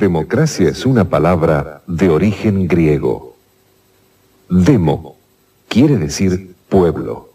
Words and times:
Democracia 0.00 0.70
es 0.70 0.86
una 0.86 1.08
palabra 1.08 1.82
de 1.86 2.08
origen 2.08 2.66
griego. 2.66 3.36
Demo 4.48 5.16
quiere 5.68 5.98
decir 5.98 6.54
pueblo. 6.68 7.30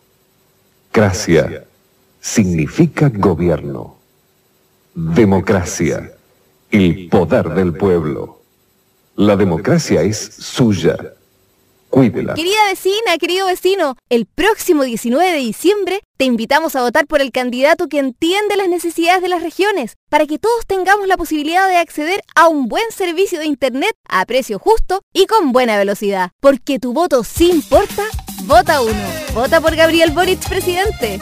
Cracia 0.92 1.66
significa 2.20 3.10
gobierno. 3.10 3.98
Democracia, 4.96 6.12
el 6.72 7.08
poder 7.10 7.54
del 7.54 7.74
pueblo. 7.74 8.42
La 9.16 9.36
democracia 9.36 10.02
es 10.02 10.18
suya. 10.18 10.98
Querida 12.36 12.68
vecina, 12.68 13.18
querido 13.18 13.48
vecino, 13.48 13.96
el 14.10 14.26
próximo 14.26 14.84
19 14.84 15.32
de 15.32 15.38
diciembre 15.38 16.02
te 16.18 16.26
invitamos 16.26 16.76
a 16.76 16.82
votar 16.82 17.08
por 17.08 17.22
el 17.22 17.32
candidato 17.32 17.88
que 17.88 18.00
entiende 18.00 18.58
las 18.58 18.68
necesidades 18.68 19.22
de 19.22 19.30
las 19.30 19.42
regiones, 19.42 19.96
para 20.10 20.26
que 20.26 20.38
todos 20.38 20.66
tengamos 20.68 21.08
la 21.08 21.16
posibilidad 21.16 21.70
de 21.70 21.78
acceder 21.78 22.22
a 22.36 22.50
un 22.50 22.68
buen 22.68 22.92
servicio 22.92 23.40
de 23.40 23.46
Internet 23.46 23.96
a 24.10 24.26
precio 24.26 24.60
justo 24.60 25.04
y 25.14 25.26
con 25.26 25.54
buena 25.54 25.78
velocidad. 25.78 26.32
Porque 26.42 26.80
tu 26.80 26.92
voto 26.92 27.24
sí 27.24 27.50
importa, 27.50 28.04
vota 28.44 28.82
uno. 28.82 29.06
Vota 29.34 29.62
por 29.62 29.74
Gabriel 29.78 30.12
Boric, 30.12 30.50
presidente. 30.50 31.22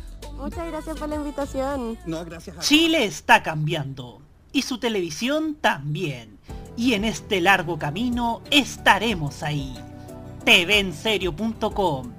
Muchas 0.41 0.67
gracias 0.67 0.97
por 0.97 1.07
la 1.07 1.15
invitación. 1.15 1.97
No, 2.05 2.25
gracias 2.25 2.57
a 2.57 2.61
Chile 2.61 3.05
está 3.05 3.43
cambiando 3.43 4.21
y 4.51 4.63
su 4.63 4.79
televisión 4.79 5.55
también. 5.55 6.39
Y 6.75 6.93
en 6.93 7.05
este 7.05 7.41
largo 7.41 7.77
camino 7.77 8.41
estaremos 8.49 9.43
ahí. 9.43 9.75
TVenserio.com 10.43 12.11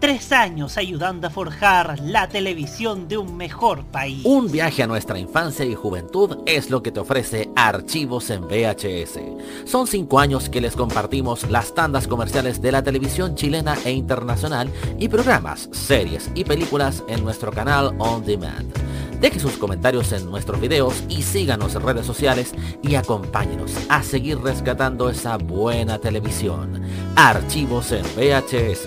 Tres 0.00 0.32
años 0.32 0.76
ayudando 0.76 1.26
a 1.26 1.30
forjar 1.30 1.98
la 2.00 2.28
televisión 2.28 3.08
de 3.08 3.16
un 3.16 3.36
mejor 3.36 3.84
país. 3.86 4.24
Un 4.24 4.50
viaje 4.50 4.82
a 4.82 4.86
nuestra 4.86 5.18
infancia 5.18 5.64
y 5.64 5.74
juventud 5.74 6.38
es 6.46 6.68
lo 6.70 6.82
que 6.82 6.92
te 6.92 7.00
ofrece 7.00 7.50
Archivos 7.56 8.28
en 8.30 8.42
VHS. 8.46 9.20
Son 9.64 9.86
cinco 9.86 10.18
años 10.18 10.48
que 10.48 10.60
les 10.60 10.76
compartimos 10.76 11.48
las 11.50 11.74
tandas 11.74 12.06
comerciales 12.06 12.60
de 12.60 12.72
la 12.72 12.82
televisión 12.82 13.34
chilena 13.34 13.76
e 13.84 13.92
internacional 13.92 14.70
y 14.98 15.08
programas, 15.08 15.68
series 15.72 16.30
y 16.34 16.44
películas 16.44 17.02
en 17.08 17.24
nuestro 17.24 17.50
canal 17.50 17.94
On 17.98 18.24
Demand. 18.24 18.74
Deje 19.20 19.40
sus 19.40 19.56
comentarios 19.56 20.12
en 20.12 20.30
nuestros 20.30 20.60
videos 20.60 21.02
y 21.08 21.22
síganos 21.22 21.74
en 21.74 21.82
redes 21.82 22.04
sociales 22.04 22.52
y 22.82 22.94
acompáñenos 22.96 23.72
a 23.88 24.02
seguir 24.02 24.38
rescatando 24.38 25.08
esa 25.08 25.38
buena 25.38 25.98
televisión. 25.98 26.82
Archivos 27.16 27.90
en 27.92 28.02
VHS, 28.02 28.86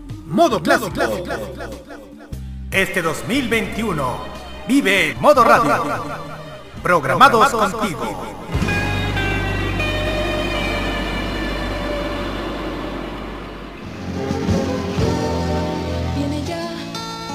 Modo 0.31 0.63
clásico. 0.63 1.01
Este 2.71 3.01
2021, 3.01 4.17
vive 4.65 5.13
Modo 5.19 5.43
Radio. 5.43 5.83
Programados 6.81 7.49
contigo. 7.49 8.25
Viene 16.15 16.43
ya 16.45 16.69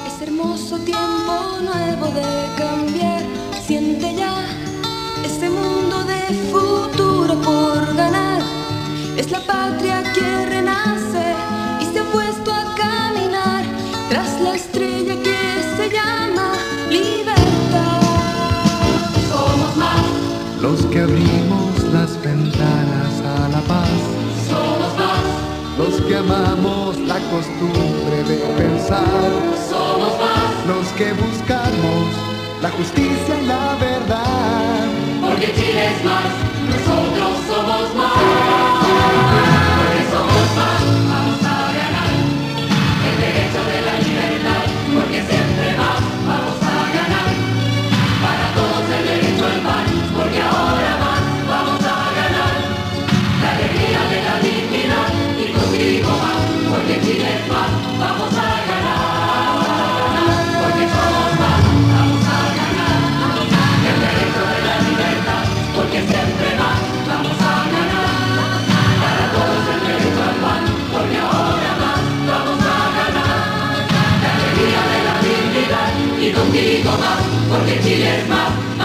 ese 0.07 0.23
hermoso 0.23 0.79
tiempo 0.79 1.59
nuevo 1.61 2.07
de 2.07 2.25
cambiar. 2.57 3.21
Siente 3.63 4.15
ya 4.15 4.43
este 5.23 5.51
mundo 5.51 6.03
de 6.03 6.21
futuro 6.51 7.35
por 7.41 7.95
ganar. 7.95 8.41
Es 9.15 9.29
la 9.29 9.39
patria 9.41 10.01
que 10.13 10.46
La 26.37 27.19
costumbre 27.31 28.23
de 28.27 28.37
pensar. 28.57 29.03
somos 29.69 30.19
más. 30.19 30.67
Los 30.67 30.87
que 30.89 31.11
buscamos 31.13 32.27
la 32.61 32.69
justicia 32.69 33.41
y 33.41 33.45
la 33.47 33.75
verdad. 33.79 34.87
Porque 35.21 35.53
Chile 35.55 35.87
es 35.87 36.05
más, 36.05 36.46
más, 76.99 77.23
porque 77.49 77.79
Chile 77.81 78.19
es 78.19 78.29
más. 78.29 78.76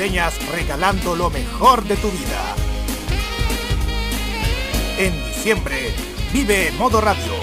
Regalando 0.00 1.14
lo 1.14 1.28
mejor 1.28 1.84
de 1.84 1.94
tu 1.96 2.08
vida. 2.08 2.56
En 4.98 5.12
diciembre, 5.26 5.94
vive 6.32 6.72
Modo 6.78 7.02
Radio, 7.02 7.34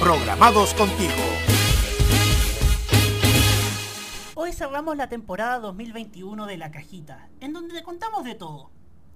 programados 0.00 0.74
contigo. 0.74 1.12
Hoy 4.34 4.52
cerramos 4.52 4.96
la 4.96 5.08
temporada 5.08 5.60
2021 5.60 6.46
de 6.46 6.56
La 6.56 6.72
Cajita, 6.72 7.28
en 7.38 7.52
donde 7.52 7.76
te 7.76 7.84
contamos 7.84 8.24
de 8.24 8.34
todo. 8.34 8.72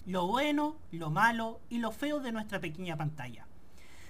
Lo 0.07 0.29
bueno, 0.29 0.77
lo 0.93 1.11
malo 1.11 1.59
y 1.69 1.79
lo 1.79 1.91
feo 1.91 2.21
de 2.21 2.31
nuestra 2.31 2.61
pequeña 2.61 2.97
pantalla. 2.97 3.49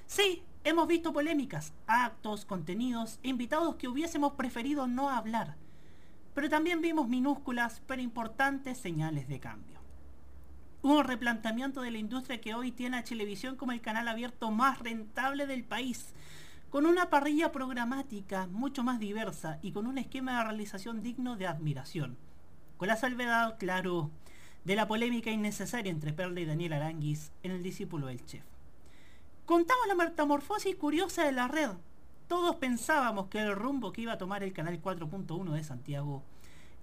Sí, 0.04 0.42
hemos 0.62 0.86
visto 0.88 1.14
polémicas, 1.14 1.72
actos, 1.86 2.44
contenidos 2.44 3.18
e 3.22 3.30
invitados 3.30 3.76
que 3.76 3.88
hubiésemos 3.88 4.34
preferido 4.34 4.86
no 4.86 5.08
hablar. 5.08 5.56
Pero 6.34 6.48
también 6.48 6.80
vimos 6.80 7.08
minúsculas 7.08 7.82
pero 7.86 8.02
importantes 8.02 8.78
señales 8.78 9.28
de 9.28 9.40
cambio. 9.40 9.80
Hubo 10.82 10.98
un 10.98 11.04
replanteamiento 11.04 11.80
de 11.80 11.90
la 11.90 11.98
industria 11.98 12.40
que 12.40 12.54
hoy 12.54 12.70
tiene 12.70 12.98
a 12.98 13.04
Televisión 13.04 13.56
como 13.56 13.72
el 13.72 13.80
canal 13.80 14.06
abierto 14.06 14.50
más 14.50 14.80
rentable 14.80 15.46
del 15.46 15.64
país, 15.64 16.12
con 16.68 16.86
una 16.86 17.08
parrilla 17.08 17.52
programática 17.52 18.48
mucho 18.48 18.82
más 18.82 18.98
diversa 18.98 19.58
y 19.62 19.72
con 19.72 19.86
un 19.86 19.96
esquema 19.96 20.36
de 20.36 20.44
realización 20.44 21.02
digno 21.02 21.36
de 21.36 21.46
admiración. 21.46 22.18
Con 22.76 22.88
la 22.88 22.96
salvedad, 22.96 23.56
claro, 23.58 24.10
de 24.64 24.76
la 24.76 24.88
polémica 24.88 25.30
innecesaria 25.30 25.90
entre 25.90 26.12
Perla 26.12 26.40
y 26.40 26.46
Daniel 26.46 26.72
Aranguis 26.72 27.32
en 27.42 27.52
El 27.52 27.62
discípulo 27.62 28.08
del 28.08 28.24
chef. 28.26 28.44
Contamos 29.46 29.86
la 29.86 29.94
metamorfosis 29.94 30.74
curiosa 30.76 31.24
de 31.24 31.32
la 31.32 31.48
red. 31.48 31.70
Todos 32.28 32.56
pensábamos 32.56 33.28
que 33.28 33.38
el 33.38 33.54
rumbo 33.54 33.92
que 33.92 34.02
iba 34.02 34.14
a 34.14 34.18
tomar 34.18 34.42
el 34.42 34.52
canal 34.52 34.80
4.1 34.80 35.52
de 35.52 35.64
Santiago 35.64 36.22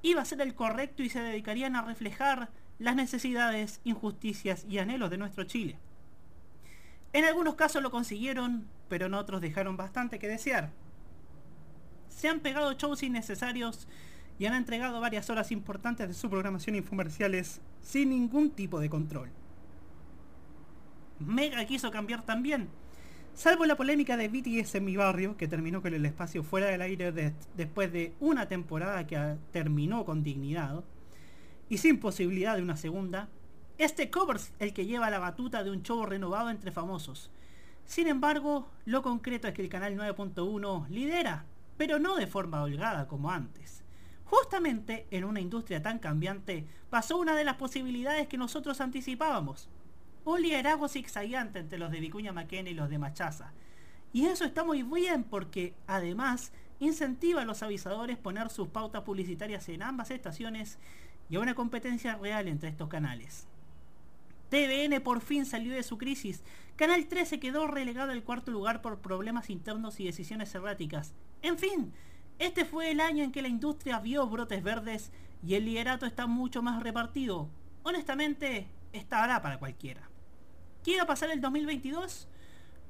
iba 0.04 0.22
a 0.22 0.26
ser 0.26 0.42
el 0.42 0.56
correcto 0.56 1.04
y 1.04 1.10
se 1.10 1.22
dedicarían 1.22 1.76
a 1.76 1.82
reflejar 1.82 2.50
las 2.80 2.96
necesidades, 2.96 3.82
injusticias 3.84 4.66
y 4.70 4.80
anhelos 4.80 5.10
de 5.10 5.18
nuestro 5.18 5.44
Chile. 5.44 5.78
En 7.14 7.26
algunos 7.26 7.56
casos 7.56 7.84
lo 7.84 7.92
consiguieron, 7.92 8.68
pero 8.88 9.08
en 9.08 9.14
otros 9.14 9.42
dejaron 9.42 9.78
bastante 9.78 10.18
que 10.18 10.28
desear. 10.28 10.72
Se 12.10 12.30
han 12.30 12.40
pegado 12.40 12.74
shows 12.74 13.04
innecesarios 13.04 13.88
y 14.40 14.46
han 14.46 14.54
entregado 14.54 15.00
varias 15.02 15.30
horas 15.30 15.52
importantes 15.52 16.08
de 16.08 16.14
su 16.14 16.30
programación 16.30 16.76
infomerciales 16.76 17.62
sin 17.82 18.10
ningún 18.10 18.52
tipo 18.52 18.80
de 18.80 18.90
control. 18.90 19.30
Mega 21.20 21.64
quiso 21.66 21.92
cambiar 21.92 22.24
también, 22.24 22.70
salvo 23.34 23.66
la 23.66 23.76
polémica 23.76 24.18
de 24.18 24.28
BTS 24.28 24.76
en 24.76 24.86
mi 24.86 24.96
barrio, 24.96 25.38
que 25.38 25.48
terminó 25.48 25.82
con 25.82 25.94
el 25.94 26.06
espacio 26.06 26.44
fuera 26.44 26.68
del 26.68 26.82
aire 26.82 27.12
de- 27.12 27.34
después 27.56 27.92
de 27.92 28.14
una 28.20 28.48
temporada 28.48 29.08
que 29.08 29.38
terminó 29.52 30.06
con 30.06 30.24
dignidad, 30.24 30.84
y 31.70 31.78
sin 31.78 32.00
posibilidad 32.00 32.56
de 32.56 32.64
una 32.64 32.78
segunda, 32.78 33.30
este 33.78 34.10
covers 34.12 34.54
el 34.60 34.74
que 34.74 34.86
lleva 34.86 35.10
la 35.10 35.20
batuta 35.20 35.64
de 35.64 35.72
un 35.72 35.82
show 35.84 36.06
renovado 36.06 36.50
entre 36.50 36.72
famosos. 36.72 37.32
Sin 37.86 38.08
embargo, 38.08 38.70
lo 38.86 39.02
concreto 39.02 39.48
es 39.48 39.54
que 39.54 39.62
el 39.62 39.70
canal 39.70 39.96
9.1 39.96 40.88
lidera, 40.90 41.46
pero 41.78 41.98
no 41.98 42.16
de 42.16 42.28
forma 42.28 42.62
holgada 42.62 43.08
como 43.08 43.32
antes. 43.32 43.84
Justamente 44.26 45.08
en 45.12 45.24
una 45.26 45.42
industria 45.42 45.82
tan 45.82 46.00
cambiante 46.00 46.66
pasó 46.90 47.18
una 47.18 47.36
de 47.36 47.44
las 47.44 47.56
posibilidades 47.56 48.28
que 48.28 48.38
nosotros 48.38 48.80
anticipábamos. 48.80 49.68
Un 50.24 50.42
liderazgo 50.42 50.88
zigzagueante 50.88 51.60
entre 51.60 51.80
los 51.80 51.92
de 51.92 52.00
Vicuña 52.00 52.32
Maquena 52.32 52.70
y 52.70 52.74
los 52.74 52.90
de 52.90 53.00
Machaza. 53.00 53.54
Y 54.14 54.26
eso 54.26 54.46
está 54.46 54.64
muy 54.64 54.84
bien 54.84 55.24
porque 55.24 55.74
además 55.88 56.52
incentiva 56.80 57.42
a 57.42 57.46
los 57.46 57.64
avisadores 57.64 58.18
poner 58.18 58.50
sus 58.50 58.68
pautas 58.68 59.04
publicitarias 59.04 59.68
en 59.70 59.84
ambas 59.84 60.12
estaciones 60.12 60.78
y 61.30 61.38
a 61.38 61.40
una 61.40 61.56
competencia 61.56 62.16
real 62.16 62.48
entre 62.48 62.70
estos 62.70 62.90
canales. 62.90 63.48
TVN 64.50 65.02
por 65.02 65.22
fin 65.22 65.46
salió 65.46 65.74
de 65.74 65.82
su 65.82 65.98
crisis. 65.98 66.44
Canal 66.76 67.08
13 67.08 67.40
quedó 67.40 67.68
relegado 67.68 68.12
al 68.12 68.24
cuarto 68.24 68.52
lugar 68.52 68.82
por 68.82 69.00
problemas 69.00 69.50
internos 69.50 70.00
y 70.00 70.06
decisiones 70.06 70.54
erráticas. 70.54 71.14
En 71.42 71.58
fin, 71.58 71.94
este 72.38 72.66
fue 72.66 72.92
el 72.92 73.00
año 73.00 73.24
en 73.24 73.32
que 73.32 73.42
la 73.42 73.48
industria 73.48 74.00
vio 74.00 74.28
brotes 74.28 74.62
verdes 74.62 75.12
y 75.42 75.56
el 75.56 75.66
liderato 75.66 76.06
está 76.06 76.28
mucho 76.28 76.62
más 76.62 76.84
repartido. 76.84 77.50
Honestamente, 77.84 78.68
estará 78.92 79.42
para 79.42 79.58
cualquiera. 79.58 80.11
¿Qué 80.84 80.98
va 80.98 81.04
a 81.04 81.08
pasar 81.08 81.30
el 81.30 81.42
2022? 81.42 82.28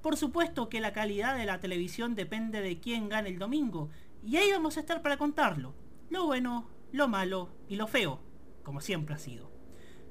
Por 0.02 0.16
supuesto 0.16 0.70
que 0.70 0.80
la 0.80 0.94
calidad 0.94 1.36
de 1.36 1.46
la 1.46 1.60
televisión 1.60 2.16
depende 2.16 2.62
de 2.62 2.80
quién 2.80 3.10
gane 3.10 3.30
el 3.30 3.40
domingo, 3.40 3.90
y 4.24 4.38
ahí 4.38 4.52
vamos 4.52 4.78
a 4.78 4.80
estar 4.80 5.02
para 5.02 5.18
contarlo. 5.18 5.74
Lo 6.10 6.26
bueno, 6.26 6.68
lo 6.92 7.08
malo 7.08 7.50
y 7.68 7.76
lo 7.76 7.88
feo, 7.88 8.20
como 8.64 8.80
siempre 8.80 9.16
ha 9.16 9.18
sido. 9.18 9.52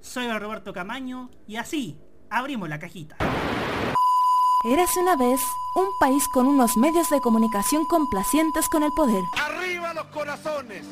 Soy 0.01 0.31
Roberto 0.31 0.73
Camaño 0.73 1.31
y 1.47 1.57
así 1.57 1.99
abrimos 2.29 2.69
la 2.69 2.79
cajita. 2.79 3.17
Érase 4.65 5.01
una 5.01 5.17
vez 5.17 5.41
un 5.75 5.87
país 5.99 6.23
con 6.35 6.47
unos 6.47 6.77
medios 6.77 7.09
de 7.09 7.21
comunicación 7.21 7.85
complacientes 7.87 8.69
con 8.69 8.83
el 8.83 8.91
poder, 8.93 9.23
¡Arriba 9.39 9.95
los 9.95 10.07
corazones! 10.07 10.87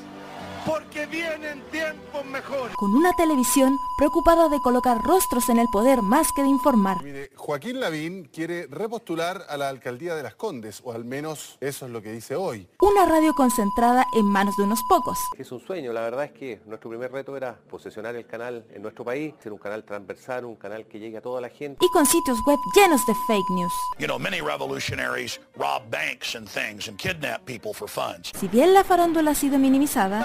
Porque 0.68 1.06
vienen 1.06 1.62
tiempos 1.70 2.24
mejores. 2.26 2.76
con 2.76 2.94
una 2.94 3.14
televisión 3.14 3.78
preocupada 3.96 4.50
de 4.50 4.60
colocar 4.60 5.02
rostros 5.02 5.48
en 5.48 5.58
el 5.58 5.66
poder 5.72 6.02
más 6.02 6.30
que 6.32 6.42
de 6.42 6.48
informar. 6.48 7.02
Mire, 7.02 7.30
Joaquín 7.34 7.80
Lavín 7.80 8.24
quiere 8.24 8.66
repostular 8.66 9.46
a 9.48 9.56
la 9.56 9.70
alcaldía 9.70 10.14
de 10.14 10.22
Las 10.22 10.34
Condes, 10.34 10.82
o 10.84 10.92
al 10.92 11.04
menos 11.06 11.56
eso 11.60 11.86
es 11.86 11.92
lo 11.92 12.02
que 12.02 12.12
dice 12.12 12.36
hoy. 12.36 12.68
Una 12.80 13.06
radio 13.06 13.34
concentrada 13.34 14.06
en 14.12 14.26
manos 14.26 14.56
de 14.56 14.64
unos 14.64 14.80
pocos. 14.88 15.18
Es 15.38 15.50
un 15.52 15.60
sueño, 15.60 15.92
la 15.92 16.02
verdad 16.02 16.24
es 16.26 16.32
que 16.32 16.60
nuestro 16.66 16.90
primer 16.90 17.10
reto 17.12 17.34
era 17.36 17.58
posesionar 17.70 18.14
el 18.14 18.26
canal 18.26 18.66
en 18.70 18.82
nuestro 18.82 19.04
país, 19.04 19.34
ser 19.42 19.52
un 19.52 19.58
canal 19.58 19.84
transversal, 19.84 20.44
un 20.44 20.56
canal 20.56 20.86
que 20.86 20.98
llegue 20.98 21.16
a 21.16 21.22
toda 21.22 21.40
la 21.40 21.48
gente. 21.48 21.84
Y 21.84 21.88
con 21.90 22.04
sitios 22.04 22.38
web 22.46 22.58
llenos 22.74 23.04
de 23.06 23.14
fake 23.26 23.50
news. 23.50 23.72
You 23.98 24.06
know, 24.06 24.18
many 24.18 24.40
revolutionaries 24.42 25.40
rob 25.56 25.88
banks 25.90 26.34
and 26.36 26.46
things 26.46 26.88
and 26.88 26.98
kidnap 26.98 27.46
people 27.46 27.72
for 27.72 27.88
funds. 27.88 28.32
Si 28.38 28.48
bien 28.48 28.74
la 28.74 28.84
farándula 28.84 29.30
ha 29.30 29.34
sido 29.34 29.58
minimizada, 29.58 30.24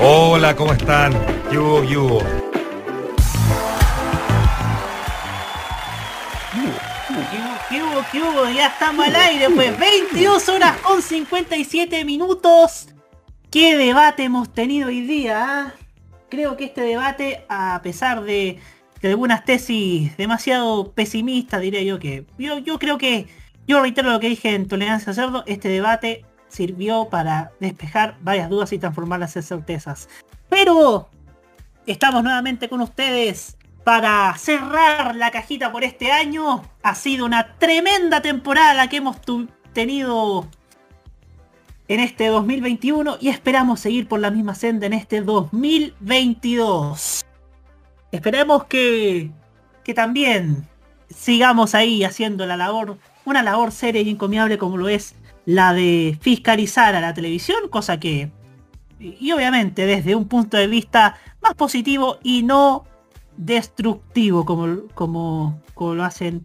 Hola, 0.00 0.54
¿cómo 0.54 0.72
están? 0.72 1.12
¿Qué 1.50 1.58
hubo, 1.58 1.82
qué 1.82 1.96
hubo? 1.96 2.22
¿Qué 8.12 8.22
hubo? 8.22 8.48
Ya 8.48 8.68
estamos 8.68 9.04
al 9.08 9.16
aire, 9.16 9.50
pues 9.50 9.76
22 9.76 10.48
horas 10.50 10.76
con 10.78 11.02
57 11.02 12.04
minutos. 12.04 12.90
¿Qué 13.50 13.76
debate 13.76 14.22
hemos 14.22 14.54
tenido 14.54 14.86
hoy 14.86 15.00
día? 15.00 15.44
ah? 15.44 15.74
Creo 16.28 16.56
que 16.56 16.66
este 16.66 16.82
debate, 16.82 17.44
a 17.48 17.80
pesar 17.82 18.22
de, 18.22 18.60
algunas 19.02 19.44
tesis 19.44 20.16
demasiado 20.16 20.92
pesimistas, 20.92 21.60
diré 21.60 21.84
yo 21.84 21.98
que... 21.98 22.24
Yo, 22.38 22.58
yo 22.58 22.78
creo 22.78 22.98
que, 22.98 23.26
yo 23.66 23.80
reitero 23.80 24.12
lo 24.12 24.20
que 24.20 24.28
dije 24.28 24.54
en 24.54 24.68
Tolerancia 24.68 25.12
Cerdo, 25.12 25.42
este 25.48 25.68
debate 25.68 26.24
sirvió 26.48 27.08
para 27.08 27.52
despejar 27.60 28.16
varias 28.20 28.50
dudas 28.50 28.72
y 28.72 28.78
transformarlas 28.78 29.36
en 29.36 29.42
certezas. 29.42 30.08
Pero 30.48 31.08
estamos 31.86 32.22
nuevamente 32.22 32.68
con 32.68 32.80
ustedes 32.80 33.56
para 33.84 34.34
cerrar 34.36 35.14
la 35.14 35.30
cajita 35.30 35.70
por 35.72 35.84
este 35.84 36.12
año. 36.12 36.62
Ha 36.82 36.94
sido 36.94 37.26
una 37.26 37.54
tremenda 37.58 38.20
temporada 38.20 38.88
que 38.88 38.98
hemos 38.98 39.16
tenido 39.72 40.46
en 41.88 42.00
este 42.00 42.26
2021 42.26 43.16
y 43.20 43.28
esperamos 43.28 43.80
seguir 43.80 44.08
por 44.08 44.20
la 44.20 44.30
misma 44.30 44.54
senda 44.54 44.86
en 44.86 44.92
este 44.92 45.22
2022. 45.22 47.24
Esperemos 48.12 48.64
que, 48.64 49.30
que 49.84 49.94
también 49.94 50.66
sigamos 51.08 51.74
ahí 51.74 52.04
haciendo 52.04 52.46
la 52.46 52.56
labor 52.56 52.98
una 53.28 53.42
labor 53.42 53.72
seria 53.72 54.00
y 54.00 54.10
encomiable 54.10 54.58
como 54.58 54.76
lo 54.76 54.88
es 54.88 55.14
la 55.48 55.72
de 55.72 56.18
fiscalizar 56.20 56.94
a 56.94 57.00
la 57.00 57.14
televisión, 57.14 57.70
cosa 57.70 57.98
que, 57.98 58.30
y 59.00 59.32
obviamente 59.32 59.86
desde 59.86 60.14
un 60.14 60.28
punto 60.28 60.58
de 60.58 60.66
vista 60.66 61.16
más 61.40 61.54
positivo 61.54 62.18
y 62.22 62.42
no 62.42 62.84
destructivo 63.38 64.44
como, 64.44 64.88
como, 64.92 65.62
lo 65.78 66.04
hacen, 66.04 66.44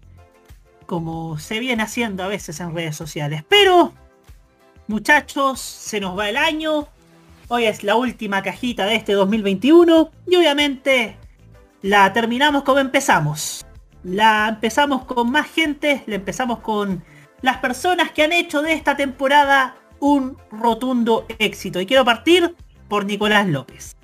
como 0.85 1.37
se 1.37 1.59
viene 1.59 1.83
haciendo 1.83 2.23
a 2.23 2.29
veces 2.29 2.61
en 2.61 2.73
redes 2.73 2.95
sociales. 2.95 3.43
Pero, 3.49 3.91
muchachos, 4.87 5.59
se 5.59 5.99
nos 5.99 6.17
va 6.17 6.29
el 6.29 6.37
año, 6.37 6.87
hoy 7.49 7.65
es 7.65 7.83
la 7.83 7.97
última 7.97 8.41
cajita 8.41 8.85
de 8.85 8.95
este 8.95 9.11
2021 9.11 10.11
y 10.27 10.35
obviamente 10.37 11.17
la 11.81 12.13
terminamos 12.13 12.63
como 12.63 12.79
empezamos. 12.79 13.65
La 14.05 14.47
empezamos 14.47 15.03
con 15.03 15.29
más 15.29 15.49
gente, 15.49 16.05
la 16.07 16.15
empezamos 16.15 16.59
con 16.59 17.03
las 17.43 17.57
personas 17.57 18.11
que 18.11 18.23
han 18.23 18.31
hecho 18.31 18.61
de 18.63 18.73
esta 18.73 18.95
temporada 18.95 19.75
un 19.99 20.37
rotundo 20.49 21.27
éxito. 21.37 21.79
Y 21.79 21.85
quiero 21.85 22.03
partir 22.03 22.55
por 22.87 23.05
Nicolás 23.05 23.47
López. 23.47 23.95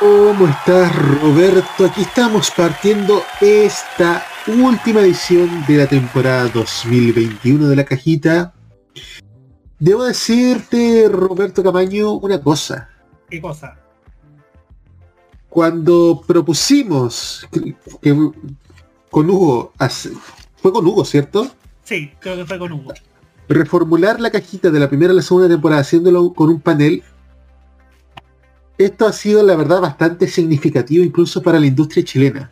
¿Cómo 0.00 0.48
estás 0.48 0.94
Roberto? 1.22 1.86
Aquí 1.86 2.02
estamos 2.02 2.50
partiendo 2.50 3.22
esta 3.40 4.26
última 4.48 5.00
edición 5.00 5.64
de 5.66 5.76
la 5.78 5.86
temporada 5.86 6.48
2021 6.48 7.68
de 7.68 7.76
la 7.76 7.84
cajita. 7.84 8.52
Debo 9.78 10.04
decirte, 10.04 11.08
Roberto 11.08 11.62
Camaño, 11.62 12.14
una 12.14 12.40
cosa. 12.42 12.90
¿Qué 13.30 13.40
cosa? 13.40 13.78
Cuando 15.48 16.22
propusimos 16.26 17.46
que, 17.52 17.76
que 18.02 18.30
con 19.08 19.30
Hugo, 19.30 19.72
fue 20.56 20.72
con 20.72 20.84
Hugo, 20.84 21.04
¿cierto? 21.04 21.48
Sí, 21.86 22.10
creo 22.18 22.36
que 22.36 22.44
fue 22.44 22.58
con 22.58 22.72
Hugo. 22.72 22.92
reformular 23.48 24.20
la 24.20 24.32
cajita 24.32 24.70
de 24.70 24.80
la 24.80 24.88
primera 24.88 25.12
a 25.12 25.14
la 25.14 25.22
segunda 25.22 25.48
temporada 25.48 25.82
haciéndolo 25.82 26.32
con 26.32 26.50
un 26.50 26.60
panel, 26.60 27.04
esto 28.76 29.06
ha 29.06 29.12
sido 29.12 29.40
la 29.44 29.54
verdad 29.54 29.80
bastante 29.80 30.26
significativo 30.26 31.04
incluso 31.04 31.40
para 31.42 31.60
la 31.60 31.66
industria 31.66 32.04
chilena. 32.04 32.50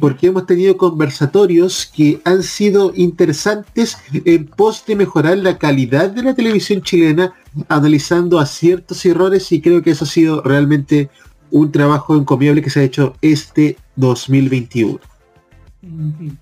Porque 0.00 0.26
hemos 0.26 0.44
tenido 0.44 0.76
conversatorios 0.76 1.86
que 1.94 2.20
han 2.24 2.42
sido 2.42 2.92
interesantes 2.96 3.96
en 4.12 4.46
pos 4.46 4.84
de 4.84 4.96
mejorar 4.96 5.38
la 5.38 5.56
calidad 5.56 6.10
de 6.10 6.24
la 6.24 6.34
televisión 6.34 6.82
chilena, 6.82 7.32
analizando 7.68 8.40
aciertos 8.40 9.06
y 9.06 9.10
errores, 9.10 9.52
y 9.52 9.60
creo 9.60 9.82
que 9.82 9.92
eso 9.92 10.04
ha 10.04 10.08
sido 10.08 10.42
realmente 10.42 11.10
un 11.52 11.70
trabajo 11.70 12.16
encomiable 12.16 12.60
que 12.60 12.70
se 12.70 12.80
ha 12.80 12.82
hecho 12.82 13.14
este 13.22 13.76
2021. 13.94 14.98
Ujú. 15.82 16.36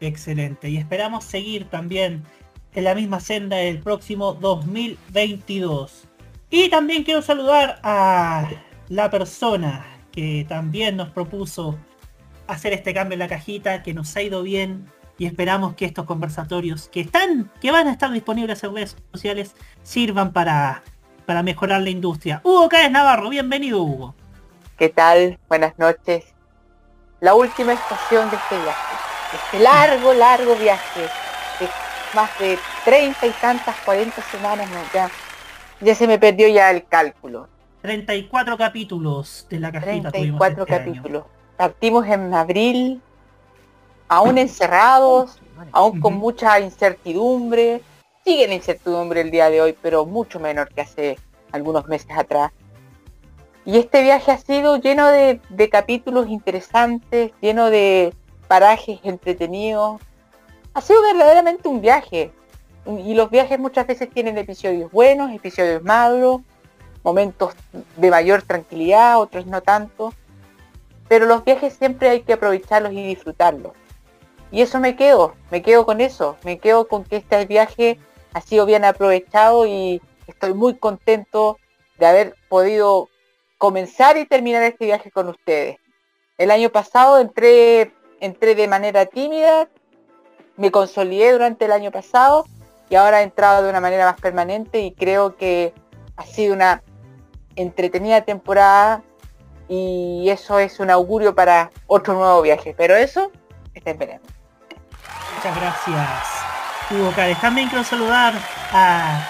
Excelente. 0.00 0.68
Y 0.68 0.76
esperamos 0.76 1.24
seguir 1.24 1.68
también 1.68 2.24
en 2.74 2.84
la 2.84 2.94
misma 2.94 3.20
senda 3.20 3.60
el 3.60 3.80
próximo 3.80 4.34
2022. 4.34 6.04
Y 6.50 6.68
también 6.68 7.04
quiero 7.04 7.22
saludar 7.22 7.80
a 7.82 8.48
la 8.88 9.10
persona 9.10 9.86
que 10.12 10.44
también 10.48 10.96
nos 10.96 11.10
propuso 11.10 11.78
hacer 12.46 12.72
este 12.72 12.94
cambio 12.94 13.14
en 13.14 13.20
la 13.20 13.28
cajita, 13.28 13.82
que 13.82 13.94
nos 13.94 14.14
ha 14.16 14.22
ido 14.22 14.42
bien 14.42 14.86
y 15.18 15.26
esperamos 15.26 15.74
que 15.74 15.84
estos 15.84 16.04
conversatorios 16.04 16.88
que 16.88 17.00
están, 17.00 17.50
que 17.60 17.70
van 17.70 17.88
a 17.88 17.92
estar 17.92 18.10
disponibles 18.10 18.62
en 18.64 18.74
redes 18.74 18.96
sociales, 19.12 19.54
sirvan 19.82 20.32
para, 20.32 20.82
para 21.26 21.42
mejorar 21.42 21.82
la 21.82 21.90
industria. 21.90 22.40
Hugo 22.44 22.68
Cáez 22.68 22.90
Navarro, 22.90 23.28
bienvenido 23.30 23.82
Hugo. 23.82 24.14
¿Qué 24.76 24.88
tal? 24.88 25.38
Buenas 25.48 25.78
noches. 25.78 26.24
La 27.20 27.34
última 27.34 27.72
estación 27.72 28.28
de 28.30 28.36
este 28.36 28.56
viaje. 28.56 29.03
Este 29.34 29.58
largo, 29.58 30.12
largo 30.14 30.54
viaje. 30.56 31.02
De 31.60 31.68
más 32.14 32.30
de 32.38 32.58
treinta 32.84 33.26
y 33.26 33.30
tantas, 33.30 33.76
40 33.84 34.22
semanas, 34.22 34.70
no, 34.70 34.78
ya, 34.92 35.10
ya 35.80 35.94
se 35.94 36.06
me 36.06 36.18
perdió 36.18 36.48
ya 36.48 36.70
el 36.70 36.86
cálculo. 36.86 37.48
34 37.82 38.56
capítulos 38.56 39.46
de 39.50 39.60
la 39.60 39.72
cajita 39.72 40.10
tuvimos 40.10 40.40
34 40.40 40.62
este 40.62 40.74
año. 40.74 40.84
capítulos. 40.84 41.24
Partimos 41.56 42.06
en 42.06 42.32
abril, 42.32 43.02
aún 44.08 44.38
encerrados, 44.38 45.38
aún 45.72 46.00
con 46.00 46.14
mucha 46.14 46.60
incertidumbre. 46.60 47.82
Sigue 48.24 48.48
la 48.48 48.54
incertidumbre 48.54 49.20
el 49.20 49.30
día 49.30 49.50
de 49.50 49.60
hoy, 49.60 49.76
pero 49.80 50.06
mucho 50.06 50.40
menor 50.40 50.72
que 50.72 50.80
hace 50.80 51.18
algunos 51.52 51.86
meses 51.86 52.10
atrás. 52.16 52.52
Y 53.66 53.78
este 53.78 54.02
viaje 54.02 54.30
ha 54.30 54.38
sido 54.38 54.76
lleno 54.76 55.08
de, 55.08 55.40
de 55.48 55.68
capítulos 55.68 56.28
interesantes, 56.28 57.32
lleno 57.40 57.70
de 57.70 58.14
parajes 58.48 59.00
entretenidos. 59.02 60.00
Ha 60.74 60.80
sido 60.80 61.02
verdaderamente 61.02 61.68
un 61.68 61.80
viaje. 61.80 62.32
Y 62.86 63.14
los 63.14 63.30
viajes 63.30 63.58
muchas 63.58 63.86
veces 63.86 64.10
tienen 64.10 64.36
episodios 64.36 64.90
buenos, 64.90 65.32
episodios 65.32 65.82
malos, 65.82 66.42
momentos 67.02 67.54
de 67.96 68.10
mayor 68.10 68.42
tranquilidad, 68.42 69.20
otros 69.20 69.46
no 69.46 69.62
tanto. 69.62 70.12
Pero 71.08 71.26
los 71.26 71.44
viajes 71.44 71.74
siempre 71.74 72.10
hay 72.10 72.22
que 72.22 72.34
aprovecharlos 72.34 72.92
y 72.92 73.06
disfrutarlos. 73.06 73.72
Y 74.50 74.62
eso 74.62 74.78
me 74.80 74.96
quedo, 74.96 75.34
me 75.50 75.62
quedo 75.62 75.84
con 75.84 76.00
eso, 76.00 76.36
me 76.44 76.58
quedo 76.58 76.86
con 76.86 77.04
que 77.04 77.16
este 77.16 77.44
viaje 77.46 77.98
ha 78.34 78.40
sido 78.40 78.66
bien 78.66 78.84
aprovechado 78.84 79.66
y 79.66 80.00
estoy 80.26 80.54
muy 80.54 80.76
contento 80.76 81.58
de 81.98 82.06
haber 82.06 82.34
podido 82.48 83.08
comenzar 83.58 84.16
y 84.16 84.26
terminar 84.26 84.62
este 84.62 84.84
viaje 84.84 85.10
con 85.10 85.28
ustedes. 85.28 85.78
El 86.36 86.50
año 86.50 86.70
pasado 86.70 87.18
entré, 87.18 87.92
entré 88.24 88.54
de 88.54 88.68
manera 88.68 89.06
tímida, 89.06 89.68
me 90.56 90.70
consolidé 90.70 91.32
durante 91.32 91.66
el 91.66 91.72
año 91.72 91.90
pasado 91.90 92.46
y 92.88 92.94
ahora 92.94 93.20
he 93.20 93.24
entrado 93.24 93.62
de 93.62 93.70
una 93.70 93.80
manera 93.80 94.06
más 94.06 94.20
permanente 94.20 94.80
y 94.80 94.92
creo 94.92 95.36
que 95.36 95.74
ha 96.16 96.24
sido 96.24 96.54
una 96.54 96.82
entretenida 97.56 98.22
temporada 98.22 99.02
y 99.68 100.28
eso 100.28 100.58
es 100.58 100.80
un 100.80 100.90
augurio 100.90 101.34
para 101.34 101.70
otro 101.86 102.14
nuevo 102.14 102.42
viaje. 102.42 102.74
Pero 102.76 102.94
eso, 102.94 103.30
estén 103.74 103.98
veremos. 103.98 104.28
Muchas 105.36 105.56
gracias, 105.56 106.18
Hugo 106.90 107.12
Cárez. 107.14 107.40
También 107.40 107.68
quiero 107.68 107.84
saludar 107.84 108.34
a. 108.72 109.28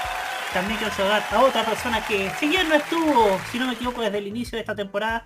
También 0.52 0.78
quiero 0.78 0.94
saludar 0.94 1.22
a 1.32 1.40
otra 1.40 1.64
persona 1.64 2.04
que, 2.06 2.30
si 2.38 2.46
bien 2.46 2.68
no 2.68 2.76
estuvo, 2.76 3.40
si 3.50 3.58
no 3.58 3.66
me 3.66 3.72
equivoco, 3.72 4.02
desde 4.02 4.18
el 4.18 4.28
inicio 4.28 4.56
de 4.56 4.60
esta 4.60 4.76
temporada, 4.76 5.24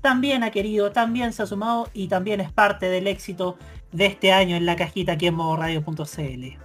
también 0.00 0.42
ha 0.42 0.50
querido, 0.50 0.92
también 0.92 1.32
se 1.32 1.42
ha 1.42 1.46
sumado 1.46 1.88
y 1.92 2.08
también 2.08 2.40
es 2.40 2.52
parte 2.52 2.86
del 2.86 3.06
éxito 3.06 3.58
de 3.92 4.06
este 4.06 4.32
año 4.32 4.56
en 4.56 4.66
la 4.66 4.76
cajita 4.76 5.12
aquí 5.12 5.26
en 5.26 5.34
modoradio.cl. 5.34 6.58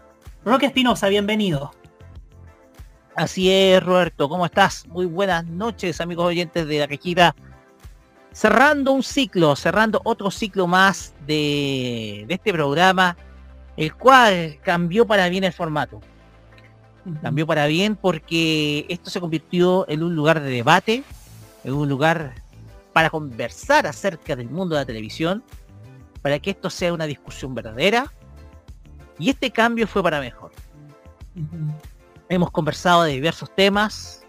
Roque 0.45 0.65
Espinosa, 0.65 1.07
bienvenido. 1.07 1.71
Así 3.15 3.51
es, 3.51 3.83
Roberto, 3.83 4.27
¿cómo 4.27 4.45
estás? 4.45 4.87
Muy 4.87 5.05
buenas 5.05 5.45
noches, 5.45 6.01
amigos 6.01 6.25
oyentes 6.25 6.67
de 6.67 6.79
la 6.79 6.87
cajita. 6.87 7.35
Cerrando 8.31 8.91
un 8.91 9.03
ciclo, 9.03 9.55
cerrando 9.55 10.01
otro 10.03 10.31
ciclo 10.31 10.65
más 10.65 11.13
de, 11.27 12.25
de 12.27 12.33
este 12.33 12.51
programa, 12.51 13.15
el 13.77 13.93
cual 13.95 14.57
cambió 14.63 15.05
para 15.05 15.29
bien 15.29 15.43
el 15.43 15.53
formato. 15.53 16.01
Cambió 17.21 17.45
para 17.45 17.67
bien 17.67 17.95
porque 17.95 18.85
esto 18.89 19.09
se 19.09 19.19
convirtió 19.19 19.87
en 19.87 20.03
un 20.03 20.15
lugar 20.15 20.41
de 20.41 20.49
debate, 20.49 21.03
en 21.63 21.73
un 21.73 21.87
lugar 21.87 22.42
para 22.93 23.09
conversar 23.09 23.87
acerca 23.87 24.35
del 24.35 24.49
mundo 24.49 24.75
de 24.75 24.81
la 24.81 24.85
televisión, 24.85 25.43
para 26.21 26.39
que 26.39 26.51
esto 26.51 26.69
sea 26.69 26.93
una 26.93 27.05
discusión 27.05 27.53
verdadera. 27.55 28.13
Y 29.19 29.29
este 29.29 29.51
cambio 29.51 29.87
fue 29.87 30.01
para 30.01 30.19
mejor. 30.19 30.51
Hemos 32.29 32.51
conversado 32.51 33.03
de 33.03 33.13
diversos 33.13 33.53
temas. 33.53 34.23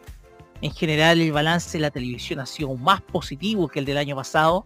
En 0.62 0.72
general 0.72 1.20
el 1.20 1.32
balance 1.32 1.76
de 1.76 1.82
la 1.82 1.90
televisión 1.90 2.40
ha 2.40 2.46
sido 2.46 2.74
más 2.74 3.02
positivo 3.02 3.68
que 3.68 3.78
el 3.78 3.84
del 3.84 3.98
año 3.98 4.16
pasado. 4.16 4.64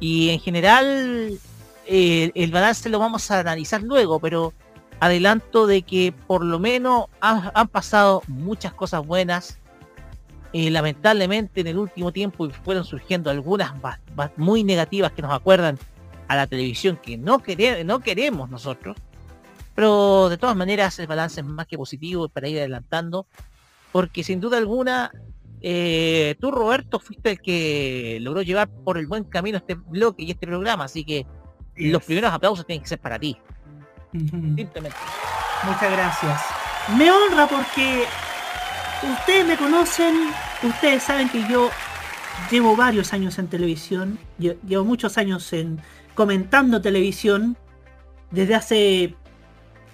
Y 0.00 0.30
en 0.30 0.40
general 0.40 1.38
eh, 1.86 2.32
el 2.34 2.50
balance 2.50 2.88
lo 2.88 2.98
vamos 2.98 3.30
a 3.30 3.40
analizar 3.40 3.82
luego, 3.82 4.18
pero 4.18 4.52
adelanto 4.98 5.66
de 5.66 5.82
que 5.82 6.12
por 6.26 6.44
lo 6.44 6.58
menos 6.58 7.06
han, 7.20 7.50
han 7.54 7.68
pasado 7.68 8.22
muchas 8.26 8.74
cosas 8.74 9.06
buenas. 9.06 9.59
Eh, 10.52 10.70
lamentablemente 10.70 11.60
en 11.60 11.68
el 11.68 11.78
último 11.78 12.12
tiempo 12.12 12.50
fueron 12.64 12.84
surgiendo 12.84 13.30
algunas 13.30 13.80
ba- 13.80 14.00
muy 14.36 14.64
negativas 14.64 15.12
que 15.12 15.22
nos 15.22 15.32
acuerdan 15.32 15.78
a 16.26 16.34
la 16.36 16.46
televisión 16.46 16.96
que 16.96 17.16
no, 17.16 17.38
quere- 17.40 17.84
no 17.84 18.00
queremos 18.00 18.50
nosotros. 18.50 18.96
Pero 19.74 20.28
de 20.28 20.36
todas 20.38 20.56
maneras 20.56 20.98
el 20.98 21.06
balance 21.06 21.40
es 21.40 21.46
más 21.46 21.66
que 21.66 21.76
positivo 21.78 22.28
para 22.28 22.48
ir 22.48 22.58
adelantando. 22.58 23.26
Porque 23.92 24.22
sin 24.24 24.40
duda 24.40 24.58
alguna, 24.58 25.10
eh, 25.62 26.34
tú 26.40 26.50
Roberto 26.50 26.98
fuiste 27.00 27.30
el 27.32 27.40
que 27.40 28.18
logró 28.20 28.42
llevar 28.42 28.68
por 28.68 28.98
el 28.98 29.06
buen 29.06 29.24
camino 29.24 29.58
este 29.58 29.74
bloque 29.74 30.22
y 30.24 30.30
este 30.32 30.46
programa. 30.46 30.84
Así 30.84 31.04
que 31.04 31.26
los 31.76 32.02
primeros 32.04 32.32
aplausos 32.32 32.66
tienen 32.66 32.82
que 32.82 32.88
ser 32.88 32.98
para 33.00 33.18
ti. 33.18 33.36
Simplemente. 34.12 34.98
Muchas 35.64 35.92
gracias. 35.92 36.40
Me 36.96 37.10
honra 37.10 37.46
porque 37.46 38.04
ustedes 39.02 39.46
me 39.46 39.56
conocen, 39.56 40.14
ustedes 40.62 41.02
saben 41.02 41.28
que 41.28 41.42
yo 41.48 41.70
llevo 42.50 42.76
varios 42.76 43.12
años 43.12 43.38
en 43.38 43.48
televisión, 43.48 44.18
lle- 44.38 44.58
llevo 44.66 44.84
muchos 44.84 45.18
años 45.18 45.52
en 45.52 45.80
comentando 46.14 46.80
televisión. 46.80 47.56
Desde 48.30 48.54
hace 48.54 49.14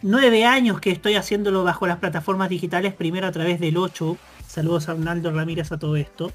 nueve 0.03 0.45
años 0.45 0.81
que 0.81 0.91
estoy 0.91 1.15
haciéndolo 1.15 1.65
bajo 1.65 1.87
las 1.87 1.99
plataformas 1.99 2.49
digitales, 2.51 2.93
primero 2.95 3.27
a 3.27 3.33
través 3.33 3.61
del 3.61 3.77
8. 3.79 4.17
Saludos 4.47 4.89
a 4.89 4.93
Arnaldo 4.93 5.33
Ramírez 5.33 5.73
a 5.73 5.79
todo 5.79 5.97
esto. 5.97 6.33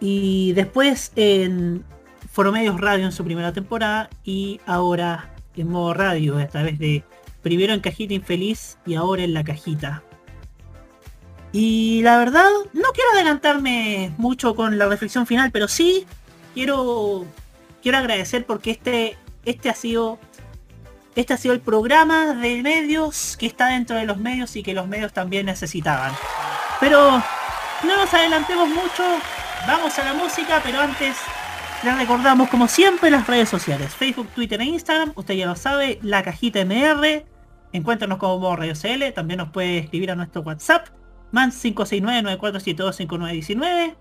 Y 0.00 0.52
después 0.54 1.12
en 1.16 1.84
Foromedios 2.32 2.80
Radio 2.80 3.04
en 3.04 3.12
su 3.12 3.24
primera 3.24 3.52
temporada 3.52 4.08
y 4.24 4.60
ahora 4.66 5.34
en 5.56 5.68
modo 5.68 5.94
radio 5.94 6.38
a 6.38 6.46
través 6.48 6.78
de 6.78 7.04
primero 7.42 7.74
en 7.74 7.80
Cajita 7.80 8.14
Infeliz 8.14 8.78
y 8.86 8.94
ahora 8.94 9.22
en 9.22 9.34
La 9.34 9.44
Cajita. 9.44 10.02
Y 11.52 12.02
la 12.02 12.18
verdad, 12.18 12.48
no 12.72 12.88
quiero 12.94 13.10
adelantarme 13.14 14.12
mucho 14.18 14.54
con 14.54 14.78
la 14.78 14.86
reflexión 14.86 15.26
final, 15.26 15.50
pero 15.50 15.66
sí 15.68 16.06
quiero 16.54 17.26
quiero 17.82 17.98
agradecer 17.98 18.44
porque 18.46 18.72
este 18.72 19.16
este 19.44 19.70
ha 19.70 19.74
sido 19.74 20.18
este 21.16 21.34
ha 21.34 21.36
sido 21.36 21.54
el 21.54 21.60
programa 21.60 22.34
de 22.34 22.62
medios 22.62 23.36
que 23.36 23.46
está 23.46 23.66
dentro 23.68 23.96
de 23.96 24.04
los 24.04 24.18
medios 24.18 24.54
y 24.56 24.62
que 24.62 24.74
los 24.74 24.86
medios 24.86 25.12
también 25.12 25.46
necesitaban. 25.46 26.12
Pero 26.78 27.22
no 27.84 27.96
nos 27.96 28.14
adelantemos 28.14 28.68
mucho, 28.68 29.02
vamos 29.66 29.98
a 29.98 30.04
la 30.04 30.14
música, 30.14 30.60
pero 30.62 30.80
antes 30.80 31.16
les 31.82 31.96
recordamos 31.96 32.48
como 32.48 32.68
siempre 32.68 33.10
las 33.10 33.26
redes 33.26 33.48
sociales, 33.48 33.94
Facebook, 33.94 34.28
Twitter 34.28 34.60
e 34.60 34.64
Instagram, 34.64 35.12
usted 35.16 35.34
ya 35.34 35.46
lo 35.46 35.56
sabe, 35.56 35.98
la 36.02 36.22
cajita 36.22 36.60
MR, 36.60 37.24
encuéntranos 37.72 38.18
como 38.18 38.54
Radio 38.54 38.74
CL, 38.74 39.12
también 39.14 39.38
nos 39.38 39.50
puede 39.50 39.78
escribir 39.78 40.10
a 40.10 40.14
nuestro 40.14 40.42
WhatsApp, 40.42 40.88
man 41.32 41.52
569-9472-5919, 41.52 43.94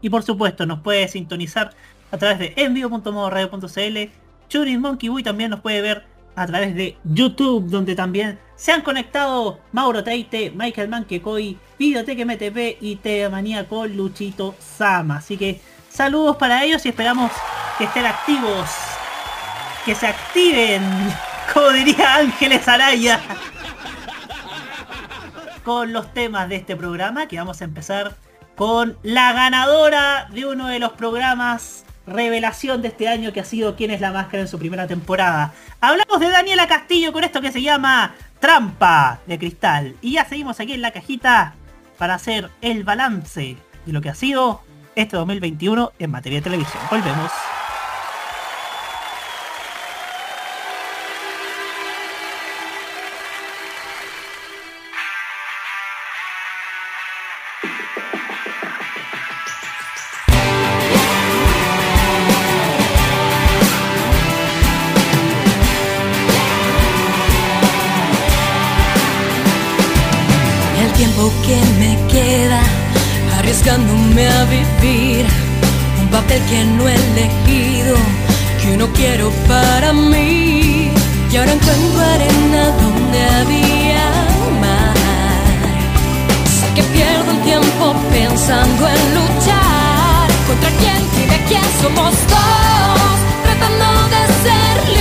y 0.00 0.10
por 0.10 0.22
supuesto 0.22 0.66
nos 0.66 0.78
puede 0.80 1.08
sintonizar 1.08 1.70
a 2.10 2.18
través 2.18 2.38
de 2.38 2.52
envío.modoradio.cl, 2.56 4.10
Tuning 4.48 4.80
Monkey 4.80 5.08
Boy 5.08 5.22
también 5.22 5.50
nos 5.50 5.60
puede 5.60 5.80
ver 5.80 6.04
a 6.36 6.46
través 6.46 6.74
de 6.74 6.96
YouTube, 7.04 7.68
donde 7.68 7.94
también 7.94 8.38
se 8.56 8.72
han 8.72 8.82
conectado 8.82 9.60
Mauro 9.72 10.04
Teite, 10.04 10.50
Michael 10.50 10.88
Manquecoy, 10.88 11.58
Videoteque 11.78 12.24
MTP 12.24 12.82
y 12.82 12.98
Manía 13.30 13.68
con 13.68 13.96
Luchito 13.96 14.54
Sama. 14.58 15.16
Así 15.16 15.36
que 15.36 15.60
saludos 15.88 16.36
para 16.36 16.64
ellos 16.64 16.84
y 16.86 16.90
esperamos 16.90 17.30
que 17.78 17.84
estén 17.84 18.06
activos, 18.06 18.68
que 19.84 19.94
se 19.94 20.06
activen, 20.06 20.82
como 21.52 21.70
diría 21.70 22.16
Ángeles 22.16 22.66
Araya, 22.68 23.20
con 25.64 25.92
los 25.92 26.12
temas 26.12 26.48
de 26.48 26.56
este 26.56 26.76
programa, 26.76 27.26
que 27.26 27.38
vamos 27.38 27.60
a 27.60 27.64
empezar 27.64 28.14
con 28.54 28.96
la 29.02 29.32
ganadora 29.32 30.28
de 30.30 30.46
uno 30.46 30.68
de 30.68 30.78
los 30.78 30.92
programas 30.92 31.84
revelación 32.06 32.82
de 32.82 32.88
este 32.88 33.08
año 33.08 33.32
que 33.32 33.40
ha 33.40 33.44
sido 33.44 33.76
quién 33.76 33.90
es 33.90 34.00
la 34.00 34.12
máscara 34.12 34.42
en 34.42 34.48
su 34.48 34.58
primera 34.58 34.86
temporada. 34.86 35.52
Hablamos 35.80 36.20
de 36.20 36.28
Daniela 36.28 36.68
Castillo 36.68 37.12
con 37.12 37.24
esto 37.24 37.40
que 37.40 37.52
se 37.52 37.62
llama 37.62 38.14
Trampa 38.40 39.20
de 39.26 39.38
Cristal. 39.38 39.96
Y 40.00 40.12
ya 40.12 40.24
seguimos 40.26 40.60
aquí 40.60 40.74
en 40.74 40.82
la 40.82 40.90
cajita 40.90 41.54
para 41.98 42.14
hacer 42.14 42.50
el 42.60 42.84
balance 42.84 43.56
de 43.86 43.92
lo 43.92 44.00
que 44.00 44.10
ha 44.10 44.14
sido 44.14 44.60
este 44.94 45.16
2021 45.16 45.92
en 45.98 46.10
materia 46.10 46.38
de 46.38 46.42
televisión. 46.42 46.82
Volvemos. 46.90 47.30
Un 76.00 76.08
papel 76.10 76.40
que 76.48 76.64
no 76.64 76.88
he 76.88 76.94
elegido, 76.94 77.96
que 78.60 78.76
no 78.76 78.86
quiero 78.92 79.30
para 79.48 79.92
mí. 79.92 80.90
Y 81.30 81.36
ahora 81.36 81.52
encuentro 81.52 82.00
arena 82.00 82.62
donde 82.82 83.20
había 83.38 84.04
mar. 84.60 84.94
Sé 86.56 86.66
que 86.74 86.82
pierdo 86.94 87.30
el 87.32 87.40
tiempo 87.42 87.94
pensando 88.12 88.88
en 88.88 89.14
luchar 89.18 90.26
contra 90.46 90.70
quien 90.80 91.02
y 91.22 91.26
de 91.32 91.38
quién 91.48 91.64
somos 91.82 92.14
dos, 92.34 93.16
tratando 93.44 93.88
de 94.14 94.22
ser 94.44 94.93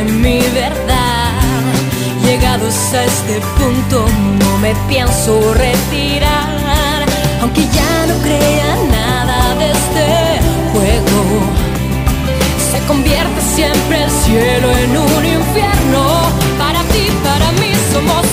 mi 0.00 0.38
verdad. 0.54 1.32
Llegados 2.24 2.74
a 2.94 3.04
este 3.04 3.40
punto 3.58 4.06
no 4.40 4.58
me 4.58 4.74
pienso 4.88 5.52
retirar, 5.52 7.04
aunque 7.42 7.62
ya 7.68 8.06
no 8.06 8.14
crea 8.22 8.76
nada 8.90 9.54
de 9.56 9.70
este 9.70 10.40
juego. 10.72 11.20
Se 12.70 12.78
convierte 12.86 13.40
siempre 13.54 14.04
el 14.04 14.10
cielo 14.10 14.70
en 14.78 14.96
un 14.96 15.24
infierno. 15.26 16.02
Para 16.58 16.80
ti, 16.84 17.08
para 17.22 17.52
mí 17.52 17.72
somos 17.92 18.24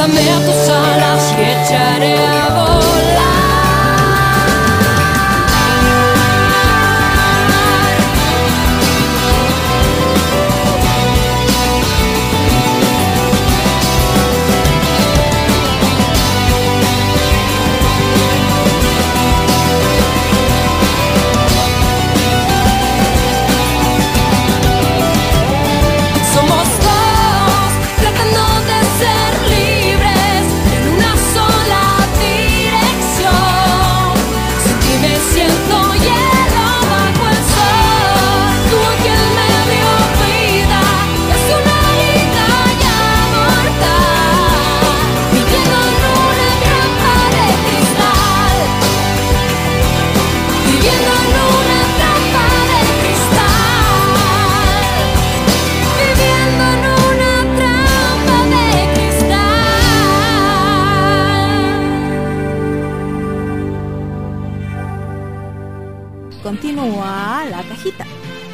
Préstame 0.00 0.46
tus 0.46 0.68
alas 0.70 1.34
y 1.36 1.42
echaré 1.42 2.49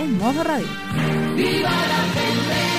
modo 0.08 0.44
radio. 0.44 0.66
¡Viva 1.34 1.70
la 1.70 2.02
gente! 2.14 2.76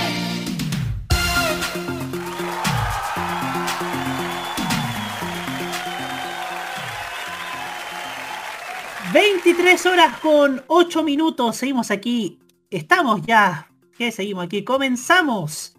23 9.14 9.86
horas 9.86 10.18
con 10.20 10.64
8 10.68 11.04
minutos. 11.04 11.56
Seguimos 11.56 11.92
aquí. 11.92 12.40
Estamos 12.70 13.22
ya. 13.26 13.68
¿Qué 13.98 14.12
seguimos 14.12 14.46
aquí? 14.46 14.64
Comenzamos 14.64 15.76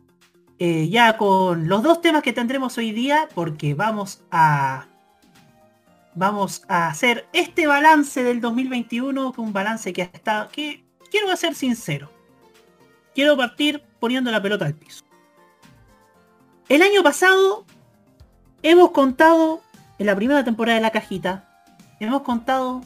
eh, 0.59 0.89
ya 0.89 1.17
con 1.17 1.69
los 1.69 1.83
dos 1.83 2.01
temas 2.01 2.23
que 2.23 2.33
tendremos 2.33 2.77
hoy 2.79 2.91
día 2.91 3.29
porque 3.35 3.75
vamos 3.75 4.25
a 4.33 4.87
vamos 6.17 6.63
a 6.67 6.89
hacer 6.89 7.29
este 7.33 7.69
balance 7.69 8.25
del 8.25 8.41
2021 8.41 9.35
un 9.37 9.53
balance 9.53 9.93
que 9.93 10.03
ha 10.03 10.07
estado 10.07 10.49
que 10.49 10.88
quiero 11.11 11.35
ser 11.37 11.55
sincero. 11.55 12.11
Quiero 13.15 13.37
partir 13.37 13.83
poniendo 14.01 14.31
la 14.31 14.43
pelota 14.43 14.67
al 14.67 14.75
piso. 14.75 15.05
El 16.69 16.83
año 16.83 17.03
pasado 17.03 17.65
hemos 18.63 18.91
contado 18.91 19.63
en 19.99 20.07
la 20.07 20.15
primera 20.15 20.45
temporada 20.45 20.77
de 20.77 20.83
la 20.83 20.91
cajita 20.91 21.49
hemos 22.01 22.23
contado 22.23 22.83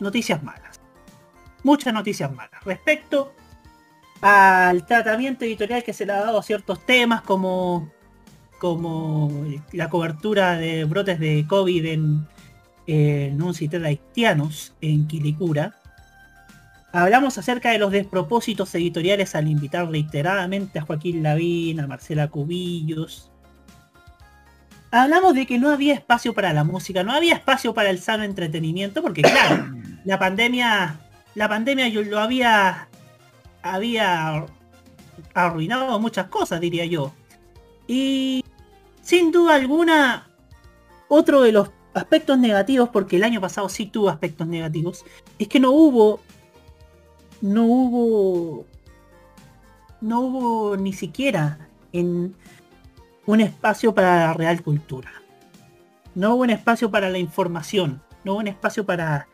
noticias 0.00 0.42
malas. 0.42 0.80
Muchas 1.62 1.92
noticias 1.92 2.32
malas 2.32 2.62
respecto 2.64 3.32
al 4.20 4.84
tratamiento 4.86 5.44
editorial 5.44 5.84
que 5.84 5.92
se 5.92 6.06
le 6.06 6.12
ha 6.12 6.20
dado 6.20 6.38
a 6.38 6.42
ciertos 6.42 6.84
temas 6.84 7.22
como 7.22 7.90
como 8.58 9.30
la 9.72 9.88
cobertura 9.88 10.56
de 10.56 10.84
brotes 10.84 11.20
de 11.20 11.46
COVID 11.46 11.86
en, 11.86 12.26
en 12.88 13.40
un 13.40 13.54
sitio 13.54 13.78
de 13.78 13.86
haitianos 13.86 14.74
en 14.80 15.06
Quilicura. 15.06 15.77
Hablamos 16.92 17.36
acerca 17.36 17.70
de 17.70 17.78
los 17.78 17.92
despropósitos 17.92 18.74
editoriales 18.74 19.34
al 19.34 19.48
invitar 19.48 19.88
reiteradamente 19.90 20.78
a 20.78 20.82
Joaquín 20.82 21.22
Lavín, 21.22 21.80
a 21.80 21.86
Marcela 21.86 22.28
Cubillos. 22.28 23.30
Hablamos 24.90 25.34
de 25.34 25.46
que 25.46 25.58
no 25.58 25.70
había 25.70 25.92
espacio 25.92 26.32
para 26.32 26.52
la 26.54 26.64
música, 26.64 27.02
no 27.02 27.12
había 27.12 27.34
espacio 27.34 27.74
para 27.74 27.90
el 27.90 27.98
sano 27.98 28.24
entretenimiento, 28.24 29.02
porque 29.02 29.20
claro, 29.20 29.66
la 30.04 30.18
pandemia, 30.18 30.98
la 31.34 31.48
pandemia 31.48 31.88
yo 31.88 32.02
lo 32.02 32.20
había, 32.20 32.88
había 33.62 34.46
arruinado 35.34 36.00
muchas 36.00 36.28
cosas, 36.28 36.58
diría 36.60 36.86
yo. 36.86 37.12
Y 37.86 38.42
sin 39.02 39.30
duda 39.30 39.56
alguna, 39.56 40.28
otro 41.08 41.42
de 41.42 41.52
los 41.52 41.70
aspectos 41.92 42.38
negativos, 42.38 42.88
porque 42.88 43.16
el 43.16 43.24
año 43.24 43.42
pasado 43.42 43.68
sí 43.68 43.86
tuvo 43.86 44.08
aspectos 44.08 44.46
negativos, 44.46 45.04
es 45.38 45.48
que 45.48 45.60
no 45.60 45.72
hubo, 45.72 46.20
no 47.40 47.64
hubo, 47.64 48.66
no 50.00 50.20
hubo 50.20 50.76
ni 50.76 50.92
siquiera 50.92 51.68
en 51.92 52.34
un 53.26 53.40
espacio 53.40 53.94
para 53.94 54.26
la 54.26 54.34
real 54.34 54.62
cultura. 54.62 55.10
No 56.14 56.34
hubo 56.34 56.42
un 56.42 56.50
espacio 56.50 56.90
para 56.90 57.10
la 57.10 57.18
información, 57.18 58.02
no 58.24 58.32
hubo 58.32 58.40
un 58.40 58.48
espacio 58.48 58.84
para, 58.84 59.28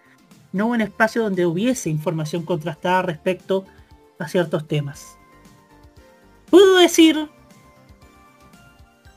no 0.53 0.67
hubo 0.67 0.75
un 0.75 0.81
espacio 0.81 1.23
donde 1.23 1.47
hubiese 1.47 1.91
información 1.91 2.45
contrastada 2.45 3.03
respecto 3.03 3.65
a 4.19 4.29
ciertos 4.29 4.67
temas. 4.69 5.17
Puedo 6.51 6.77
decir 6.79 7.31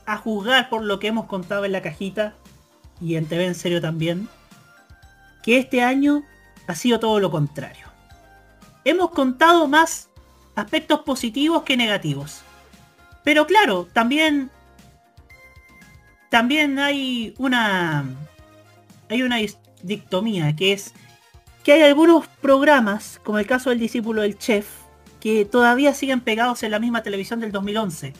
a 0.06 0.16
juzgar 0.16 0.70
por 0.70 0.82
lo 0.82 0.98
que 0.98 1.08
hemos 1.08 1.26
contado 1.26 1.64
en 1.66 1.72
la 1.72 1.82
cajita 1.82 2.34
y 3.00 3.16
en 3.16 3.26
TV 3.26 3.46
en 3.46 3.54
serio 3.54 3.80
también, 3.80 4.28
que 5.42 5.58
este 5.58 5.82
año 5.82 6.24
ha 6.66 6.74
sido 6.74 6.98
todo 6.98 7.20
lo 7.20 7.30
contrario. 7.30 7.87
Hemos 8.88 9.10
contado 9.10 9.68
más 9.68 10.08
aspectos 10.54 11.00
positivos 11.00 11.62
que 11.62 11.76
negativos. 11.76 12.42
Pero 13.22 13.46
claro, 13.46 13.86
también 13.92 14.50
también 16.30 16.78
hay 16.78 17.34
una 17.38 18.04
hay 19.10 19.22
una 19.22 19.36
dictomía 19.82 20.54
que 20.56 20.72
es 20.72 20.94
que 21.64 21.72
hay 21.72 21.82
algunos 21.82 22.26
programas, 22.40 23.20
como 23.24 23.38
el 23.38 23.46
caso 23.46 23.70
del 23.70 23.78
discípulo 23.78 24.22
del 24.22 24.38
chef, 24.38 24.66
que 25.20 25.44
todavía 25.44 25.92
siguen 25.92 26.20
pegados 26.20 26.62
en 26.62 26.70
la 26.70 26.78
misma 26.78 27.02
televisión 27.02 27.40
del 27.40 27.52
2011 27.52 28.14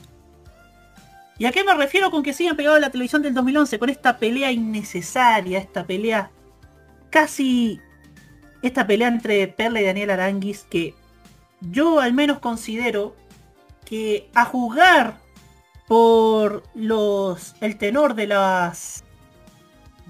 ¿Y 1.39 1.47
a 1.47 1.53
qué 1.53 1.63
me 1.63 1.73
refiero 1.75 2.11
con 2.11 2.23
que 2.23 2.35
sigan 2.35 2.57
pegados 2.57 2.79
a 2.79 2.81
la 2.81 2.91
televisión 2.91 3.23
del 3.23 3.33
2011? 3.33 3.79
Con 3.79 3.91
esta 3.91 4.19
pelea 4.19 4.51
innecesaria, 4.51 5.61
esta 5.61 5.87
pelea 5.87 6.31
casi... 7.11 7.81
Esta 8.63 8.87
pelea 8.87 9.09
entre 9.09 9.47
Perla 9.49 9.81
y 9.81 9.85
Daniel 9.85 10.11
Aranguis 10.11 10.67
que 10.69 10.95
yo 11.61 12.01
al 12.01 12.13
menos 12.13 12.39
considero 12.39 13.17
que 13.85 14.29
a 14.35 14.45
juzgar 14.45 15.19
por 15.87 16.63
los 16.75 17.55
el 17.61 17.79
tenor 17.79 18.15
de 18.15 18.27
las 18.27 19.05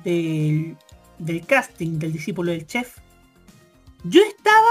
del, 0.05 0.77
del 1.19 1.47
casting 1.47 1.99
del 1.99 2.13
discípulo 2.13 2.51
del 2.51 2.67
chef 2.67 2.99
yo 4.05 4.23
estaba 4.23 4.67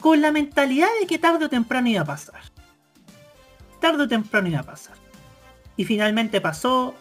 con 0.00 0.20
la 0.20 0.32
mentalidad 0.32 0.88
de 1.00 1.06
que 1.06 1.18
tarde 1.18 1.44
o 1.44 1.48
temprano 1.48 1.88
iba 1.88 2.02
a 2.02 2.06
pasar 2.06 2.42
tarde 3.80 4.04
o 4.04 4.08
temprano 4.08 4.48
iba 4.48 4.60
a 4.60 4.64
pasar 4.64 5.04
y 5.76 5.84
finalmente 5.84 6.40
pasó. 6.40 6.94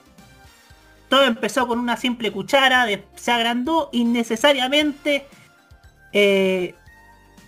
Todo 1.10 1.26
empezó 1.26 1.68
con 1.68 1.80
una 1.80 1.96
simple 1.98 2.32
cuchara, 2.32 2.86
de, 2.86 3.06
se 3.16 3.32
agrandó 3.32 3.90
innecesariamente. 3.92 5.28
Eh, 6.14 6.76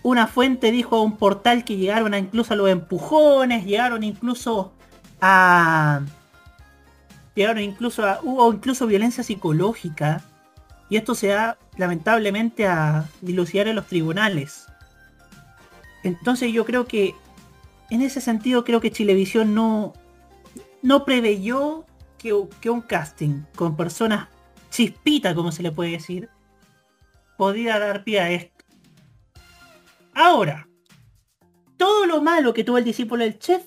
una 0.02 0.26
fuente 0.26 0.70
dijo 0.70 0.96
a 0.96 1.02
un 1.02 1.16
portal 1.16 1.64
que 1.64 1.76
llegaron 1.76 2.14
a 2.14 2.18
incluso 2.18 2.52
a 2.52 2.56
los 2.56 2.68
empujones, 2.68 3.64
llegaron 3.64 4.02
incluso 4.02 4.72
a... 5.20 6.02
Llegaron 7.34 7.62
incluso 7.62 8.04
a... 8.04 8.20
Hubo 8.22 8.52
incluso 8.52 8.86
violencia 8.86 9.24
psicológica. 9.24 10.22
Y 10.88 10.96
esto 10.96 11.14
se 11.14 11.28
da 11.28 11.58
lamentablemente 11.76 12.66
a 12.66 13.06
dilucidar 13.20 13.68
en 13.68 13.76
los 13.76 13.86
tribunales. 13.86 14.66
Entonces 16.02 16.52
yo 16.52 16.64
creo 16.64 16.86
que 16.86 17.14
en 17.90 18.02
ese 18.02 18.20
sentido 18.20 18.64
creo 18.64 18.80
que 18.80 18.92
Chilevisión 18.92 19.54
no, 19.54 19.92
no 20.82 21.04
preveyó 21.04 21.84
que, 22.18 22.32
un 22.70 22.80
casting 22.80 23.42
con 23.54 23.76
personas 23.76 24.28
chispita, 24.70 25.34
como 25.34 25.52
se 25.52 25.62
le 25.62 25.70
puede 25.70 25.92
decir, 25.92 26.28
podía 27.36 27.78
dar 27.78 28.04
pie 28.04 28.20
a 28.20 28.30
esto. 28.30 28.55
Ahora, 30.18 30.66
todo 31.76 32.06
lo 32.06 32.22
malo 32.22 32.54
que 32.54 32.64
tuvo 32.64 32.78
el 32.78 32.84
discípulo 32.84 33.22
del 33.22 33.38
chef 33.38 33.62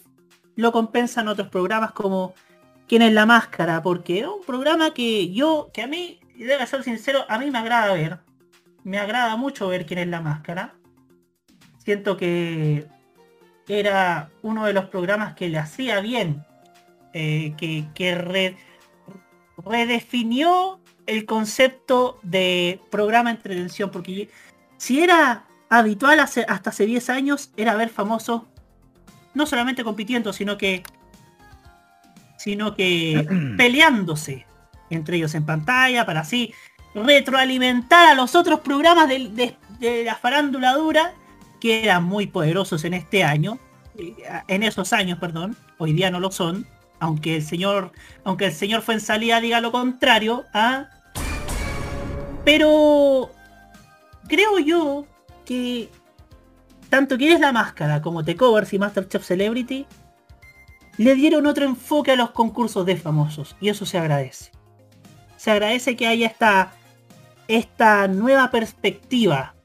lo 0.56 0.72
compensan 0.72 1.28
otros 1.28 1.48
programas 1.48 1.92
como 1.92 2.34
Quién 2.88 3.04
es 3.04 3.14
la 3.14 3.28
máscara, 3.28 3.84
porque 3.84 4.22
es 4.22 4.26
un 4.26 4.42
programa 4.44 4.96
que 4.96 5.32
yo, 5.32 5.70
que 5.72 5.84
a 5.84 5.88
mí, 5.88 6.20
debe 6.36 6.66
ser 6.66 6.82
sincero, 6.82 7.24
a 7.30 7.38
mí 7.38 7.52
me 7.52 7.60
agrada 7.60 7.94
ver. 7.94 8.18
Me 8.84 8.98
agrada 8.98 9.36
mucho 9.36 9.68
ver 9.68 9.86
quién 9.86 10.00
es 10.00 10.08
la 10.08 10.22
máscara. 10.22 10.74
Siento 11.78 12.18
que 12.18 12.88
era 13.68 14.32
uno 14.42 14.66
de 14.66 14.74
los 14.74 14.86
programas 14.86 15.36
que 15.36 15.50
le 15.50 15.60
hacía 15.60 16.00
bien 16.02 16.44
eh, 17.14 17.54
que, 17.60 18.16
redefinió 19.64 20.80
el 21.06 21.28
concepto 21.28 22.20
de 22.24 22.82
programa 22.90 23.30
entretención, 23.30 23.92
porque 23.92 24.30
si 24.78 25.04
era 25.04 25.46
habitual 25.69 26.19
hasta 26.19 26.69
hace 26.69 26.86
10 26.86 27.10
años, 27.10 27.51
era 27.55 27.75
ver 27.75 27.89
famosos 27.89 28.43
no 29.34 29.45
solamente 29.45 29.84
compitiendo, 29.84 30.34
sino 30.34 30.58
que 30.58 30.84
sino 32.38 32.75
que 32.75 33.27
peleándose 33.58 34.45
entre 34.89 35.17
ellos 35.17 35.36
en 35.36 35.45
pantalla 35.45 36.05
para 36.05 36.21
así 36.21 36.53
retroalimentar 36.95 38.08
a 38.08 38.15
los 38.15 38.34
otros 38.36 38.62
programas 38.62 39.08
de, 39.08 39.55
de 39.79 40.03
la 40.03 40.15
farándula 40.15 40.73
dura 40.73 41.13
que 41.60 41.84
eran 41.84 42.03
muy 42.03 42.27
poderosos 42.27 42.84
en 42.86 42.93
este 42.93 43.23
año, 43.23 43.60
eh, 43.97 44.15
en 44.47 44.63
esos 44.63 44.93
años, 44.93 45.19
perdón, 45.19 45.55
hoy 45.77 45.93
día 45.93 46.10
no 46.10 46.19
lo 46.19 46.32
son, 46.32 46.65
aunque 46.99 47.38
el 47.38 47.43
señor, 47.43 47.91
aunque 48.23 48.45
el 48.45 48.53
señor 48.53 48.82
fue 48.82 48.95
en 48.95 49.01
salida 49.01 49.41
diga 49.41 49.62
lo 49.62 49.71
contrario, 49.71 50.45
¿ah? 50.53 50.88
pero 52.45 53.32
creo 54.27 54.60
yo 54.60 55.05
que 55.50 55.90
tanto 56.92 57.18
Quieres 57.18 57.40
la 57.40 57.52
Máscara 57.52 58.04
como 58.04 58.24
The 58.24 58.36
Covers 58.36 58.72
y 58.72 58.78
Masterchef 58.78 59.26
Celebrity 59.26 59.88
le 60.98 61.16
dieron 61.16 61.48
otro 61.48 61.66
enfoque 61.66 62.12
a 62.12 62.16
los 62.16 62.30
concursos 62.32 62.86
de 62.86 62.98
famosos 62.98 63.56
y 63.60 63.70
eso 63.70 63.88
se 63.88 63.98
agradece. 63.98 64.52
Se 65.38 65.50
agradece 65.50 65.96
que 65.96 66.06
haya 66.06 66.28
esta, 66.28 66.74
esta 67.48 68.08
nueva 68.08 68.52
perspectiva 68.52 69.56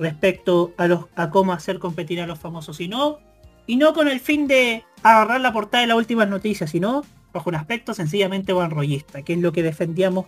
respecto 0.00 0.74
a, 0.78 0.88
los, 0.88 1.04
a 1.14 1.30
cómo 1.30 1.52
hacer 1.52 1.78
competir 1.78 2.20
a 2.20 2.26
los 2.26 2.40
famosos 2.40 2.80
y 2.80 2.88
no, 2.88 3.20
y 3.68 3.76
no 3.76 3.94
con 3.94 4.08
el 4.08 4.18
fin 4.18 4.48
de 4.48 4.84
agarrar 5.04 5.40
la 5.42 5.52
portada 5.52 5.82
de 5.82 5.86
las 5.86 5.96
últimas 5.96 6.28
noticias, 6.28 6.70
sino 6.70 7.04
bajo 7.32 7.50
un 7.50 7.54
aspecto 7.54 7.94
sencillamente 7.94 8.52
banrollista, 8.52 9.22
que 9.22 9.34
es 9.34 9.38
lo 9.38 9.52
que 9.52 9.62
defendíamos, 9.62 10.26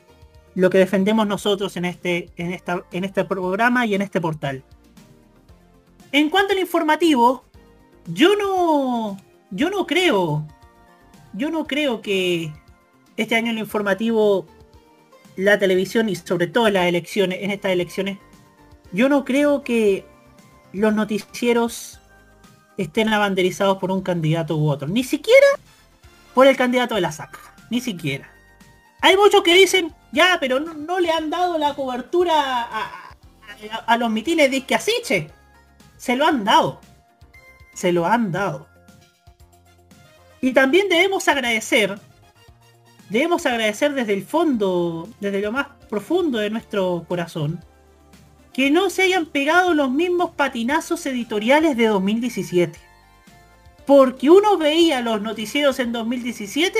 lo 0.54 0.70
que 0.70 0.78
defendemos 0.78 1.26
nosotros 1.26 1.76
en 1.76 1.86
este, 1.86 2.30
en 2.36 2.52
esta, 2.52 2.84
en 2.92 3.02
este 3.02 3.24
programa 3.24 3.84
y 3.84 3.96
en 3.96 4.02
este 4.02 4.20
portal. 4.20 4.62
En 6.12 6.30
cuanto 6.30 6.52
al 6.52 6.58
informativo, 6.60 7.44
yo 8.06 8.36
no, 8.36 9.16
yo 9.50 9.70
no 9.70 9.86
creo, 9.86 10.46
yo 11.32 11.50
no 11.50 11.66
creo 11.66 12.00
que 12.02 12.52
este 13.16 13.34
año 13.36 13.50
el 13.50 13.58
informativo 13.58 14.46
la 15.36 15.58
televisión 15.58 16.08
y 16.08 16.16
sobre 16.16 16.46
todo 16.46 16.70
las 16.70 16.86
elecciones, 16.86 17.40
en 17.42 17.50
estas 17.50 17.72
elecciones, 17.72 18.18
yo 18.92 19.08
no 19.08 19.24
creo 19.24 19.62
que 19.62 20.06
los 20.72 20.94
noticieros 20.94 22.00
estén 22.78 23.08
abanderizados 23.08 23.78
por 23.78 23.90
un 23.90 24.02
candidato 24.02 24.56
u 24.56 24.70
otro. 24.70 24.88
Ni 24.88 25.04
siquiera 25.04 25.46
por 26.34 26.46
el 26.46 26.56
candidato 26.56 26.94
de 26.94 27.00
la 27.02 27.12
SAC. 27.12 27.38
Ni 27.70 27.80
siquiera. 27.80 28.30
Hay 29.02 29.16
muchos 29.16 29.42
que 29.42 29.54
dicen, 29.54 29.92
ya, 30.12 30.38
pero 30.40 30.60
no, 30.60 30.72
no 30.74 31.00
le 31.00 31.10
han 31.10 31.28
dado 31.30 31.58
la 31.58 31.74
cobertura 31.74 32.34
a, 32.62 32.84
a- 32.84 33.76
a 33.86 33.96
los 33.98 34.10
mitines 34.10 34.50
de 34.50 34.58
Isquiasiche. 34.58 35.30
Se 35.96 36.16
lo 36.16 36.26
han 36.26 36.44
dado. 36.44 36.80
Se 37.74 37.92
lo 37.92 38.06
han 38.06 38.32
dado. 38.32 38.66
Y 40.40 40.52
también 40.52 40.88
debemos 40.88 41.28
agradecer, 41.28 41.98
debemos 43.08 43.46
agradecer 43.46 43.94
desde 43.94 44.12
el 44.12 44.24
fondo, 44.24 45.08
desde 45.20 45.40
lo 45.40 45.52
más 45.52 45.68
profundo 45.88 46.38
de 46.38 46.50
nuestro 46.50 47.04
corazón, 47.08 47.64
que 48.52 48.70
no 48.70 48.90
se 48.90 49.02
hayan 49.02 49.26
pegado 49.26 49.74
los 49.74 49.90
mismos 49.90 50.30
patinazos 50.30 51.04
editoriales 51.06 51.76
de 51.76 51.86
2017. 51.86 52.78
Porque 53.86 54.30
uno 54.30 54.56
veía 54.56 55.00
los 55.00 55.20
noticieros 55.20 55.78
en 55.78 55.92
2017 55.92 56.78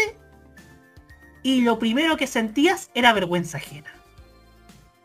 y 1.43 1.61
lo 1.63 1.79
primero 1.79 2.17
que 2.17 2.27
sentías 2.27 2.91
era 2.95 3.13
vergüenza 3.13 3.59
ajena. 3.59 3.93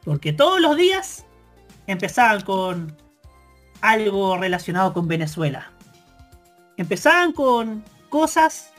Porque 0.04 0.34
todos 0.34 0.60
los 0.60 0.76
días 0.78 1.26
empezaban 1.88 2.42
con 2.42 2.98
algo 3.82 4.38
relacionado 4.38 4.94
con 4.94 5.08
Venezuela. 5.08 5.72
Empezaban 6.78 7.34
con 7.34 7.84
cosas 8.10 8.72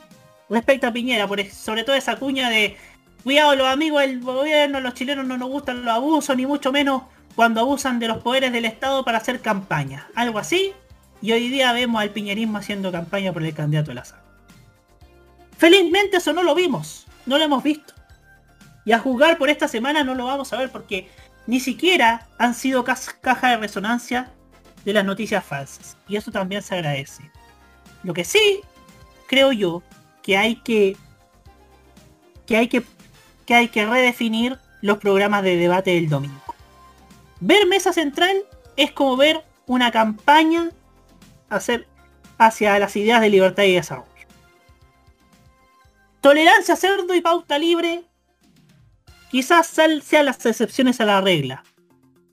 respecto 0.49 0.87
a 0.87 0.91
Piñera, 0.93 1.27
por 1.27 1.43
sobre 1.45 1.83
todo 1.83 1.95
esa 1.95 2.17
cuña 2.17 2.49
de 2.49 2.77
cuidado 3.23 3.55
los 3.55 3.67
amigos 3.67 4.01
del 4.01 4.19
gobierno, 4.21 4.79
los 4.81 4.93
chilenos 4.93 5.25
no 5.25 5.37
nos 5.37 5.49
gustan 5.49 5.85
los 5.85 5.93
abusos, 5.93 6.35
ni 6.35 6.45
mucho 6.45 6.71
menos 6.71 7.03
cuando 7.35 7.61
abusan 7.61 7.99
de 7.99 8.07
los 8.07 8.17
poderes 8.19 8.51
del 8.51 8.65
Estado 8.65 9.03
para 9.05 9.17
hacer 9.17 9.41
campaña. 9.41 10.07
Algo 10.15 10.39
así. 10.39 10.73
Y 11.21 11.31
hoy 11.31 11.47
día 11.47 11.71
vemos 11.71 12.01
al 12.01 12.09
piñerismo 12.09 12.57
haciendo 12.57 12.91
campaña 12.91 13.31
por 13.31 13.43
el 13.43 13.53
candidato 13.53 13.91
de 13.91 13.95
la 13.95 14.05
SAC. 14.05 14.19
Felizmente 15.57 16.17
eso 16.17 16.33
no 16.33 16.43
lo 16.43 16.53
vimos, 16.53 17.05
no 17.25 17.37
lo 17.37 17.43
hemos 17.45 17.63
visto. 17.63 17.93
Y 18.85 18.91
a 18.91 18.99
jugar 18.99 19.37
por 19.37 19.49
esta 19.49 19.69
semana 19.69 20.03
no 20.03 20.15
lo 20.15 20.25
vamos 20.25 20.51
a 20.51 20.57
ver 20.57 20.69
porque 20.69 21.09
ni 21.47 21.61
siquiera 21.61 22.27
han 22.37 22.53
sido 22.53 22.83
cas- 22.83 23.15
caja 23.21 23.51
de 23.51 23.57
resonancia 23.57 24.31
de 24.85 24.93
las 24.93 25.05
noticias 25.05 25.43
falsas. 25.43 25.97
Y 26.07 26.15
eso 26.15 26.31
también 26.31 26.61
se 26.61 26.75
agradece. 26.75 27.29
Lo 28.03 28.13
que 28.13 28.25
sí, 28.25 28.61
creo 29.27 29.51
yo, 29.51 29.81
que 30.21 30.37
hay 30.37 30.55
que 30.57 30.97
que 32.45 32.57
hay 32.57 32.67
que 32.67 32.83
que 33.45 33.55
hay 33.55 33.67
que 33.67 33.85
redefinir 33.85 34.57
los 34.81 34.97
programas 34.97 35.43
de 35.43 35.55
debate 35.57 35.91
del 35.91 36.09
domingo. 36.09 36.55
Ver 37.39 37.65
Mesa 37.67 37.93
Central 37.93 38.43
es 38.77 38.91
como 38.91 39.17
ver 39.17 39.43
una 39.65 39.91
campaña 39.91 40.69
hacer 41.49 41.87
hacia 42.37 42.79
las 42.79 42.95
ideas 42.95 43.21
de 43.21 43.29
libertad 43.29 43.63
y 43.63 43.73
desarrollo. 43.73 44.09
Tolerancia 46.21 46.75
cerdo 46.75 47.13
y 47.15 47.21
pauta 47.21 47.57
libre 47.57 48.05
quizás 49.29 49.67
sean 49.67 50.25
las 50.25 50.45
excepciones 50.45 51.01
a 51.01 51.05
la 51.05 51.21
regla. 51.21 51.63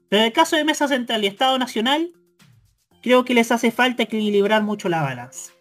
Pero 0.09 0.23
en 0.23 0.27
el 0.27 0.33
caso 0.33 0.57
de 0.57 0.65
Mesa 0.65 0.87
Central 0.87 1.25
y 1.25 1.29
Estado 1.29 1.59
Nacional, 1.59 2.13
creo 3.03 3.25
que 3.25 3.35
les 3.35 3.51
hace 3.53 3.71
falta 3.71 4.03
equilibrar 4.03 4.63
mucho 4.63 4.89
la 4.89 5.03
balanza. 5.03 5.53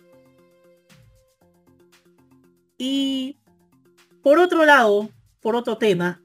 Y 2.77 3.37
por 4.21 4.39
otro 4.39 4.65
lado, 4.65 5.09
por 5.41 5.55
otro 5.55 5.77
tema, 5.77 6.21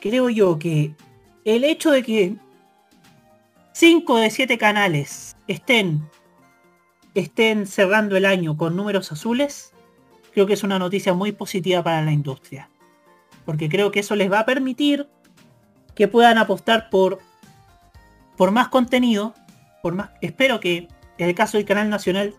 creo 0.00 0.28
yo 0.30 0.58
que 0.58 0.94
el 1.44 1.64
hecho 1.64 1.90
de 1.90 2.02
que 2.02 2.36
5 3.72 4.18
de 4.18 4.30
7 4.30 4.58
canales 4.58 5.36
estén 5.46 6.08
estén 7.14 7.66
cerrando 7.66 8.16
el 8.16 8.26
año 8.26 8.56
con 8.56 8.76
números 8.76 9.10
azules, 9.10 9.72
creo 10.32 10.46
que 10.46 10.52
es 10.52 10.62
una 10.62 10.78
noticia 10.78 11.14
muy 11.14 11.32
positiva 11.32 11.82
para 11.82 12.02
la 12.02 12.12
industria. 12.12 12.68
Porque 13.44 13.68
creo 13.68 13.90
que 13.90 14.00
eso 14.00 14.16
les 14.16 14.30
va 14.30 14.40
a 14.40 14.46
permitir 14.46 15.08
que 15.94 16.08
puedan 16.08 16.36
apostar 16.36 16.90
por 16.90 17.20
por 18.36 18.50
más 18.50 18.68
contenido, 18.68 19.34
por 19.82 19.94
más 19.94 20.10
espero 20.20 20.60
que 20.60 20.88
en 21.18 21.28
el 21.28 21.34
caso 21.34 21.56
del 21.56 21.66
canal 21.66 21.88
nacional, 21.88 22.34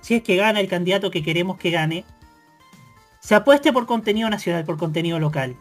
si 0.00 0.14
es 0.14 0.22
que 0.22 0.36
gana 0.36 0.60
el 0.60 0.68
candidato 0.68 1.10
que 1.10 1.22
queremos 1.22 1.58
que 1.58 1.70
gane, 1.70 2.04
se 3.20 3.34
apueste 3.34 3.72
por 3.72 3.86
contenido 3.86 4.28
nacional, 4.28 4.64
por 4.64 4.76
contenido 4.76 5.18
local. 5.18 5.56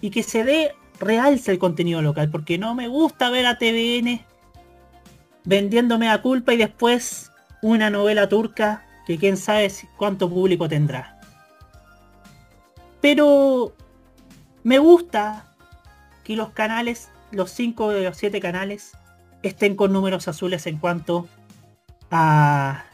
Y 0.00 0.10
que 0.10 0.22
se 0.22 0.44
dé 0.44 0.74
realce 0.98 1.50
el 1.50 1.58
contenido 1.58 2.00
local, 2.00 2.30
porque 2.30 2.58
no 2.58 2.74
me 2.74 2.88
gusta 2.88 3.30
ver 3.30 3.46
a 3.46 3.58
TVN 3.58 4.24
vendiéndome 5.44 6.08
a 6.08 6.22
culpa 6.22 6.54
y 6.54 6.56
después 6.56 7.30
una 7.62 7.90
novela 7.90 8.28
turca 8.28 8.86
que 9.06 9.18
quién 9.18 9.36
sabe 9.36 9.70
cuánto 9.96 10.28
público 10.28 10.68
tendrá. 10.68 11.20
Pero 13.00 13.74
me 14.62 14.78
gusta 14.78 15.54
que 16.24 16.36
los 16.36 16.50
canales, 16.50 17.10
los 17.32 17.50
5 17.50 17.90
de 17.90 18.04
los 18.04 18.16
7 18.16 18.40
canales, 18.40 18.92
estén 19.42 19.74
con 19.74 19.92
números 19.92 20.28
azules 20.28 20.66
en 20.66 20.78
cuanto 20.78 21.28
a 22.10 22.84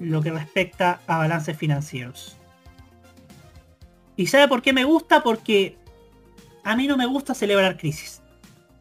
lo 0.00 0.22
que 0.22 0.30
respecta 0.30 1.00
a 1.06 1.18
balances 1.18 1.56
financieros. 1.56 2.36
¿Y 4.16 4.26
sabe 4.26 4.48
por 4.48 4.62
qué 4.62 4.72
me 4.72 4.84
gusta? 4.84 5.22
Porque 5.22 5.76
a 6.64 6.76
mí 6.76 6.86
no 6.86 6.96
me 6.96 7.06
gusta 7.06 7.34
celebrar 7.34 7.76
crisis. 7.76 8.22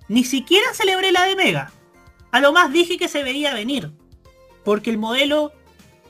Ni 0.08 0.24
siquiera 0.24 0.66
celebré 0.74 1.12
la 1.12 1.24
de 1.24 1.36
Mega. 1.36 1.72
A 2.32 2.40
lo 2.40 2.54
más 2.54 2.72
dije 2.72 2.98
que 2.98 3.08
se 3.08 3.24
veía 3.24 3.54
venir. 3.54 3.92
Porque 4.64 4.90
el 4.90 4.98
modelo, 4.98 5.54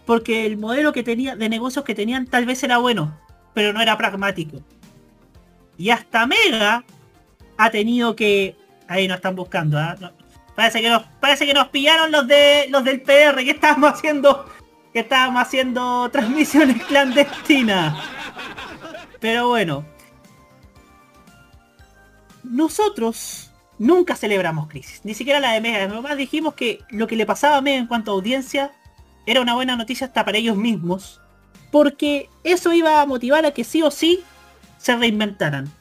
porque 0.06 0.46
el 0.46 0.58
modelo 0.58 0.94
que 0.94 1.04
tenía 1.04 1.36
de 1.36 1.50
negocios 1.50 1.84
que 1.84 1.96
tenían 1.96 2.26
tal 2.26 2.46
vez 2.46 2.64
era 2.64 2.78
bueno, 2.78 3.20
pero 3.54 3.74
no 3.74 3.82
era 3.82 3.98
pragmático. 3.98 4.62
Y 5.78 5.90
hasta 5.90 6.26
Mega 6.26 6.84
ha 7.58 7.70
tenido 7.70 8.16
que. 8.16 8.56
Ahí 8.88 9.08
nos 9.08 9.18
están 9.18 9.36
buscando. 9.36 9.80
No, 10.00 10.12
Parece 10.58 10.82
que 10.82 10.90
nos, 10.90 11.04
parece 11.20 11.46
que 11.46 11.54
nos 11.54 11.68
pillaron 11.68 12.12
los 12.12 12.28
de 12.28 12.66
los 12.70 12.84
del 12.84 13.02
PR 13.02 13.36
que 13.44 13.52
estábamos 13.52 13.94
haciendo. 13.94 14.50
Que 14.92 15.02
estábamos 15.02 15.42
haciendo 15.44 16.10
transmisiones 16.12 16.84
clandestinas. 16.86 17.96
Pero 19.20 19.50
bueno. 19.50 19.86
Nosotros 22.44 23.52
nunca 23.78 24.16
celebramos 24.16 24.68
crisis. 24.68 25.02
Ni 25.04 25.14
siquiera 25.14 25.40
la 25.40 25.52
de 25.52 25.62
Mega. 25.62 25.88
Nomás 25.88 26.18
dijimos 26.18 26.56
que 26.56 26.80
lo 26.90 27.06
que 27.06 27.16
le 27.16 27.28
pasaba 27.28 27.58
a 27.58 27.62
Mega 27.62 27.78
en 27.78 27.86
cuanto 27.86 28.10
a 28.10 28.16
audiencia 28.16 28.72
era 29.28 29.42
una 29.42 29.54
buena 29.54 29.76
noticia 29.76 30.08
hasta 30.08 30.26
para 30.26 30.40
ellos 30.40 30.58
mismos. 30.58 31.22
Porque 31.72 32.30
eso 32.44 32.74
iba 32.74 33.00
a 33.02 33.06
motivar 33.06 33.46
a 33.46 33.52
que 33.52 33.64
sí 33.64 33.84
o 33.84 33.92
sí 33.92 34.24
se 34.80 34.96
reinventaran. 34.96 35.72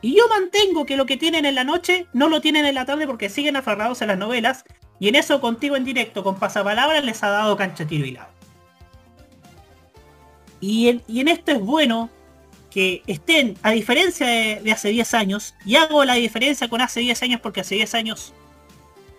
Y 0.00 0.16
yo 0.16 0.28
mantengo 0.28 0.86
que 0.86 0.96
lo 0.96 1.06
que 1.06 1.16
tienen 1.16 1.44
en 1.44 1.54
la 1.54 1.64
noche 1.64 2.06
no 2.12 2.28
lo 2.28 2.40
tienen 2.40 2.64
en 2.66 2.74
la 2.74 2.84
tarde 2.84 3.06
porque 3.06 3.28
siguen 3.28 3.56
aferrados 3.56 4.00
a 4.02 4.06
las 4.06 4.18
novelas. 4.18 4.64
Y 5.00 5.08
en 5.08 5.16
eso 5.16 5.40
contigo 5.40 5.76
en 5.76 5.84
directo 5.84 6.22
con 6.22 6.38
pasapalabra 6.38 7.00
les 7.00 7.22
ha 7.22 7.28
dado 7.28 7.56
cancha 7.56 7.86
tiro 7.86 8.06
y 8.06 8.12
lado. 8.12 8.30
Y 10.60 10.88
en, 10.88 11.02
y 11.06 11.20
en 11.20 11.28
esto 11.28 11.52
es 11.52 11.60
bueno 11.60 12.10
que 12.70 13.02
estén, 13.06 13.56
a 13.62 13.70
diferencia 13.70 14.26
de, 14.26 14.60
de 14.62 14.72
hace 14.72 14.90
10 14.90 15.14
años, 15.14 15.54
y 15.64 15.76
hago 15.76 16.04
la 16.04 16.14
diferencia 16.14 16.68
con 16.68 16.80
hace 16.80 17.00
10 17.00 17.22
años 17.22 17.40
porque 17.40 17.60
hace 17.60 17.76
10 17.76 17.94
años 17.94 18.34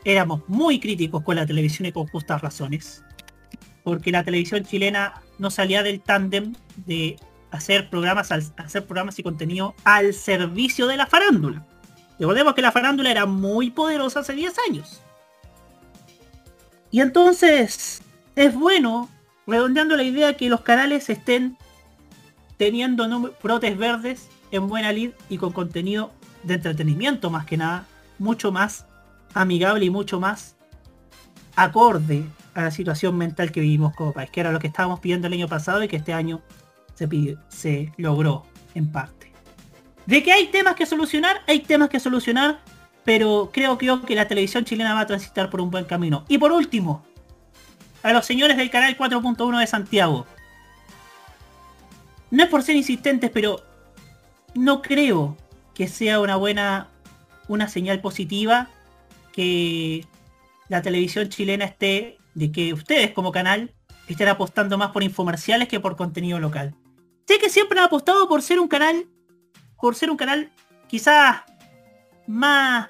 éramos 0.03 0.41
muy 0.47 0.79
críticos 0.79 1.23
con 1.23 1.35
la 1.35 1.45
televisión 1.45 1.87
y 1.87 1.91
con 1.91 2.07
justas 2.07 2.41
razones. 2.41 3.03
Porque 3.83 4.11
la 4.11 4.23
televisión 4.23 4.63
chilena 4.65 5.21
no 5.39 5.49
salía 5.49 5.83
del 5.83 6.01
tándem 6.01 6.53
de 6.85 7.17
hacer 7.51 7.89
programas 7.89 8.31
al- 8.31 8.43
hacer 8.57 8.85
programas 8.85 9.17
y 9.19 9.23
contenido 9.23 9.75
al 9.83 10.13
servicio 10.13 10.87
de 10.87 10.97
la 10.97 11.07
farándula. 11.07 11.65
Recordemos 12.19 12.53
que 12.53 12.61
la 12.61 12.71
farándula 12.71 13.11
era 13.11 13.25
muy 13.25 13.71
poderosa 13.71 14.19
hace 14.19 14.33
10 14.33 14.53
años. 14.69 15.01
Y 16.91 17.01
entonces 17.01 18.01
es 18.35 18.53
bueno, 18.53 19.09
redondeando 19.47 19.95
la 19.95 20.03
idea, 20.03 20.35
que 20.35 20.49
los 20.49 20.61
canales 20.61 21.09
estén 21.09 21.57
teniendo 22.57 23.33
brotes 23.41 23.77
verdes 23.77 24.27
en 24.51 24.67
buena 24.67 24.91
lid 24.91 25.11
y 25.29 25.37
con 25.37 25.53
contenido 25.53 26.11
de 26.43 26.55
entretenimiento 26.55 27.29
más 27.29 27.45
que 27.45 27.57
nada, 27.57 27.85
mucho 28.17 28.51
más 28.51 28.85
amigable 29.33 29.85
y 29.85 29.89
mucho 29.89 30.19
más 30.19 30.55
acorde 31.55 32.25
a 32.53 32.63
la 32.63 32.71
situación 32.71 33.17
mental 33.17 33.51
que 33.51 33.61
vivimos 33.61 33.95
como 33.95 34.11
país, 34.13 34.29
que 34.29 34.39
era 34.39 34.51
lo 34.51 34.59
que 34.59 34.67
estábamos 34.67 34.99
pidiendo 34.99 35.27
el 35.27 35.33
año 35.33 35.47
pasado 35.47 35.83
y 35.83 35.87
que 35.87 35.97
este 35.97 36.13
año 36.13 36.41
se, 37.49 37.91
logró 37.97 38.45
en 38.75 38.91
parte. 38.91 39.31
De 40.05 40.23
que 40.23 40.31
hay 40.31 40.47
temas 40.47 40.75
que 40.75 40.85
solucionar, 40.85 41.41
hay 41.47 41.59
temas 41.59 41.89
que 41.89 41.99
solucionar, 41.99 42.59
pero 43.03 43.49
creo, 43.53 43.77
creo 43.77 44.01
que 44.01 44.15
la 44.15 44.27
televisión 44.27 44.65
chilena 44.65 44.93
va 44.93 45.01
a 45.01 45.07
transitar 45.07 45.49
por 45.49 45.61
un 45.61 45.71
buen 45.71 45.85
camino. 45.85 46.25
Y 46.27 46.37
por 46.37 46.51
último, 46.51 47.03
a 48.03 48.13
los 48.13 48.25
señores 48.25 48.57
del 48.57 48.69
canal 48.69 48.97
4.1 48.97 49.59
de 49.59 49.67
Santiago. 49.67 50.25
No 52.31 52.43
es 52.43 52.49
por 52.49 52.63
ser 52.63 52.75
insistentes, 52.75 53.31
pero 53.31 53.63
no 54.53 54.81
creo 54.81 55.37
que 55.73 55.87
sea 55.87 56.19
una 56.19 56.35
buena, 56.35 56.89
una 57.47 57.67
señal 57.67 58.01
positiva 58.01 58.67
que 59.33 60.05
la 60.67 60.81
televisión 60.81 61.29
chilena 61.29 61.65
esté, 61.65 62.17
de 62.35 62.51
que 62.51 62.73
ustedes 62.73 63.11
como 63.11 63.31
canal 63.31 63.73
estén 64.07 64.27
apostando 64.27 64.77
más 64.77 64.91
por 64.91 65.03
infomerciales 65.03 65.67
que 65.67 65.79
por 65.79 65.95
contenido 65.95 66.39
local. 66.39 66.75
Sé 67.29 67.37
que 67.37 67.51
siempre 67.51 67.77
han 67.77 67.85
apostado 67.85 68.27
por 68.27 68.41
ser 68.41 68.59
un 68.59 68.67
canal, 68.67 69.05
por 69.79 69.93
ser 69.93 70.09
un 70.09 70.17
canal 70.17 70.51
quizás 70.87 71.43
más, 72.25 72.89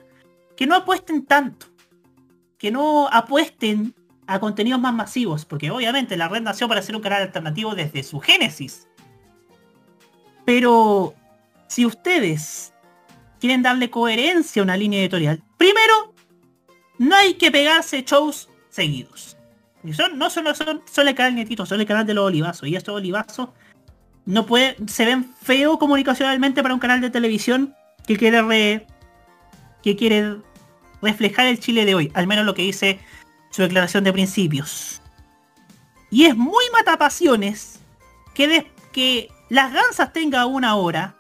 que 0.56 0.66
no 0.66 0.76
apuesten 0.76 1.26
tanto, 1.26 1.66
que 2.58 2.72
no 2.72 3.10
apuesten 3.10 3.94
a 4.28 4.40
contenidos 4.40 4.80
más 4.80 4.94
masivos, 4.94 5.44
porque 5.44 5.72
obviamente 5.72 6.16
la 6.16 6.30
red 6.30 6.42
nació 6.42 6.70
para 6.70 6.82
ser 6.82 6.96
un 6.96 7.02
canal 7.02 7.24
alternativo 7.24 7.76
desde 7.76 8.02
su 8.02 8.22
génesis. 8.22 8.88
Pero 10.46 11.14
si 11.68 11.86
ustedes 11.86 12.74
quieren 13.42 13.62
darle 13.62 13.90
coherencia 13.90 14.62
a 14.62 14.64
una 14.64 14.78
línea 14.78 15.02
editorial, 15.02 15.44
primero, 15.58 16.14
no 16.98 17.14
hay 17.14 17.34
que 17.34 17.52
pegarse 17.52 18.04
shows 18.04 18.48
seguidos. 18.70 19.36
Y 19.84 19.92
son, 19.92 20.18
no 20.18 20.30
solo 20.30 20.56
son, 20.56 20.82
solo 20.90 21.10
el 21.10 21.16
canal 21.16 21.36
Netito, 21.36 21.66
son 21.66 21.82
el 21.82 21.86
canal 21.86 22.06
de 22.06 22.14
los 22.14 22.26
olivazos. 22.26 22.70
Y 22.70 22.78
estos 22.78 22.96
olivazos 22.96 23.50
no 24.30 24.46
puede, 24.46 24.76
se 24.86 25.06
ven 25.06 25.34
feo 25.42 25.80
comunicacionalmente 25.80 26.62
para 26.62 26.76
un 26.76 26.80
canal 26.80 27.02
de 27.02 27.10
televisión 27.10 27.74
que 28.06 28.16
quiere 28.16 28.44
re, 28.44 28.86
que 29.82 29.96
quiere 29.96 30.36
reflejar 31.02 31.48
el 31.48 31.60
Chile 31.60 31.84
de 31.84 31.96
hoy, 31.96 32.12
al 32.14 32.28
menos 32.28 32.46
lo 32.46 32.54
que 32.54 32.62
dice 32.62 33.00
su 33.50 33.64
declaración 33.64 34.04
de 34.04 34.14
principios. 34.14 35.02
Y 36.12 36.26
es 36.26 36.38
muy 36.38 36.64
matapasiones 36.72 37.80
que, 38.36 38.72
que 38.92 39.32
las 39.50 39.74
gansas 39.74 40.14
tenga 40.14 40.46
una 40.46 40.76
hora 40.76 41.16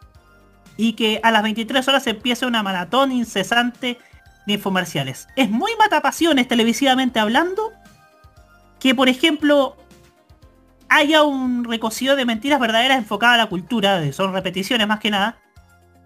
y 0.77 0.93
que 0.93 1.19
a 1.23 1.31
las 1.31 1.41
23 1.41 1.87
horas 1.87 2.05
empiece 2.05 2.45
una 2.45 2.61
maratón 2.61 3.11
incesante 3.11 3.97
de 4.45 4.53
infomerciales. 4.53 5.27
Es 5.35 5.49
muy 5.49 5.71
matapasiones 5.79 6.47
televisivamente 6.47 7.19
hablando 7.19 7.71
que, 8.79 8.93
por 8.93 9.09
ejemplo, 9.09 9.77
haya 10.89 11.23
un 11.23 11.63
recocido 11.63 12.15
de 12.15 12.25
mentiras 12.25 12.59
verdaderas 12.59 12.97
enfocada 12.97 13.35
a 13.35 13.37
la 13.37 13.45
cultura, 13.45 14.11
son 14.11 14.33
repeticiones 14.33 14.87
más 14.87 14.99
que 14.99 15.11
nada. 15.11 15.37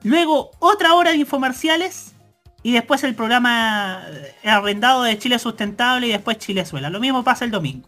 Luego 0.03 0.51
otra 0.59 0.93
hora 0.93 1.11
de 1.11 1.17
infomerciales 1.17 2.13
y 2.61 2.73
después 2.73 3.03
el 3.03 3.15
programa 3.15 4.03
eh, 4.09 4.49
arrendado 4.49 5.03
de 5.03 5.17
Chile 5.17 5.39
Sustentable 5.39 6.07
y 6.07 6.11
después 6.11 6.37
Chilezuela. 6.37 6.89
Lo 6.89 6.99
mismo 6.99 7.23
pasa 7.23 7.45
el 7.45 7.51
domingo. 7.51 7.87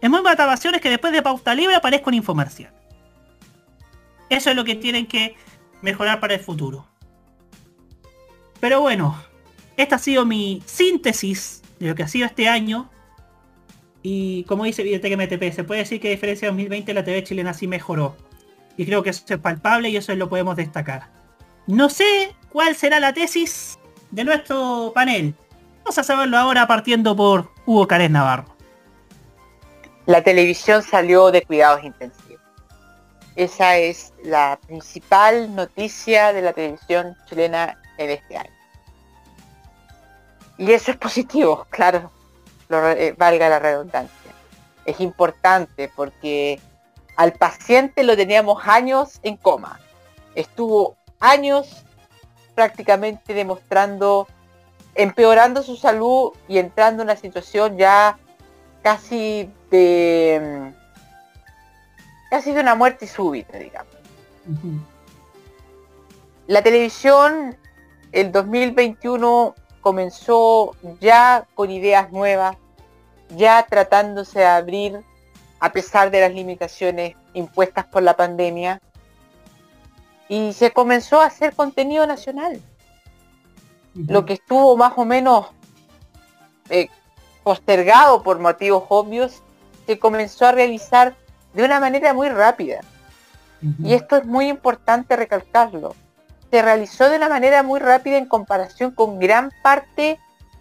Es 0.00 0.08
muy 0.08 0.22
matapasiones 0.22 0.80
que 0.80 0.90
después 0.90 1.12
de 1.12 1.22
pauta 1.22 1.54
libre 1.54 1.74
aparezca 1.74 2.08
un 2.08 2.14
infomercial. 2.14 2.72
Eso 4.28 4.50
es 4.50 4.56
lo 4.56 4.64
que 4.64 4.76
tienen 4.76 5.06
que 5.06 5.36
mejorar 5.82 6.20
para 6.20 6.34
el 6.34 6.40
futuro. 6.40 6.86
Pero 8.60 8.80
bueno, 8.80 9.20
esta 9.76 9.96
ha 9.96 9.98
sido 9.98 10.24
mi 10.24 10.62
síntesis 10.66 11.62
de 11.78 11.88
lo 11.88 11.94
que 11.94 12.02
ha 12.02 12.08
sido 12.08 12.26
este 12.26 12.48
año. 12.48 12.90
Y 14.02 14.44
como 14.44 14.64
dice 14.64 14.82
Videotec 14.82 15.16
MTP, 15.16 15.54
se 15.54 15.64
puede 15.64 15.80
decir 15.80 16.00
que 16.00 16.08
a 16.08 16.10
diferencia 16.12 16.46
de 16.46 16.52
2020 16.52 16.94
la 16.94 17.04
TV 17.04 17.22
chilena 17.22 17.54
sí 17.54 17.66
mejoró. 17.66 18.16
Y 18.76 18.86
creo 18.86 19.02
que 19.02 19.10
eso 19.10 19.24
es 19.28 19.38
palpable 19.38 19.90
y 19.90 19.96
eso 19.96 20.14
lo 20.14 20.28
podemos 20.28 20.56
destacar. 20.56 21.08
No 21.66 21.90
sé 21.90 22.34
cuál 22.50 22.74
será 22.74 22.98
la 22.98 23.12
tesis 23.12 23.78
de 24.10 24.24
nuestro 24.24 24.92
panel. 24.94 25.34
Vamos 25.84 25.98
a 25.98 26.02
saberlo 26.02 26.38
ahora 26.38 26.66
partiendo 26.66 27.14
por 27.14 27.50
Hugo 27.66 27.86
Cárez 27.86 28.10
Navarro. 28.10 28.46
La 30.06 30.22
televisión 30.22 30.82
salió 30.82 31.30
de 31.30 31.42
cuidados 31.42 31.84
intensivos. 31.84 32.40
Esa 33.36 33.76
es 33.76 34.12
la 34.24 34.58
principal 34.66 35.54
noticia 35.54 36.32
de 36.32 36.42
la 36.42 36.52
televisión 36.52 37.16
chilena 37.28 37.80
en 37.98 38.10
este 38.10 38.36
año. 38.36 38.50
Y 40.58 40.72
eso 40.72 40.90
es 40.90 40.96
positivo, 40.96 41.66
claro, 41.70 42.10
eh, 42.70 43.14
valga 43.16 43.48
la 43.48 43.58
redundancia. 43.58 44.32
Es 44.84 45.00
importante 45.00 45.90
porque 45.94 46.60
al 47.16 47.32
paciente 47.32 48.02
lo 48.02 48.16
teníamos 48.16 48.66
años 48.66 49.20
en 49.22 49.36
coma. 49.36 49.80
Estuvo 50.34 50.96
años 51.18 51.84
prácticamente 52.54 53.34
demostrando, 53.34 54.26
empeorando 54.94 55.62
su 55.62 55.76
salud 55.76 56.32
y 56.48 56.58
entrando 56.58 57.02
en 57.02 57.08
una 57.08 57.16
situación 57.16 57.76
ya 57.76 58.18
casi 58.82 59.50
de 59.70 60.72
ha 62.30 62.40
sido 62.40 62.60
una 62.60 62.74
muerte 62.74 63.06
súbita, 63.06 63.58
digamos. 63.58 63.92
La 66.46 66.62
televisión, 66.62 67.56
el 68.12 68.32
2021 68.32 69.54
comenzó 69.80 70.76
ya 71.00 71.46
con 71.54 71.70
ideas 71.70 72.12
nuevas, 72.12 72.56
ya 73.36 73.66
tratándose 73.68 74.40
de 74.40 74.46
abrir 74.46 75.00
a 75.58 75.72
pesar 75.72 76.10
de 76.10 76.20
las 76.20 76.32
limitaciones 76.32 77.16
impuestas 77.34 77.84
por 77.86 78.02
la 78.02 78.16
pandemia, 78.16 78.80
y 80.28 80.52
se 80.52 80.70
comenzó 80.70 81.20
a 81.20 81.26
hacer 81.26 81.54
contenido 81.54 82.06
nacional. 82.06 82.60
Lo 83.94 84.24
que 84.24 84.34
estuvo 84.34 84.76
más 84.76 84.92
o 84.96 85.04
menos 85.04 85.48
eh, 86.68 86.88
postergado 87.42 88.22
por 88.22 88.38
motivos 88.38 88.84
obvios, 88.88 89.42
se 89.86 89.98
comenzó 89.98 90.46
a 90.46 90.52
realizar 90.52 91.16
de 91.52 91.64
una 91.64 91.80
manera 91.80 92.14
muy 92.14 92.28
rápida. 92.28 92.80
Y 93.82 93.92
esto 93.92 94.16
es 94.16 94.24
muy 94.24 94.48
importante 94.48 95.16
recalcarlo. 95.16 95.94
Se 96.50 96.62
realizó 96.62 97.08
de 97.08 97.16
una 97.16 97.28
manera 97.28 97.62
muy 97.62 97.78
rápida 97.80 98.16
en 98.16 98.26
comparación 98.26 98.90
con 98.90 99.18
gran 99.18 99.52
parte 99.62 100.18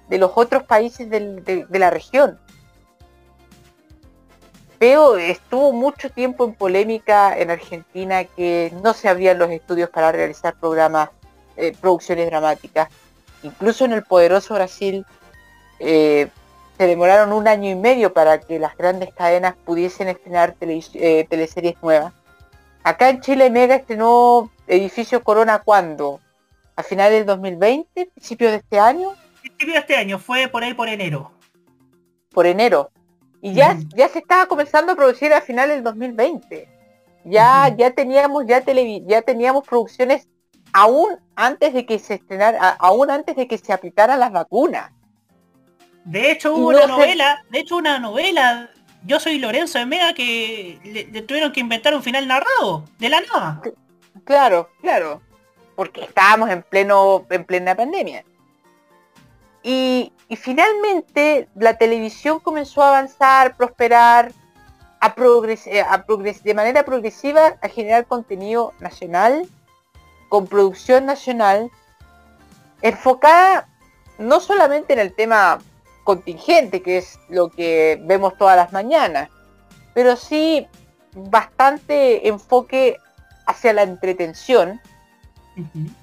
de 0.07 0.17
los 0.17 0.31
otros 0.35 0.63
países 0.63 1.09
de, 1.09 1.65
la 1.69 1.89
región. 1.89 2.39
Veo, 4.79 5.17
estuvo 5.17 5.73
mucho 5.73 6.09
tiempo 6.09 6.45
en 6.45 6.53
polémica 6.53 7.37
en 7.37 7.51
Argentina 7.51 8.23
que 8.23 8.71
no 8.81 8.93
se 8.93 9.09
abrían 9.09 9.37
los 9.37 9.51
estudios 9.51 9.89
para 9.89 10.11
realizar 10.11 10.55
programas, 10.59 11.09
eh, 11.57 11.75
producciones 11.79 12.27
dramáticas. 12.27 12.89
Incluso 13.43 13.85
en 13.85 13.93
el 13.93 14.03
poderoso 14.03 14.53
Brasil 14.53 15.05
eh, 15.79 16.29
se 16.77 16.87
demoraron 16.87 17.33
un 17.33 17.47
año 17.47 17.69
y 17.69 17.75
medio 17.75 18.13
para 18.13 18.39
que 18.39 18.57
las 18.57 18.77
grandes 18.77 19.13
cadenas 19.13 19.55
pudiesen 19.65 20.07
estrenar 20.07 20.55
eh, 20.61 21.27
teleseries 21.29 21.75
nuevas. 21.81 22.13
Acá 22.84 23.09
en 23.09 23.21
Chile 23.21 23.49
Mega 23.49 23.75
estrenó 23.75 24.51
Edificio 24.67 25.23
Corona 25.23 25.59
cuando? 25.59 26.19
¿A 26.75 26.84
finales 26.84 27.19
del 27.19 27.25
2020? 27.25 28.05
¿Principio 28.07 28.49
de 28.49 28.57
este 28.57 28.80
año? 28.80 29.13
Principio 29.41 29.73
de 29.73 29.80
este 29.80 29.95
año, 29.95 30.17
fue 30.17 30.47
por 30.47 30.63
ahí 30.63 30.73
por 30.73 30.88
enero. 30.88 31.32
Por 32.32 32.45
enero. 32.45 32.91
Y 33.41 33.53
ya, 33.53 33.77
ya 33.95 34.07
se 34.09 34.19
estaba 34.19 34.45
comenzando 34.47 34.93
a 34.93 34.95
producir 34.95 35.34
a 35.34 35.41
finales 35.41 35.75
del 35.75 35.84
2020. 35.84 36.69
Ya, 37.25 37.73
ya 37.77 37.91
teníamos, 37.91 38.45
ya 38.47 38.63
ya 39.05 39.21
teníamos 39.21 39.67
producciones 39.67 40.27
aún 40.73 41.17
antes 41.36 41.73
de 41.73 41.86
que 41.86 41.99
se 41.99 42.15
estrenara, 42.15 42.69
aún 42.80 43.09
antes 43.11 43.36
de 43.36 43.47
que 43.47 43.57
se 43.57 43.73
aplicaran 43.73 44.19
las 44.19 44.32
vacunas. 44.32 44.91
De 46.05 46.32
hecho 46.32 46.55
hubo 46.55 46.69
una 46.69 46.88
novela, 46.88 47.43
de 47.49 47.59
hecho 47.59 47.75
una 47.75 47.99
novela, 47.99 48.69
Yo 49.05 49.19
soy 49.19 49.39
Lorenzo 49.39 49.79
de 49.79 49.85
Mega 49.85 50.13
que 50.13 50.79
le, 50.83 51.21
tuvieron 51.21 51.51
que 51.51 51.59
inventar 51.59 51.95
un 51.95 52.03
final 52.03 52.27
narrado, 52.27 52.83
de 52.97 53.09
la 53.09 53.21
nada. 53.21 53.61
Claro, 54.25 54.69
claro. 54.81 55.21
Porque 55.75 56.03
estábamos 56.03 56.49
en 56.49 56.61
pleno, 56.63 57.25
en 57.29 57.45
plena 57.45 57.75
pandemia. 57.75 58.25
Y, 59.63 60.13
finalmente 60.37 61.49
la 61.55 61.77
televisión 61.77 62.39
comenzó 62.39 62.83
a 62.83 62.89
avanzar, 62.89 63.57
prosperar, 63.57 64.31
a, 65.01 65.15
eh, 65.17 66.39
de 66.43 66.53
manera 66.53 66.83
progresiva 66.83 67.57
a 67.61 67.67
generar 67.69 68.05
contenido 68.05 68.73
nacional, 68.79 69.47
con 70.27 70.45
producción 70.45 71.05
nacional, 71.05 71.71
enfocada 72.81 73.67
no 74.19 74.39
solamente 74.39 74.93
en 74.93 74.99
el 74.99 75.13
tema 75.13 75.59
contingente, 76.10 76.82
que 76.82 76.97
es 76.97 77.20
lo 77.30 77.49
que 77.49 78.01
vemos 78.01 78.36
todas 78.36 78.57
las 78.57 78.74
mañanas, 78.74 79.30
pero 79.93 80.16
sí 80.16 80.66
bastante 81.14 82.28
enfoque 82.28 82.97
hacia 83.45 83.74
la 83.74 83.84
entretención. 83.84 84.82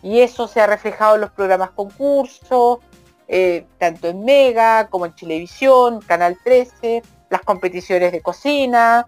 Y 0.04 0.20
eso 0.20 0.46
se 0.46 0.60
ha 0.60 0.68
reflejado 0.68 1.16
en 1.16 1.22
los 1.22 1.30
programas 1.32 1.70
concursos, 1.70 2.78
eh, 3.26 3.66
tanto 3.78 4.06
en 4.06 4.24
Mega 4.24 4.86
como 4.90 5.06
en 5.06 5.12
Televisión, 5.16 6.00
Canal 6.02 6.38
13, 6.44 7.02
las 7.28 7.40
competiciones 7.40 8.12
de 8.12 8.20
cocina, 8.20 9.06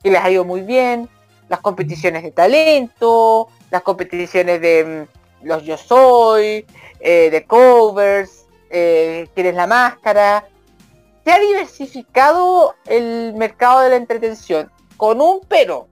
que 0.00 0.12
les 0.12 0.20
ha 0.20 0.30
ido 0.30 0.44
muy 0.44 0.60
bien, 0.60 1.08
las 1.48 1.58
competiciones 1.58 2.22
de 2.22 2.30
talento, 2.30 3.48
las 3.72 3.82
competiciones 3.82 4.60
de, 4.60 5.08
los 5.42 5.64
Yo 5.64 5.76
Soy, 5.76 6.64
eh, 7.00 7.28
The 7.32 7.46
Covers, 7.46 8.45
eh, 8.70 9.28
¿Quién 9.34 9.46
es 9.48 9.54
la 9.54 9.66
máscara? 9.66 10.46
Se 11.24 11.32
ha 11.32 11.38
diversificado 11.38 12.74
el 12.86 13.34
mercado 13.34 13.80
de 13.80 13.90
la 13.90 13.96
entretención 13.96 14.70
con 14.96 15.20
un 15.20 15.40
pero. 15.48 15.88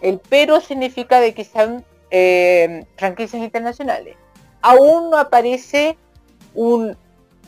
El 0.00 0.20
pero 0.28 0.60
significa 0.60 1.20
de 1.20 1.34
que 1.34 1.44
sean 1.44 1.84
eh, 2.10 2.84
franquicias 2.96 3.42
internacionales. 3.42 4.16
Aún 4.62 5.10
no 5.10 5.18
aparece 5.18 5.98
un 6.54 6.96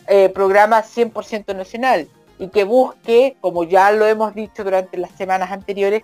eh, 0.07 0.29
programa 0.31 0.83
100% 0.83 1.55
nacional 1.55 2.09
y 2.39 2.49
que 2.49 2.65
busque, 2.65 3.37
como 3.41 3.65
ya 3.65 3.91
lo 3.93 4.07
hemos 4.07 4.35
dicho 4.35 4.65
durante 4.65 4.99
las 4.99 5.11
semanas 5.13 5.51
anteriores, 5.51 6.03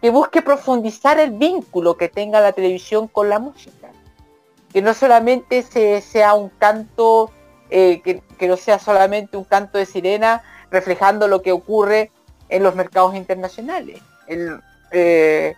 que 0.00 0.10
busque 0.10 0.42
profundizar 0.42 1.18
el 1.18 1.32
vínculo 1.32 1.96
que 1.96 2.08
tenga 2.08 2.40
la 2.40 2.52
televisión 2.52 3.08
con 3.08 3.28
la 3.28 3.38
música. 3.38 3.90
Que 4.72 4.82
no 4.82 4.94
solamente 4.94 5.62
se, 5.62 6.00
sea 6.00 6.34
un 6.34 6.48
canto, 6.48 7.30
eh, 7.70 8.02
que, 8.02 8.48
no 8.48 8.56
sea 8.56 8.78
solamente 8.78 9.36
un 9.36 9.44
canto 9.44 9.78
de 9.78 9.86
sirena 9.86 10.42
reflejando 10.70 11.28
lo 11.28 11.42
que 11.42 11.52
ocurre 11.52 12.10
en 12.48 12.62
los 12.62 12.74
mercados 12.74 13.14
internacionales. 13.14 14.00
Eh, 14.92 15.54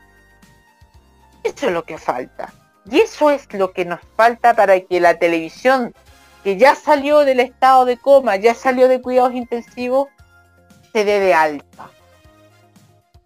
eso 1.42 1.66
es 1.66 1.72
lo 1.72 1.84
que 1.84 1.98
falta. 1.98 2.52
Y 2.90 3.00
eso 3.00 3.30
es 3.30 3.52
lo 3.54 3.72
que 3.72 3.84
nos 3.84 4.00
falta 4.16 4.54
para 4.54 4.80
que 4.80 5.00
la 5.00 5.18
televisión, 5.18 5.94
que 6.42 6.56
ya 6.56 6.74
salió 6.74 7.20
del 7.20 7.40
estado 7.40 7.84
de 7.84 7.96
coma, 7.96 8.36
ya 8.36 8.54
salió 8.54 8.88
de 8.88 9.00
cuidados 9.00 9.34
intensivos, 9.34 10.08
se 10.92 11.04
dé 11.04 11.20
de 11.20 11.34
alta. 11.34 11.88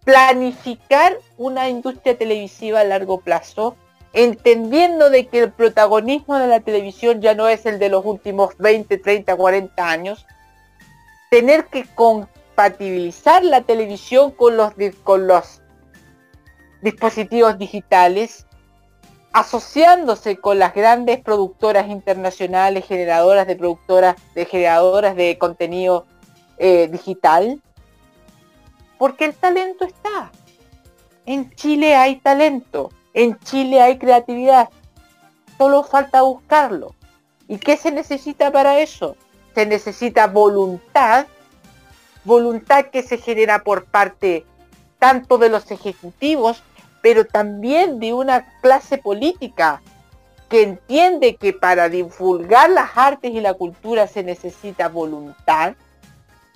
Planificar 0.03 1.17
una 1.37 1.67
industria 1.69 2.17
televisiva 2.17 2.79
a 2.79 2.85
largo 2.85 3.19
plazo, 3.19 3.75
entendiendo 4.17 5.11
de 5.11 5.27
que 5.27 5.37
el 5.37 5.51
protagonismo 5.51 6.39
de 6.39 6.47
la 6.47 6.59
televisión 6.59 7.21
ya 7.21 7.35
no 7.35 7.47
es 7.47 7.67
el 7.67 7.77
de 7.77 7.89
los 7.89 8.03
últimos 8.03 8.57
20, 8.57 8.97
30, 8.97 9.35
40 9.35 9.87
años, 9.87 10.25
tener 11.29 11.67
que 11.67 11.85
compatibilizar 11.93 13.43
la 13.43 13.61
televisión 13.61 14.31
con 14.31 14.57
los, 14.57 14.73
con 15.03 15.27
los 15.27 15.61
dispositivos 16.81 17.59
digitales, 17.59 18.47
asociándose 19.33 20.37
con 20.37 20.57
las 20.57 20.73
grandes 20.73 21.19
productoras 21.19 21.87
internacionales, 21.87 22.87
generadoras 22.87 23.45
de 23.45 23.55
productoras, 23.55 24.15
de 24.33 24.45
generadoras 24.45 25.15
de 25.15 25.37
contenido 25.37 26.07
eh, 26.57 26.87
digital, 26.91 27.61
porque 28.97 29.25
el 29.25 29.35
talento 29.35 29.85
está. 29.85 30.31
En 31.27 31.53
Chile 31.53 31.93
hay 31.93 32.15
talento, 32.15 32.89
en 33.17 33.39
Chile 33.39 33.81
hay 33.81 33.97
creatividad, 33.97 34.69
solo 35.57 35.83
falta 35.83 36.21
buscarlo. 36.21 36.93
¿Y 37.47 37.57
qué 37.57 37.75
se 37.75 37.91
necesita 37.91 38.51
para 38.51 38.79
eso? 38.79 39.17
Se 39.55 39.65
necesita 39.65 40.27
voluntad, 40.27 41.25
voluntad 42.25 42.85
que 42.91 43.01
se 43.01 43.17
genera 43.17 43.63
por 43.63 43.85
parte 43.85 44.45
tanto 44.99 45.39
de 45.39 45.49
los 45.49 45.71
ejecutivos, 45.71 46.61
pero 47.01 47.25
también 47.25 47.99
de 47.99 48.13
una 48.13 48.45
clase 48.61 48.99
política 48.99 49.81
que 50.47 50.61
entiende 50.61 51.37
que 51.37 51.53
para 51.53 51.89
divulgar 51.89 52.69
las 52.69 52.91
artes 52.95 53.31
y 53.31 53.41
la 53.41 53.55
cultura 53.55 54.05
se 54.05 54.21
necesita 54.21 54.89
voluntad 54.89 55.73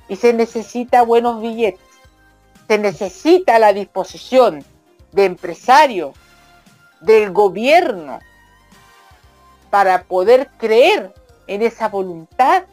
y 0.07 0.15
se 0.15 0.31
necesita 0.31 1.01
buenos 1.01 1.41
billetes. 1.41 1.81
Se 2.67 2.77
necesita 2.77 3.57
la 3.57 3.73
disposición 3.73 4.63
de 5.11 5.25
empresarios, 5.25 6.15
del 7.01 7.31
gobierno, 7.31 8.19
para 9.69 10.03
poder 10.03 10.49
creer 10.57 11.13
en 11.47 11.61
esa 11.61 11.89
voluntad 11.89 12.63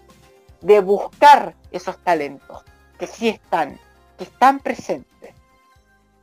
de 0.61 0.81
buscar 0.81 1.55
esos 1.71 1.97
talentos 1.99 2.65
que 2.99 3.07
sí 3.07 3.29
están, 3.29 3.79
que 4.17 4.25
están 4.25 4.59
presentes. 4.61 5.35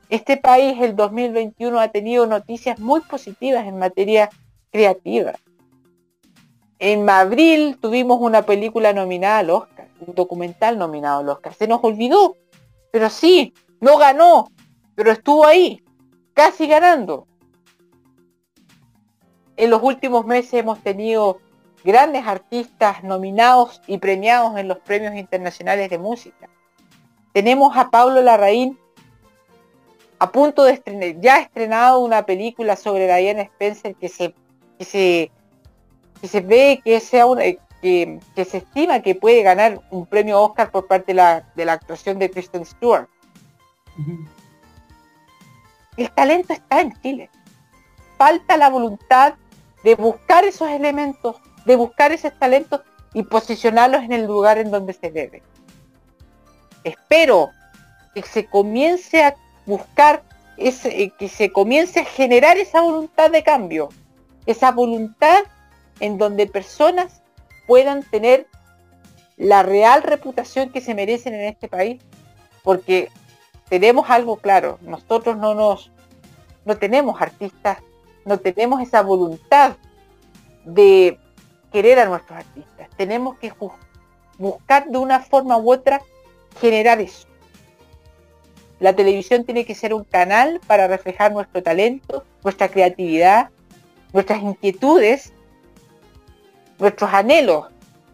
Este 0.09 0.37
país, 0.37 0.77
el 0.81 0.95
2021, 0.95 1.79
ha 1.79 1.87
tenido 1.87 2.27
noticias 2.27 2.79
muy 2.79 3.01
positivas 3.01 3.65
en 3.65 3.79
materia 3.79 4.29
creativa. 4.71 5.33
En 6.77 7.09
abril 7.09 7.77
tuvimos 7.81 8.19
una 8.19 8.43
película 8.43 8.93
nominada 8.93 9.39
al 9.39 9.49
Oscar, 9.49 9.87
un 10.05 10.13
documental 10.13 10.77
nominado 10.77 11.21
al 11.21 11.29
Oscar. 11.29 11.53
Se 11.53 11.67
nos 11.67 11.83
olvidó, 11.83 12.35
pero 12.91 13.09
sí, 13.09 13.53
no 13.79 13.97
ganó, 13.97 14.51
pero 14.93 15.11
estuvo 15.11 15.45
ahí, 15.45 15.81
casi 16.33 16.67
ganando. 16.67 17.27
En 19.57 19.69
los 19.69 19.81
últimos 19.81 20.25
meses 20.25 20.53
hemos 20.55 20.79
tenido 20.79 21.39
grandes 21.83 22.25
artistas 22.25 23.03
nominados 23.03 23.81
y 23.87 23.97
premiados 23.99 24.57
en 24.57 24.67
los 24.67 24.79
premios 24.79 25.15
internacionales 25.15 25.89
de 25.89 25.97
música. 25.97 26.49
Tenemos 27.31 27.77
a 27.77 27.89
Pablo 27.89 28.21
Larraín 28.21 28.77
a 30.19 30.31
punto 30.31 30.63
de 30.63 30.73
estrenar, 30.73 31.19
ya 31.19 31.35
ha 31.35 31.41
estrenado 31.41 31.99
una 31.99 32.25
película 32.25 32.75
sobre 32.75 33.05
Diana 33.05 33.41
Spencer 33.43 33.95
que 33.95 34.09
se, 34.09 34.33
que 34.79 34.85
se, 34.85 35.31
que 36.21 36.27
se 36.27 36.41
ve 36.41 36.81
que 36.83 36.99
sea 36.99 37.25
una, 37.25 37.43
que, 37.43 38.19
que, 38.35 38.45
se 38.45 38.57
estima 38.57 39.01
que 39.01 39.15
puede 39.15 39.43
ganar 39.43 39.81
un 39.91 40.05
premio 40.05 40.41
Oscar 40.41 40.71
por 40.71 40.87
parte 40.87 41.07
de 41.07 41.15
la, 41.15 41.51
de 41.55 41.65
la 41.65 41.73
actuación 41.73 42.17
de 42.17 42.31
Kristen 42.31 42.65
Stewart. 42.65 43.07
Uh 43.97 44.01
-huh. 44.01 44.27
El 45.97 46.11
talento 46.11 46.53
está 46.53 46.81
en 46.81 46.93
Chile. 47.01 47.29
Falta 48.17 48.57
la 48.57 48.69
voluntad 48.69 49.35
de 49.85 49.93
buscar 49.93 50.43
esos 50.45 50.67
elementos, 50.69 51.35
de 51.63 51.75
buscar 51.75 52.11
esos 52.11 52.33
talentos 52.39 52.81
y 53.13 53.21
posicionarlos 53.21 54.03
en 54.03 54.13
el 54.13 54.25
lugar 54.25 54.57
en 54.57 54.71
donde 54.71 54.93
se 54.93 55.11
debe. 55.11 55.43
Espero 56.83 57.51
que 58.15 58.23
se 58.23 58.47
comience 58.47 59.23
a 59.23 59.35
buscar 59.67 60.23
ese, 60.57 61.13
que 61.19 61.29
se 61.29 61.51
comience 61.51 61.99
a 61.99 62.05
generar 62.05 62.57
esa 62.57 62.81
voluntad 62.81 63.29
de 63.29 63.43
cambio, 63.43 63.89
esa 64.47 64.71
voluntad 64.71 65.43
en 65.99 66.17
donde 66.17 66.47
personas 66.47 67.21
puedan 67.67 68.01
tener 68.01 68.47
la 69.37 69.61
real 69.61 70.01
reputación 70.01 70.71
que 70.71 70.81
se 70.81 70.95
merecen 70.95 71.35
en 71.35 71.41
este 71.41 71.67
país, 71.67 72.01
porque 72.63 73.09
tenemos 73.69 74.09
algo 74.09 74.37
claro, 74.37 74.79
nosotros 74.81 75.37
no 75.37 75.53
nos 75.53 75.91
no 76.65 76.75
tenemos 76.75 77.21
artistas, 77.21 77.77
no 78.25 78.39
tenemos 78.39 78.81
esa 78.81 79.01
voluntad 79.01 79.77
de 80.65 81.19
querer 81.71 81.99
a 81.99 82.05
nuestros 82.05 82.39
artistas. 82.39 82.89
Tenemos 82.97 83.37
que 83.37 83.53
buscar 84.37 84.87
de 84.87 84.97
una 84.97 85.19
forma 85.19 85.57
u 85.57 85.71
otra 85.71 86.01
generar 86.59 86.99
eso. 86.99 87.27
La 88.79 88.93
televisión 88.93 89.45
tiene 89.45 89.65
que 89.65 89.75
ser 89.75 89.93
un 89.93 90.03
canal 90.03 90.59
para 90.67 90.87
reflejar 90.87 91.31
nuestro 91.31 91.63
talento, 91.63 92.25
nuestra 92.43 92.67
creatividad, 92.67 93.49
nuestras 94.11 94.41
inquietudes, 94.41 95.31
nuestros 96.79 97.13
anhelos, 97.13 97.67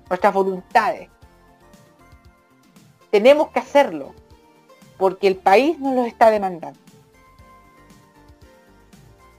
nuestras 0.10 0.34
voluntades. 0.34 1.10
Tenemos 3.10 3.50
que 3.50 3.60
hacerlo, 3.60 4.14
porque 4.98 5.28
el 5.28 5.36
país 5.36 5.80
nos 5.80 5.96
lo 5.96 6.06
está 6.06 6.30
demandando. 6.30 6.80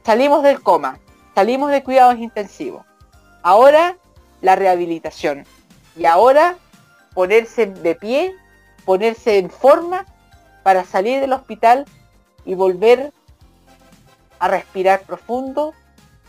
Salimos 0.04 0.42
del 0.42 0.60
coma, 0.60 0.98
salimos 1.34 1.70
de 1.70 1.84
cuidados 1.84 2.18
intensivos. 2.18 2.84
Ahora 3.42 3.96
la 4.40 4.56
rehabilitación. 4.56 5.46
Y 5.96 6.06
ahora 6.06 6.56
ponerse 7.14 7.66
de 7.66 7.94
pie, 7.94 8.34
ponerse 8.84 9.38
en 9.38 9.50
forma 9.50 10.06
para 10.62 10.84
salir 10.84 11.20
del 11.20 11.32
hospital 11.32 11.86
y 12.44 12.54
volver 12.54 13.12
a 14.38 14.48
respirar 14.48 15.02
profundo 15.02 15.72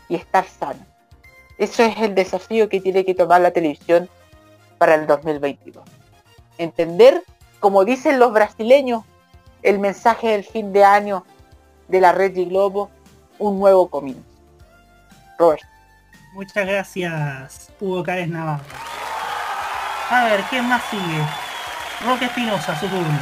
y 0.08 0.14
estar 0.14 0.46
sano. 0.46 0.84
Eso 1.58 1.82
es 1.82 1.98
el 1.98 2.14
desafío 2.14 2.68
que 2.68 2.80
tiene 2.80 3.04
que 3.04 3.14
tomar 3.14 3.40
la 3.40 3.50
televisión 3.50 4.08
para 4.78 4.94
el 4.94 5.06
2022. 5.06 5.84
Entender, 6.58 7.22
como 7.60 7.84
dicen 7.84 8.18
los 8.18 8.32
brasileños, 8.32 9.04
el 9.62 9.78
mensaje 9.78 10.28
del 10.28 10.44
fin 10.44 10.72
de 10.72 10.84
año 10.84 11.24
de 11.88 12.00
la 12.00 12.12
red 12.12 12.32
de 12.32 12.44
Globo, 12.44 12.90
un 13.38 13.58
nuevo 13.58 13.88
comienzo. 13.88 14.22
Roberto. 15.38 15.66
Muchas 16.34 16.66
gracias, 16.66 17.72
Hugo 17.80 18.02
Cárez 18.02 18.28
Navarro. 18.28 18.64
A 20.10 20.24
ver, 20.24 20.40
¿quién 20.50 20.68
más 20.68 20.82
sigue? 20.90 21.24
Roque 22.04 22.24
Espinosa, 22.26 22.78
su 22.78 22.86
turno. 22.88 23.18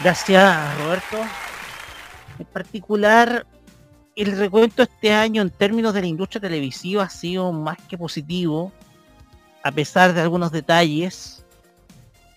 Gracias, 0.00 0.78
Roberto. 0.78 1.18
En 2.38 2.46
particular, 2.46 3.46
el 4.16 4.36
recuento 4.36 4.82
este 4.82 5.12
año 5.12 5.42
en 5.42 5.50
términos 5.50 5.94
de 5.94 6.00
la 6.00 6.06
industria 6.06 6.40
televisiva 6.40 7.04
ha 7.04 7.08
sido 7.08 7.52
más 7.52 7.78
que 7.88 7.96
positivo, 7.96 8.72
a 9.62 9.70
pesar 9.72 10.12
de 10.12 10.20
algunos 10.20 10.52
detalles 10.52 11.44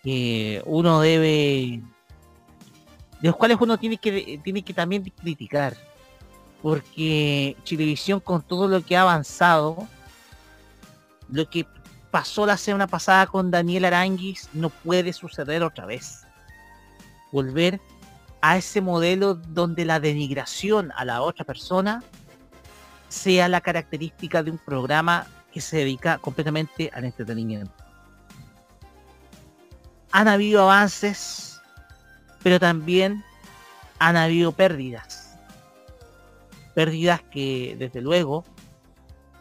que 0.03 0.61
uno 0.65 1.01
debe, 1.01 1.81
de 3.19 3.27
los 3.27 3.35
cuales 3.35 3.57
uno 3.59 3.77
tiene 3.77 3.97
que, 3.97 4.39
tiene 4.43 4.61
que 4.61 4.73
también 4.73 5.03
criticar. 5.03 5.75
Porque 6.61 7.55
Chilevisión 7.63 8.19
con 8.19 8.41
todo 8.41 8.67
lo 8.67 8.83
que 8.83 8.97
ha 8.97 9.01
avanzado, 9.01 9.87
lo 11.29 11.49
que 11.49 11.65
pasó 12.11 12.45
la 12.45 12.57
semana 12.57 12.87
pasada 12.87 13.27
con 13.27 13.51
Daniel 13.51 13.85
Aranguis 13.85 14.49
no 14.53 14.69
puede 14.69 15.13
suceder 15.13 15.63
otra 15.63 15.85
vez. 15.85 16.25
Volver 17.31 17.79
a 18.41 18.57
ese 18.57 18.81
modelo 18.81 19.35
donde 19.35 19.85
la 19.85 19.99
denigración 19.99 20.91
a 20.95 21.05
la 21.05 21.21
otra 21.21 21.45
persona 21.45 22.03
sea 23.09 23.47
la 23.47 23.61
característica 23.61 24.43
de 24.43 24.51
un 24.51 24.57
programa 24.57 25.27
que 25.51 25.61
se 25.61 25.77
dedica 25.77 26.17
completamente 26.17 26.91
al 26.93 27.05
entretenimiento. 27.05 27.73
Han 30.11 30.27
habido 30.27 30.63
avances, 30.63 31.61
pero 32.43 32.59
también 32.59 33.23
han 33.99 34.15
habido 34.15 34.51
pérdidas. 34.51 35.26
Pérdidas 36.77 37.23
que 37.23 37.75
desde 37.79 38.01
luego 38.01 38.43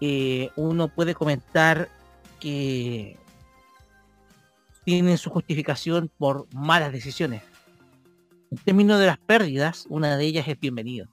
eh, 0.00 0.48
uno 0.56 0.88
puede 0.88 1.14
comentar 1.14 1.90
que 2.40 3.18
tienen 4.86 5.18
su 5.18 5.28
justificación 5.28 6.10
por 6.16 6.46
malas 6.54 6.92
decisiones. 6.92 7.42
En 8.50 8.56
términos 8.56 8.98
de 8.98 9.04
las 9.04 9.18
pérdidas, 9.18 9.84
una 9.90 10.16
de 10.16 10.24
ellas 10.24 10.48
es 10.48 10.58
bienvenido. 10.58 11.08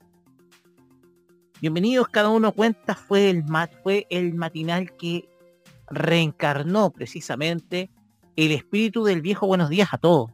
Bienvenidos, 1.59 2.07
cada 2.07 2.29
uno 2.29 2.53
cuenta, 2.53 2.95
fue 2.95 3.29
el, 3.29 3.43
fue 3.83 4.07
el 4.09 4.33
matinal 4.33 4.95
que 4.95 5.27
reencarnó 5.87 6.91
precisamente 6.91 7.89
el 8.37 8.53
espíritu 8.53 9.03
del 9.03 9.21
viejo 9.21 9.45
buenos 9.45 9.67
días 9.67 9.89
a 9.91 9.97
todos. 9.97 10.31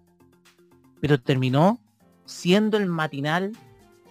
Pero 1.02 1.20
terminó 1.20 1.80
siendo 2.26 2.78
el 2.78 2.86
matinal 2.86 3.54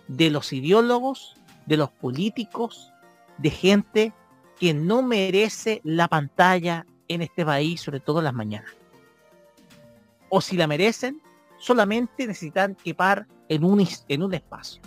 de 0.09 0.31
los 0.31 0.53
ideólogos, 0.53 1.37
de 1.69 1.77
los 1.77 1.91
políticos, 1.91 2.93
de 3.37 3.51
gente 3.51 4.13
que 4.59 4.73
no 4.73 5.03
merece 5.03 5.81
la 5.85 6.09
pantalla 6.09 6.87
en 7.07 7.23
este 7.23 7.45
país, 7.45 7.83
sobre 7.83 8.01
todo 8.01 8.19
en 8.19 8.25
las 8.25 8.35
mañanas. 8.35 8.73
O 10.31 10.41
si 10.41 10.57
la 10.57 10.67
merecen, 10.67 11.21
solamente 11.59 12.27
necesitan 12.27 12.75
quepar 12.75 13.27
en 13.49 13.65
un, 13.65 13.87
en 14.09 14.23
un 14.23 14.35
espacio. 14.35 14.81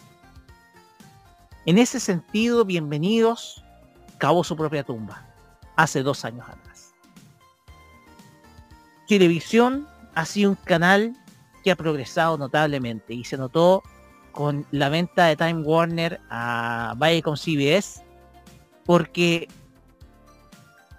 En 1.66 1.78
ese 1.78 2.00
sentido, 2.00 2.66
bienvenidos, 2.66 3.64
cavó 4.18 4.44
su 4.44 4.56
propia 4.56 4.84
tumba, 4.84 5.28
hace 5.76 6.02
dos 6.02 6.26
años 6.26 6.50
atrás. 6.50 6.94
Televisión 9.08 9.88
ha 10.16 10.26
sido 10.26 10.52
un 10.52 10.56
canal 10.56 11.16
que 11.64 11.70
ha 11.70 11.76
progresado 11.76 12.40
notablemente 12.40 13.14
y 13.14 13.24
se 13.24 13.38
notó 13.38 13.84
con 14.32 14.66
la 14.72 14.90
venta 14.90 15.26
de 15.26 15.36
Time 15.36 15.62
Warner 15.62 16.20
a 16.30 16.96
Viacom 16.98 17.36
CBS 17.36 18.04
porque 18.86 19.48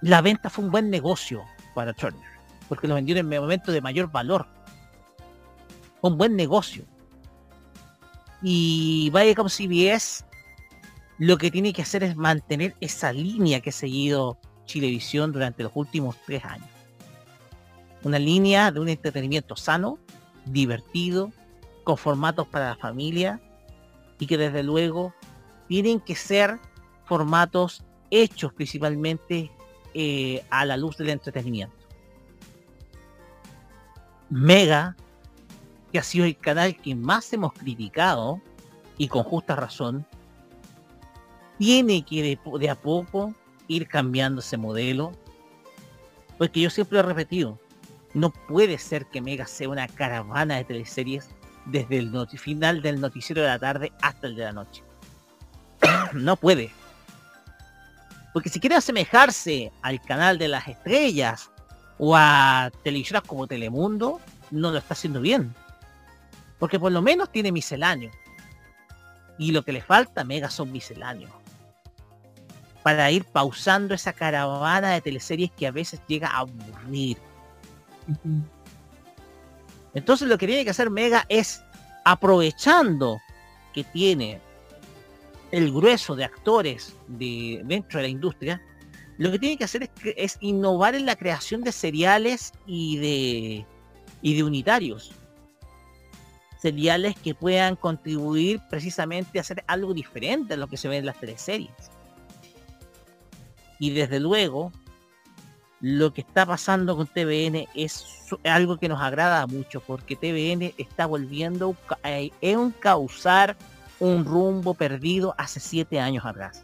la 0.01 0.21
venta 0.21 0.51
fue 0.51 0.65
un 0.65 0.71
buen 0.71 0.91
negocio 0.91 1.43
para 1.75 1.93
Turner, 1.93 2.21
porque 2.69 2.89
lo 2.89 2.95
vendieron 2.95 3.27
en 3.27 3.33
el 3.33 3.41
momento 3.41 3.73
de 3.73 3.81
mayor 3.81 4.11
valor. 4.11 4.47
Fue 6.01 6.11
un 6.11 6.19
buen 6.19 6.37
negocio. 6.37 6.85
Y 8.43 9.11
Viacom 9.11 9.49
CBS 9.49 10.25
lo 11.19 11.39
que 11.39 11.51
tiene 11.51 11.73
que 11.73 11.83
hacer 11.83 12.03
es 12.03 12.17
mantener 12.17 12.75
esa 12.81 13.13
línea 13.13 13.61
que 13.61 13.71
ha 13.71 13.73
seguido 13.73 14.39
Chilevisión 14.65 15.33
durante 15.33 15.63
los 15.63 15.73
últimos 15.75 16.17
tres 16.27 16.45
años. 16.45 16.67
Una 18.03 18.19
línea 18.19 18.73
de 18.73 18.81
un 18.81 18.89
entretenimiento 18.89 19.55
sano, 19.55 19.99
divertido, 20.45 21.31
con 21.85 21.97
formatos 21.97 22.47
para 22.47 22.71
la 22.71 22.77
familia 22.77 23.41
y 24.19 24.27
que 24.27 24.39
desde 24.39 24.63
luego 24.63 25.15
tienen 25.69 26.01
que 26.01 26.15
ser 26.15 26.59
formatos 27.05 27.83
hechos 28.11 28.53
principalmente 28.53 29.51
eh, 29.95 30.45
a 30.51 30.65
la 30.65 30.77
luz 30.77 30.97
del 30.97 31.11
entretenimiento. 31.11 31.77
Mega, 34.31 34.97
que 35.91 35.99
ha 35.99 36.03
sido 36.03 36.25
el 36.25 36.37
canal 36.37 36.77
que 36.77 36.95
más 36.95 37.33
hemos 37.33 37.53
criticado, 37.53 38.41
y 38.97 39.09
con 39.09 39.25
justa 39.25 39.57
razón, 39.57 40.07
tiene 41.59 42.05
que 42.05 42.39
de, 42.59 42.71
a 42.71 42.75
poco 42.75 43.35
ir 43.69 43.89
cambiando 43.89 44.41
ese 44.41 44.57
modelo, 44.57 45.13
porque 46.39 46.61
yo 46.61 46.71
siempre 46.71 46.99
lo 46.99 47.05
he 47.05 47.07
repetido, 47.09 47.59
no 48.15 48.31
puede 48.31 48.79
ser 48.79 49.07
que 49.07 49.21
Mega 49.21 49.47
sea 49.47 49.69
una 49.69 49.87
caravana 49.89 50.57
de 50.57 50.65
teleseries 50.65 51.29
desde 51.67 51.99
el 51.99 52.29
final 52.39 52.83
del 52.83 53.01
noticiero 53.01 53.43
de 53.43 53.49
la 53.49 53.59
tarde 53.59 53.93
hasta 54.01 54.27
el 54.27 54.37
de 54.37 54.45
la 54.45 54.53
noche. 54.53 54.83
no 56.13 56.37
puede. 56.37 56.71
Porque 58.33 58.49
si 58.49 58.61
quiere 58.61 58.77
asemejarse 58.77 59.73
al 59.83 60.01
canal 60.01 60.39
de 60.39 60.49
las 60.49 60.67
estrellas 60.67 61.51
o 61.99 62.17
a 62.17 62.71
televisoras 62.83 63.23
como 63.23 63.47
Telemundo, 63.47 64.21
no 64.51 64.71
lo 64.71 64.79
está 64.79 64.95
haciendo 64.95 65.21
bien. 65.21 65.55
Porque 66.59 66.81
por 66.81 66.93
lo 66.93 67.03
menos 67.03 67.31
tiene 67.31 67.53
misceláneo. 67.53 68.11
Y 69.39 69.53
lo 69.53 69.63
que 69.63 69.73
le 69.73 69.83
falta 69.83 70.25
Mega 70.25 70.49
son 70.51 70.73
misceláneos. 70.73 71.33
Para 72.83 73.11
ir 73.11 73.25
pausando 73.25 73.95
esa 73.95 74.13
caravana 74.13 74.91
de 74.91 75.01
teleseries 75.01 75.51
que 75.53 75.67
a 75.67 75.71
veces 75.71 76.01
llega 76.09 76.29
a 76.29 76.39
aburrir. 76.39 77.19
Entonces 79.95 80.29
lo 80.29 80.39
que 80.39 80.47
tiene 80.47 80.65
que 80.65 80.71
hacer 80.71 80.91
Mega 80.91 81.25
es 81.29 81.63
aprovechando 82.05 83.21
que 83.73 83.85
tiene 83.85 84.41
el 85.51 85.71
grueso 85.71 86.17
de 86.17 86.25
actores 86.25 86.95
de, 87.07 87.61
dentro 87.65 87.99
de 87.99 88.05
la 88.05 88.09
industria, 88.09 88.63
lo 89.19 89.31
que 89.31 89.39
tiene 89.39 89.57
que 89.57 89.65
hacer 89.65 89.91
es, 90.17 90.39
innovar 90.41 90.95
en 90.95 91.07
la 91.07 91.17
creación 91.17 91.63
de 91.63 91.73
seriales 91.73 92.53
y 92.67 92.97
de, 92.97 93.67
y 94.23 94.35
de 94.35 94.43
unitarios. 94.43 95.13
Seriales 96.61 97.15
que 97.17 97.35
puedan 97.35 97.77
contribuir 97.77 98.61
precisamente 98.71 99.39
a 99.39 99.43
hacer 99.43 99.63
algo 99.67 99.93
diferente 99.93 100.55
a 100.55 100.57
lo 100.57 100.69
que 100.69 100.77
se 100.77 100.89
ve 100.89 100.97
en 100.97 101.07
las 101.07 101.21
teleseries. 101.21 101.71
Y 103.79 103.91
desde 103.91 104.21
luego, 104.21 104.73
lo 105.83 106.15
que 106.15 106.21
está 106.21 106.47
pasando 106.47 106.97
con 106.97 107.09
TVN 107.09 107.67
es 107.75 108.07
algo 108.45 108.79
que 108.79 108.89
nos 108.89 109.03
agrada 109.03 109.45
mucho, 109.49 109.81
porque 109.81 110.15
TVN 110.15 110.73
está 110.79 111.07
volviendo 111.07 111.77
a 112.05 112.21
encauzar 112.41 113.57
un 113.99 114.25
rumbo 114.25 114.75
perdido 114.75 115.35
hace 115.39 115.59
siete 115.59 115.99
años 115.99 116.25
atrás. 116.25 116.63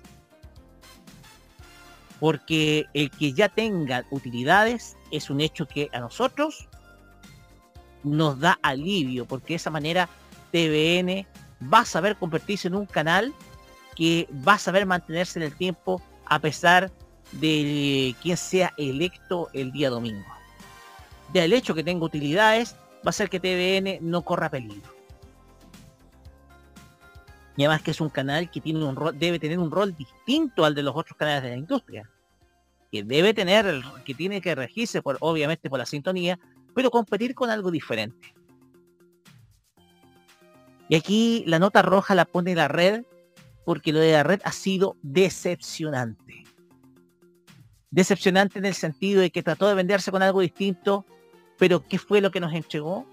Porque 2.21 2.87
el 2.95 3.11
que 3.11 3.33
ya 3.33 3.49
tenga 3.49 4.05
utilidades 4.11 4.97
es 5.11 5.31
un 5.31 5.41
hecho 5.41 5.67
que 5.67 5.91
a 5.93 5.99
nosotros 5.99 6.69
nos 8.05 8.39
da 8.39 8.57
alivio, 8.63 9.27
porque 9.27 9.55
de 9.55 9.57
esa 9.57 9.71
manera 9.71 10.09
TVN 10.53 11.27
va 11.73 11.81
a 11.81 11.85
saber 11.85 12.15
convertirse 12.17 12.69
en 12.69 12.77
un 12.77 12.87
canal 12.87 13.35
que 13.97 14.29
va 14.47 14.55
a 14.55 14.59
saber 14.59 14.87
mantenerse 14.87 15.41
en 15.41 15.45
el 15.45 15.57
tiempo 15.57 16.01
a 16.25 16.39
pesar 16.39 16.93
de 17.33 18.15
quien 18.23 18.37
sea 18.37 18.73
electo 18.77 19.49
el 19.53 19.73
día 19.73 19.91
domingo. 19.91 20.27
Ya 21.33 21.45
el 21.45 21.53
hecho 21.53 21.75
que 21.75 21.85
tenga 21.85 22.05
utilidades 22.05 22.75
va 23.07 23.11
a 23.11 23.13
ser 23.13 23.29
que 23.29 23.41
TVN 23.41 23.99
no 24.01 24.23
corra 24.23 24.51
peligro. 24.51 24.99
Y 27.57 27.65
además 27.65 27.83
que 27.83 27.91
es 27.91 28.01
un 28.01 28.09
canal 28.09 28.51
que 28.51 28.61
tiene 28.61 28.85
un 28.85 28.95
rol, 28.95 29.19
debe 29.19 29.39
tener 29.39 29.59
un 29.59 29.71
rol 29.71 29.95
distinto 29.97 30.65
al 30.65 30.75
de 30.75 30.85
los 30.85 30.95
otros 30.95 31.17
canales 31.17 31.43
de 31.43 31.51
la 31.51 31.57
industria. 31.57 32.09
Que 32.93 33.03
debe 33.03 33.35
tener, 33.35 33.83
que 34.05 34.15
tiene 34.15 34.41
que 34.41 34.55
regirse 34.55 35.03
por, 35.03 35.19
obviamente 35.21 35.69
por 35.69 35.79
la 35.79 35.85
sintonía, 35.85 36.39
pero 36.75 36.91
competir 36.91 37.35
con 37.35 37.51
algo 37.51 37.71
diferente. 37.71 38.33
Y 40.89 40.95
aquí 40.95 41.43
la 41.47 41.59
nota 41.59 41.83
roja 41.83 42.15
la 42.15 42.25
pone 42.25 42.55
la 42.55 42.69
red, 42.69 43.05
porque 43.65 43.93
lo 43.93 43.99
de 43.99 44.13
la 44.13 44.23
red 44.23 44.41
ha 44.45 44.53
sido 44.53 44.97
decepcionante. 45.03 46.45
Decepcionante 47.91 48.59
en 48.59 48.67
el 48.67 48.75
sentido 48.75 49.21
de 49.21 49.31
que 49.31 49.43
trató 49.43 49.69
de 49.69 49.75
venderse 49.75 50.11
con 50.11 50.23
algo 50.23 50.41
distinto, 50.41 51.07
pero 51.59 51.87
¿qué 51.87 51.99
fue 51.99 52.21
lo 52.21 52.31
que 52.31 52.41
nos 52.41 52.53
entregó? 52.53 53.07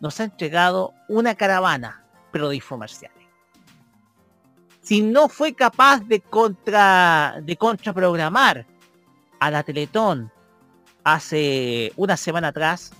Nos 0.00 0.20
ha 0.20 0.24
entregado 0.24 0.94
una 1.08 1.34
caravana, 1.34 2.04
pero 2.30 2.48
de 2.48 2.56
si 4.82 5.02
no 5.02 5.28
fue 5.28 5.54
capaz 5.54 6.00
de 6.00 6.20
contra 6.20 7.36
de 7.44 7.56
contraprogramar 7.56 8.66
a 9.38 9.50
la 9.50 9.62
Teletón 9.62 10.32
hace 11.04 11.92
una 11.96 12.16
semana 12.16 12.48
atrás, 12.48 12.90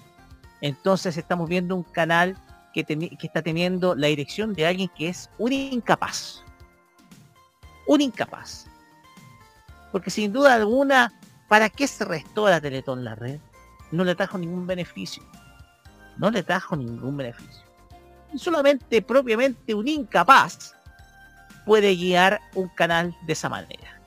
entonces 0.61 1.17
estamos 1.17 1.49
viendo 1.49 1.75
un 1.75 1.83
canal 1.83 2.37
que 2.73 2.87
está 3.21 3.43
teniendo 3.43 3.97
la 3.97 4.07
dirección 4.07 4.53
de 4.53 4.67
alguien 4.67 4.89
que 4.97 5.09
es 5.09 5.29
un 5.39 5.53
incapaz. 5.53 6.45
Un 7.89 8.03
incapaz. 8.03 8.70
Porque 9.93 10.11
sin 10.11 10.33
duda 10.33 10.55
alguna, 10.55 11.13
¿para 11.49 11.69
qué 11.69 11.87
se 11.87 12.05
restó 12.05 12.49
la 12.49 12.61
Teletón 12.61 13.05
la 13.05 13.15
red? 13.15 13.41
No 13.91 14.05
le 14.05 14.15
trajo 14.15 14.39
ningún 14.39 14.67
beneficio. 14.67 15.23
No 16.17 16.31
le 16.31 16.43
trajo 16.43 16.77
ningún 16.77 17.17
beneficio. 17.17 17.65
solamente 18.37 19.03
propiamente 19.03 19.75
un 19.75 19.89
incapaz 19.89 20.75
puede 21.67 21.97
guiar 21.97 22.41
un 22.55 22.69
canal 22.69 23.15
de 23.27 23.33
esa 23.33 23.49
manera. 23.49 24.01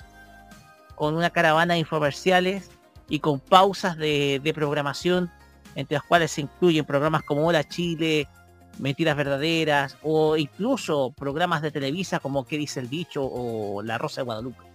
Con 0.95 1.15
una 1.15 1.29
caravana 1.29 1.73
de 1.73 1.81
infomerciales 1.81 2.71
y 3.09 3.19
con 3.19 3.39
pausas 3.39 3.97
de, 3.97 4.39
de 4.41 4.53
programación, 4.53 5.29
entre 5.75 5.95
las 5.95 6.03
cuales 6.03 6.31
se 6.31 6.41
incluyen 6.41 6.85
programas 6.85 7.23
como 7.23 7.45
Hola 7.45 7.63
Chile, 7.63 8.27
Mentiras 8.79 9.15
Verdaderas, 9.17 9.97
o 10.03 10.37
incluso 10.37 11.11
programas 11.11 11.61
de 11.61 11.71
Televisa 11.71 12.19
como 12.19 12.45
¿Qué 12.45 12.57
dice 12.57 12.79
el 12.79 12.89
dicho? 12.89 13.23
o 13.25 13.81
La 13.81 13.97
Rosa 13.97 14.21
de 14.21 14.25
Guadalupe. 14.25 14.72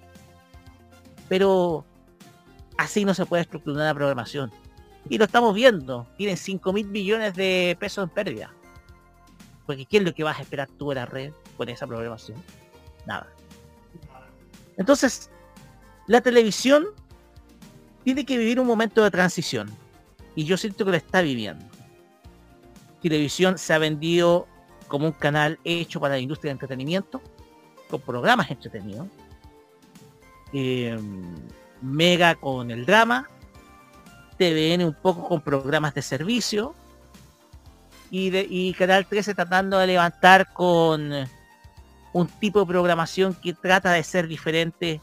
Pero 1.29 1.85
así 2.77 3.05
no 3.05 3.15
se 3.15 3.27
puede 3.27 3.43
estructurar 3.43 3.85
la 3.85 3.95
programación. 3.95 4.51
Y 5.09 5.19
lo 5.19 5.25
estamos 5.25 5.55
viendo. 5.55 6.07
Tienen 6.17 6.37
5 6.37 6.73
mil 6.73 6.89
millones 6.89 7.35
de 7.35 7.77
pesos 7.79 8.05
en 8.05 8.11
pérdida. 8.11 8.53
Porque 9.67 9.85
¿qué 9.85 9.99
es 9.99 10.03
lo 10.05 10.15
que 10.15 10.25
vas 10.25 10.39
a 10.39 10.43
esperar 10.43 10.69
tú 10.79 10.93
en 10.93 10.97
la 10.97 11.07
red 11.07 11.33
con 11.57 11.69
esa 11.69 11.87
programación? 11.87 12.43
Nada. 13.07 13.27
Entonces, 14.77 15.31
la 16.07 16.21
televisión 16.21 16.87
tiene 18.05 18.25
que 18.25 18.39
vivir 18.39 18.61
un 18.61 18.67
momento 18.67 19.03
de 19.03 19.11
transición. 19.11 19.71
Y 20.35 20.45
yo 20.45 20.57
siento 20.57 20.85
que 20.85 20.93
lo 20.93 20.97
está 20.97 21.21
viviendo. 21.21 21.65
Televisión 23.03 23.59
se 23.59 23.75
ha 23.75 23.79
vendido 23.79 24.47
como 24.89 25.07
un 25.07 25.13
canal 25.13 25.59
hecho 25.65 26.01
para 26.01 26.15
la 26.15 26.21
industria 26.21 26.49
de 26.51 26.53
entretenimiento, 26.53 27.21
con 27.91 28.01
programas 28.01 28.51
entretenidos. 28.51 29.07
Eh, 30.53 30.99
Mega 31.81 32.35
con 32.35 32.71
el 32.71 32.85
drama, 32.85 33.29
TVN 34.37 34.85
un 34.85 34.95
poco 34.95 35.29
con 35.29 35.41
programas 35.41 35.95
de 35.95 36.03
servicio 36.03 36.75
y, 38.11 38.31
de, 38.31 38.47
y 38.49 38.73
Canal 38.75 39.07
13 39.07 39.35
tratando 39.35 39.79
de 39.79 39.87
levantar 39.87 40.53
con 40.53 41.13
un 42.13 42.27
tipo 42.41 42.61
de 42.61 42.67
programación 42.67 43.35
que 43.35 43.53
trata 43.53 43.93
de 43.93 44.03
ser 44.03 44.27
diferente 44.27 45.01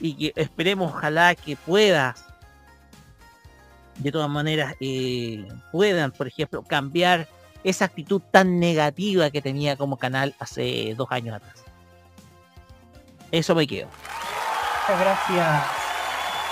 y 0.00 0.14
que 0.14 0.32
esperemos 0.40 0.92
ojalá 0.92 1.34
que 1.34 1.56
pueda 1.56 2.14
de 3.98 4.12
todas 4.12 4.28
maneras 4.28 4.74
eh, 4.80 5.46
puedan 5.72 6.10
por 6.10 6.26
ejemplo 6.26 6.62
cambiar 6.62 7.28
esa 7.62 7.84
actitud 7.84 8.20
tan 8.30 8.58
negativa 8.58 9.30
que 9.30 9.40
tenía 9.40 9.76
como 9.76 9.96
canal 9.96 10.34
hace 10.38 10.94
dos 10.96 11.08
años 11.10 11.36
atrás. 11.36 11.64
Eso 13.30 13.54
me 13.54 13.66
quedo 13.66 13.88
Muchas 14.88 15.00
gracias 15.00 15.64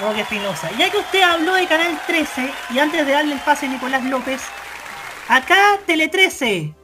Roque 0.00 0.22
Espinosa. 0.22 0.68
Ya 0.76 0.90
que 0.90 0.98
usted 0.98 1.22
habló 1.22 1.54
de 1.54 1.68
Canal 1.68 2.00
13, 2.04 2.50
y 2.70 2.80
antes 2.80 3.06
de 3.06 3.12
darle 3.12 3.34
el 3.34 3.40
pase 3.40 3.66
a 3.66 3.68
Nicolás 3.68 4.04
López, 4.04 4.42
acá 5.28 5.78
Tele 5.86 6.08
13, 6.08 6.74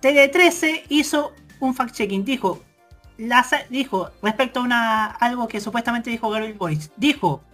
Tele 0.00 0.28
13 0.28 0.86
hizo 0.88 1.34
un 1.60 1.76
fact-checking. 1.76 2.24
Dijo, 2.24 2.64
las, 3.16 3.50
dijo, 3.68 4.10
respecto 4.22 4.58
a 4.58 4.62
una, 4.64 5.06
algo 5.06 5.46
que 5.46 5.60
supuestamente 5.60 6.10
dijo 6.10 6.28
Gabriel 6.30 6.54
Boris, 6.54 6.90
dijo, 6.96 7.44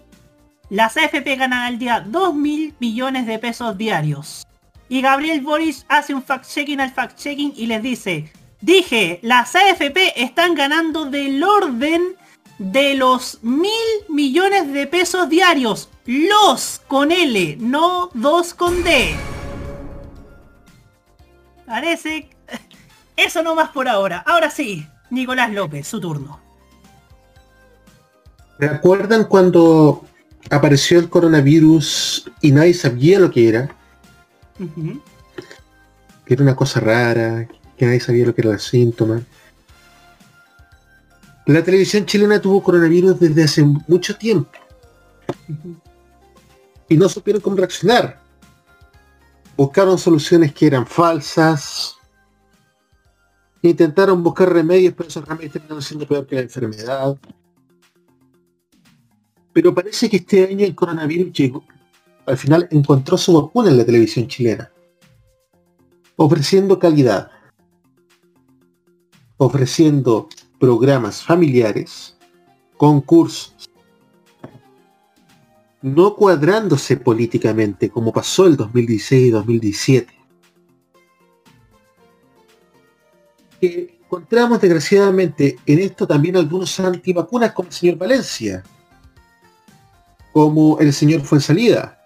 las 0.70 0.96
AFP 0.96 1.36
ganan 1.36 1.64
al 1.64 1.78
día 1.78 2.00
2 2.00 2.34
mil 2.34 2.74
millones 2.78 3.26
de 3.26 3.38
pesos 3.38 3.76
diarios. 3.76 4.46
Y 4.88 5.02
Gabriel 5.02 5.42
Boris 5.42 5.84
hace 5.90 6.14
un 6.14 6.24
fact-checking 6.24 6.80
al 6.80 6.94
fact-checking 6.94 7.52
y 7.54 7.66
les 7.66 7.82
dice, 7.82 8.32
dije, 8.62 9.20
las 9.20 9.54
AFP 9.54 10.14
están 10.16 10.54
ganando 10.54 11.04
del 11.04 11.44
orden 11.44 12.16
de 12.58 12.94
los 12.94 13.38
mil 13.42 13.72
millones 14.08 14.72
de 14.72 14.86
pesos 14.86 15.28
diarios. 15.28 15.88
Los 16.04 16.80
con 16.86 17.12
L, 17.12 17.56
no 17.60 18.10
dos 18.14 18.54
con 18.54 18.82
D. 18.82 19.14
Parece... 21.66 22.30
Eso 23.16 23.42
no 23.42 23.56
más 23.56 23.70
por 23.70 23.88
ahora. 23.88 24.22
Ahora 24.26 24.48
sí, 24.48 24.86
Nicolás 25.10 25.52
López, 25.52 25.88
su 25.88 26.00
turno. 26.00 26.40
¿Recuerdan 28.60 29.24
cuando 29.24 30.04
apareció 30.50 31.00
el 31.00 31.08
coronavirus 31.08 32.30
y 32.40 32.52
nadie 32.52 32.74
sabía 32.74 33.18
lo 33.18 33.30
que 33.30 33.48
era? 33.48 33.74
Que 36.24 36.34
era 36.34 36.42
una 36.44 36.54
cosa 36.54 36.78
rara, 36.78 37.48
que 37.76 37.86
nadie 37.86 37.98
sabía 37.98 38.26
lo 38.26 38.34
que 38.34 38.40
eran 38.40 38.52
los 38.52 38.62
síntomas. 38.62 39.22
La 41.48 41.64
televisión 41.64 42.04
chilena 42.04 42.38
tuvo 42.38 42.62
coronavirus 42.62 43.20
desde 43.20 43.44
hace 43.44 43.64
mucho 43.64 44.14
tiempo. 44.18 44.50
Y 46.90 46.94
no 46.94 47.08
supieron 47.08 47.40
cómo 47.40 47.56
reaccionar. 47.56 48.20
Buscaron 49.56 49.96
soluciones 49.96 50.52
que 50.52 50.66
eran 50.66 50.86
falsas. 50.86 51.96
Intentaron 53.62 54.22
buscar 54.22 54.52
remedios, 54.52 54.92
pero 54.94 55.08
esos 55.08 55.26
remedios 55.26 55.54
terminaron 55.54 55.80
siendo 55.80 56.06
peor 56.06 56.26
que 56.26 56.34
la 56.34 56.42
enfermedad. 56.42 57.16
Pero 59.54 59.74
parece 59.74 60.10
que 60.10 60.18
este 60.18 60.48
año 60.48 60.66
el 60.66 60.74
coronavirus 60.74 61.32
llegó, 61.32 61.64
al 62.26 62.36
final 62.36 62.68
encontró 62.70 63.16
su 63.16 63.32
vacuna 63.32 63.70
en 63.70 63.78
la 63.78 63.86
televisión 63.86 64.28
chilena. 64.28 64.70
Ofreciendo 66.16 66.78
calidad. 66.78 67.30
Ofreciendo 69.38 70.28
programas 70.58 71.22
familiares, 71.22 72.16
concursos, 72.76 73.70
no 75.80 76.16
cuadrándose 76.16 76.96
políticamente 76.96 77.88
como 77.88 78.12
pasó 78.12 78.46
el 78.46 78.56
2016 78.56 79.28
y 79.28 79.30
2017. 79.30 80.14
Que 83.60 83.98
encontramos 84.04 84.60
desgraciadamente 84.60 85.58
en 85.66 85.78
esto 85.80 86.06
también 86.06 86.36
algunos 86.36 86.78
antivacunas 86.80 87.52
como 87.52 87.68
el 87.68 87.74
señor 87.74 87.96
Valencia, 87.96 88.62
como 90.32 90.78
el 90.78 90.92
señor 90.92 91.22
Fuensalida, 91.22 91.98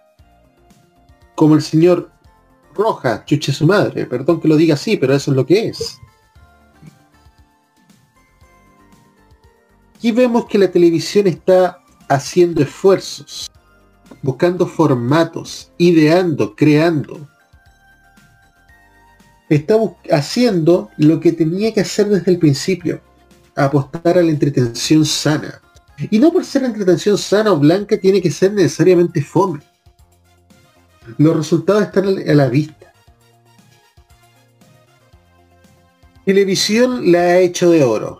como 1.35 1.55
el 1.55 1.63
señor 1.63 2.11
Roja, 2.75 3.25
chuche 3.25 3.53
su 3.53 3.67
madre, 3.67 4.07
perdón 4.07 4.41
que 4.41 4.49
lo 4.49 4.57
diga 4.57 4.75
así, 4.75 4.97
pero 4.97 5.15
eso 5.15 5.31
es 5.31 5.37
lo 5.37 5.45
que 5.45 5.69
es. 5.69 5.99
Aquí 10.03 10.11
vemos 10.11 10.47
que 10.47 10.59
la 10.59 10.69
televisión 10.69 11.29
está 11.29 11.79
haciendo 12.09 12.61
esfuerzos, 12.61 13.49
buscando 14.21 14.67
formatos, 14.67 15.71
ideando, 15.79 16.57
creando. 16.57 17.29
Está 19.49 19.77
haciendo 20.11 20.91
lo 20.97 21.21
que 21.21 21.31
tenía 21.31 21.73
que 21.73 21.83
hacer 21.83 22.09
desde 22.09 22.33
el 22.33 22.41
principio, 22.41 23.01
apostar 23.55 24.19
a 24.19 24.23
la 24.23 24.33
entretención 24.33 25.05
sana. 25.05 25.63
Y 26.11 26.19
no 26.19 26.33
por 26.33 26.45
ser 26.45 26.65
entretención 26.65 27.17
sana 27.17 27.53
o 27.53 27.61
blanca 27.61 27.97
tiene 27.97 28.21
que 28.21 28.33
ser 28.33 28.55
necesariamente 28.55 29.23
fome. 29.23 29.61
Los 31.17 31.37
resultados 31.37 31.85
están 31.85 32.09
a 32.09 32.35
la 32.35 32.49
vista. 32.49 32.93
Televisión 36.25 37.13
la 37.13 37.21
ha 37.21 37.39
hecho 37.39 37.71
de 37.71 37.85
oro, 37.85 38.19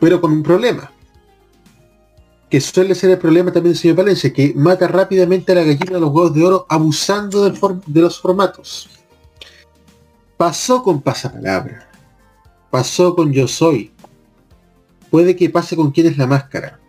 pero 0.00 0.20
con 0.20 0.32
un 0.32 0.42
problema. 0.42 0.90
Que 2.48 2.60
suele 2.60 2.96
ser 2.96 3.10
el 3.10 3.18
problema 3.18 3.52
también 3.52 3.74
del 3.74 3.80
señor 3.80 3.98
Valencia, 3.98 4.32
que 4.32 4.52
mata 4.56 4.88
rápidamente 4.88 5.52
a 5.52 5.56
la 5.56 5.62
gallina 5.62 5.94
de 5.94 6.00
los 6.00 6.10
huevos 6.10 6.34
de 6.34 6.44
oro 6.44 6.66
abusando 6.68 7.48
de 7.48 8.00
los 8.00 8.20
formatos. 8.20 8.88
Pasó 10.36 10.82
con 10.82 11.00
Pasapalabra. 11.00 11.88
Pasó 12.70 13.14
con 13.14 13.32
Yo 13.32 13.46
Soy. 13.46 13.92
Puede 15.10 15.36
que 15.36 15.50
pase 15.50 15.76
con 15.76 15.90
quién 15.90 16.06
es 16.06 16.16
la 16.16 16.26
máscara. 16.26 16.80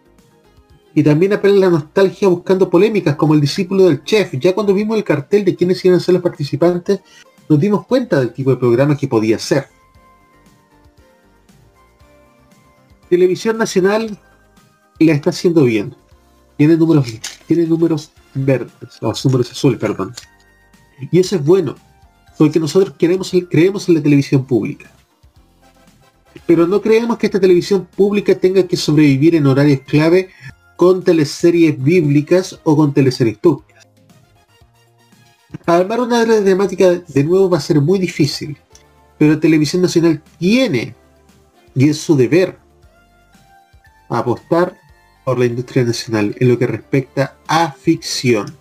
Y 0.94 1.04
también 1.04 1.34
apela 1.34 1.56
a 1.56 1.70
la 1.70 1.70
nostalgia 1.70 2.28
buscando 2.28 2.70
polémicas 2.70 3.16
como 3.16 3.34
el 3.34 3.42
discípulo 3.42 3.86
del 3.86 4.04
chef. 4.04 4.34
Ya 4.40 4.54
cuando 4.54 4.74
vimos 4.74 4.98
el 4.98 5.04
cartel 5.04 5.46
de 5.46 5.56
quiénes 5.56 5.84
iban 5.86 5.98
a 5.98 6.02
ser 6.02 6.14
los 6.14 6.24
participantes, 6.24 7.02
nos 7.48 7.60
dimos 7.60 7.86
cuenta 7.86 8.20
del 8.20 8.34
tipo 8.34 8.52
de 8.52 8.58
programa 8.58 8.98
que 8.98 9.08
podía 9.08 9.38
ser. 9.38 9.68
Televisión 13.12 13.58
Nacional 13.58 14.18
la 14.98 15.12
está 15.12 15.32
haciendo 15.32 15.66
bien. 15.66 15.94
Tiene 16.56 16.78
números, 16.78 17.06
tiene 17.46 17.66
números 17.66 18.14
verdes, 18.34 18.72
los 19.02 19.26
números 19.26 19.52
azules, 19.52 19.78
perdón. 19.78 20.14
Y 21.12 21.20
eso 21.20 21.36
es 21.36 21.44
bueno, 21.44 21.76
porque 22.38 22.58
nosotros 22.58 22.96
queremos, 22.98 23.30
creemos 23.50 23.90
en 23.90 23.96
la 23.96 24.02
televisión 24.02 24.46
pública. 24.46 24.90
Pero 26.46 26.66
no 26.66 26.82
creemos 26.82 27.18
que 27.18 27.26
esta 27.26 27.42
televisión 27.42 27.86
pública 27.98 28.34
tenga 28.34 28.66
que 28.66 28.78
sobrevivir 28.78 29.36
en 29.36 29.46
horarios 29.46 29.82
clave 29.82 30.30
con 30.78 31.04
teleseries 31.04 31.84
bíblicas 31.84 32.62
o 32.64 32.78
con 32.78 32.94
teleseries 32.94 33.40
turcas. 33.40 33.86
Armar 35.66 36.00
una 36.00 36.26
temática 36.26 36.92
de 36.92 37.24
nuevo 37.26 37.50
va 37.50 37.58
a 37.58 37.62
ser 37.62 37.82
muy 37.82 38.00
difícil, 38.00 38.56
pero 39.18 39.38
Televisión 39.38 39.82
Nacional 39.82 40.24
tiene, 40.40 40.96
y 41.76 41.90
es 41.90 41.98
su 41.98 42.16
deber, 42.16 42.61
apostar 44.20 44.78
por 45.24 45.40
la 45.40 45.46
industria 45.46 45.84
nacional 45.84 46.36
en 46.40 46.50
lo 46.50 46.58
que 46.58 46.68
respecta 46.68 47.38
a 47.48 47.72
ficción. 47.72 48.56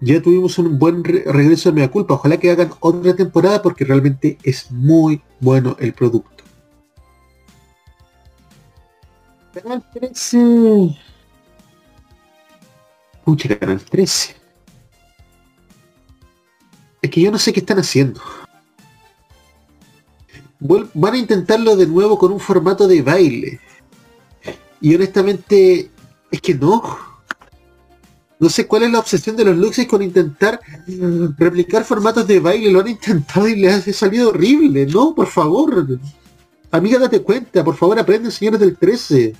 Ya 0.00 0.20
tuvimos 0.20 0.58
un 0.58 0.78
buen 0.78 1.02
re 1.04 1.24
regreso 1.26 1.70
de 1.70 1.76
Mea 1.76 1.90
Culpa, 1.90 2.14
ojalá 2.14 2.36
que 2.36 2.50
hagan 2.50 2.70
otra 2.80 3.16
temporada 3.16 3.62
porque 3.62 3.84
realmente 3.84 4.38
es 4.42 4.70
muy 4.70 5.22
bueno 5.40 5.76
el 5.80 5.92
producto. 5.94 6.44
Canal 9.54 9.82
13. 9.94 10.96
Pucha, 13.24 13.58
Canal 13.58 13.80
13. 13.80 14.36
Es 17.00 17.10
que 17.10 17.20
yo 17.20 17.30
no 17.30 17.38
sé 17.38 17.52
qué 17.52 17.60
están 17.60 17.78
haciendo. 17.78 18.20
Van 20.60 21.14
a 21.14 21.18
intentarlo 21.18 21.74
de 21.76 21.86
nuevo 21.86 22.18
con 22.18 22.32
un 22.32 22.40
formato 22.40 22.86
de 22.86 23.00
baile. 23.00 23.60
Y 24.86 24.94
honestamente, 24.94 25.90
es 26.30 26.40
que 26.40 26.54
no. 26.54 26.80
No 28.38 28.48
sé 28.48 28.68
cuál 28.68 28.84
es 28.84 28.92
la 28.92 29.00
obsesión 29.00 29.34
de 29.34 29.44
los 29.44 29.56
Luxes 29.56 29.88
con 29.88 30.00
intentar 30.00 30.60
replicar 31.36 31.84
formatos 31.84 32.24
de 32.28 32.38
baile. 32.38 32.70
Lo 32.70 32.78
han 32.78 32.86
intentado 32.86 33.48
y 33.48 33.56
les 33.56 33.88
ha 33.88 33.92
salido 33.92 34.28
horrible. 34.28 34.86
No, 34.86 35.12
por 35.12 35.26
favor. 35.26 35.98
Amiga, 36.70 37.00
date 37.00 37.20
cuenta. 37.20 37.64
Por 37.64 37.74
favor, 37.74 37.98
aprende, 37.98 38.30
señores 38.30 38.60
del 38.60 38.76
13. 38.76 39.34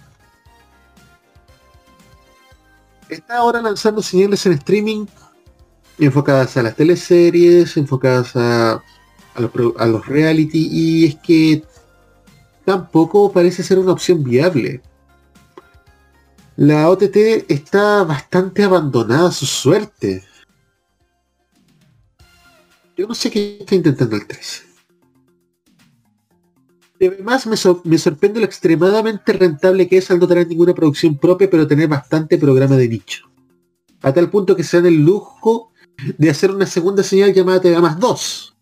Está 3.09 3.37
ahora 3.37 3.63
lanzando 3.63 4.03
señales 4.03 4.45
en 4.47 4.55
streaming 4.55 5.07
enfocadas 5.97 6.57
a 6.57 6.65
las 6.65 6.75
teleseries, 6.75 7.77
enfocadas 7.77 8.35
a, 8.35 8.83
a 9.37 9.87
los 9.87 10.07
reality 10.09 10.69
y 10.73 11.05
es 11.05 11.15
que 11.15 11.63
tampoco 12.65 13.31
parece 13.31 13.63
ser 13.63 13.79
una 13.79 13.93
opción 13.93 14.25
viable. 14.25 14.83
La 16.57 16.89
OTT 16.89 17.45
está 17.49 18.03
bastante 18.05 18.63
abandonada 18.63 19.29
a 19.29 19.33
su 19.33 19.45
suerte. 19.45 20.25
Yo 22.97 23.07
no 23.07 23.15
sé 23.15 23.31
qué 23.31 23.59
está 23.61 23.75
intentando 23.75 24.17
el 24.17 24.27
13. 24.27 24.63
Además 26.99 27.47
me, 27.47 27.57
me 27.85 27.99
sorprende 27.99 28.41
lo 28.41 28.47
extremadamente 28.47 29.35
rentable 29.35 29.87
que 29.87 29.99
es 29.99 30.11
al 30.11 30.19
no 30.19 30.27
tener 30.27 30.49
ninguna 30.49 30.75
producción 30.75 31.19
propia, 31.19 31.51
pero 31.51 31.67
tener 31.67 31.89
bastante 31.89 32.39
programa 32.39 32.77
de 32.77 32.89
nicho. 32.89 33.31
A 34.01 34.15
tal 34.15 34.31
punto 34.31 34.57
que 34.57 34.65
se 34.65 34.79
dan 34.79 34.87
el 34.87 35.05
lujo 35.05 35.73
de 36.17 36.31
hacer 36.31 36.51
una 36.51 36.65
segunda 36.65 37.03
señal 37.03 37.35
llamada 37.35 37.61
TV 37.61 37.79
más 37.81 38.01
2. 38.01 38.57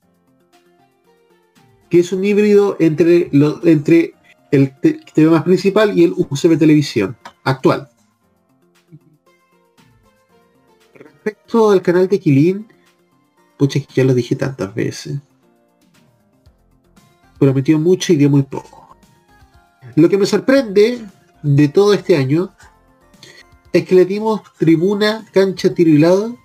Que 1.89 2.01
es 2.01 2.13
un 2.13 2.25
híbrido 2.25 2.77
entre, 2.81 3.31
entre 3.63 4.15
el 4.51 4.73
TV 4.81 5.31
más 5.31 5.43
principal 5.43 5.99
y 5.99 6.05
el 6.05 6.13
UCB 6.13 6.59
Televisión 6.59 7.17
actual. 7.43 7.89
Respecto 10.95 11.71
al 11.71 11.83
canal 11.83 12.09
de 12.09 12.21
Kilin, 12.21 12.67
pucha 13.57 13.81
que 13.81 13.87
ya 13.95 14.05
lo 14.05 14.15
dije 14.15 14.37
tantas 14.37 14.75
veces. 14.75 15.19
Prometió 17.39 17.79
mucho 17.79 18.13
y 18.13 18.17
dio 18.17 18.31
muy 18.31 18.43
poco. 18.43 18.97
Lo 19.97 20.09
que 20.09 20.19
me 20.19 20.27
sorprende 20.27 21.05
de 21.43 21.69
todo 21.69 21.95
este 21.95 22.17
año 22.17 22.53
es 23.73 23.85
que 23.85 23.95
le 23.95 24.05
dimos 24.05 24.43
tribuna, 24.59 25.27
cancha, 25.33 25.75
tiro 25.75 25.91
y 25.91 25.99
lado 25.99 26.37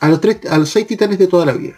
a 0.00 0.08
los, 0.08 0.20
tres, 0.20 0.40
a 0.48 0.58
los 0.58 0.70
seis 0.70 0.86
titanes 0.86 1.18
de 1.18 1.26
toda 1.26 1.46
la 1.46 1.52
vida. 1.52 1.74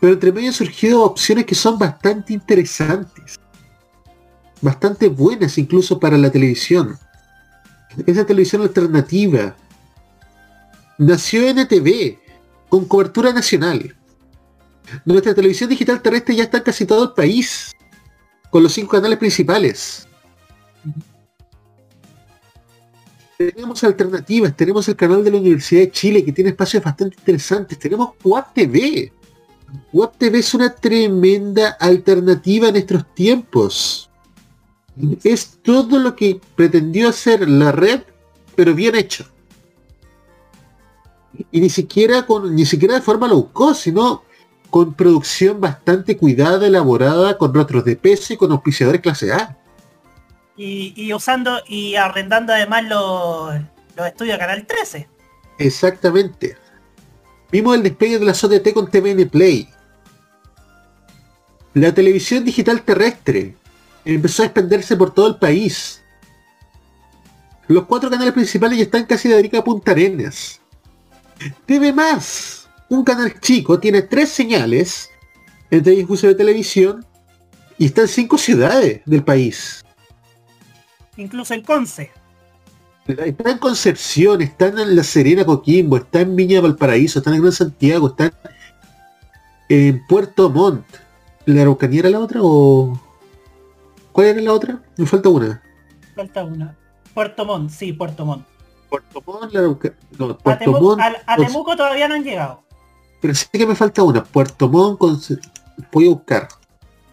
Pero 0.00 0.12
entre 0.12 0.32
medio 0.32 0.48
han 0.48 0.54
surgido 0.54 1.02
opciones 1.02 1.46
que 1.46 1.54
son 1.54 1.78
bastante 1.78 2.34
interesantes. 2.34 3.40
Bastante 4.64 5.08
buenas 5.08 5.58
incluso 5.58 6.00
para 6.00 6.16
la 6.16 6.30
televisión. 6.30 6.98
Esa 8.06 8.24
televisión 8.24 8.62
alternativa. 8.62 9.54
Nació 10.96 11.46
NTV, 11.46 12.18
con 12.70 12.86
cobertura 12.86 13.30
nacional. 13.34 13.94
Nuestra 15.04 15.34
televisión 15.34 15.68
digital 15.68 16.00
terrestre 16.00 16.34
ya 16.34 16.44
está 16.44 16.56
en 16.58 16.64
casi 16.64 16.86
todo 16.86 17.04
el 17.04 17.12
país, 17.12 17.72
con 18.48 18.62
los 18.62 18.72
cinco 18.72 18.92
canales 18.92 19.18
principales. 19.18 20.08
Tenemos 23.36 23.84
alternativas, 23.84 24.56
tenemos 24.56 24.88
el 24.88 24.96
canal 24.96 25.22
de 25.22 25.30
la 25.30 25.36
Universidad 25.36 25.82
de 25.82 25.90
Chile 25.90 26.24
que 26.24 26.32
tiene 26.32 26.50
espacios 26.50 26.82
bastante 26.82 27.16
interesantes, 27.18 27.78
tenemos 27.78 28.12
Web 28.24 28.44
TV. 28.54 29.12
Web 29.92 30.12
TV 30.16 30.38
es 30.38 30.54
una 30.54 30.74
tremenda 30.74 31.76
alternativa 31.78 32.68
en 32.70 32.76
estos 32.76 33.14
tiempos. 33.14 34.10
Es 35.24 35.58
todo 35.62 35.98
lo 35.98 36.14
que 36.14 36.40
pretendió 36.54 37.08
hacer 37.08 37.48
la 37.48 37.72
red, 37.72 38.02
pero 38.54 38.74
bien 38.74 38.94
hecho. 38.94 39.26
Y 41.50 41.60
ni 41.60 41.68
siquiera 41.68 42.26
con, 42.26 42.54
ni 42.54 42.64
siquiera 42.64 42.94
de 42.94 43.00
forma 43.00 43.26
low 43.26 43.50
cost, 43.52 43.82
sino 43.82 44.22
con 44.70 44.94
producción 44.94 45.60
bastante 45.60 46.16
cuidada, 46.16 46.66
elaborada, 46.66 47.38
con 47.38 47.52
rostros 47.52 47.84
de 47.84 47.96
peso 47.96 48.34
y 48.34 48.36
con 48.36 48.52
auspiciadores 48.52 49.00
clase 49.00 49.32
A. 49.32 49.58
Y, 50.56 50.92
y 50.96 51.12
usando 51.12 51.60
y 51.66 51.96
arrendando 51.96 52.52
además 52.52 52.84
los, 52.84 53.54
los 53.96 54.06
estudios 54.06 54.34
de 54.34 54.38
Canal 54.38 54.66
13. 54.66 55.08
Exactamente. 55.58 56.56
Vimos 57.50 57.76
el 57.76 57.82
despegue 57.82 58.18
de 58.18 58.24
la 58.24 58.32
OTT 58.32 58.72
con 58.72 58.90
TVN 58.90 59.28
Play. 59.28 59.68
La 61.74 61.92
televisión 61.92 62.44
digital 62.44 62.82
terrestre 62.82 63.56
empezó 64.04 64.42
a 64.42 64.46
expandirse 64.46 64.96
por 64.96 65.12
todo 65.12 65.28
el 65.28 65.36
país. 65.36 66.02
Los 67.66 67.86
cuatro 67.86 68.10
canales 68.10 68.34
principales 68.34 68.78
ya 68.78 68.84
están 68.84 69.06
casi 69.06 69.28
de 69.28 69.38
Arica 69.38 69.58
a 69.58 69.64
Punta 69.64 69.92
Arenas. 69.92 70.60
TV 71.66 71.92
Más, 71.92 72.68
un 72.88 73.04
canal 73.04 73.40
chico, 73.40 73.80
tiene 73.80 74.02
tres 74.02 74.28
señales 74.28 75.10
entre 75.70 75.92
ellas 75.94 76.06
uso 76.08 76.26
de 76.26 76.34
televisión 76.34 77.04
y 77.78 77.86
está 77.86 78.02
en 78.02 78.08
cinco 78.08 78.38
ciudades 78.38 79.00
del 79.04 79.24
país. 79.24 79.84
Incluso 81.16 81.54
en 81.54 81.62
Conce. 81.62 82.10
Está 83.06 83.50
en 83.50 83.58
Concepción, 83.58 84.40
está 84.40 84.68
en 84.68 84.96
La 84.96 85.02
Serena, 85.02 85.44
Coquimbo, 85.44 85.98
está 85.98 86.20
en 86.22 86.34
Viña 86.36 86.60
Valparaíso, 86.60 87.18
está 87.18 87.34
en 87.34 87.42
Gran 87.42 87.52
Santiago, 87.52 88.08
está 88.08 88.32
en 89.68 90.06
Puerto 90.06 90.48
Montt. 90.48 90.84
¿La 91.44 91.62
Araucanía 91.62 92.00
era 92.00 92.10
la 92.10 92.20
otra 92.20 92.40
o...? 92.42 92.98
¿Cuál 94.14 94.28
era 94.28 94.40
la 94.42 94.52
otra? 94.52 94.80
Me 94.96 95.06
falta 95.06 95.28
una. 95.28 95.60
Falta 96.14 96.44
una. 96.44 96.76
Puerto 97.12 97.44
Montt, 97.44 97.70
sí, 97.70 97.92
Puerto 97.92 98.24
Montt. 98.24 98.46
Puerto 98.88 99.20
Montt, 99.26 99.52
la 99.52 99.62
no, 99.62 99.70
A, 99.72 100.38
Puerto 100.38 100.64
Temu- 100.64 100.80
Montt, 100.80 101.00
a- 101.00 101.14
a 101.26 101.36
Temuco 101.36 101.74
todavía 101.76 102.06
no 102.06 102.14
han 102.14 102.22
llegado. 102.22 102.62
pero 103.20 103.34
sí 103.34 103.46
que 103.52 103.66
me 103.66 103.74
falta 103.74 104.04
una. 104.04 104.22
Puerto 104.22 104.68
Montt, 104.68 105.00
voy 105.90 106.06
a 106.06 106.10
buscar. 106.10 106.46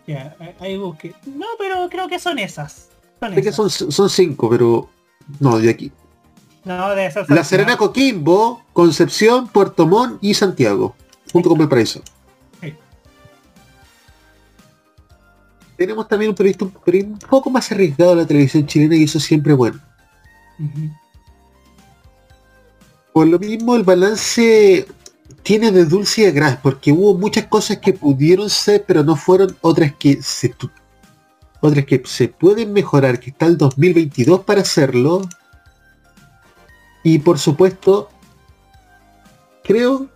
Ya, 0.05 0.35
ahí- 0.39 0.55
ahí 0.59 0.77
busque. 0.77 1.15
No, 1.25 1.47
pero 1.57 1.89
creo 1.89 2.07
que 2.07 2.19
son 2.19 2.37
esas. 2.37 2.89
Son 3.19 3.33
que 3.33 3.39
esas. 3.39 3.55
son, 3.55 3.91
son 3.91 4.09
cinco, 4.09 4.47
pero... 4.47 4.87
No, 5.39 5.57
de 5.57 5.71
aquí. 5.71 5.91
No, 6.65 6.89
debe 6.91 7.09
ser 7.09 7.27
La 7.31 7.43
Serena, 7.43 7.77
Coquimbo, 7.77 8.61
Concepción, 8.73 9.47
Puerto 9.47 9.87
Montt 9.87 10.19
y 10.23 10.35
Santiago. 10.35 10.95
Junto 11.33 11.49
con 11.49 11.57
Valparaíso. 11.57 12.01
Tenemos 15.81 16.07
también 16.07 16.29
un 16.29 16.35
proyecto 16.35 16.65
un, 16.65 17.17
poco 17.27 17.49
más 17.49 17.71
arriesgado 17.71 18.11
en 18.11 18.19
la 18.19 18.27
televisión 18.27 18.67
chilena 18.67 18.95
y 18.95 19.05
eso 19.05 19.19
siempre 19.19 19.53
es 19.53 19.57
bueno. 19.57 19.79
Por 23.11 23.25
lo 23.25 23.39
mismo 23.39 23.75
el 23.75 23.81
balance 23.81 24.85
tiene 25.41 25.71
de 25.71 25.85
dulce 25.85 26.21
y 26.21 26.25
de 26.25 26.33
gras, 26.33 26.59
porque 26.61 26.91
hubo 26.91 27.17
muchas 27.17 27.47
cosas 27.47 27.79
que 27.79 27.93
pudieron 27.93 28.47
ser, 28.47 28.85
pero 28.85 29.03
no 29.03 29.15
fueron 29.15 29.57
otras 29.61 29.95
que 29.95 30.21
se 30.21 30.53
otras 31.61 31.83
que 31.85 31.99
se 32.05 32.27
pueden 32.27 32.73
mejorar, 32.73 33.19
que 33.19 33.31
está 33.31 33.47
el 33.47 33.57
2022 33.57 34.41
para 34.41 34.61
hacerlo. 34.61 35.27
Y 37.03 37.17
por 37.17 37.39
supuesto, 37.39 38.11
creo 39.63 40.09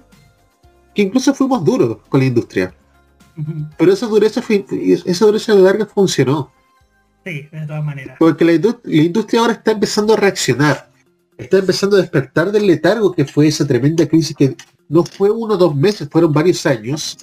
que 0.93 1.01
incluso 1.01 1.33
fuimos 1.33 1.65
duros 1.65 1.97
con 2.07 2.19
la 2.19 2.27
industria. 2.27 2.71
Pero 3.77 3.91
esa 3.91 4.07
dureza, 4.07 4.41
esa 5.05 5.25
dureza 5.25 5.51
a 5.51 5.55
la 5.55 5.61
larga 5.61 5.85
funcionó. 5.85 6.51
Sí, 7.25 7.47
de 7.51 7.65
todas 7.67 7.83
maneras. 7.83 8.15
Porque 8.19 8.45
la, 8.45 8.53
indu- 8.53 8.79
la 8.83 9.03
industria 9.03 9.41
ahora 9.41 9.53
está 9.53 9.71
empezando 9.71 10.13
a 10.13 10.17
reaccionar. 10.17 10.89
Está 11.37 11.57
empezando 11.57 11.97
a 11.97 12.01
despertar 12.01 12.51
del 12.51 12.67
letargo 12.67 13.11
que 13.11 13.25
fue 13.25 13.47
esa 13.47 13.67
tremenda 13.67 14.07
crisis 14.07 14.35
que 14.35 14.55
no 14.87 15.03
fue 15.03 15.29
uno 15.31 15.55
o 15.55 15.57
dos 15.57 15.75
meses, 15.75 16.07
fueron 16.09 16.31
varios 16.31 16.65
años. 16.65 17.17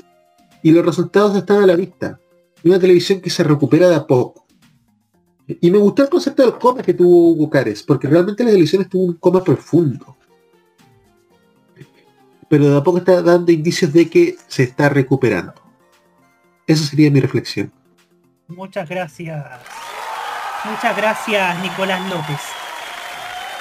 Y 0.62 0.70
los 0.70 0.84
resultados 0.84 1.34
están 1.36 1.62
a 1.62 1.66
la 1.66 1.76
vista. 1.76 2.18
Una 2.64 2.78
televisión 2.78 3.20
que 3.20 3.30
se 3.30 3.42
recupera 3.42 3.88
de 3.88 3.94
a 3.96 4.06
poco. 4.06 4.44
Y 5.46 5.70
me 5.70 5.78
gustó 5.78 6.02
el 6.02 6.08
concepto 6.08 6.42
del 6.42 6.58
coma 6.58 6.82
que 6.82 6.94
tuvo 6.94 7.30
Hugo 7.30 7.50
Cares, 7.50 7.82
porque 7.82 8.06
realmente 8.06 8.44
la 8.44 8.50
televisión 8.50 8.82
estuvo 8.82 9.02
en 9.04 9.08
un 9.10 9.16
coma 9.16 9.42
profundo. 9.42 10.16
Pero 12.48 12.68
de 12.70 12.76
a 12.76 12.82
poco 12.82 12.98
está 12.98 13.22
dando 13.22 13.50
indicios 13.50 13.92
de 13.92 14.08
que 14.10 14.36
se 14.46 14.64
está 14.64 14.88
recuperando. 14.88 15.54
Esa 16.66 16.84
sería 16.84 17.10
mi 17.10 17.20
reflexión. 17.20 17.72
Muchas 18.48 18.88
gracias. 18.88 19.44
Muchas 20.64 20.96
gracias, 20.96 21.62
Nicolás 21.62 22.08
López. 22.08 22.40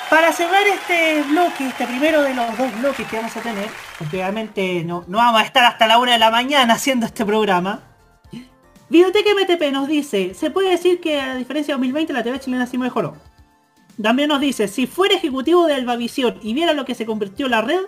Para 0.10 0.34
cerrar 0.34 0.68
este 0.68 1.24
bloque, 1.24 1.68
este 1.68 1.88
primero 1.88 2.22
de 2.22 2.34
los 2.34 2.58
dos 2.58 2.80
bloques 2.80 3.08
que 3.08 3.16
vamos 3.16 3.36
a 3.38 3.42
tener, 3.42 3.70
porque 3.98 4.18
obviamente 4.18 4.84
no, 4.84 5.06
no 5.08 5.18
vamos 5.18 5.42
a 5.42 5.46
estar 5.46 5.64
hasta 5.64 5.88
la 5.88 5.98
una 5.98 6.14
de 6.14 6.20
la 6.20 6.30
mañana 6.30 6.74
haciendo 6.76 7.06
este 7.06 7.26
programa, 7.26 7.82
Videoteca 8.92 9.30
MTP 9.34 9.72
nos 9.72 9.88
dice, 9.88 10.34
se 10.34 10.52
puede 10.52 10.72
decir 10.72 11.00
que 11.00 11.22
a 11.22 11.36
diferencia 11.36 11.76
de 11.76 11.78
2020 11.78 12.12
la 12.12 12.24
TV 12.24 12.42
chilena 12.42 12.68
sí 12.68 12.78
mejoró. 12.78 13.16
También 14.04 14.28
nos 14.28 14.42
dice, 14.42 14.68
si 14.68 14.86
fuera 14.86 15.16
ejecutivo 15.16 15.66
de 15.66 15.76
Albavisión 15.76 16.38
y 16.44 16.54
viera 16.54 16.74
lo 16.74 16.84
que 16.84 16.94
se 16.94 17.06
convirtió 17.06 17.48
la 17.48 17.62
red, 17.62 17.80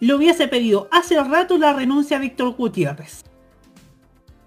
le 0.00 0.14
hubiese 0.14 0.48
pedido 0.48 0.88
hace 0.90 1.22
rato 1.22 1.58
la 1.58 1.74
renuncia 1.74 2.16
a 2.16 2.20
Víctor 2.20 2.54
Gutiérrez. 2.54 3.25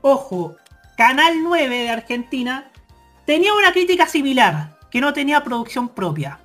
Ojo, 0.02 0.56
Canal 0.96 1.44
9 1.44 1.78
de 1.78 1.90
Argentina 1.90 2.72
tenía 3.26 3.54
una 3.54 3.74
crítica 3.74 4.08
similar, 4.08 4.78
que 4.90 5.02
no 5.02 5.14
tenía 5.14 5.44
producción 5.44 5.90
propia. 5.90 6.40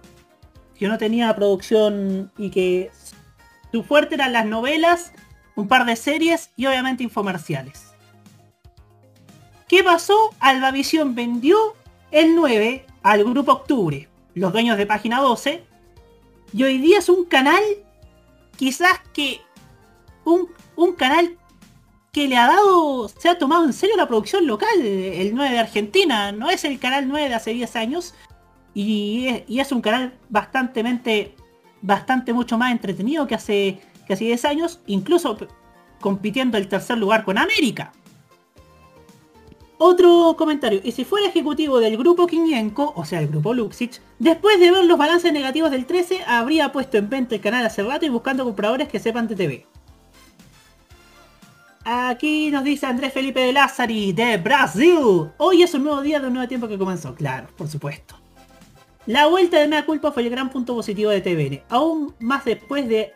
Que 0.77 0.89
no 0.89 0.99
tenía 0.99 1.35
producción 1.35 2.33
y 2.37 2.51
que 2.51 2.91
su 3.71 3.83
fuerte 3.85 4.17
eran 4.17 4.33
las 4.33 4.47
novelas, 4.47 5.13
un 5.55 5.69
par 5.69 5.87
de 5.87 5.97
series 5.97 6.51
y 6.57 6.67
obviamente 6.67 7.05
infomerciales. 7.05 7.93
¿Qué 9.69 9.83
pasó? 9.83 10.35
Albavisión 10.41 11.15
vendió 11.15 11.57
el 12.11 12.35
9 12.35 12.87
al 13.03 13.25
grupo 13.25 13.53
Octubre, 13.53 14.09
los 14.35 14.53
dueños 14.53 14.77
de 14.77 14.87
página 14.87 15.21
12, 15.21 15.65
y 16.53 16.63
hoy 16.63 16.79
día 16.79 16.99
es 16.99 17.09
un 17.09 17.25
canal, 17.25 17.63
quizás 18.57 19.01
que 19.13 19.41
un, 20.25 20.49
un 20.77 20.95
canal 20.95 21.37
que 22.15 22.29
le 22.29 22.37
ha 22.37 22.47
dado, 22.47 23.09
se 23.09 23.29
ha 23.29 23.39
tomado 23.39 23.65
en 23.65 23.73
serio 23.73 23.97
la 23.97 24.07
producción 24.07 24.47
local, 24.47 24.81
el 24.81 25.35
9 25.35 25.53
de 25.53 25.59
Argentina, 25.59 26.31
no 26.31 26.49
es 26.49 26.65
el 26.65 26.79
canal 26.79 27.09
9 27.09 27.29
de 27.29 27.35
hace 27.35 27.53
10 27.53 27.75
años, 27.75 28.15
y 28.73 29.27
es, 29.27 29.43
y 29.49 29.59
es 29.59 29.73
un 29.73 29.81
canal 29.81 30.15
bastante, 30.29 31.35
bastante 31.83 32.33
mucho 32.33 32.57
más 32.57 32.71
entretenido 32.71 33.27
que 33.27 33.35
hace, 33.35 33.81
que 34.07 34.13
hace 34.13 34.27
10 34.27 34.45
años, 34.45 34.81
incluso 34.87 35.37
compitiendo 36.01 36.57
el 36.57 36.69
tercer 36.69 36.99
lugar 36.99 37.25
con 37.25 37.37
América. 37.37 37.93
Otro 39.79 40.37
comentario, 40.39 40.81
y 40.85 40.93
si 40.93 41.05
fuera 41.05 41.27
ejecutivo 41.27 41.81
del 41.81 41.97
grupo 41.97 42.29
Quinienco, 42.29 42.93
o 42.95 43.05
sea 43.05 43.23
el 43.23 43.27
grupo 43.27 43.53
Luxich, 43.55 44.01
después 44.21 44.61
de 44.61 44.71
ver 44.71 44.85
los 44.85 44.99
balances 44.99 45.33
negativos 45.33 45.73
del 45.73 45.85
13, 45.85 46.23
habría 46.29 46.71
puesto 46.71 46.97
en 46.97 47.11
venta 47.11 47.35
el 47.35 47.41
canal 47.41 47.67
hace 47.67 47.83
rato 47.83 48.07
y 48.07 48.09
buscando 48.09 48.45
compradores 48.45 48.89
que 48.89 49.01
sepan 49.01 49.27
de 49.27 49.35
TV. 49.35 49.74
Aquí 51.87 52.51
nos 52.51 52.65
dice 52.65 52.87
Andrés 52.87 53.13
Felipe 53.13 53.41
de 53.41 53.53
Lázari 53.53 54.15
de 54.15 54.39
Brasil. 54.39 55.29
Hoy 55.37 55.63
es 55.63 55.75
un 55.75 55.85
nuevo 55.85 56.01
día 56.01 56.19
de 56.19 56.29
un 56.29 56.33
nuevo 56.33 56.49
tiempo 56.49 56.67
que 56.67 56.79
comenzó. 56.79 57.15
Claro, 57.15 57.49
por 57.59 57.69
supuesto. 57.69 58.17
La 59.05 59.27
vuelta 59.27 59.61
de 59.61 59.69
Mea 59.69 59.85
Culpa 59.85 60.11
fue 60.11 60.23
el 60.23 60.31
gran 60.31 60.49
punto 60.49 60.75
positivo 60.75 61.11
de 61.11 61.21
TVN. 61.21 61.63
Aún 61.69 62.15
más 62.21 62.47
después 62.47 62.89
de, 62.89 63.13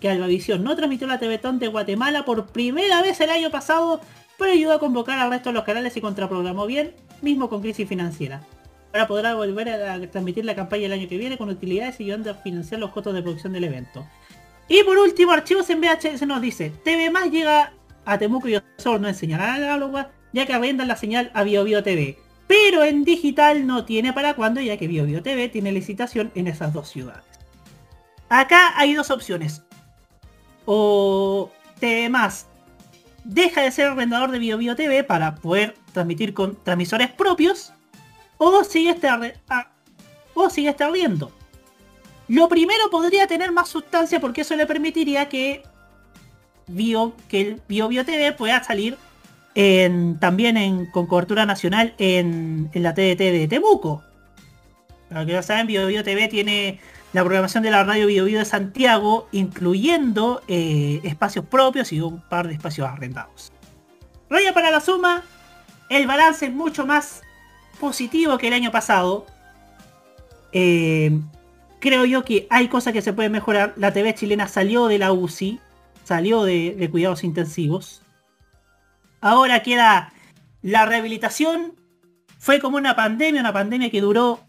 que 0.00 0.08
Albavisión 0.08 0.64
no 0.64 0.74
transmitió 0.76 1.06
la 1.06 1.18
TVTON 1.18 1.58
de 1.58 1.68
Guatemala 1.68 2.24
por 2.24 2.46
primera 2.46 3.02
vez 3.02 3.20
el 3.20 3.28
año 3.28 3.50
pasado, 3.50 4.00
pero 4.38 4.52
ayudó 4.52 4.72
a 4.72 4.80
convocar 4.80 5.18
al 5.18 5.28
resto 5.28 5.50
de 5.50 5.56
los 5.56 5.64
canales 5.64 5.94
y 5.94 6.00
contraprogramó 6.00 6.64
bien, 6.64 6.94
mismo 7.20 7.50
con 7.50 7.60
crisis 7.60 7.86
financiera. 7.86 8.40
Ahora 8.94 9.08
podrá 9.08 9.34
volver 9.34 9.68
a 9.68 10.10
transmitir 10.10 10.46
la 10.46 10.54
campaña 10.54 10.86
el 10.86 10.92
año 10.94 11.06
que 11.06 11.18
viene 11.18 11.36
con 11.36 11.50
utilidades 11.50 12.00
y 12.00 12.04
ayudando 12.04 12.30
a 12.30 12.34
financiar 12.34 12.80
los 12.80 12.92
costos 12.92 13.12
de 13.12 13.20
producción 13.20 13.52
del 13.52 13.64
evento. 13.64 14.06
Y 14.68 14.84
por 14.84 14.96
último, 14.96 15.32
archivos 15.32 15.68
en 15.68 15.82
VHS 15.82 16.26
nos 16.26 16.40
dice, 16.40 16.72
TV 16.82 17.10
Más 17.10 17.30
llega 17.30 17.74
a 18.04 18.18
Temuco 18.18 18.48
y 18.48 18.60
Osorno 18.78 19.08
en 19.08 19.14
señal 19.14 19.40
análoga, 19.40 20.10
ya 20.32 20.46
que 20.46 20.52
arrendan 20.52 20.88
la 20.88 20.96
señal 20.96 21.30
a 21.34 21.42
BioBio 21.42 21.82
TV. 21.82 22.18
Pero 22.46 22.82
en 22.82 23.04
digital 23.04 23.66
no 23.66 23.84
tiene 23.84 24.12
para 24.12 24.34
cuándo, 24.34 24.60
ya 24.60 24.76
que 24.76 24.88
BioBio 24.88 25.22
TV 25.22 25.48
tiene 25.48 25.72
licitación 25.72 26.32
en 26.34 26.48
esas 26.48 26.72
dos 26.72 26.88
ciudades. 26.88 27.24
Acá 28.28 28.72
hay 28.76 28.94
dos 28.94 29.10
opciones. 29.10 29.62
O 30.66 31.50
TV 31.78 32.08
Más 32.08 32.46
deja 33.24 33.62
de 33.62 33.70
ser 33.70 33.86
arrendador 33.86 34.30
de 34.30 34.38
BioBio 34.38 34.76
TV 34.76 35.04
para 35.04 35.34
poder 35.36 35.76
transmitir 35.92 36.34
con 36.34 36.56
transmisores 36.62 37.10
propios, 37.10 37.72
o 38.38 38.64
sigue 38.64 38.90
este, 38.90 39.08
o 40.34 40.50
sigue 40.50 40.70
este 40.70 40.84
arriendo. 40.84 41.30
Lo 42.28 42.48
primero 42.48 42.90
podría 42.90 43.26
tener 43.26 43.52
más 43.52 43.68
sustancia 43.68 44.20
porque 44.20 44.42
eso 44.42 44.54
le 44.54 44.66
permitiría 44.66 45.28
que 45.28 45.62
Bio, 46.70 47.14
que 47.28 47.40
el 47.40 47.62
Bio 47.68 47.88
Bio 47.88 48.04
TV 48.04 48.32
pueda 48.32 48.62
salir 48.64 48.96
en, 49.54 50.18
también 50.18 50.56
en, 50.56 50.86
con 50.86 51.06
cobertura 51.06 51.46
nacional 51.46 51.94
en, 51.98 52.70
en 52.72 52.82
la 52.82 52.94
TDT 52.94 53.18
de 53.18 53.46
Temuco. 53.48 54.02
Para 55.08 55.26
que 55.26 55.32
ya 55.32 55.42
saben, 55.42 55.66
Bio 55.66 55.86
Bio 55.86 56.04
TV 56.04 56.28
tiene 56.28 56.80
la 57.12 57.22
programación 57.22 57.62
de 57.64 57.70
la 57.70 57.82
radio 57.82 58.06
Bio 58.06 58.24
Bio 58.24 58.38
de 58.38 58.44
Santiago, 58.44 59.28
incluyendo 59.32 60.42
eh, 60.46 61.00
espacios 61.02 61.44
propios 61.44 61.92
y 61.92 62.00
un 62.00 62.20
par 62.20 62.46
de 62.46 62.54
espacios 62.54 62.88
arrendados. 62.88 63.52
Raya 64.28 64.54
para 64.54 64.70
la 64.70 64.80
suma, 64.80 65.24
el 65.88 66.06
balance 66.06 66.46
es 66.46 66.52
mucho 66.52 66.86
más 66.86 67.22
positivo 67.80 68.38
que 68.38 68.46
el 68.46 68.52
año 68.52 68.70
pasado. 68.70 69.26
Eh, 70.52 71.18
creo 71.80 72.04
yo 72.04 72.24
que 72.24 72.46
hay 72.50 72.68
cosas 72.68 72.92
que 72.92 73.02
se 73.02 73.12
pueden 73.12 73.32
mejorar. 73.32 73.74
La 73.76 73.92
TV 73.92 74.14
chilena 74.14 74.46
salió 74.46 74.86
de 74.86 74.98
la 74.98 75.12
UCI, 75.12 75.58
salió 76.10 76.42
de, 76.42 76.88
cuidados 76.90 77.22
intensivos. 77.22 78.02
Ahora 79.20 79.62
queda 79.62 80.12
la 80.60 80.84
rehabilitación. 80.84 81.76
Fue 82.36 82.58
como 82.58 82.78
una 82.78 82.96
pandemia, 82.96 83.40
una 83.40 83.52
pandemia 83.52 83.90
que 83.90 84.00
duró... 84.00 84.40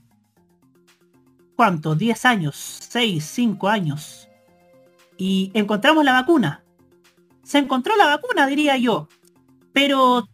¿Cuánto? 1.55 1.95
¿10 1.95 2.25
años? 2.25 2.79
¿6? 2.91 3.57
¿5 3.59 3.69
años? 3.69 4.27
Y 5.17 5.51
encontramos 5.53 6.03
la 6.03 6.13
vacuna. 6.13 6.63
Se 7.43 7.59
encontró 7.59 7.95
la 7.95 8.07
vacuna, 8.07 8.47
diría 8.47 8.75
yo. 8.77 9.07
Pero 9.71 10.27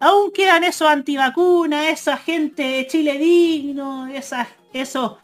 aún 0.00 0.32
quedan 0.32 0.64
esos 0.64 0.88
antivacunas, 0.88 1.88
esa 1.88 2.16
gente 2.16 2.62
de 2.62 2.86
Chile 2.86 3.18
digno, 3.18 4.06
esas, 4.06 4.48
esos, 4.72 5.18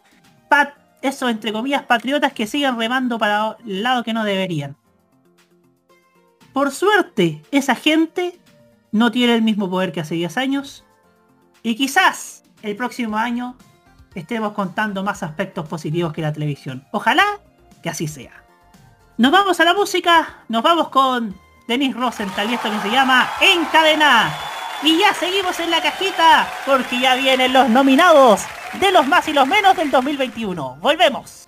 pat- 0.51 0.77
esos 1.01 1.31
entre 1.31 1.51
comillas 1.51 1.85
patriotas 1.85 2.35
que 2.35 2.47
siguen 2.47 2.77
remando 2.77 3.19
para 3.19 3.57
el 3.65 3.83
lado 3.83 4.05
que 4.05 4.13
no 4.13 4.23
deberían. 4.23 4.77
Por 6.57 6.73
suerte, 6.73 7.43
esa 7.51 7.75
gente 7.75 8.41
no 8.91 9.11
tiene 9.11 9.35
el 9.35 9.43
mismo 9.43 9.69
poder 9.69 9.93
que 9.93 10.01
hace 10.01 10.15
10 10.15 10.39
años. 10.39 10.87
Y 11.63 11.77
quizás 11.77 12.45
el 12.63 12.75
próximo 12.77 13.19
año 13.19 13.59
estemos 14.15 14.55
contando 14.55 15.05
más 15.05 15.23
aspectos 15.23 15.69
positivos 15.69 16.15
que 16.15 16.23
la 16.23 16.33
televisión. 16.33 16.89
Ojalá 16.93 17.41
que 17.83 17.91
así 17.91 18.09
sea. 18.09 18.43
Nos 19.19 19.33
vamos 19.33 19.61
a 19.61 19.67
la 19.67 19.75
música, 19.75 20.45
nos 20.49 20.63
vamos 20.63 20.89
con 20.89 21.37
Denis 21.69 21.95
Rosenthal 21.95 22.51
y 22.51 22.55
esto 22.55 22.71
que 22.71 22.81
se 22.81 22.91
llama 22.91 23.29
Encadena. 23.43 24.33
Y 24.83 24.99
ya 24.99 25.13
seguimos 25.13 25.61
en 25.61 25.71
la 25.71 25.83
cajita 25.83 26.49
porque 26.65 26.99
ya 26.99 27.17
vienen 27.17 27.53
los 27.53 27.69
nominados 27.69 28.47
de 28.81 28.93
los 28.93 29.07
más 29.07 29.29
y 29.29 29.35
los 29.35 29.47
menos 29.47 29.77
del 29.77 29.91
2021. 29.91 30.79
Volvemos. 30.81 31.46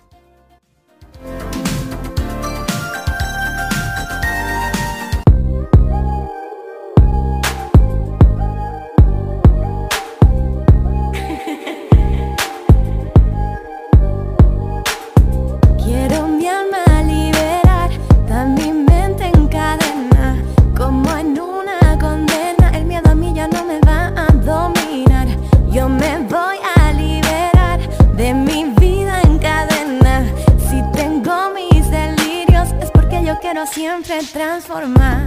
Siempre 33.65 34.19
transformar. 34.31 35.25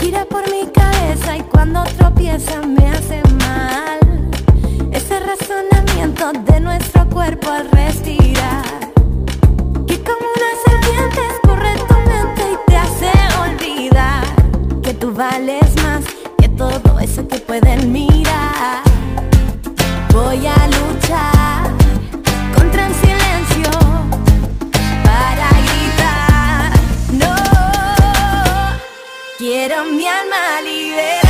Gira 0.00 0.24
por 0.24 0.42
mi 0.50 0.66
cabeza 0.72 1.36
y 1.36 1.42
cuando 1.42 1.84
tropieza 1.98 2.60
me 2.62 2.88
hace 2.88 3.22
mal. 3.38 4.00
Ese 4.92 5.20
razonamiento 5.20 6.32
de 6.32 6.60
nuestro 6.60 7.08
cuerpo 7.08 7.50
al 7.50 7.70
respirar. 7.70 8.64
Que 9.86 10.00
como 10.02 10.26
una 10.36 10.52
serpiente 10.66 11.20
escurre 11.34 11.74
tu 11.88 11.94
mente 12.08 12.42
y 12.52 12.70
te 12.70 12.76
hace 12.76 13.10
olvidar 13.46 14.24
que 14.82 14.94
tú 14.94 15.12
vales 15.14 15.74
más 15.82 16.04
que 16.38 16.48
todo 16.48 16.98
eso 16.98 17.26
que 17.28 17.38
pueden 17.38 17.92
mirar. 17.92 18.82
Voy 20.12 20.46
a 20.46 20.66
luchar 20.66 21.79
Quiero 29.60 29.84
mi 29.84 30.06
alma 30.06 30.62
liberar. 30.62 31.29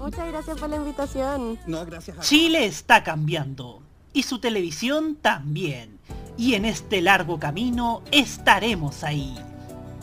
Muchas 0.00 0.26
gracias 0.28 0.58
por 0.58 0.70
la 0.70 0.76
invitación. 0.76 1.58
No, 1.66 1.84
gracias 1.84 2.18
a 2.18 2.20
Chile 2.22 2.64
está 2.64 3.02
cambiando 3.02 3.82
y 4.12 4.22
su 4.22 4.38
televisión 4.38 5.16
también. 5.20 5.98
Y 6.36 6.54
en 6.54 6.64
este 6.64 7.02
largo 7.02 7.38
camino 7.38 8.02
estaremos 8.10 9.04
ahí. 9.04 9.36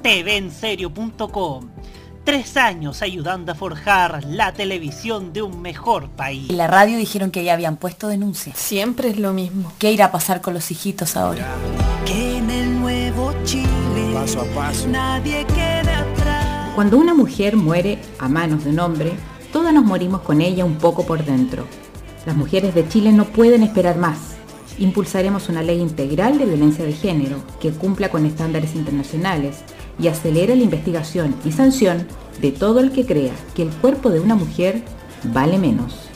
TVenserio.com. 0.04 1.70
Tres 2.24 2.58
años 2.58 3.02
ayudando 3.02 3.54
a 3.54 3.56
forjar 3.56 4.24
la 4.26 4.54
televisión 4.54 5.32
de 5.34 5.42
un 5.42 5.62
mejor 5.62 6.10
país. 6.10 6.50
En 6.50 6.58
la 6.58 6.68
radio 6.68 6.98
dijeron 6.98 7.32
que 7.32 7.44
ya 7.44 7.54
habían 7.54 7.78
puesto 7.78 8.08
denuncia. 8.10 8.54
Siempre 8.54 9.10
es 9.10 9.18
lo 9.18 9.34
mismo. 9.34 9.72
¿Qué 9.80 9.92
irá 9.92 10.06
a 10.06 10.12
pasar 10.12 10.42
con 10.42 10.54
los 10.54 10.70
hijitos 10.70 11.16
ahora? 11.16 11.48
Que 12.06 12.38
en 12.38 12.50
el 12.50 12.80
nuevo 12.80 13.34
Chile 13.46 14.12
Paso 14.14 14.42
a 14.42 14.46
paso. 14.54 14.88
nadie 14.90 15.46
quede 15.46 15.90
atrás. 15.92 16.72
Cuando 16.76 16.98
una 16.98 17.14
mujer 17.14 17.56
muere 17.56 17.98
a 18.20 18.28
manos 18.28 18.66
de 18.66 18.72
un 18.72 18.80
hombre, 18.80 19.14
todas 19.58 19.74
nos 19.74 19.86
morimos 19.86 20.22
con 20.22 20.42
ella 20.42 20.66
un 20.66 20.76
poco 20.76 21.04
por 21.04 21.26
dentro. 21.26 21.66
Las 22.28 22.38
mujeres 22.38 22.76
de 22.76 22.88
Chile 22.88 23.12
no 23.12 23.26
pueden 23.26 23.64
esperar 23.64 23.98
más. 23.98 24.36
Impulsaremos 24.78 25.50
una 25.50 25.64
ley 25.64 25.82
integral 25.82 26.38
de 26.38 26.46
violencia 26.46 26.86
de 26.86 26.94
género 26.94 27.38
que 27.60 27.72
cumpla 27.72 28.12
con 28.12 28.28
estándares 28.28 28.76
internacionales 28.76 29.64
y 29.98 30.10
acelere 30.10 30.56
la 30.56 30.62
investigación 30.62 31.34
y 31.44 31.52
sanción 31.54 32.06
de 32.40 32.52
todo 32.52 32.82
el 32.82 32.92
que 32.92 33.08
crea 33.08 33.34
que 33.56 33.64
el 33.64 33.70
cuerpo 33.70 34.12
de 34.12 34.20
una 34.20 34.36
mujer 34.36 34.84
vale 35.24 35.58
menos. 35.58 36.08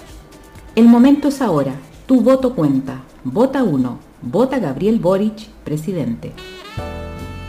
El 0.76 0.86
momento 0.86 1.30
es 1.30 1.42
ahora. 1.42 1.74
Tu 2.06 2.22
voto 2.22 2.54
cuenta. 2.54 3.02
Vota 3.24 3.64
1. 3.64 4.00
Vota 4.22 4.60
Gabriel 4.60 5.00
Boric, 5.00 5.48
presidente. 5.64 6.32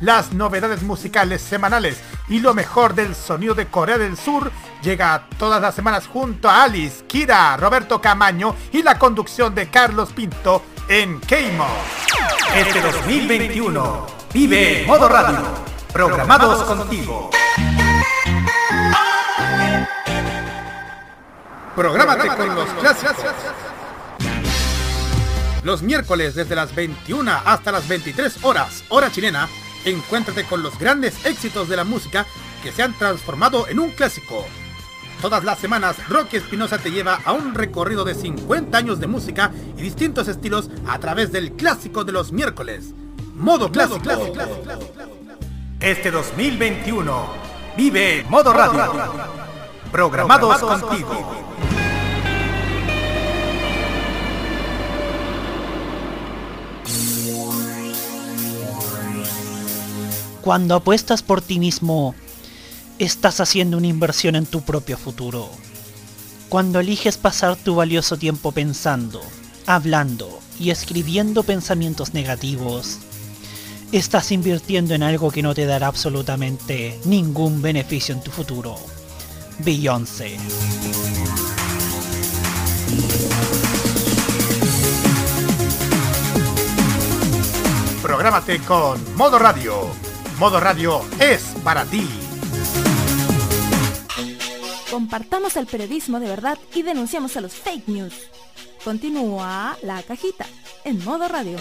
las 0.00 0.32
novedades 0.32 0.82
musicales 0.82 1.42
semanales 1.42 2.00
y 2.28 2.40
lo 2.40 2.54
mejor 2.54 2.94
del 2.94 3.14
sonido 3.14 3.54
de 3.54 3.66
Corea 3.66 3.98
del 3.98 4.16
Sur 4.16 4.50
llega 4.82 5.26
todas 5.38 5.60
las 5.60 5.74
semanas 5.74 6.06
junto 6.06 6.48
a 6.48 6.64
Alice, 6.64 7.04
Kira, 7.06 7.56
Roberto 7.56 8.00
Camaño 8.00 8.56
y 8.72 8.82
la 8.82 8.98
conducción 8.98 9.54
de 9.54 9.68
Carlos 9.68 10.12
Pinto 10.12 10.62
en 10.88 11.20
Keimo. 11.20 11.66
Este 12.56 12.80
2021 12.80 14.06
vive 14.32 14.84
modo 14.86 15.08
radio, 15.08 15.38
programados 15.92 16.64
contigo. 16.64 17.30
Prográmate 21.76 22.28
con 22.28 22.54
los 22.54 22.68
clásicos. 22.70 23.16
Los 25.62 25.82
miércoles 25.82 26.34
desde 26.34 26.54
las 26.54 26.74
21 26.74 27.30
hasta 27.44 27.70
las 27.70 27.86
23 27.86 28.44
horas, 28.44 28.82
hora 28.88 29.12
chilena, 29.12 29.48
encuéntrate 29.84 30.44
con 30.44 30.62
los 30.62 30.78
grandes 30.78 31.24
éxitos 31.24 31.68
de 31.68 31.76
la 31.76 31.84
música 31.84 32.26
que 32.62 32.72
se 32.72 32.82
han 32.82 32.96
transformado 32.98 33.68
en 33.68 33.78
un 33.78 33.90
clásico. 33.90 34.44
Todas 35.20 35.44
las 35.44 35.58
semanas, 35.58 35.96
Rocky 36.08 36.38
Espinosa 36.38 36.78
te 36.78 36.90
lleva 36.90 37.20
a 37.24 37.32
un 37.32 37.54
recorrido 37.54 38.04
de 38.04 38.14
50 38.14 38.76
años 38.76 39.00
de 39.00 39.06
música 39.06 39.52
y 39.76 39.82
distintos 39.82 40.28
estilos 40.28 40.70
a 40.88 40.98
través 40.98 41.30
del 41.30 41.52
clásico 41.52 42.04
de 42.04 42.12
los 42.12 42.32
miércoles. 42.32 42.94
Modo 43.34 43.70
clásico. 43.70 44.00
Este 45.78 46.10
2021, 46.10 47.26
vive 47.76 48.24
Modo 48.28 48.52
Radio. 48.52 48.92
Programados 49.90 50.58
contigo. 50.58 51.69
Cuando 60.42 60.74
apuestas 60.74 61.22
por 61.22 61.42
ti 61.42 61.58
mismo, 61.58 62.14
estás 62.98 63.40
haciendo 63.40 63.76
una 63.76 63.88
inversión 63.88 64.36
en 64.36 64.46
tu 64.46 64.62
propio 64.62 64.96
futuro. 64.96 65.50
Cuando 66.48 66.80
eliges 66.80 67.18
pasar 67.18 67.56
tu 67.56 67.74
valioso 67.74 68.16
tiempo 68.16 68.50
pensando, 68.50 69.20
hablando 69.66 70.40
y 70.58 70.70
escribiendo 70.70 71.42
pensamientos 71.42 72.14
negativos, 72.14 72.98
estás 73.92 74.32
invirtiendo 74.32 74.94
en 74.94 75.02
algo 75.02 75.30
que 75.30 75.42
no 75.42 75.54
te 75.54 75.66
dará 75.66 75.88
absolutamente 75.88 76.98
ningún 77.04 77.60
beneficio 77.60 78.14
en 78.14 78.22
tu 78.22 78.30
futuro. 78.30 78.76
Beyoncé. 79.58 80.38
Prográmate 88.02 88.58
con 88.60 89.14
Modo 89.16 89.38
Radio. 89.38 90.09
Modo 90.40 90.58
Radio 90.58 91.04
es 91.20 91.54
para 91.62 91.84
ti. 91.84 92.08
Compartamos 94.90 95.54
el 95.58 95.66
periodismo 95.66 96.18
de 96.18 96.28
verdad 96.28 96.56
y 96.74 96.80
denunciamos 96.80 97.36
a 97.36 97.42
los 97.42 97.52
fake 97.52 97.88
news. 97.88 98.14
Continúa 98.82 99.76
la 99.82 100.02
cajita 100.02 100.46
en 100.84 101.04
modo 101.04 101.28
radio. 101.28 101.58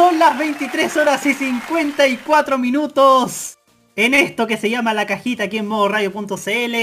Son 0.00 0.18
las 0.18 0.38
23 0.38 0.96
horas 0.96 1.26
y 1.26 1.34
54 1.34 2.56
minutos 2.56 3.58
en 3.96 4.14
esto 4.14 4.46
que 4.46 4.56
se 4.56 4.70
llama 4.70 4.94
la 4.94 5.06
cajita 5.06 5.44
aquí 5.44 5.58
en 5.58 5.68
modo 5.68 5.88
radio.cl 5.88 6.74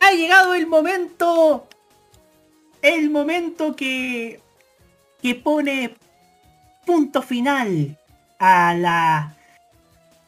ha 0.00 0.10
llegado 0.10 0.54
el 0.54 0.66
momento, 0.66 1.68
el 2.82 3.08
momento 3.08 3.76
que, 3.76 4.40
que 5.22 5.36
pone 5.36 5.94
punto 6.84 7.22
final 7.22 7.96
a 8.40 8.74
la 8.74 9.36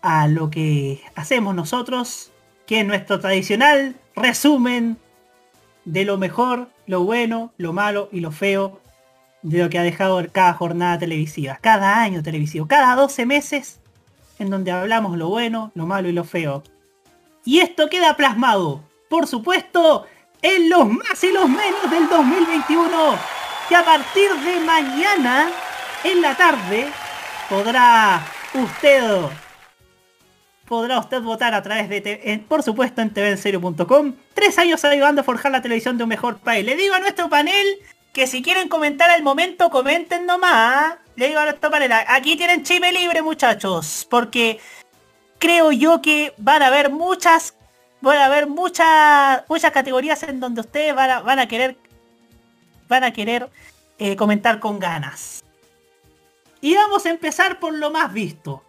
a 0.00 0.28
lo 0.28 0.48
que 0.48 1.02
hacemos 1.16 1.56
nosotros, 1.56 2.30
que 2.66 2.82
es 2.82 2.86
nuestro 2.86 3.18
tradicional 3.18 3.96
resumen 4.14 4.96
de 5.84 6.04
lo 6.04 6.18
mejor, 6.18 6.68
lo 6.86 7.02
bueno, 7.02 7.52
lo 7.56 7.72
malo 7.72 8.08
y 8.12 8.20
lo 8.20 8.30
feo 8.30 8.81
de 9.42 9.58
lo 9.58 9.70
que 9.70 9.78
ha 9.78 9.82
dejado 9.82 10.24
cada 10.30 10.54
jornada 10.54 10.98
televisiva, 10.98 11.58
cada 11.60 12.00
año 12.00 12.22
televisivo, 12.22 12.66
cada 12.66 12.94
12 12.94 13.26
meses 13.26 13.80
en 14.38 14.50
donde 14.50 14.70
hablamos 14.72 15.16
lo 15.16 15.28
bueno, 15.28 15.70
lo 15.74 15.86
malo 15.86 16.08
y 16.08 16.12
lo 16.12 16.24
feo. 16.24 16.62
Y 17.44 17.60
esto 17.60 17.88
queda 17.88 18.16
plasmado, 18.16 18.82
por 19.08 19.26
supuesto, 19.26 20.06
en 20.42 20.68
los 20.68 20.88
más 20.88 21.22
y 21.22 21.32
los 21.32 21.48
menos 21.48 21.90
del 21.90 22.08
2021, 22.08 22.88
que 23.68 23.76
a 23.76 23.84
partir 23.84 24.30
de 24.32 24.60
mañana, 24.60 25.50
en 26.04 26.20
la 26.20 26.36
tarde, 26.36 26.88
podrá 27.48 28.24
usted 28.54 29.30
podrá 30.72 30.98
usted 31.00 31.20
votar 31.20 31.52
a 31.52 31.62
través 31.62 31.90
de, 31.90 32.44
por 32.48 32.62
supuesto, 32.62 33.02
en 33.02 33.10
tvenserio.com. 33.12 34.14
Tres 34.32 34.58
años 34.58 34.82
ayudando 34.86 35.20
a 35.20 35.24
forjar 35.24 35.52
la 35.52 35.60
televisión 35.60 35.98
de 35.98 36.04
un 36.04 36.08
mejor 36.08 36.38
país. 36.38 36.64
Le 36.64 36.76
digo 36.76 36.94
a 36.94 36.98
nuestro 36.98 37.28
panel 37.28 37.66
que 38.12 38.26
si 38.26 38.42
quieren 38.42 38.68
comentar 38.68 39.10
al 39.10 39.22
momento, 39.22 39.70
comenten 39.70 40.26
nomás. 40.26 40.96
Le 41.16 41.28
digo 41.28 41.40
a 41.40 41.44
nuestro 41.44 41.70
panel, 41.70 41.92
aquí 42.08 42.36
tienen 42.36 42.62
chime 42.62 42.92
libre, 42.92 43.22
muchachos. 43.22 44.06
Porque 44.08 44.60
creo 45.38 45.72
yo 45.72 46.02
que 46.02 46.34
van 46.38 46.62
a 46.62 46.66
haber 46.66 46.90
muchas, 46.90 47.54
van 48.00 48.18
a 48.18 48.26
haber 48.26 48.46
muchas, 48.46 49.44
muchas 49.48 49.72
categorías 49.72 50.22
en 50.24 50.40
donde 50.40 50.60
ustedes 50.60 50.94
van 50.94 51.10
a, 51.10 51.20
van 51.20 51.38
a 51.38 51.48
querer, 51.48 51.76
van 52.88 53.04
a 53.04 53.12
querer 53.12 53.50
eh, 53.98 54.16
comentar 54.16 54.60
con 54.60 54.78
ganas. 54.78 55.42
Y 56.60 56.74
vamos 56.74 57.06
a 57.06 57.10
empezar 57.10 57.58
por 57.58 57.74
lo 57.74 57.90
más 57.90 58.12
visto. 58.12 58.62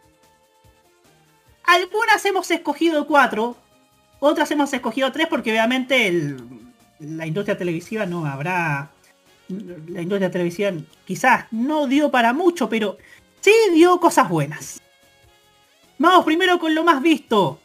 Algunas 1.66 2.26
hemos 2.26 2.50
escogido 2.52 3.08
cuatro, 3.08 3.56
otras 4.20 4.50
hemos 4.52 4.74
escogido 4.74 5.12
tres 5.12 5.28
porque 5.28 5.52
obviamente 5.52 6.36
la 7.00 7.26
industria 7.26 7.58
televisiva 7.58 8.06
no 8.06 8.26
habrá... 8.26 8.93
La 9.50 10.02
industria 10.02 10.32
televisiva 10.32 10.72
quizás 11.06 11.46
no 11.52 11.88
dio 11.88 12.10
para 12.10 12.34
mucho, 12.34 12.70
pero 12.70 12.98
sí 13.42 13.54
dio 13.74 14.00
cosas 14.00 14.30
buenas. 14.30 14.82
Vamos 15.98 16.26
primero 16.26 16.60
con 16.60 16.74
lo 16.74 16.84
más 16.84 17.02
visto. 17.02 17.60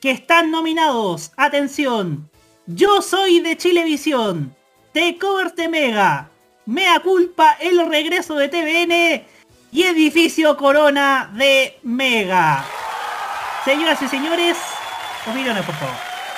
Que 0.00 0.10
están 0.10 0.50
nominados. 0.50 1.32
Atención. 1.36 2.30
Yo 2.66 3.02
soy 3.02 3.40
de 3.40 3.56
Chilevisión. 3.56 4.54
The 4.92 5.18
Cover 5.18 5.54
de 5.54 5.68
Mega. 5.68 6.30
Mea 6.66 7.00
culpa 7.00 7.56
el 7.60 7.88
regreso 7.88 8.36
de 8.36 8.48
TVN 8.48 9.24
y 9.72 9.82
Edificio 9.82 10.56
Corona 10.56 11.30
de 11.34 11.78
Mega. 11.82 12.64
Señoras 13.64 14.00
y 14.02 14.08
señores, 14.08 14.56
opiniones 15.28 15.64
por 15.64 15.74
favor. 15.74 15.94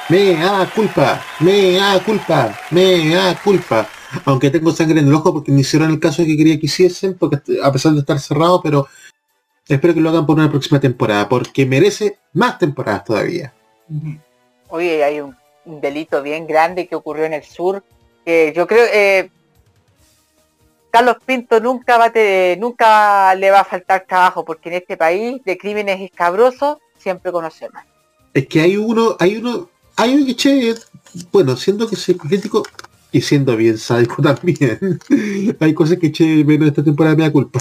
Me 0.08 0.34
da 0.34 0.66
culpa, 0.66 1.22
me 1.38 1.72
da 1.72 2.00
culpa, 2.00 2.58
me 2.70 3.14
da 3.14 3.34
culpa. 3.36 3.86
Aunque 4.24 4.50
tengo 4.50 4.72
sangre 4.72 5.00
en 5.00 5.08
el 5.08 5.14
ojo 5.14 5.32
porque 5.32 5.52
me 5.52 5.60
hicieron 5.60 5.90
el 5.90 6.00
caso 6.00 6.24
que 6.24 6.36
quería 6.36 6.58
que 6.58 6.66
hiciesen, 6.66 7.16
porque 7.16 7.38
a 7.62 7.72
pesar 7.72 7.92
de 7.92 8.00
estar 8.00 8.18
cerrado, 8.18 8.60
pero 8.62 8.86
espero 9.66 9.94
que 9.94 10.00
lo 10.00 10.10
hagan 10.10 10.26
por 10.26 10.36
una 10.36 10.50
próxima 10.50 10.80
temporada, 10.80 11.28
porque 11.28 11.66
merece 11.66 12.18
más 12.32 12.58
temporadas 12.58 13.04
todavía. 13.04 13.52
Oye, 14.68 15.04
hay 15.04 15.20
un, 15.20 15.36
delito 15.64 16.22
bien 16.22 16.46
grande 16.46 16.86
que 16.86 16.96
ocurrió 16.96 17.24
en 17.24 17.34
el 17.34 17.44
sur, 17.44 17.82
que 18.24 18.52
yo 18.54 18.66
creo, 18.66 18.84
eh, 18.92 19.30
Carlos 20.90 21.16
Pinto 21.24 21.60
nunca 21.60 21.96
va 21.96 22.12
a 22.14 22.56
nunca 22.58 23.34
le 23.34 23.50
va 23.50 23.60
a 23.60 23.64
faltar 23.64 24.04
trabajo, 24.06 24.44
porque 24.44 24.68
en 24.68 24.76
este 24.76 24.96
país 24.96 25.42
de 25.44 25.56
crímenes 25.56 26.00
escabrosos 26.00 26.78
siempre 26.98 27.32
conocemos. 27.32 27.82
Es 28.34 28.46
que 28.46 28.60
hay 28.60 28.76
uno, 28.76 29.16
hay 29.18 29.36
uno, 29.36 29.70
hay 29.96 30.14
un 30.14 30.34
che, 30.34 30.74
bueno, 31.30 31.56
siendo 31.56 31.88
que 31.88 31.96
soy 31.96 32.16
crítico 32.16 32.62
y 33.12 33.20
siendo 33.20 33.56
bien 33.56 33.78
sádico 33.78 34.22
también, 34.22 34.98
hay 35.60 35.74
cosas 35.74 35.98
que 35.98 36.10
che 36.10 36.44
menos 36.44 36.68
esta 36.68 36.82
temporada 36.82 37.14
me 37.14 37.24
da 37.24 37.30
culpa. 37.30 37.60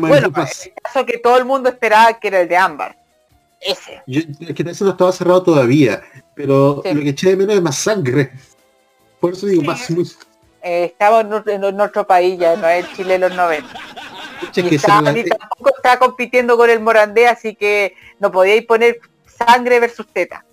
bueno, 0.00 0.26
el 0.26 0.32
caso 0.32 1.06
que 1.06 1.18
todo 1.18 1.38
el 1.38 1.44
mundo 1.44 1.68
esperaba 1.68 2.18
que 2.18 2.28
era 2.28 2.40
el 2.40 2.48
de 2.48 2.56
Ámbar. 2.56 2.96
Ese. 3.60 4.02
Yo, 4.06 4.20
es 4.40 4.54
que 4.54 4.62
ese 4.62 4.84
no 4.84 4.90
estaba 4.90 5.12
cerrado 5.12 5.42
todavía, 5.42 6.02
pero 6.34 6.82
lo 6.84 7.00
que 7.00 7.08
eché 7.08 7.30
de 7.30 7.36
menos 7.36 7.56
es 7.56 7.62
más 7.62 7.76
sangre. 7.78 8.30
Por 9.18 9.32
eso 9.32 9.46
digo, 9.46 9.62
más, 9.62 9.90
muy, 9.90 10.04
eh, 10.62 10.84
estaba 10.84 11.20
en, 11.20 11.80
otro 11.80 12.06
país 12.06 12.38
ya, 12.38 12.56
no 12.56 12.68
es 12.68 12.92
Chile 12.94 13.18
los 13.18 13.34
90. 13.34 13.68
Y 14.56 14.78
tampoco 14.78 15.72
está 15.76 15.98
compitiendo 15.98 16.56
con 16.56 16.68
el 16.68 16.80
Morandé, 16.80 17.28
así 17.28 17.54
que 17.54 17.94
no 18.18 18.30
podíais 18.30 18.66
poner 18.66 18.98
sangre 19.26 19.80
versus 19.80 20.06
teta. 20.12 20.44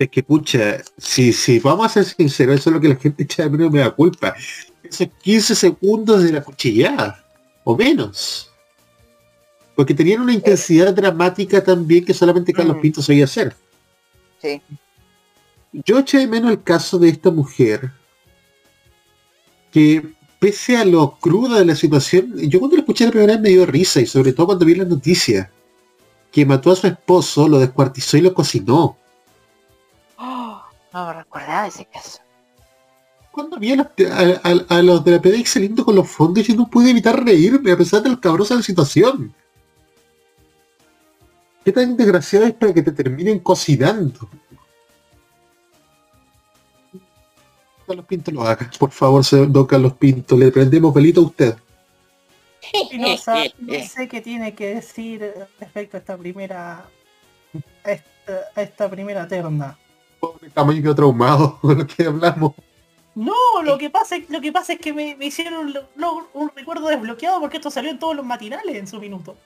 Es 0.00 0.08
que 0.08 0.22
pucha, 0.22 0.82
si, 0.96 1.30
si 1.30 1.58
vamos 1.58 1.84
a 1.84 1.88
ser 1.90 2.06
sinceros, 2.06 2.58
eso 2.58 2.70
es 2.70 2.74
lo 2.74 2.80
que 2.80 2.88
la 2.88 2.96
gente 2.96 3.22
echa 3.22 3.42
de 3.42 3.50
menos 3.50 3.70
me 3.70 3.80
da 3.80 3.90
culpa. 3.90 4.34
Esos 4.82 5.08
15 5.22 5.54
segundos 5.54 6.22
de 6.24 6.32
la 6.32 6.42
cuchillada, 6.42 7.22
o 7.64 7.76
menos. 7.76 8.50
Porque 9.76 9.92
tenían 9.92 10.22
una 10.22 10.32
intensidad 10.32 10.94
dramática 10.94 11.62
también 11.62 12.02
que 12.02 12.14
solamente 12.14 12.54
Carlos 12.54 12.78
mm. 12.78 12.80
Pinto 12.80 13.02
sabía 13.02 13.24
hacer. 13.24 13.54
Sí. 14.40 14.62
Yo 15.70 15.98
eché 15.98 16.16
de 16.20 16.26
menos 16.26 16.50
el 16.50 16.62
caso 16.62 16.98
de 16.98 17.10
esta 17.10 17.30
mujer 17.30 17.92
que 19.70 20.14
pese 20.38 20.78
a 20.78 20.86
lo 20.86 21.18
cruda 21.18 21.58
de 21.58 21.66
la 21.66 21.76
situación, 21.76 22.38
yo 22.38 22.58
cuando 22.58 22.76
lo 22.76 22.80
escuché 22.80 23.04
la 23.04 23.10
primera 23.10 23.34
vez 23.34 23.42
me 23.42 23.50
dio 23.50 23.66
risa 23.66 24.00
y 24.00 24.06
sobre 24.06 24.32
todo 24.32 24.46
cuando 24.46 24.64
vi 24.64 24.76
la 24.76 24.86
noticia 24.86 25.52
que 26.32 26.46
mató 26.46 26.70
a 26.70 26.76
su 26.76 26.86
esposo, 26.86 27.46
lo 27.46 27.58
descuartizó 27.58 28.16
y 28.16 28.22
lo 28.22 28.32
cocinó. 28.32 28.96
No 30.92 31.06
me 31.06 31.12
recordaba 31.14 31.66
ese 31.66 31.86
caso. 31.86 32.18
Cuando 33.30 33.58
vi 33.58 33.72
a 33.72 34.82
los, 34.82 35.04
de 35.04 35.10
la 35.12 35.22
PDX 35.22 35.50
saliendo 35.50 35.84
con 35.84 35.94
los 35.94 36.10
fondos, 36.10 36.46
yo 36.46 36.54
no 36.56 36.68
pude 36.68 36.90
evitar 36.90 37.24
reírme 37.24 37.70
a 37.70 37.76
pesar 37.76 38.02
de 38.02 38.10
lo 38.10 38.20
cabrosa 38.20 38.54
de 38.54 38.60
la 38.60 38.64
situación. 38.64 39.32
¿Qué 41.64 41.72
tan 41.72 41.96
desgraciado 41.96 42.46
es 42.46 42.54
para 42.54 42.74
que 42.74 42.82
te 42.82 42.90
terminen 42.90 43.38
cocinando? 43.38 44.28
Carlos 47.86 48.06
Pinto 48.06 48.30
lo 48.30 48.42
haga. 48.42 48.70
Por 48.78 48.90
favor, 48.90 49.24
don 49.48 49.66
Carlos 49.66 49.94
Pinto, 49.94 50.36
le 50.36 50.50
prendemos 50.50 50.92
velito 50.92 51.20
a 51.20 51.24
usted. 51.24 51.56
No, 52.92 53.16
sé 53.16 54.08
qué 54.08 54.20
tiene 54.20 54.54
que 54.54 54.74
decir 54.76 55.32
respecto 55.58 55.96
a 55.96 56.00
esta 56.00 56.16
primera 56.16 56.84
a 58.54 58.62
esta, 58.62 58.88
primera 58.88 59.26
terna. 59.26 59.76
Pobre 60.20 60.82
quedó 60.82 60.94
traumado 60.94 61.58
con 61.60 61.78
lo 61.78 61.86
que 61.86 62.04
hablamos. 62.04 62.52
No, 63.14 63.34
lo 63.64 63.76
que 63.76 63.90
pasa, 63.90 64.16
lo 64.28 64.40
que 64.40 64.52
pasa 64.52 64.74
es 64.74 64.78
que 64.78 64.92
me, 64.92 65.16
hicieron 65.20 65.74
un 66.32 66.50
recuerdo 66.54 66.88
desbloqueado 66.88 67.40
porque 67.40 67.56
esto 67.56 67.70
salió 67.70 67.90
en 67.90 67.98
todos 67.98 68.14
los 68.14 68.24
matinales 68.24 68.76
en 68.76 68.86
su 68.86 69.00
minuto. 69.00 69.36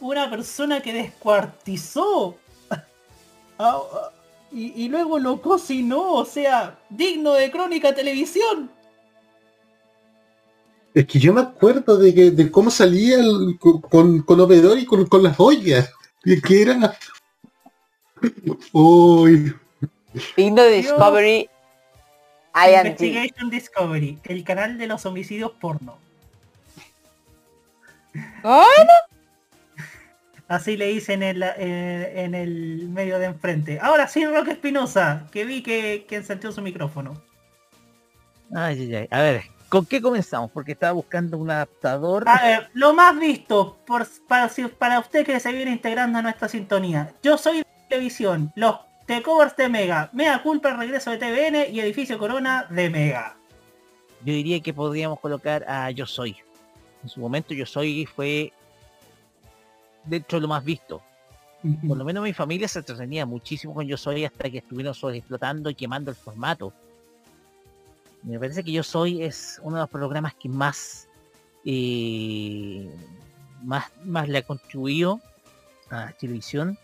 una 0.00 0.28
persona 0.28 0.80
que 0.80 0.92
descuartizó 0.92 2.36
y, 4.52 4.88
luego 4.88 5.18
lo 5.18 5.40
cocinó, 5.40 6.14
o 6.14 6.24
sea, 6.24 6.78
digno 6.88 7.32
de 7.34 7.50
crónica 7.50 7.94
televisión. 7.94 8.70
Es 10.92 11.06
que 11.06 11.18
yo 11.18 11.32
me 11.32 11.40
acuerdo 11.40 11.96
de, 11.96 12.14
que, 12.14 12.30
de 12.30 12.50
cómo 12.50 12.70
salía 12.70 13.18
con, 13.58 14.22
con, 14.22 14.40
Obedor 14.40 14.78
y 14.78 14.86
con, 14.86 15.22
las 15.22 15.38
ollas. 15.38 15.90
Y 16.24 16.40
que 16.40 16.62
era... 16.62 16.96
Uy. 18.72 19.54
De 20.34 20.70
Discovery. 20.70 21.48
Investigation 22.54 23.50
Discovery, 23.50 24.18
el 24.24 24.44
canal 24.44 24.78
de 24.78 24.86
los 24.86 25.04
homicidios 25.06 25.52
porno. 25.60 25.98
¿Cómo? 28.42 28.64
Así 30.46 30.76
le 30.76 30.92
hice 30.92 31.14
en 31.14 31.22
el, 31.22 31.42
eh, 31.42 32.12
en 32.16 32.34
el 32.34 32.88
medio 32.90 33.18
de 33.18 33.26
enfrente. 33.26 33.78
Ahora 33.80 34.06
sí, 34.06 34.24
Roque 34.24 34.52
Espinosa, 34.52 35.26
que 35.32 35.44
vi 35.44 35.62
que, 35.62 36.06
que 36.08 36.16
encendió 36.16 36.52
su 36.52 36.62
micrófono. 36.62 37.20
Ay, 38.54 38.82
ay, 38.82 38.94
ay. 38.94 39.08
A 39.10 39.20
ver, 39.20 39.42
¿con 39.68 39.86
qué 39.86 40.00
comenzamos? 40.00 40.50
Porque 40.52 40.72
estaba 40.72 40.92
buscando 40.92 41.38
un 41.38 41.50
adaptador. 41.50 42.24
A 42.28 42.40
ver, 42.42 42.70
lo 42.74 42.94
más 42.94 43.18
visto 43.18 43.78
por, 43.84 44.06
para, 44.28 44.48
para 44.78 45.00
usted 45.00 45.26
que 45.26 45.40
se 45.40 45.50
viene 45.50 45.72
integrando 45.72 46.18
a 46.18 46.22
nuestra 46.22 46.48
sintonía. 46.48 47.12
Yo 47.22 47.36
soy 47.36 47.64
televisión, 47.88 48.52
los 48.54 48.76
t 49.06 49.22
covers 49.22 49.56
de 49.56 49.68
Mega, 49.68 50.10
Mega 50.12 50.42
Culpa 50.42 50.70
el 50.70 50.78
regreso 50.78 51.10
de 51.10 51.18
TVN 51.18 51.74
y 51.74 51.80
Edificio 51.80 52.18
Corona 52.18 52.66
de 52.70 52.90
Mega. 52.90 53.36
Yo 54.24 54.32
diría 54.32 54.60
que 54.60 54.72
podríamos 54.72 55.20
colocar 55.20 55.64
a 55.68 55.90
Yo 55.90 56.06
Soy. 56.06 56.36
En 57.02 57.08
su 57.08 57.20
momento 57.20 57.52
Yo 57.52 57.66
Soy 57.66 58.06
fue 58.06 58.52
de 60.04 60.16
hecho 60.16 60.40
lo 60.40 60.48
más 60.48 60.64
visto. 60.64 61.02
Por 61.86 61.96
lo 61.96 62.04
menos 62.04 62.22
mi 62.22 62.34
familia 62.34 62.68
se 62.68 62.80
entretenía 62.80 63.24
muchísimo 63.24 63.74
con 63.74 63.86
Yo 63.86 63.96
Soy 63.96 64.24
hasta 64.24 64.50
que 64.50 64.58
estuvieron 64.58 64.94
explotando 65.14 65.70
y 65.70 65.74
quemando 65.74 66.10
el 66.10 66.16
formato. 66.16 66.72
Me 68.22 68.38
parece 68.38 68.64
que 68.64 68.72
Yo 68.72 68.82
Soy 68.82 69.22
es 69.22 69.60
uno 69.62 69.76
de 69.76 69.82
los 69.82 69.90
programas 69.90 70.34
que 70.34 70.48
más 70.48 71.08
eh, 71.64 72.90
más, 73.62 73.90
más 74.04 74.28
le 74.28 74.38
ha 74.38 74.42
contribuido 74.42 75.20
a 75.90 76.12
televisión. 76.12 76.78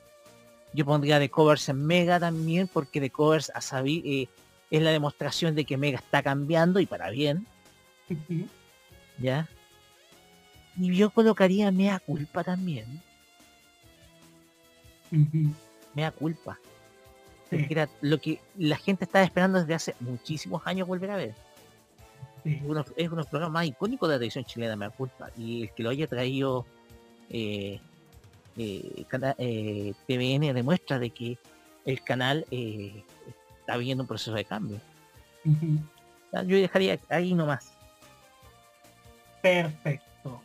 Yo 0.73 0.85
pondría 0.85 1.19
The 1.19 1.31
Covers 1.31 1.69
en 1.69 1.85
Mega 1.85 2.21
también, 2.21 2.69
porque 2.69 3.01
The 3.01 3.11
Covers 3.11 3.51
a 3.55 3.61
sabi- 3.61 4.03
eh, 4.05 4.29
es 4.71 4.83
la 4.83 4.91
demostración 4.91 5.55
de 5.55 5.65
que 5.65 5.77
Mega 5.77 5.99
está 5.99 6.23
cambiando 6.23 6.79
y 6.81 6.87
para 6.87 7.11
bien. 7.11 7.47
¿Ya? 9.19 9.49
Y 10.77 10.95
yo 10.95 11.11
colocaría 11.11 11.71
Mea 11.73 11.99
Culpa 11.99 12.45
también. 12.45 12.87
Mea 15.95 16.11
Culpa. 16.13 16.59
Era 17.69 17.89
lo 18.01 18.19
que 18.19 18.41
la 18.57 18.77
gente 18.77 19.05
estaba 19.05 19.25
esperando 19.25 19.59
desde 19.59 19.75
hace 19.75 19.95
muchísimos 19.99 20.63
años 20.65 20.87
volver 20.87 21.11
a 21.11 21.17
ver. 21.17 21.35
Uno- 22.65 22.85
es 22.97 23.07
uno 23.09 23.17
de 23.17 23.23
los 23.23 23.27
programas 23.27 23.53
más 23.53 23.67
icónicos 23.67 24.09
de 24.09 24.15
la 24.15 24.19
televisión 24.19 24.45
chilena, 24.45 24.77
Mea 24.77 24.91
Culpa. 24.91 25.31
Y 25.37 25.63
el 25.65 25.73
que 25.73 25.83
lo 25.83 25.91
haya 25.91 26.07
traído 26.07 26.65
eh, 27.29 27.81
eh, 28.61 29.07
eh, 29.39 29.95
TVN 30.07 30.55
demuestra 30.55 30.99
de 30.99 31.11
que 31.11 31.39
el 31.87 32.03
canal 32.03 32.45
eh, 32.51 33.03
está 33.61 33.79
viviendo 33.79 34.05
un 34.05 34.09
proceso 34.09 34.35
de 34.35 34.45
cambio. 34.45 34.79
Yo 35.45 36.57
dejaría 36.57 36.99
ahí 37.09 37.33
nomás. 37.33 37.73
Perfecto. 39.41 40.43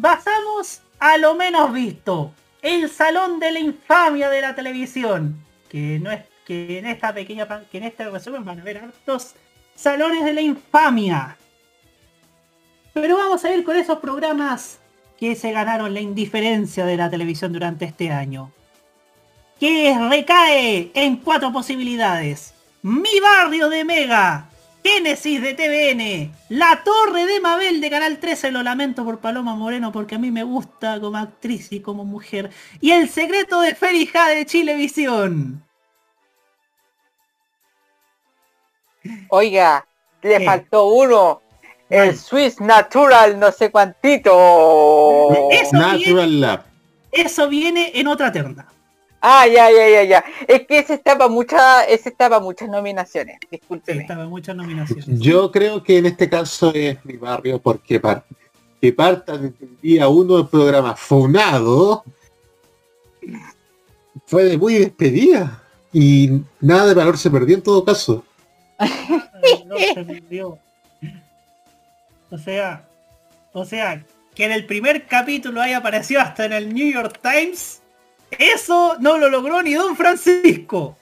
Pasamos 0.00 0.80
a 0.98 1.18
lo 1.18 1.34
menos 1.34 1.72
visto. 1.72 2.32
El 2.62 2.88
salón 2.88 3.38
de 3.38 3.52
la 3.52 3.60
infamia 3.60 4.30
de 4.30 4.40
la 4.40 4.54
televisión. 4.54 5.36
Que 5.68 5.98
no 5.98 6.10
es 6.10 6.22
que 6.46 6.78
en 6.78 6.86
esta 6.86 7.12
pequeña 7.12 7.46
que 7.70 7.78
en 7.78 7.84
este 7.84 8.08
resumen 8.08 8.44
van 8.44 8.60
a 8.60 8.64
ver 8.64 8.78
hartos 8.78 9.34
salones 9.74 10.24
de 10.24 10.32
la 10.32 10.40
infamia. 10.40 11.36
Pero 12.94 13.16
vamos 13.16 13.44
a 13.44 13.54
ir 13.54 13.62
con 13.62 13.76
esos 13.76 13.98
programas 13.98 14.79
que 15.20 15.36
se 15.36 15.52
ganaron 15.52 15.92
la 15.92 16.00
indiferencia 16.00 16.86
de 16.86 16.96
la 16.96 17.10
televisión 17.10 17.52
durante 17.52 17.84
este 17.84 18.10
año. 18.10 18.50
Que 19.60 19.94
recae 20.08 20.90
en 20.94 21.18
cuatro 21.18 21.52
posibilidades. 21.52 22.54
Mi 22.82 23.20
barrio 23.20 23.68
de 23.68 23.84
Mega, 23.84 24.48
Génesis 24.82 25.42
de 25.42 25.52
TVN, 25.52 26.32
La 26.48 26.82
Torre 26.82 27.26
de 27.26 27.38
Mabel 27.42 27.82
de 27.82 27.90
Canal 27.90 28.18
13, 28.18 28.50
lo 28.50 28.62
lamento 28.62 29.04
por 29.04 29.20
Paloma 29.20 29.54
Moreno 29.54 29.92
porque 29.92 30.14
a 30.14 30.18
mí 30.18 30.30
me 30.30 30.44
gusta 30.44 30.98
como 30.98 31.18
actriz 31.18 31.70
y 31.72 31.80
como 31.80 32.06
mujer, 32.06 32.50
y 32.80 32.92
El 32.92 33.10
Secreto 33.10 33.60
de 33.60 33.74
Ferija 33.74 34.28
de 34.30 34.46
Chilevisión. 34.46 35.62
Oiga, 39.28 39.86
le 40.22 40.38
¿Qué? 40.38 40.44
faltó 40.46 40.86
uno. 40.86 41.42
El 41.90 42.16
Swiss 42.16 42.60
Natural, 42.60 43.38
no 43.38 43.50
sé 43.52 43.70
cuántito. 43.70 44.30
Eso 45.50 45.72
Natural 45.76 46.40
Lab. 46.40 46.64
Eso 47.12 47.48
viene 47.48 47.90
en 47.94 48.06
otra 48.06 48.30
terna. 48.30 48.66
Ah, 49.20 49.46
ya, 49.46 49.70
ya, 49.70 49.88
ya, 49.88 50.04
ya. 50.04 50.24
Es 50.48 50.66
que 50.66 50.78
ese 50.78 50.94
estaba 50.94 51.28
mucha, 51.28 51.84
ese 51.84 52.08
estaba 52.08 52.40
muchas 52.40 52.68
nominaciones. 52.70 53.38
Discúlpeme. 53.50 54.02
Estaba 54.02 54.24
muchas 54.26 54.56
nominaciones. 54.56 55.06
Yo 55.20 55.50
creo 55.50 55.82
que 55.82 55.98
en 55.98 56.06
este 56.06 56.30
caso 56.30 56.72
es 56.74 57.04
mi 57.04 57.16
barrio 57.16 57.58
porque 57.60 58.00
par- 58.00 58.24
que 58.80 58.92
parta 58.94 59.36
desde 59.36 59.64
el 59.66 59.78
día 59.82 60.08
uno 60.08 60.36
del 60.38 60.46
programa 60.46 60.96
Funado 60.96 62.02
fue 64.26 64.44
de 64.44 64.56
muy 64.56 64.74
despedida 64.74 65.62
y 65.92 66.40
nada 66.60 66.86
de 66.86 66.94
valor 66.94 67.18
se 67.18 67.30
perdió 67.30 67.56
en 67.56 67.62
todo 67.62 67.84
caso. 67.84 68.24
No 69.66 69.76
se 69.76 70.04
perdió. 70.04 70.58
O 72.30 72.38
sea, 72.38 72.88
o 73.52 73.64
sea, 73.64 74.04
que 74.34 74.44
en 74.44 74.52
el 74.52 74.66
primer 74.66 75.06
capítulo 75.06 75.60
haya 75.60 75.78
aparecido 75.78 76.20
hasta 76.20 76.44
en 76.44 76.52
el 76.52 76.72
New 76.72 76.92
York 76.92 77.20
Times, 77.20 77.82
eso 78.38 78.96
no 79.00 79.18
lo 79.18 79.28
logró 79.28 79.62
ni 79.62 79.74
Don 79.74 79.96
Francisco. 79.96 80.96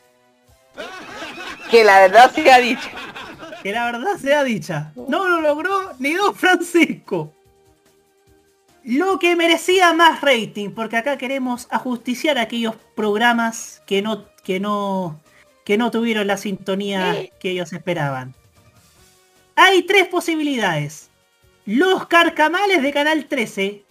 Que 1.71 1.85
la 1.85 2.01
verdad 2.01 2.33
sea 2.33 2.59
dicha. 2.59 2.91
Que 3.63 3.73
la 3.73 3.91
verdad 3.93 4.17
sea 4.21 4.45
dicha. 4.45 4.93
No 5.09 5.29
lo 5.29 5.41
logró 5.41 5.93
ni 5.99 6.15
Don 6.15 6.35
Francisco. 6.35 7.33
Lo 8.85 9.19
que 9.19 9.37
merecía 9.37 9.93
más 9.93 10.23
rating, 10.23 10.71
porque 10.71 10.97
acá 10.97 11.19
queremos 11.19 11.67
ajusticiar 11.71 12.39
aquellos 12.39 12.75
programas 12.97 13.83
que 13.87 14.01
no, 14.01 14.25
que 14.43 14.61
no, 14.61 15.21
que 15.65 15.77
no 15.77 15.91
tuvieron 15.91 16.27
la 16.27 16.39
sintonía 16.39 17.27
que 17.39 17.51
ellos 17.51 17.73
esperaban. 17.75 18.35
Hay 19.57 19.83
tres 19.83 20.07
posibilidades. 20.09 21.08
Los 21.69 22.07
carcamales 22.07 22.83
de 22.83 22.93
Canal 22.95 23.27
13, 23.27 23.83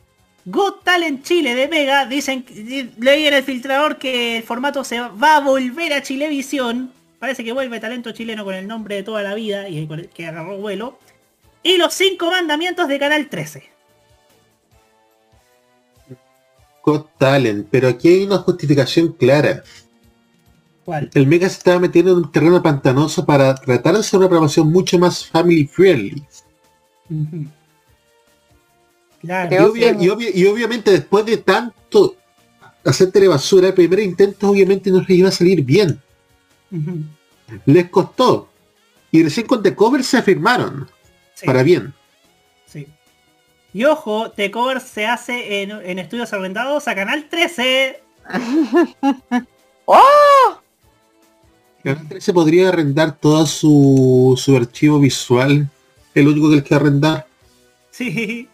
Got 0.45 0.83
Talent 0.83 1.23
Chile 1.23 1.53
de 1.53 1.67
Mega, 1.67 2.07
dicen, 2.07 2.43
di- 2.49 2.89
leí 2.97 3.27
en 3.27 3.35
el 3.35 3.43
filtrador 3.43 3.99
que 3.99 4.37
el 4.37 4.43
formato 4.43 4.83
se 4.83 4.99
va 4.99 5.35
a 5.35 5.41
volver 5.41 5.93
a 5.93 6.01
Chilevisión. 6.01 6.91
Parece 7.19 7.43
que 7.43 7.53
vuelve 7.53 7.79
talento 7.79 8.11
chileno 8.13 8.43
con 8.43 8.55
el 8.55 8.67
nombre 8.67 8.95
de 8.95 9.03
toda 9.03 9.21
la 9.21 9.35
vida 9.35 9.69
y 9.69 9.87
que 10.11 10.25
agarró 10.25 10.57
vuelo. 10.57 10.97
Y 11.61 11.77
los 11.77 11.93
cinco 11.93 12.31
mandamientos 12.31 12.87
de 12.87 12.97
Canal 12.97 13.29
13. 13.29 13.69
Got 16.83 17.09
Talent, 17.19 17.67
pero 17.69 17.89
aquí 17.89 18.07
hay 18.07 18.23
una 18.23 18.39
justificación 18.39 19.13
clara. 19.13 19.63
¿Cuál? 20.83 21.11
El 21.13 21.27
Mega 21.27 21.47
se 21.47 21.59
estaba 21.59 21.79
metiendo 21.79 22.11
en 22.13 22.17
un 22.17 22.31
terreno 22.31 22.63
pantanoso 22.63 23.23
para 23.23 23.53
tratar 23.53 23.93
de 23.93 23.99
hacer 23.99 24.17
una 24.17 24.29
programación 24.29 24.71
mucho 24.71 24.97
más 24.97 25.27
family 25.27 25.67
friendly. 25.67 26.23
Claro. 29.27 29.55
Y, 29.55 29.59
obvia- 29.59 29.97
y 30.01 30.07
obvia- 30.09 30.31
y 30.33 30.45
obviamente 30.45 30.89
después 30.91 31.25
de 31.25 31.37
tanto 31.37 32.15
hacer 32.85 33.11
telebasura, 33.11 33.67
el 33.67 33.73
primer 33.73 33.99
intento 33.99 34.49
obviamente 34.49 34.89
no 34.89 35.01
les 35.01 35.09
iba 35.09 35.29
a 35.29 35.31
salir 35.31 35.61
bien. 35.63 36.01
Les 37.65 37.89
costó. 37.89 38.49
Y 39.11 39.23
recién 39.23 39.45
con 39.47 39.61
The 39.61 39.75
Cover 39.75 40.03
se 40.03 40.17
afirmaron. 40.17 40.87
Sí. 41.35 41.45
Para 41.45 41.61
bien. 41.63 41.93
Sí. 42.65 42.87
Y 43.73 43.83
ojo, 43.85 44.31
The 44.31 44.49
Cover 44.51 44.79
se 44.81 45.05
hace 45.05 45.61
en, 45.61 45.71
en 45.71 45.99
estudios 45.99 46.31
arrendados 46.33 46.87
a 46.87 46.95
Canal 46.95 47.27
13. 47.29 48.01
¡Oh! 49.85 50.59
Canal 51.83 52.07
13 52.07 52.33
podría 52.33 52.69
arrendar 52.69 53.17
todo 53.17 53.45
su, 53.45 54.33
su 54.37 54.55
archivo 54.55 54.99
visual. 54.99 55.69
El 56.13 56.27
único 56.27 56.49
que 56.49 56.55
les 56.55 56.63
que 56.63 56.75
arrendar. 56.75 57.27
Sí. 57.91 58.47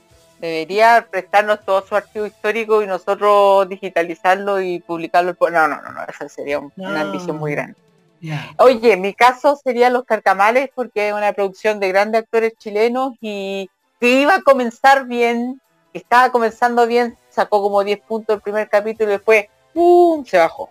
Debería 0.43 1.07
prestarnos 1.09 1.63
todo 1.63 1.81
su 1.87 1.95
archivo 1.95 2.25
histórico 2.25 2.83
y 2.83 2.85
nosotros 2.85 3.69
digitalizarlo 3.69 4.59
y 4.59 4.81
publicarlo. 4.81 5.37
No, 5.39 5.49
no, 5.49 5.81
no, 5.81 5.89
no, 5.93 6.03
esa 6.05 6.27
sería 6.27 6.59
un- 6.59 6.73
una 6.75 6.99
ambición 6.99 7.37
muy 7.37 7.53
grande. 7.53 7.75
Ya. 8.19 8.53
Oye, 8.57 8.97
mi 8.97 9.13
caso 9.13 9.57
sería 9.63 9.89
Los 9.89 10.03
Carcamales 10.03 10.69
porque 10.75 11.07
es 11.07 11.13
una 11.13 11.31
producción 11.31 11.79
de 11.79 11.87
grandes 11.87 12.23
actores 12.23 12.57
chilenos 12.57 13.13
y 13.21 13.69
que 14.01 14.19
iba 14.19 14.35
a 14.35 14.41
comenzar 14.41 15.05
bien, 15.05 15.61
estaba 15.93 16.29
comenzando 16.29 16.85
bien, 16.87 17.17
sacó 17.29 17.61
como 17.61 17.81
10 17.85 18.01
puntos 18.01 18.35
el 18.35 18.41
primer 18.41 18.67
capítulo 18.67 19.11
y 19.11 19.13
después 19.13 19.45
¡pum! 19.73 20.25
se 20.25 20.39
bajó. 20.39 20.67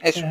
Eso. 0.00 0.24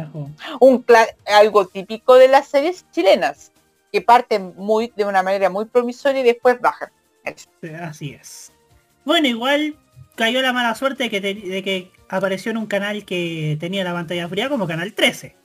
Un 0.59 0.83
algo 1.27 1.67
típico 1.67 2.15
de 2.15 2.27
las 2.27 2.47
series 2.47 2.89
chilenas, 2.89 3.51
que 3.91 4.01
parten 4.01 4.55
muy 4.55 4.91
de 4.95 5.05
una 5.05 5.21
manera 5.21 5.47
muy 5.51 5.65
promisoria 5.65 6.21
y 6.21 6.23
después 6.23 6.59
bajan. 6.59 6.89
Eso. 7.23 7.47
Así 7.83 8.17
es. 8.19 8.51
Bueno, 9.10 9.27
igual 9.27 9.73
cayó 10.14 10.40
la 10.44 10.53
mala 10.53 10.76
suerte 10.76 11.06
de 11.06 11.10
que, 11.10 11.19
te- 11.19 11.34
de 11.34 11.64
que 11.64 11.91
apareció 12.10 12.52
en 12.52 12.57
un 12.57 12.68
canal 12.68 13.06
que 13.06 13.57
tenía 13.60 13.84
la 13.84 13.91
pantalla 13.91 14.30
fría 14.30 14.49
como 14.49 14.68
Canal 14.68 14.94
13. 14.94 15.36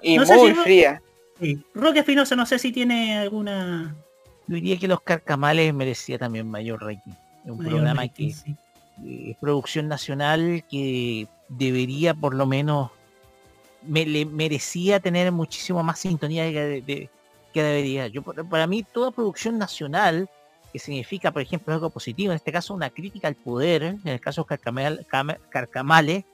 Y 0.00 0.16
No 0.16 0.24
sé 0.24 0.34
muy 0.34 0.48
si 0.48 0.54
Ro- 0.54 0.62
fría. 0.62 1.02
Sí. 1.38 1.58
Roque 1.74 1.98
Espinosa 1.98 2.36
no 2.36 2.46
sé 2.46 2.58
si 2.58 2.72
tiene 2.72 3.18
alguna... 3.18 3.94
Yo 4.46 4.54
diría 4.54 4.78
que 4.78 4.88
Los 4.88 5.02
Carcamales 5.02 5.74
merecía 5.74 6.18
también 6.18 6.48
mayor 6.50 6.80
rating. 6.80 7.12
Es 7.44 7.50
un 7.50 7.58
Mayor 7.58 7.70
programa 7.72 8.08
que 8.08 8.32
sí. 8.32 8.56
eh, 9.04 9.32
es 9.32 9.36
producción 9.36 9.88
nacional 9.88 10.64
que 10.70 11.28
debería 11.50 12.14
por 12.14 12.32
lo 12.34 12.46
menos 12.46 12.90
me, 13.82 14.06
le 14.06 14.24
merecía 14.24 15.00
tener 15.00 15.30
muchísimo 15.32 15.82
más 15.82 15.98
sintonía 15.98 16.50
que, 16.50 16.80
de- 16.80 17.10
que 17.52 17.62
debería. 17.62 18.06
Yo 18.06 18.22
para 18.22 18.66
mí 18.66 18.82
toda 18.84 19.10
producción 19.10 19.58
nacional 19.58 20.30
significa 20.78 21.32
por 21.32 21.42
ejemplo 21.42 21.72
algo 21.74 21.90
positivo, 21.90 22.32
en 22.32 22.36
este 22.36 22.52
caso 22.52 22.74
una 22.74 22.90
crítica 22.90 23.28
al 23.28 23.34
poder, 23.36 23.82
en 23.82 24.00
el 24.08 24.20
caso 24.20 24.42
de 24.42 24.56
Carcamal- 24.56 25.06
Cama- 25.06 25.38
Carcamales, 25.50 26.24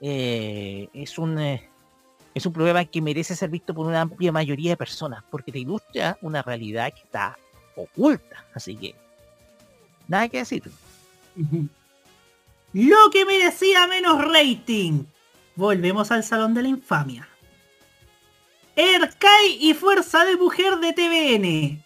eh, 0.00 0.88
es 0.94 1.18
un 1.18 1.38
eh, 1.38 1.68
es 2.34 2.46
un 2.46 2.52
programa 2.52 2.84
que 2.84 3.00
merece 3.02 3.34
ser 3.34 3.50
visto 3.50 3.74
por 3.74 3.86
una 3.86 4.00
amplia 4.02 4.30
mayoría 4.32 4.70
de 4.70 4.76
personas, 4.76 5.24
porque 5.30 5.50
te 5.52 5.58
ilustra 5.58 6.16
una 6.22 6.42
realidad 6.42 6.92
que 6.94 7.00
está 7.00 7.36
oculta. 7.76 8.44
Así 8.54 8.76
que, 8.76 8.94
nada 10.06 10.28
que 10.28 10.38
decir. 10.38 10.62
Lo 12.72 13.10
que 13.12 13.24
merecía 13.24 13.86
menos 13.88 14.24
rating. 14.24 15.04
Volvemos 15.56 16.12
al 16.12 16.22
Salón 16.22 16.54
de 16.54 16.62
la 16.62 16.68
Infamia. 16.68 17.28
Erkai 18.76 19.58
y 19.60 19.74
Fuerza 19.74 20.24
de 20.24 20.36
Mujer 20.36 20.76
de 20.78 20.92
TVN. 20.92 21.84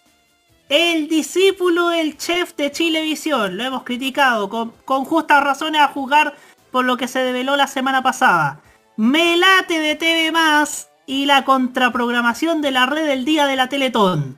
El 0.69 1.07
discípulo 1.07 1.89
del 1.89 2.17
chef 2.17 2.55
de 2.55 2.71
Chilevisión. 2.71 3.57
Lo 3.57 3.63
hemos 3.63 3.83
criticado 3.83 4.49
con, 4.49 4.71
con 4.83 5.05
justas 5.05 5.43
razones 5.43 5.81
a 5.81 5.89
juzgar 5.89 6.35
por 6.71 6.85
lo 6.85 6.97
que 6.97 7.07
se 7.07 7.19
develó 7.19 7.55
la 7.55 7.67
semana 7.67 8.01
pasada. 8.01 8.61
Melate 8.97 9.79
de 9.79 9.95
TV 9.95 10.31
Más 10.31 10.89
y 11.05 11.25
la 11.25 11.45
contraprogramación 11.45 12.61
de 12.61 12.71
la 12.71 12.85
red 12.85 13.05
del 13.07 13.25
día 13.25 13.45
de 13.45 13.55
la 13.55 13.69
Teletón. 13.69 14.37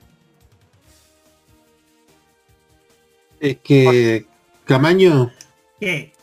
Es 3.39 3.57
que, 3.57 4.25
Camaño, 4.65 5.31
¿Qué? 5.79 6.13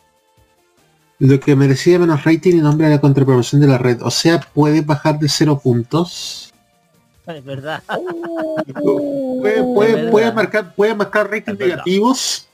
lo 1.18 1.40
que 1.40 1.56
merecía 1.56 1.98
menos 1.98 2.24
rating 2.24 2.56
y 2.56 2.60
nombre 2.60 2.86
a 2.86 2.90
la 2.90 3.00
contrapromoción 3.00 3.60
de 3.60 3.68
la 3.68 3.78
red. 3.78 4.02
O 4.02 4.10
sea, 4.10 4.40
puede 4.40 4.80
bajar 4.80 5.18
de 5.18 5.28
cero 5.28 5.60
puntos. 5.62 6.43
Es 7.26 7.44
verdad. 7.44 7.82
Puede, 7.86 9.62
puede- 9.62 10.10
puede 10.10 10.32
marcar, 10.32 10.74
puede 10.74 10.94
marcar 10.94 11.30
ratings 11.30 11.58
negativos. 11.58 12.48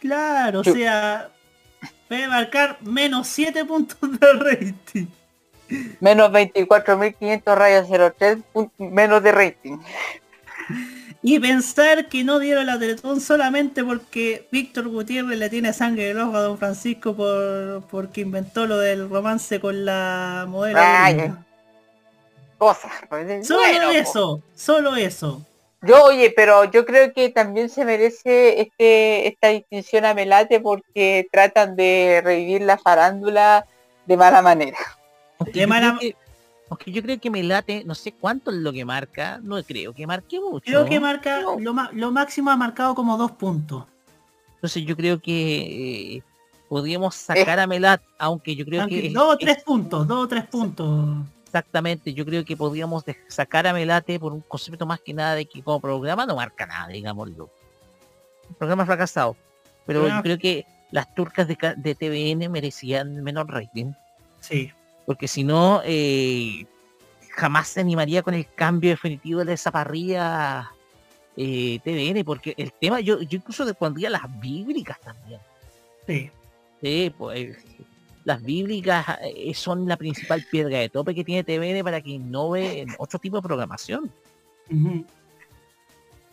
Claro, 0.00 0.60
o 0.60 0.64
sea, 0.64 1.30
puede 2.06 2.28
marcar 2.28 2.78
menos 2.82 3.26
7 3.28 3.64
puntos 3.64 3.98
de 4.00 4.32
rating. 4.34 5.06
Menos 6.00 6.30
24.500 6.30 7.54
rayas 7.56 7.86
03, 8.16 8.38
pun- 8.54 8.70
menos 8.78 9.22
de 9.22 9.32
rating. 9.32 9.78
Y 11.20 11.40
pensar 11.40 12.08
que 12.08 12.22
no 12.22 12.38
dieron 12.38 12.66
la 12.66 12.78
Teletón 12.78 13.20
solamente 13.20 13.82
porque 13.84 14.46
Víctor 14.52 14.88
Gutiérrez 14.88 15.38
le 15.38 15.50
tiene 15.50 15.72
sangre 15.72 16.10
en 16.10 16.16
el 16.16 16.22
ojo 16.22 16.36
a 16.36 16.42
Don 16.42 16.58
Francisco 16.58 17.14
por 17.16 17.82
porque 17.90 18.20
inventó 18.20 18.66
lo 18.66 18.78
del 18.78 19.10
romance 19.10 19.58
con 19.58 19.84
la 19.84 20.46
modelo. 20.48 20.78
Ay. 20.80 21.32
Cosas. 22.58 22.92
Solo 23.46 23.60
Bueno, 23.60 23.90
eso, 23.92 24.42
solo 24.54 24.96
eso. 24.96 25.42
Yo, 25.82 26.02
oye, 26.04 26.32
pero 26.34 26.64
yo 26.64 26.84
creo 26.84 27.12
que 27.12 27.28
también 27.28 27.68
se 27.68 27.84
merece 27.84 28.60
este 28.60 29.28
esta 29.28 29.48
distinción 29.48 30.04
a 30.04 30.12
Melate 30.12 30.58
porque 30.58 31.28
tratan 31.30 31.76
de 31.76 32.20
revivir 32.24 32.62
la 32.62 32.78
farándula 32.78 33.64
de 34.04 34.16
mala 34.16 34.42
manera. 34.42 34.76
Aunque 35.38 35.60
yo, 35.60 35.68
creo 35.68 35.98
que, 36.00 36.16
aunque 36.68 36.90
yo 36.90 37.02
creo 37.02 37.20
que 37.20 37.30
me 37.30 37.44
late, 37.44 37.84
no 37.84 37.94
sé 37.94 38.10
cuánto 38.10 38.50
es 38.50 38.56
lo 38.56 38.72
que 38.72 38.84
marca, 38.84 39.38
no 39.40 39.62
creo 39.62 39.94
que 39.94 40.04
marque 40.04 40.40
mucho. 40.40 40.64
Creo 40.64 40.84
que 40.84 40.98
marca, 40.98 41.42
lo, 41.56 41.72
ma- 41.72 41.90
lo 41.92 42.10
máximo 42.10 42.50
ha 42.50 42.56
marcado 42.56 42.96
como 42.96 43.16
dos 43.16 43.30
puntos. 43.32 43.84
Entonces 44.56 44.84
yo 44.84 44.96
creo 44.96 45.20
que 45.22 46.16
eh, 46.16 46.22
podríamos 46.68 47.14
sacar 47.14 47.60
a 47.60 47.68
Melat, 47.68 48.02
aunque 48.18 48.56
yo 48.56 48.64
creo 48.64 48.80
Aunque 48.82 49.02
que... 49.02 49.10
dos 49.10 49.28
o 49.28 49.32
es- 49.34 49.38
tres 49.38 49.62
puntos, 49.62 50.08
dos 50.08 50.24
o 50.24 50.26
tres 50.28 50.44
puntos. 50.48 51.18
Exactamente, 51.48 52.12
yo 52.12 52.26
creo 52.26 52.44
que 52.44 52.58
podríamos 52.58 53.04
sacar 53.26 53.66
a 53.66 53.72
Melate 53.72 54.20
por 54.20 54.34
un 54.34 54.42
concepto 54.42 54.84
más 54.84 55.00
que 55.00 55.14
nada 55.14 55.34
de 55.34 55.46
que 55.46 55.62
como 55.62 55.80
programa 55.80 56.26
no 56.26 56.36
marca 56.36 56.66
nada, 56.66 56.88
digámoslo. 56.88 57.48
Un 58.50 58.54
programa 58.56 58.84
fracasado. 58.84 59.34
Pero 59.86 60.06
yo 60.06 60.22
creo 60.22 60.38
que 60.38 60.66
las 60.90 61.14
turcas 61.14 61.48
de, 61.48 61.56
de 61.78 61.94
TVN 61.94 62.52
merecían 62.52 63.24
menor 63.24 63.50
rating. 63.50 63.92
Sí. 64.40 64.70
Porque 65.06 65.26
si 65.26 65.42
no, 65.42 65.80
eh, 65.86 66.66
jamás 67.34 67.68
se 67.68 67.80
animaría 67.80 68.22
con 68.22 68.34
el 68.34 68.46
cambio 68.54 68.90
definitivo 68.90 69.42
de 69.42 69.54
esa 69.54 69.70
parrilla 69.70 70.70
eh, 71.34 71.80
TVN, 71.82 72.24
porque 72.26 72.52
el 72.58 72.74
tema, 72.74 73.00
yo, 73.00 73.22
yo 73.22 73.38
incluso 73.38 73.64
le 73.64 73.72
pondría 73.72 74.10
las 74.10 74.22
bíblicas 74.38 75.00
también. 75.00 75.40
Sí. 76.06 76.30
Sí, 76.82 77.14
pues 77.16 77.56
las 78.28 78.42
bíblicas 78.42 79.06
eh, 79.22 79.54
son 79.54 79.88
la 79.88 79.96
principal 79.96 80.44
piedra 80.50 80.78
de 80.78 80.90
tope 80.90 81.14
que 81.14 81.24
tiene 81.24 81.44
TVN 81.44 81.82
para 81.82 82.02
que 82.02 82.10
innove 82.10 82.80
en 82.80 82.88
otro 82.98 83.18
tipo 83.18 83.36
de 83.36 83.42
programación. 83.42 84.12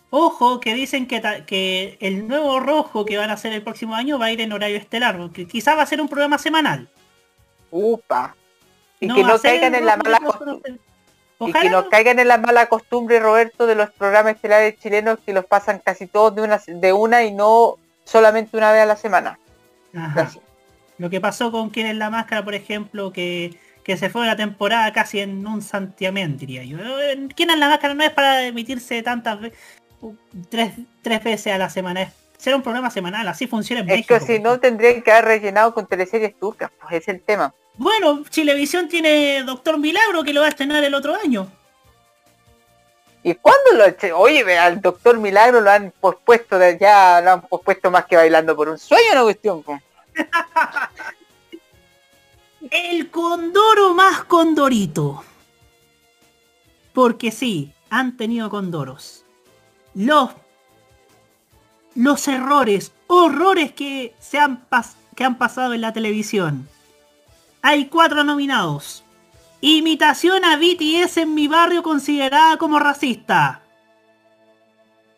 Ojo, 0.09 0.59
que 0.59 0.75
dicen 0.75 1.07
que, 1.07 1.21
que 1.47 1.97
el 2.01 2.27
nuevo 2.27 2.59
rojo 2.59 3.05
que 3.05 3.17
van 3.17 3.29
a 3.29 3.33
hacer 3.33 3.53
el 3.53 3.63
próximo 3.63 3.95
año 3.95 4.19
va 4.19 4.25
a 4.25 4.31
ir 4.31 4.41
en 4.41 4.51
horario 4.51 4.75
estelar, 4.75 5.17
porque 5.17 5.47
quizá 5.47 5.73
va 5.75 5.83
a 5.83 5.85
ser 5.85 6.01
un 6.01 6.09
programa 6.09 6.37
semanal. 6.37 6.89
Upa. 7.71 8.35
Y 8.99 9.07
No 9.07 9.15
que 9.15 9.23
no 9.23 9.39
caigan 9.39 9.73
en 9.73 9.85
la 9.85 9.95
mala 9.95 10.19
costumbre. 10.19 10.75
Y 11.39 11.53
que 11.53 11.69
no 11.69 11.89
caigan 11.89 12.19
en 12.19 12.27
la 12.27 12.37
mala 12.37 12.67
costumbre, 12.67 13.21
Roberto, 13.21 13.67
de 13.67 13.75
los 13.75 13.89
programas 13.91 14.35
estelares 14.35 14.77
chilenos 14.79 15.19
que 15.25 15.31
los 15.31 15.45
pasan 15.45 15.79
casi 15.79 16.07
todos 16.07 16.35
de 16.35 16.41
una, 16.41 16.61
de 16.67 16.93
una 16.93 17.23
y 17.23 17.33
no 17.33 17.77
solamente 18.03 18.57
una 18.57 18.73
vez 18.73 18.81
a 18.81 18.85
la 18.85 18.97
semana. 18.97 19.39
Ajá. 19.95 20.29
Lo 20.97 21.09
que 21.09 21.19
pasó 21.21 21.51
con 21.51 21.69
Quién 21.69 21.87
es 21.87 21.95
la 21.95 22.09
Máscara, 22.09 22.43
por 22.43 22.55
ejemplo, 22.55 23.11
que, 23.11 23.57
que 23.83 23.97
se 23.97 24.09
fue 24.09 24.25
la 24.25 24.35
temporada 24.35 24.91
casi 24.93 25.19
en 25.19 25.45
un 25.45 25.61
santiamén, 25.61 26.37
diría 26.37 26.63
yo. 26.63 26.77
Quién 27.35 27.49
es 27.49 27.57
la 27.57 27.69
Máscara 27.69 27.93
no 27.93 28.03
es 28.03 28.11
para 28.11 28.45
emitirse 28.45 29.01
tantas 29.03 29.39
veces, 29.41 29.59
tres, 30.49 30.73
tres 31.01 31.23
veces 31.23 31.53
a 31.53 31.57
la 31.57 31.69
semana. 31.69 32.03
Es 32.03 32.09
ser 32.37 32.55
un 32.55 32.61
programa 32.61 32.89
semanal, 32.89 33.27
así 33.27 33.47
funciona 33.47 33.81
en 33.81 33.89
Es 33.89 33.95
México. 33.97 34.13
que 34.19 34.19
si 34.21 34.39
no 34.39 34.59
tendrían 34.59 35.01
que 35.01 35.11
haber 35.11 35.25
rellenado 35.25 35.73
con 35.73 35.87
teleseries 35.87 36.37
turcas, 36.39 36.71
pues 36.81 37.01
es 37.01 37.07
el 37.07 37.21
tema. 37.21 37.53
Bueno, 37.77 38.23
Chilevisión 38.29 38.87
tiene 38.87 39.43
Doctor 39.43 39.77
Milagro 39.77 40.23
que 40.23 40.33
lo 40.33 40.41
va 40.41 40.47
a 40.47 40.49
estrenar 40.49 40.83
el 40.83 40.93
otro 40.93 41.15
año. 41.15 41.51
¿Y 43.25 43.33
cuándo 43.33 43.71
lo 43.73 44.17
Oye, 44.19 44.55
al 44.55 44.81
doctor 44.81 45.17
Milagro 45.17 45.59
lo 45.59 45.71
han 45.71 45.91
pospuesto, 45.99 46.59
de, 46.59 46.77
ya 46.77 47.19
lo 47.21 47.31
han 47.31 47.41
pospuesto 47.41 47.89
más 47.89 48.05
que 48.05 48.15
bailando 48.15 48.55
por 48.55 48.69
un 48.69 48.77
sueño, 48.77 49.13
una 49.13 49.23
cuestión. 49.23 49.63
El 52.71 53.09
condoro 53.11 53.93
más 53.93 54.23
condorito. 54.23 55.23
Porque 56.93 57.31
sí, 57.31 57.73
han 57.89 58.17
tenido 58.17 58.49
condoros. 58.49 59.23
Los, 59.93 60.31
los 61.93 62.27
errores, 62.27 62.93
horrores 63.07 63.71
que, 63.73 64.15
se 64.19 64.39
han 64.39 64.65
que 65.15 65.23
han 65.23 65.37
pasado 65.37 65.73
en 65.73 65.81
la 65.81 65.93
televisión. 65.93 66.67
Hay 67.61 67.87
cuatro 67.87 68.23
nominados. 68.23 69.03
Imitación 69.61 70.45
a 70.45 70.57
BTS 70.57 71.17
en 71.17 71.33
mi 71.33 71.47
barrio 71.47 71.81
considerada 71.81 72.57
como 72.57 72.79
racista. 72.79 73.61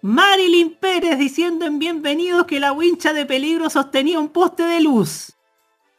Marilyn 0.01 0.75
Pérez 0.75 1.17
diciendo 1.17 1.65
en 1.65 1.79
Bienvenidos 1.79 2.45
que 2.45 2.59
la 2.59 2.71
wincha 2.71 3.13
de 3.13 3.25
peligro 3.25 3.69
sostenía 3.69 4.19
un 4.19 4.29
poste 4.29 4.63
de 4.63 4.81
luz. 4.81 5.33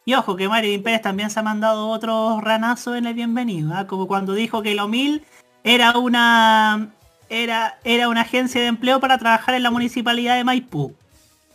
Y 0.05 0.15
ojo 0.15 0.37
que 0.37 0.49
Marilyn 0.49 0.83
Pérez 0.83 1.03
también 1.03 1.31
se 1.31 1.41
ha 1.41 1.43
mandado 1.43 1.89
otro 1.89 2.41
ranazo 2.41 2.95
en 2.95 3.07
el 3.07 3.15
bienvenido, 3.15 3.75
¿ah? 3.75 3.87
como 3.87 4.07
cuando 4.07 4.35
dijo 4.35 4.63
que 4.63 4.75
lo 4.75 4.89
mil 4.89 5.25
era 5.65 5.99
una 5.99 6.91
era, 7.29 7.79
era 7.85 8.09
una 8.09 8.23
agencia 8.23 8.61
de 8.61 8.69
empleo 8.69 9.01
para 9.01 9.19
trabajar 9.19 9.55
en 9.55 9.63
la 9.63 9.71
municipalidad 9.71 10.37
de 10.37 10.45
Maipú. 10.45 10.95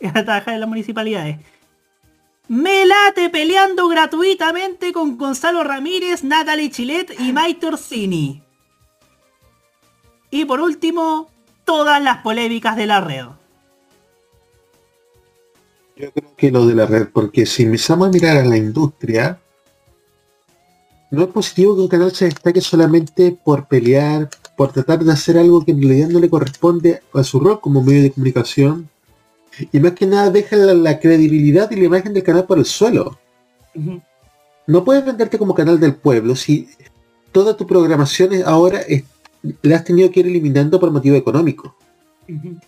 Para 0.00 0.24
trabajar 0.24 0.54
en 0.54 0.60
las 0.60 0.68
municipalidades. 0.68 1.38
Me 2.46 2.84
late 2.84 3.30
peleando 3.30 3.88
gratuitamente 3.88 4.92
con 4.92 5.16
Gonzalo 5.16 5.64
Ramírez, 5.64 6.22
Natalie 6.22 6.70
Chilet 6.70 7.18
y 7.18 7.32
Mike 7.32 7.66
Orsini. 7.66 8.42
Y 10.30 10.44
por 10.44 10.60
último, 10.60 11.30
todas 11.64 12.02
las 12.02 12.18
polémicas 12.18 12.76
de 12.76 12.86
la 12.86 13.00
red. 13.00 13.26
Yo 15.96 16.10
creo 16.12 16.34
que 16.36 16.50
lo 16.50 16.66
de 16.66 16.74
la 16.74 16.86
red, 16.86 17.08
porque 17.12 17.46
si 17.46 17.62
empezamos 17.62 18.08
a 18.08 18.10
mirar 18.10 18.36
a 18.38 18.44
la 18.44 18.56
industria, 18.56 19.38
no 21.10 21.22
es 21.22 21.28
positivo 21.28 21.76
que 21.76 21.82
un 21.82 21.88
canal 21.88 22.12
se 22.12 22.24
destaque 22.24 22.60
solamente 22.60 23.36
por 23.44 23.66
pelear, 23.68 24.28
por 24.56 24.72
tratar 24.72 25.04
de 25.04 25.12
hacer 25.12 25.38
algo 25.38 25.64
que 25.64 25.70
en 25.70 25.80
realidad 25.82 26.08
no 26.08 26.18
le 26.18 26.28
corresponde 26.28 27.00
a 27.12 27.22
su 27.22 27.38
rol 27.38 27.60
como 27.60 27.82
medio 27.82 28.02
de 28.02 28.10
comunicación. 28.12 28.88
Y 29.70 29.78
más 29.78 29.92
que 29.92 30.06
nada 30.06 30.30
deja 30.30 30.56
la, 30.56 30.74
la 30.74 30.98
credibilidad 30.98 31.70
y 31.70 31.76
la 31.76 31.84
imagen 31.84 32.12
del 32.12 32.24
canal 32.24 32.44
por 32.44 32.58
el 32.58 32.64
suelo. 32.64 33.16
No 34.66 34.82
puedes 34.84 35.04
venderte 35.04 35.38
como 35.38 35.54
canal 35.54 35.78
del 35.78 35.94
pueblo 35.94 36.34
si 36.34 36.68
toda 37.30 37.56
tu 37.56 37.64
programación 37.66 38.32
es- 38.32 38.44
ahora 38.44 38.80
es- 38.80 39.04
la 39.62 39.76
has 39.76 39.84
tenido 39.84 40.10
que 40.10 40.20
ir 40.20 40.26
eliminando 40.26 40.80
por 40.80 40.90
motivo 40.90 41.16
económico. 41.16 41.76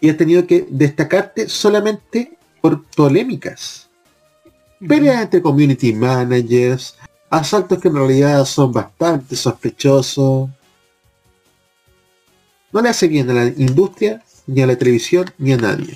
Y 0.01 0.11
has 0.11 0.16
tenido 0.16 0.47
que 0.47 0.66
destacarte 0.69 1.48
solamente 1.48 2.36
por 2.61 2.85
polémicas. 2.85 3.89
Peleas 4.86 5.23
entre 5.23 5.40
community 5.40 5.94
managers, 5.94 6.97
asaltos 7.31 7.81
que 7.81 7.89
en 7.89 7.94
realidad 7.94 8.44
son 8.44 8.73
bastante 8.73 9.35
sospechosos. 9.35 10.51
No 12.73 12.82
le 12.82 12.89
hace 12.90 13.09
bien 13.09 13.31
a 13.31 13.32
la 13.32 13.47
industria, 13.47 14.23
ni 14.47 14.61
a 14.61 14.66
la 14.66 14.77
televisión, 14.77 15.24
ni 15.39 15.53
a 15.53 15.57
nadie. 15.57 15.94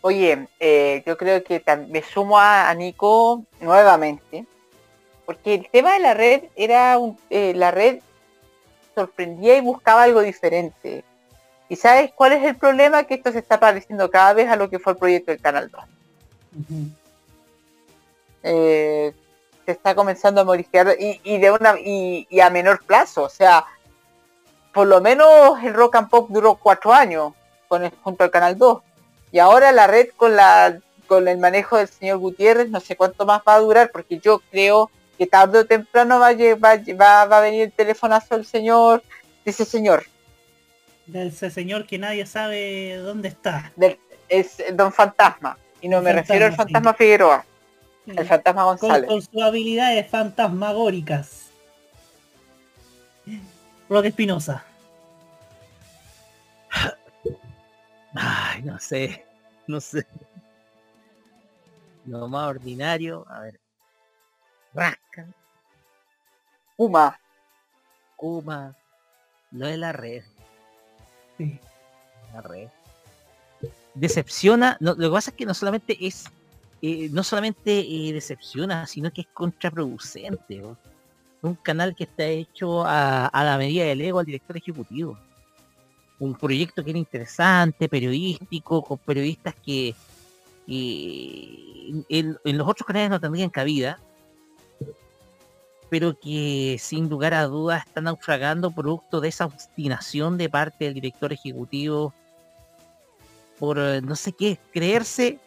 Oye, 0.00 0.48
eh, 0.60 1.02
yo 1.06 1.16
creo 1.18 1.44
que 1.44 1.62
me 1.90 2.02
sumo 2.02 2.38
a, 2.38 2.70
a 2.70 2.74
Nico 2.74 3.44
nuevamente, 3.60 4.46
porque 5.26 5.54
el 5.54 5.68
tema 5.68 5.92
de 5.94 5.98
la 5.98 6.14
red 6.14 6.44
era 6.54 6.96
un, 6.98 7.18
eh, 7.28 7.52
la 7.54 7.72
red 7.72 7.98
sorprendía 8.94 9.56
y 9.56 9.60
buscaba 9.60 10.04
algo 10.04 10.22
diferente. 10.22 11.04
¿Y 11.68 11.76
sabes 11.76 12.12
cuál 12.14 12.32
es 12.32 12.44
el 12.44 12.56
problema? 12.56 13.04
Que 13.04 13.14
esto 13.14 13.32
se 13.32 13.40
está 13.40 13.58
pareciendo 13.58 14.08
cada 14.10 14.32
vez 14.32 14.48
a 14.48 14.56
lo 14.56 14.70
que 14.70 14.78
fue 14.78 14.92
el 14.92 14.98
proyecto 14.98 15.32
del 15.32 15.40
Canal 15.40 15.70
2. 15.70 15.84
Eh, 18.44 19.12
se 19.66 19.72
está 19.72 19.96
comenzando 19.96 20.40
a 20.40 20.44
modificar 20.44 20.94
y, 20.98 21.38
de 21.38 21.50
una 21.50 21.74
y, 21.78 22.40
a 22.40 22.48
menor 22.48 22.84
plazo. 22.84 23.24
O 23.24 23.28
sea, 23.28 23.66
por 24.72 24.86
lo 24.86 25.00
menos 25.00 25.62
el 25.64 25.74
rock 25.74 25.96
and 25.96 26.08
pop 26.08 26.28
duró 26.30 26.54
cuatro 26.54 26.92
años 26.92 27.32
con 27.66 27.84
el, 27.84 27.90
junto 28.02 28.22
al 28.22 28.30
Canal 28.30 28.56
2. 28.56 28.82
Y 29.32 29.40
ahora 29.40 29.72
la 29.72 29.88
red 29.88 30.10
con 30.16 30.36
la 30.36 30.78
con 31.08 31.28
el 31.28 31.38
manejo 31.38 31.76
del 31.76 31.88
señor 31.88 32.18
Gutiérrez, 32.18 32.68
no 32.68 32.80
sé 32.80 32.96
cuánto 32.96 33.26
más 33.26 33.40
va 33.46 33.54
a 33.54 33.60
durar, 33.60 33.90
porque 33.92 34.18
yo 34.18 34.40
creo 34.50 34.90
que 35.16 35.26
tarde 35.26 35.60
o 35.60 35.66
temprano 35.66 36.18
va 36.18 36.28
a, 36.28 36.34
va, 36.34 37.24
va 37.26 37.38
a 37.38 37.40
venir 37.40 37.62
el 37.62 37.72
telefonazo 37.72 38.36
del 38.36 38.46
señor, 38.46 39.02
de 39.44 39.50
ese 39.50 39.64
señor. 39.64 40.04
De 41.06 41.28
ese 41.28 41.50
señor 41.50 41.86
que 41.86 41.98
nadie 41.98 42.26
sabe 42.26 42.96
dónde 42.96 43.28
está. 43.28 43.72
es 44.28 44.62
Don 44.74 44.92
Fantasma. 44.92 45.58
Y 45.80 45.88
no 45.88 46.02
me 46.02 46.12
refiero 46.12 46.46
al 46.46 46.54
Fantasma 46.54 46.94
Figueroa. 46.94 47.44
El 48.06 48.26
Fantasma 48.26 48.64
González. 48.64 49.08
Con, 49.08 49.22
sus 49.22 49.42
habilidades 49.42 50.08
fantasmagóricas. 50.08 51.50
Roque 53.88 54.08
Espinosa. 54.08 54.64
Ay, 58.14 58.62
no 58.62 58.78
sé. 58.78 59.24
No 59.66 59.80
sé. 59.80 60.06
Lo 62.06 62.28
más 62.28 62.48
ordinario, 62.48 63.26
a 63.28 63.40
ver. 63.40 63.60
Rasca. 64.76 65.26
Kuma. 66.76 67.18
Kuma. 68.16 68.76
No 69.50 69.66
es 69.66 69.78
la 69.78 69.92
red. 69.92 70.22
Sí. 71.38 71.58
La 72.34 72.42
red. 72.42 72.68
Decepciona. 73.94 74.76
No, 74.80 74.94
lo 74.94 75.08
que 75.08 75.14
pasa 75.14 75.30
es 75.30 75.36
que 75.36 75.46
no 75.46 75.54
solamente 75.54 75.96
es. 76.06 76.26
Eh, 76.82 77.08
no 77.10 77.22
solamente 77.22 77.80
eh, 77.80 78.12
decepciona, 78.12 78.86
sino 78.86 79.10
que 79.10 79.22
es 79.22 79.26
contraproducente. 79.32 80.62
Un 81.40 81.54
canal 81.54 81.96
que 81.96 82.04
está 82.04 82.24
hecho 82.24 82.84
a, 82.84 83.26
a 83.26 83.44
la 83.44 83.56
medida 83.56 83.84
del 83.84 84.02
ego 84.02 84.18
al 84.18 84.26
director 84.26 84.56
ejecutivo. 84.56 85.18
Un 86.18 86.34
proyecto 86.34 86.84
que 86.84 86.90
era 86.90 86.98
interesante, 86.98 87.88
periodístico, 87.88 88.82
con 88.82 88.98
periodistas 88.98 89.54
que, 89.54 89.94
en, 90.66 92.38
los 92.44 92.68
otros 92.68 92.86
canales 92.86 93.10
no 93.10 93.20
tendrían 93.20 93.50
cabida, 93.50 93.98
pero 95.88 96.18
que 96.18 96.76
sin 96.80 97.08
lugar 97.08 97.34
a 97.34 97.44
dudas 97.44 97.86
están 97.86 98.04
naufragando 98.04 98.70
producto 98.70 99.20
de 99.20 99.28
esa 99.28 99.46
obstinación 99.46 100.36
de 100.36 100.48
parte 100.48 100.86
del 100.86 100.94
director 100.94 101.32
ejecutivo 101.32 102.12
por 103.58 103.78
eh, 103.78 104.00
no 104.02 104.16
sé 104.16 104.32
qué, 104.32 104.58
creerse. 104.72 105.38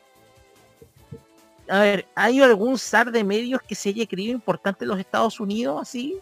A 1.69 1.79
ver, 1.79 2.07
¿hay 2.15 2.41
algún 2.41 2.79
zar 2.79 3.11
de 3.11 3.23
medios 3.23 3.61
que 3.61 3.75
se 3.75 3.89
haya 3.89 4.05
creído 4.07 4.33
importante 4.33 4.85
en 4.85 4.89
los 4.89 4.99
Estados 4.99 5.39
Unidos 5.39 5.79
así? 5.81 6.17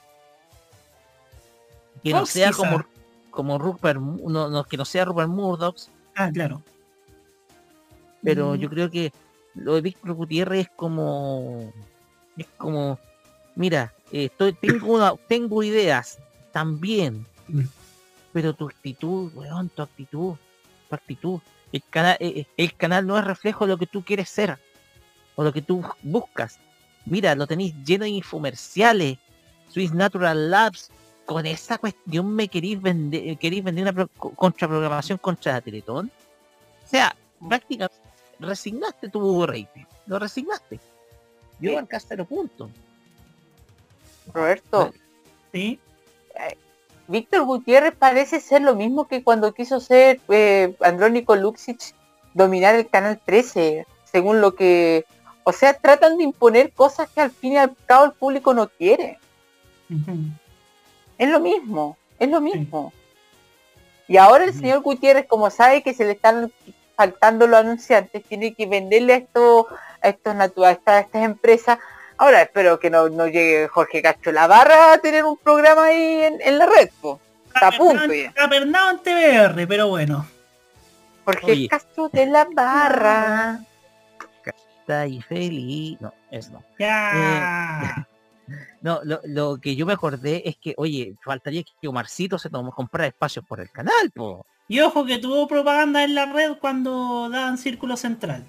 Que 2.03 2.11
no 2.11 2.25
sea 2.25 2.51
como, 2.51 2.85
como 3.31 3.57
Rupert, 3.57 3.99
no, 3.99 4.63
que 4.65 4.77
no 4.77 4.85
sea 4.85 5.05
Rupert 5.05 5.29
Murdoch. 5.29 5.77
Ah, 6.15 6.29
claro. 6.31 6.61
Pero 8.21 8.55
yo 8.55 8.69
creo 8.69 8.89
que 8.89 9.13
lo 9.55 9.75
de 9.75 9.81
Víctor 9.81 10.13
Gutiérrez 10.13 10.67
es 10.67 10.71
como 10.75 11.71
es 12.35 12.47
como 12.57 12.99
mira 13.57 13.93
estoy 14.11 14.53
tengo 14.53 14.93
una, 14.93 15.13
tengo 15.27 15.63
ideas 15.63 16.19
también 16.51 17.25
mm. 17.47 17.61
pero 18.31 18.53
tu 18.53 18.67
actitud 18.67 19.31
weón 19.35 19.69
tu 19.69 19.81
actitud 19.81 20.35
tu 20.89 20.95
actitud 20.95 21.39
el 21.71 21.83
canal 21.89 22.17
eh, 22.19 22.33
eh, 22.39 22.47
el 22.55 22.75
canal 22.75 23.05
no 23.05 23.17
es 23.17 23.25
reflejo 23.25 23.65
de 23.65 23.73
lo 23.73 23.77
que 23.77 23.87
tú 23.87 24.03
quieres 24.03 24.29
ser 24.29 24.57
o 25.35 25.43
lo 25.43 25.51
que 25.51 25.61
tú 25.61 25.83
buscas 26.03 26.59
mira 27.05 27.35
lo 27.35 27.47
tenéis 27.47 27.73
lleno 27.83 28.05
de 28.05 28.11
infomerciales 28.11 29.17
Swiss 29.69 29.93
Natural 29.93 30.49
Labs 30.49 30.91
con 31.25 31.45
esa 31.45 31.77
cuestión 31.77 32.33
me 32.33 32.47
queréis 32.47 32.81
vender 32.81 33.37
queréis 33.37 33.63
vender 33.63 33.91
una 33.91 34.07
contraprogramación 34.17 35.17
contra 35.17 35.53
la 35.53 35.61
Teletón 35.61 36.11
o 36.85 36.89
sea 36.89 37.15
prácticamente 37.47 38.07
resignaste 38.39 39.09
tu 39.09 39.45
rating. 39.45 39.85
Lo 40.05 40.19
resignaste. 40.19 40.79
Yo 41.59 41.73
marcaste 41.73 42.15
los 42.15 42.27
puntos. 42.27 42.69
Roberto. 44.33 44.93
Sí. 45.51 45.79
Eh, 46.35 46.57
Víctor 47.07 47.45
Gutiérrez 47.45 47.95
parece 47.95 48.39
ser 48.39 48.61
lo 48.61 48.75
mismo 48.75 49.07
que 49.07 49.23
cuando 49.23 49.53
quiso 49.53 49.79
ser 49.79 50.19
eh, 50.29 50.75
Andrónico 50.81 51.35
Luxich 51.35 51.93
dominar 52.33 52.75
el 52.75 52.87
canal 52.87 53.19
13, 53.23 53.85
según 54.05 54.41
lo 54.41 54.55
que. 54.55 55.05
O 55.43 55.53
sea, 55.53 55.73
tratan 55.73 56.17
de 56.17 56.25
imponer 56.25 56.71
cosas 56.73 57.09
que 57.09 57.21
al 57.21 57.31
fin 57.31 57.53
y 57.53 57.57
al 57.57 57.75
cabo 57.85 58.05
el 58.05 58.11
público 58.11 58.53
no 58.53 58.67
quiere. 58.67 59.17
Es 61.17 61.29
lo 61.29 61.39
mismo, 61.39 61.97
es 62.19 62.29
lo 62.29 62.41
mismo. 62.41 62.91
Y 64.07 64.17
ahora 64.17 64.45
el 64.45 64.53
señor 64.53 64.81
Gutiérrez, 64.81 65.25
como 65.25 65.49
sabe 65.49 65.83
que 65.83 65.93
se 65.93 66.05
le 66.05 66.11
están 66.11 66.51
faltando 66.95 67.47
los 67.47 67.59
anunciantes, 67.59 68.23
tiene 68.23 68.53
que 68.53 68.65
venderle 68.65 69.13
a 69.13 69.17
estos, 69.17 69.65
a 70.01 70.09
estos 70.09 70.35
a 70.35 70.71
estas, 70.71 71.07
empresas. 71.13 71.79
Ahora 72.17 72.41
espero 72.41 72.79
que 72.79 72.89
no, 72.89 73.07
llegue 73.27 73.67
Jorge 73.67 74.01
Castro 74.01 74.31
La 74.31 74.47
Barra 74.47 74.93
a 74.93 74.97
tener 74.97 75.23
un 75.23 75.37
programa 75.37 75.85
ahí 75.85 76.23
en, 76.41 76.57
la 76.57 76.65
red, 76.65 76.89
Está 77.53 77.67
a 77.67 77.71
punto 77.71 78.13
ya. 78.13 78.33
en 78.35 78.99
TVR, 79.03 79.67
pero 79.67 79.87
bueno. 79.87 80.25
Jorge 81.25 81.67
Castro 81.67 82.09
de 82.09 82.25
La 82.25 82.47
Barra. 82.51 83.59
Está 84.79 85.05
y 85.05 85.21
feliz. 85.21 85.99
No, 85.99 86.13
eso 86.31 86.51
no. 86.53 86.63
Ya. 86.79 87.93
Eh, 87.97 88.53
no, 88.81 89.01
lo, 89.03 89.57
que 89.57 89.75
yo 89.75 89.85
me 89.85 89.93
acordé 89.93 90.43
es 90.45 90.55
que, 90.55 90.73
oye, 90.77 91.15
faltaría 91.21 91.63
que 91.63 91.87
Omarcito 91.87 92.39
se 92.39 92.49
tomó 92.49 92.71
comprar 92.71 93.07
espacios 93.07 93.45
por 93.45 93.59
el 93.59 93.69
canal, 93.69 94.11
po. 94.15 94.45
Y 94.69 94.79
ojo 94.79 95.05
que 95.05 95.17
tuvo 95.17 95.47
propaganda 95.47 96.03
en 96.03 96.15
la 96.15 96.25
red 96.25 96.57
cuando 96.59 97.29
daban 97.29 97.57
círculo 97.57 97.95
central. 97.95 98.45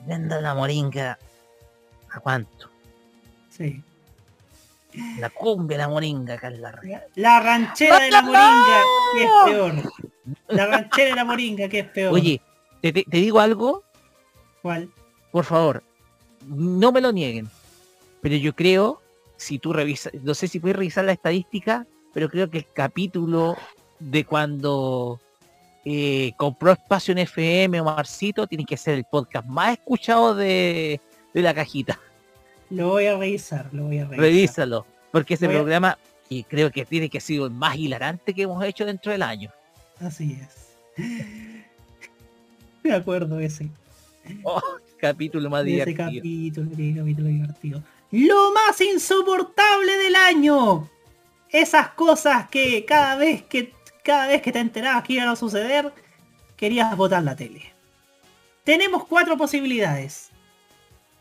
Venda 0.00 0.40
la 0.40 0.54
moringa. 0.54 1.18
¿A 2.16 2.20
cuánto? 2.20 2.70
Sí. 3.50 3.82
La 5.18 5.28
cumbia 5.28 5.76
de 5.76 5.82
la 5.82 5.88
moringa 5.90 6.38
en 6.42 6.62
la 6.62 7.40
ranchera 7.40 7.98
de 8.00 8.10
la 8.10 8.22
moringa, 8.22 8.82
que 9.12 9.22
es 9.22 9.30
peor. 9.44 9.92
La 10.48 10.66
ranchera 10.66 11.10
de 11.10 11.14
la 11.14 11.24
moringa, 11.26 11.68
que 11.68 11.78
es 11.80 11.88
peor. 11.88 12.14
Oye, 12.14 12.40
¿te, 12.80 13.04
digo 13.10 13.38
algo? 13.38 13.82
¿Cuál? 14.62 14.88
Por 15.30 15.44
favor, 15.44 15.82
no 16.46 16.90
me 16.90 17.02
lo 17.02 17.12
nieguen. 17.12 17.50
Pero 18.22 18.36
yo 18.36 18.54
creo, 18.54 19.02
si 19.36 19.58
tú 19.58 19.74
revisas, 19.74 20.14
no 20.22 20.32
sé 20.32 20.48
si 20.48 20.58
puedes 20.58 20.78
revisar 20.78 21.04
la 21.04 21.12
estadística, 21.12 21.86
pero 22.14 22.30
creo 22.30 22.48
que 22.48 22.58
el 22.58 22.66
capítulo 22.72 23.58
de 23.98 24.24
cuando 24.24 25.20
eh, 25.84 26.32
compró 26.38 26.72
espacio 26.72 27.12
en 27.12 27.18
FM 27.18 27.78
o 27.82 27.84
Marcito, 27.84 28.46
tiene 28.46 28.64
que 28.64 28.78
ser 28.78 28.94
el 28.94 29.04
podcast 29.04 29.46
más 29.46 29.74
escuchado 29.74 30.34
de, 30.34 30.98
la 31.42 31.54
cajita. 31.54 31.98
Lo 32.70 32.88
voy 32.88 33.06
a 33.06 33.16
revisar, 33.16 33.68
lo 33.72 33.84
voy 33.84 33.98
a 33.98 34.04
revisar. 34.04 34.20
Revísalo, 34.20 34.86
porque 35.12 35.34
ese 35.34 35.48
programa 35.48 35.98
y 36.28 36.42
creo 36.44 36.70
que 36.70 36.84
tiene 36.84 37.08
que 37.08 37.20
ser 37.20 37.40
el 37.40 37.50
más 37.50 37.76
hilarante 37.76 38.34
que 38.34 38.42
hemos 38.42 38.62
hecho 38.64 38.84
dentro 38.84 39.12
del 39.12 39.22
año. 39.22 39.50
Así 40.00 40.38
es. 40.42 40.76
Me 42.82 42.92
acuerdo 42.92 43.38
ese. 43.38 43.68
Oh, 44.42 44.62
capítulo 44.98 45.48
más 45.48 45.64
divertido. 45.64 46.04
capítulo, 46.04 46.68
capítulo 46.70 47.28
divertido. 47.28 47.82
Lo 48.10 48.52
más 48.52 48.80
insoportable 48.80 49.96
del 49.98 50.16
año. 50.16 50.90
Esas 51.50 51.90
cosas 51.90 52.48
que 52.48 52.84
cada 52.84 53.16
vez 53.16 53.42
que 53.44 53.72
cada 54.02 54.26
vez 54.28 54.42
que 54.42 54.52
te 54.52 54.60
enterabas 54.60 55.04
que 55.04 55.14
iban 55.14 55.28
a 55.28 55.36
suceder, 55.36 55.92
querías 56.56 56.96
botar 56.96 57.22
la 57.22 57.34
tele. 57.34 57.62
Tenemos 58.64 59.04
cuatro 59.04 59.36
posibilidades. 59.36 60.30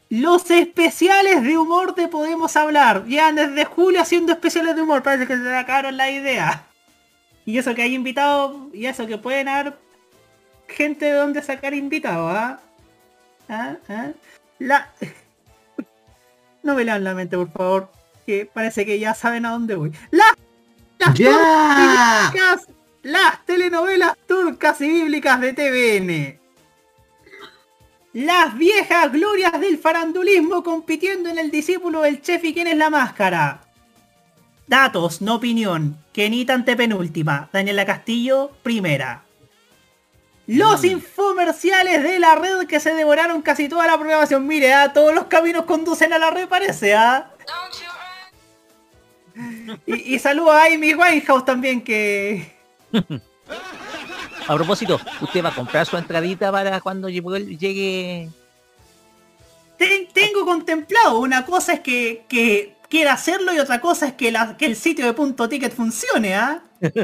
Los 0.10 0.50
especiales 0.52 1.44
de 1.44 1.58
humor 1.58 1.96
te 1.96 2.08
podemos 2.08 2.56
hablar. 2.56 3.06
Ya 3.08 3.32
desde 3.32 3.66
julio 3.66 4.02
haciendo 4.02 4.34
especiales 4.34 4.76
de 4.76 4.82
humor. 4.82 5.04
Parece 5.04 5.28
que 5.28 5.38
se 5.38 5.44
sacaron 5.44 5.98
la 5.98 6.10
idea. 6.10 6.66
Y 7.46 7.58
eso 7.58 7.76
que 7.76 7.82
hay 7.82 7.94
invitados. 7.94 8.74
Y 8.74 8.86
eso 8.86 9.08
que 9.08 9.18
pueden 9.18 9.48
haber 9.48 9.78
gente 10.68 11.06
de 11.06 11.14
donde 11.14 11.42
sacar 11.42 11.74
invitados. 11.74 12.32
¿ah? 12.36 12.60
¿Ah? 13.50 13.76
¿Ah? 13.90 14.10
La... 14.60 14.92
no 16.64 16.76
me 16.76 16.84
lean 16.84 17.04
la 17.04 17.14
mente, 17.14 17.36
por 17.38 17.52
favor. 17.52 17.92
Que 18.26 18.46
parece 18.46 18.86
que 18.86 19.00
ya 19.00 19.14
saben 19.14 19.46
a 19.46 19.52
dónde 19.52 19.76
voy. 19.76 19.92
La... 20.12 20.26
Las 20.98 22.68
las 23.06 23.46
telenovelas 23.46 24.18
turcas 24.28 24.82
y 24.82 24.90
bíblicas 24.90 25.40
de 25.40 25.54
TVN. 25.54 26.40
Las 28.16 28.58
viejas 28.58 29.12
glorias 29.12 29.60
del 29.60 29.78
farandulismo 29.78 30.64
compitiendo 30.64 31.30
en 31.30 31.38
el 31.38 31.52
discípulo 31.52 32.02
del 32.02 32.22
chef 32.22 32.42
y 32.46 32.54
quién 32.54 32.68
es 32.68 32.78
la 32.78 32.90
máscara. 32.90 33.60
Datos, 34.68 35.22
no 35.22 35.36
opinión. 35.36 35.98
Kenita 36.14 36.54
antepenúltima. 36.54 37.50
Daniela 37.52 37.86
Castillo, 37.86 38.52
primera. 38.64 39.24
Los 40.48 40.84
Mm. 40.84 40.86
infomerciales 40.86 42.04
de 42.04 42.20
la 42.20 42.36
red 42.36 42.66
que 42.68 42.80
se 42.80 42.94
devoraron 42.94 43.42
casi 43.42 43.68
toda 43.68 43.86
la 43.86 43.98
programación. 43.98 44.48
Mire, 44.48 44.74
ah, 44.74 44.94
todos 44.94 45.14
los 45.14 45.26
caminos 45.26 45.66
conducen 45.66 46.14
a 46.14 46.18
la 46.18 46.32
red, 46.32 46.48
parece, 46.48 46.94
¿ah? 46.96 47.32
Y, 49.86 50.16
y 50.16 50.20
saludo 50.20 50.52
a 50.54 50.68
Amy 50.68 50.94
Winehouse 50.94 51.44
también, 51.44 51.84
que... 51.84 52.50
A 54.48 54.54
propósito, 54.56 55.00
¿usted 55.22 55.44
va 55.44 55.50
a 55.50 55.56
comprar 55.56 55.86
su 55.86 55.98
entradita 55.98 56.52
para 56.52 56.80
cuando 56.82 57.10
llegue- 57.10 57.58
llegue? 57.58 58.30
Ten- 59.78 60.08
tengo 60.14 60.46
contemplado. 60.46 61.20
Una 61.20 61.46
cosa 61.46 61.74
es 61.74 61.80
que, 61.82 62.26
que 62.30 62.76
quiera 62.90 63.14
hacerlo 63.14 63.54
y 63.54 63.60
otra 63.60 63.82
cosa 63.82 64.08
es 64.08 64.14
que, 64.14 64.32
la- 64.32 64.56
que 64.58 64.66
el 64.68 64.76
sitio 64.76 65.06
de 65.06 65.14
punto 65.14 65.50
ticket 65.50 65.74
funcione, 65.74 66.36
¿ah? 66.36 66.62
porque 66.82 66.98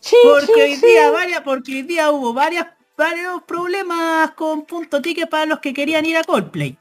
sí, 0.00 0.16
hoy 0.60 0.76
sí. 0.76 0.86
día 0.86 1.10
varias, 1.10 1.40
porque 1.40 1.72
hoy 1.72 1.82
día 1.82 2.10
hubo 2.10 2.32
varias, 2.32 2.66
varios 2.96 3.42
problemas 3.42 4.30
con 4.32 4.64
punto 4.64 5.02
ticket 5.02 5.28
para 5.28 5.46
los 5.46 5.58
que 5.58 5.74
querían 5.74 6.06
ir 6.06 6.16
a 6.16 6.24
Coldplay. 6.24 6.76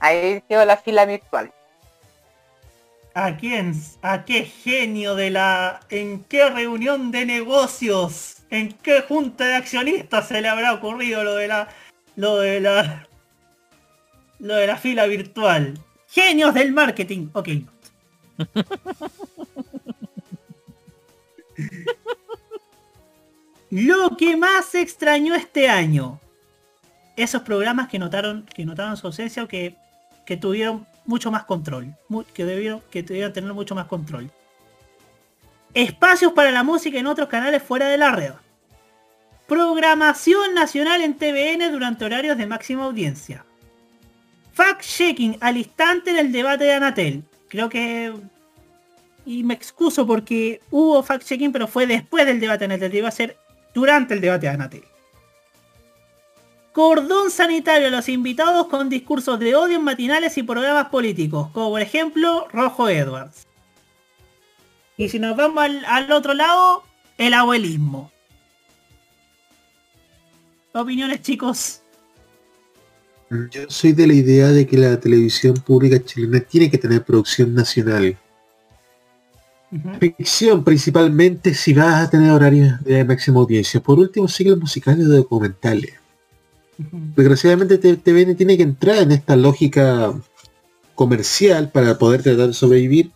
Ahí 0.00 0.42
quedó 0.48 0.64
la 0.64 0.76
fila 0.76 1.04
virtual. 1.06 1.52
¿A 3.14 3.36
quién? 3.36 3.74
¿A 4.02 4.24
qué 4.24 4.44
genio 4.44 5.14
de 5.14 5.30
la... 5.30 5.80
¿En 5.90 6.24
qué 6.24 6.48
reunión 6.48 7.10
de 7.10 7.26
negocios? 7.26 8.38
¿En 8.50 8.72
qué 8.72 9.02
junta 9.02 9.44
de 9.44 9.54
accionistas 9.54 10.28
se 10.28 10.40
le 10.40 10.48
habrá 10.48 10.72
ocurrido 10.72 11.22
lo 11.22 11.34
de 11.34 11.48
la... 11.48 11.68
Lo 12.16 12.38
de 12.38 12.60
la... 12.60 13.06
Lo 14.38 14.56
de 14.56 14.66
la 14.66 14.76
fila 14.76 15.06
virtual? 15.06 15.78
Genios 16.08 16.54
del 16.54 16.72
marketing. 16.72 17.28
Ok. 17.32 17.48
Lo 23.70 24.16
que 24.18 24.36
más 24.36 24.74
extrañó 24.74 25.34
este 25.34 25.68
año. 25.68 26.20
Esos 27.16 27.40
programas 27.40 27.88
que 27.88 27.98
notaron, 27.98 28.44
que 28.44 28.66
notaron 28.66 28.98
su 28.98 29.06
ausencia 29.06 29.42
o 29.42 29.48
que, 29.48 29.76
que 30.24 30.36
tuvieron 30.36 30.86
mucho 31.04 31.30
más 31.30 31.44
control. 31.44 31.94
que 32.34 32.44
debieron, 32.44 32.82
que 32.90 33.02
debieron 33.02 33.32
tener 33.32 33.52
mucho 33.52 33.74
más 33.74 33.86
control. 33.86 34.30
Espacios 35.74 36.32
para 36.32 36.50
la 36.50 36.62
música 36.62 36.98
en 36.98 37.06
otros 37.06 37.28
canales 37.28 37.62
fuera 37.62 37.88
de 37.88 37.98
la 37.98 38.12
red. 38.12 38.32
Programación 39.46 40.54
nacional 40.54 41.02
en 41.02 41.14
TVN 41.14 41.72
durante 41.72 42.04
horarios 42.04 42.36
de 42.38 42.46
máxima 42.46 42.84
audiencia. 42.84 43.44
Fact-checking 44.54 45.38
al 45.40 45.56
instante 45.56 46.10
en 46.10 46.18
el 46.18 46.32
debate 46.32 46.64
de 46.64 46.74
Anatel. 46.74 47.24
Creo 47.48 47.68
que... 47.68 48.12
Y 49.24 49.44
me 49.44 49.54
excuso 49.54 50.06
porque 50.06 50.60
hubo 50.70 51.02
fact-checking, 51.02 51.52
pero 51.52 51.66
fue 51.68 51.86
después 51.86 52.26
del 52.26 52.40
debate 52.40 52.66
de 52.66 52.74
Anatel. 52.74 52.94
Iba 52.94 53.08
a 53.08 53.12
ser 53.12 53.36
durante 53.72 54.14
el 54.14 54.20
debate 54.20 54.46
de 54.46 54.52
Anatel. 54.52 54.84
Cordón 56.72 57.30
sanitario 57.30 57.88
a 57.88 57.90
los 57.90 58.08
invitados 58.08 58.66
con 58.68 58.88
discursos 58.88 59.38
de 59.38 59.54
odio 59.54 59.76
en 59.76 59.84
matinales 59.84 60.36
y 60.38 60.42
programas 60.42 60.88
políticos, 60.88 61.48
como 61.52 61.70
por 61.70 61.80
ejemplo 61.82 62.48
Rojo 62.52 62.88
Edwards. 62.88 63.46
Y 64.96 65.08
si 65.08 65.18
nos 65.18 65.36
vamos 65.36 65.62
al, 65.62 65.84
al 65.84 66.10
otro 66.12 66.32
lado, 66.32 66.84
el 67.18 67.34
abuelismo. 67.34 68.10
Opiniones 70.72 71.20
chicos. 71.20 71.82
Yo 73.50 73.62
soy 73.68 73.92
de 73.92 74.06
la 74.06 74.14
idea 74.14 74.48
de 74.48 74.66
que 74.66 74.76
la 74.76 74.98
televisión 74.98 75.54
pública 75.54 76.02
chilena 76.02 76.40
tiene 76.40 76.70
que 76.70 76.78
tener 76.78 77.02
producción 77.02 77.54
nacional. 77.54 78.16
Ficción 79.98 80.62
principalmente 80.62 81.54
si 81.54 81.72
vas 81.72 82.04
a 82.04 82.10
tener 82.10 82.30
horarios 82.30 82.82
de 82.84 83.04
máxima 83.04 83.40
audiencia. 83.40 83.80
Por 83.80 83.98
último, 83.98 84.28
ciclos 84.28 84.58
musicales 84.58 85.06
o 85.06 85.10
documentales. 85.10 86.01
Desgraciadamente 86.78 87.78
TVN 87.78 88.34
tiene 88.36 88.56
que 88.56 88.62
entrar 88.62 88.98
en 88.98 89.12
esta 89.12 89.36
lógica 89.36 90.12
comercial 90.94 91.70
para 91.70 91.98
poder 91.98 92.22
tratar 92.22 92.48
de 92.48 92.54
sobrevivir. 92.54 93.10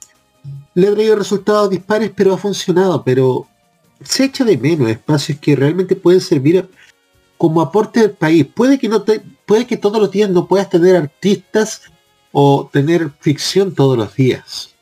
Le 0.75 0.89
ha 0.89 0.95
traído 0.95 1.17
resultados 1.17 1.71
dispares, 1.71 2.13
pero 2.15 2.35
ha 2.35 2.39
funcionado. 2.39 3.03
Pero 3.03 3.47
se 4.03 4.25
echa 4.25 4.45
de 4.45 4.59
menos 4.59 4.89
espacios 4.91 5.39
que 5.39 5.57
realmente 5.57 5.97
pueden 5.97 6.21
servir 6.21 6.69
como 7.39 7.61
aporte 7.61 8.01
del 8.01 8.11
país. 8.11 8.47
Puede 8.47 8.79
que 8.79 8.89
no 8.89 9.03
te, 9.03 9.23
puede 9.47 9.67
que 9.67 9.77
todos 9.77 10.01
los 10.01 10.11
días 10.11 10.31
no 10.31 10.47
puedas 10.47 10.69
tener 10.69 10.97
artistas 10.97 11.83
o 12.33 12.69
tener 12.71 13.11
ficción 13.21 13.75
todos 13.75 13.97
los 13.97 14.15
días. 14.15 14.75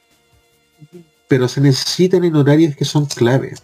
Pero 1.28 1.48
se 1.48 1.60
necesitan 1.60 2.24
en 2.24 2.36
horarios 2.36 2.76
que 2.76 2.84
son 2.84 3.06
clave. 3.06 3.54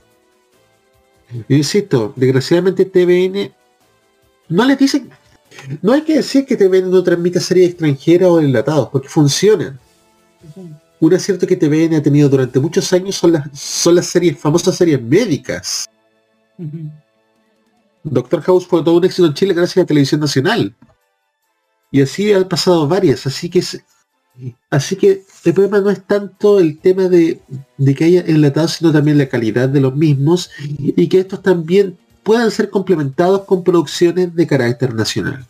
Yo 1.49 1.57
insisto, 1.57 2.13
desgraciadamente 2.17 2.85
TVN 2.85 3.53
no 4.51 4.65
les 4.67 4.79
dicen, 4.79 5.09
no 5.83 5.93
hay 5.93 6.03
que 6.03 6.17
decir 6.17 6.45
que 6.45 6.57
TVN 6.57 6.91
no 6.91 7.03
transmite 7.03 7.41
series 7.41 7.71
extranjeras 7.71 8.29
o 8.29 8.41
enlatados, 8.41 8.89
porque 8.91 9.09
funcionan. 9.09 9.79
Un 11.01 11.15
acierto 11.15 11.47
que 11.47 11.57
TVN 11.57 11.95
ha 11.97 12.03
tenido 12.03 12.29
durante 12.29 12.61
muchos 12.61 12.93
años 12.93 13.17
son 13.17 13.33
las, 13.33 13.59
son 13.59 13.95
las 13.95 14.07
series, 14.07 14.39
famosas 14.39 14.77
series 14.77 15.01
médicas. 15.01 15.87
Doctor 18.03 18.43
House 18.43 18.67
fue 18.67 18.83
todo 18.83 18.97
un 18.97 19.05
éxito 19.05 19.27
en 19.27 19.35
Chile 19.35 19.55
gracias 19.55 19.83
a 19.83 19.87
Televisión 19.87 20.21
Nacional. 20.21 20.75
Y 21.91 22.03
así 22.03 22.33
han 22.33 22.49
pasado 22.49 22.87
varias, 22.87 23.27
así 23.27 23.51
que 23.51 23.59
es- 23.61 23.83
así 24.71 24.97
que 24.97 25.25
el 25.45 25.53
problema 25.55 25.81
no 25.81 25.91
es 25.91 26.03
tanto 26.07 26.61
el 26.61 26.79
tema 26.79 27.09
de, 27.09 27.41
de 27.77 27.95
que 27.95 28.05
haya 28.05 28.21
enlatados, 28.27 28.73
sino 28.73 28.93
también 28.93 29.19
la 29.19 29.29
calidad 29.29 29.69
de 29.69 29.81
los 29.81 29.95
mismos 29.95 30.51
y 30.69 31.09
que 31.09 31.19
estos 31.21 31.43
también 31.43 31.99
puedan 32.31 32.53
ser 32.53 32.71
complementados 32.71 33.41
con 33.45 33.65
producciones 33.65 34.33
de 34.37 34.47
carácter 34.47 34.95
nacional. 34.95 35.45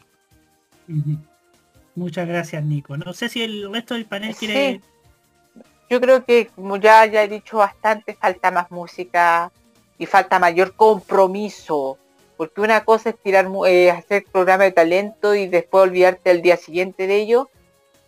Muchas 1.94 2.26
gracias 2.26 2.64
Nico. 2.64 2.96
No 2.96 3.12
sé 3.12 3.28
si 3.28 3.42
el 3.42 3.70
resto 3.70 3.92
del 3.92 4.06
panel 4.06 4.34
quiere... 4.34 4.80
Sí. 4.80 5.62
Yo 5.90 6.00
creo 6.00 6.24
que, 6.24 6.46
como 6.46 6.78
ya, 6.78 7.04
ya 7.04 7.22
he 7.22 7.28
dicho 7.28 7.58
bastante, 7.58 8.14
falta 8.14 8.50
más 8.50 8.70
música 8.70 9.52
y 9.98 10.06
falta 10.06 10.38
mayor 10.38 10.74
compromiso. 10.74 11.98
Porque 12.38 12.62
una 12.62 12.82
cosa 12.82 13.10
es 13.10 13.18
tirar, 13.18 13.46
eh, 13.66 13.90
hacer 13.90 14.24
programa 14.32 14.64
de 14.64 14.72
talento 14.72 15.34
y 15.34 15.48
después 15.48 15.82
olvidarte 15.82 16.30
al 16.30 16.40
día 16.40 16.56
siguiente 16.56 17.06
de 17.06 17.16
ello. 17.16 17.50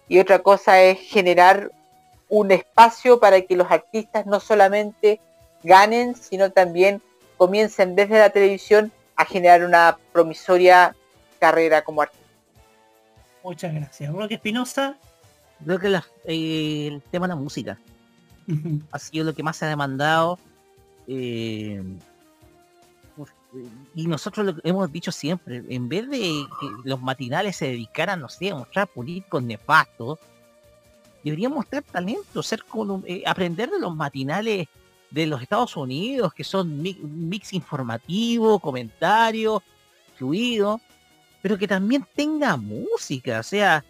Y 0.08 0.18
otra 0.18 0.38
cosa 0.38 0.80
es 0.80 0.98
generar 0.98 1.72
un 2.30 2.50
espacio 2.52 3.20
para 3.20 3.42
que 3.42 3.54
los 3.54 3.70
artistas 3.70 4.24
no 4.24 4.40
solamente 4.40 5.20
ganen, 5.62 6.14
sino 6.14 6.52
también 6.52 7.02
comiencen 7.46 7.96
desde 7.96 8.20
la 8.20 8.30
televisión 8.30 8.92
a 9.16 9.24
generar 9.24 9.64
una 9.64 9.98
promisoria 10.12 10.94
carrera 11.40 11.82
como 11.82 12.02
artista. 12.02 12.22
Muchas 13.42 13.74
gracias. 13.74 14.12
Roque 14.12 14.34
Espinosa. 14.34 14.96
Creo 15.64 15.78
que 15.80 15.88
la- 15.88 16.06
eh, 16.24 16.86
el 16.92 17.02
tema 17.10 17.26
de 17.26 17.34
la 17.34 17.40
música 17.40 17.78
ha 18.92 18.98
sido 19.00 19.24
lo 19.24 19.34
que 19.34 19.42
más 19.42 19.56
se 19.56 19.64
ha 19.64 19.68
demandado. 19.68 20.38
eh, 21.08 21.82
por- 23.16 23.28
y 23.96 24.06
nosotros 24.06 24.46
lo 24.46 24.54
que 24.54 24.68
hemos 24.68 24.90
dicho 24.92 25.10
siempre, 25.10 25.64
en 25.68 25.88
vez 25.88 26.08
de 26.08 26.18
que 26.60 26.66
los 26.84 27.02
matinales 27.02 27.56
se 27.56 27.66
dedicaran, 27.66 28.20
no 28.20 28.28
sé, 28.28 28.50
a 28.50 28.54
mostrar 28.54 28.86
políticos 28.86 29.42
nefastos, 29.42 30.20
deberían 31.24 31.52
mostrar 31.52 31.82
talento, 31.82 32.40
ser 32.44 32.60
colum- 32.64 33.02
eh, 33.04 33.24
aprender 33.26 33.68
de 33.68 33.80
los 33.80 33.94
matinales 33.96 34.68
de 35.12 35.26
los 35.26 35.42
Estados 35.42 35.76
Unidos, 35.76 36.32
que 36.34 36.42
son 36.44 36.80
mi- 36.82 36.98
mix 37.02 37.52
informativo, 37.52 38.58
comentarios, 38.58 39.62
fluido, 40.16 40.80
pero 41.42 41.58
que 41.58 41.68
también 41.68 42.06
tenga 42.14 42.56
música, 42.56 43.40
o 43.40 43.42
sea, 43.42 43.84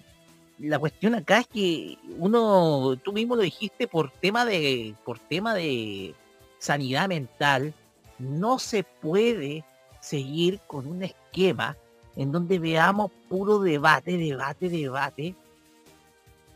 la 0.58 0.78
cuestión 0.78 1.14
acá 1.14 1.38
es 1.40 1.46
que 1.48 1.98
uno, 2.18 2.96
tú 3.02 3.12
mismo 3.12 3.36
lo 3.36 3.42
dijiste, 3.42 3.88
por 3.88 4.10
tema 4.10 4.44
de, 4.44 4.94
por 5.04 5.18
tema 5.18 5.54
de 5.54 6.14
sanidad 6.58 7.08
mental, 7.08 7.74
no 8.18 8.58
se 8.58 8.84
puede 8.84 9.64
seguir 10.00 10.60
con 10.66 10.86
un 10.86 11.02
esquema 11.02 11.76
en 12.16 12.30
donde 12.30 12.58
veamos 12.58 13.10
puro 13.28 13.58
debate, 13.58 14.16
debate, 14.16 14.68
debate. 14.68 15.34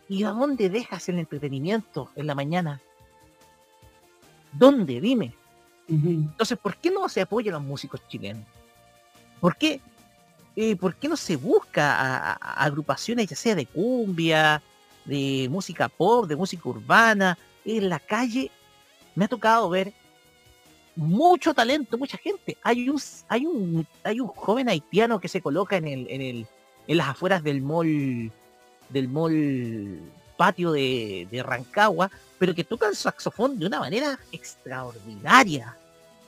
¿Y 0.08 0.22
a 0.22 0.30
dónde 0.30 0.70
dejas 0.70 1.08
el 1.08 1.18
entretenimiento 1.18 2.10
en 2.14 2.26
la 2.28 2.34
mañana? 2.34 2.80
¿Dónde? 4.58 5.00
Dime. 5.00 5.34
Entonces, 5.88 6.58
¿por 6.58 6.76
qué 6.76 6.90
no 6.90 7.08
se 7.08 7.20
apoya 7.20 7.50
a 7.52 7.54
los 7.54 7.62
músicos 7.62 8.00
chilenos? 8.08 8.44
¿Por 9.40 9.56
qué, 9.56 9.80
eh, 10.56 10.74
¿por 10.76 10.96
qué 10.96 11.08
no 11.08 11.16
se 11.16 11.36
busca 11.36 11.94
a, 11.94 12.32
a- 12.32 12.38
a 12.40 12.64
agrupaciones 12.64 13.28
ya 13.28 13.36
sea 13.36 13.54
de 13.54 13.66
cumbia, 13.66 14.60
de 15.04 15.46
música 15.50 15.88
pop, 15.88 16.26
de 16.26 16.34
música 16.36 16.68
urbana? 16.68 17.38
En 17.64 17.88
la 17.88 18.00
calle 18.00 18.50
me 19.14 19.26
ha 19.26 19.28
tocado 19.28 19.68
ver 19.70 19.92
mucho 20.96 21.52
talento, 21.54 21.98
mucha 21.98 22.16
gente. 22.18 22.56
Hay 22.62 22.88
un, 22.88 23.00
hay 23.28 23.46
un, 23.46 23.86
hay 24.02 24.18
un 24.20 24.28
joven 24.28 24.68
haitiano 24.68 25.20
que 25.20 25.28
se 25.28 25.40
coloca 25.40 25.76
en 25.76 25.86
el, 25.86 26.06
en 26.10 26.20
el, 26.22 26.46
en 26.88 26.96
las 26.96 27.08
afueras 27.10 27.42
del 27.44 27.60
mall, 27.62 28.32
del 28.88 29.08
mall 29.08 30.00
patio 30.36 30.72
de, 30.72 31.28
de 31.30 31.42
Rancagua, 31.42 32.10
pero 32.38 32.54
que 32.54 32.64
tocan 32.64 32.94
saxofón 32.94 33.58
de 33.58 33.66
una 33.66 33.80
manera 33.80 34.18
extraordinaria. 34.32 35.76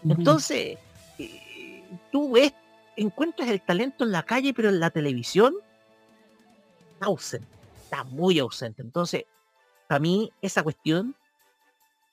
Entonces, 0.09 0.79
eh, 1.19 1.85
tú 2.11 2.33
ves, 2.33 2.53
encuentras 2.97 3.49
el 3.49 3.61
talento 3.61 4.05
en 4.05 4.13
la 4.13 4.23
calle, 4.23 4.55
pero 4.55 4.69
en 4.69 4.81
la 4.81 4.91
televisión 4.91 5.55
está 6.95 7.07
ausente, 7.07 7.49
está 7.85 8.05
muy 8.05 8.39
ausente. 8.39 8.83
Entonces, 8.83 9.25
para 9.87 10.01
mí, 10.01 10.33
esa 10.41 10.63
cuestión 10.63 11.15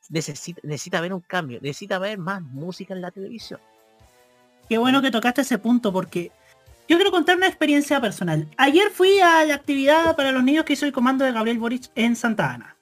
necesita, 0.10 0.62
necesita 0.64 1.02
ver 1.02 1.14
un 1.14 1.22
cambio, 1.22 1.60
necesita 1.62 2.00
ver 2.00 2.18
más 2.18 2.42
música 2.42 2.94
en 2.94 3.02
la 3.02 3.12
televisión. 3.12 3.60
Qué 4.70 4.78
bueno 4.78 5.02
que 5.02 5.12
tocaste 5.12 5.42
ese 5.42 5.58
punto 5.58 5.94
porque 5.94 6.32
yo 6.88 6.98
quiero 6.98 7.12
contar 7.12 7.38
una 7.38 7.48
experiencia 7.48 8.00
personal. 8.00 8.48
Ayer 8.58 8.90
fui 8.92 9.20
a 9.20 9.44
la 9.46 9.56
actividad 9.56 10.16
para 10.16 10.32
los 10.32 10.44
niños 10.44 10.66
que 10.66 10.74
hizo 10.74 10.86
el 10.86 10.92
comando 10.92 11.26
de 11.26 11.32
Gabriel 11.32 11.58
Boric 11.58 11.90
en 11.96 12.16
Santa 12.16 12.54
Ana. 12.54 12.75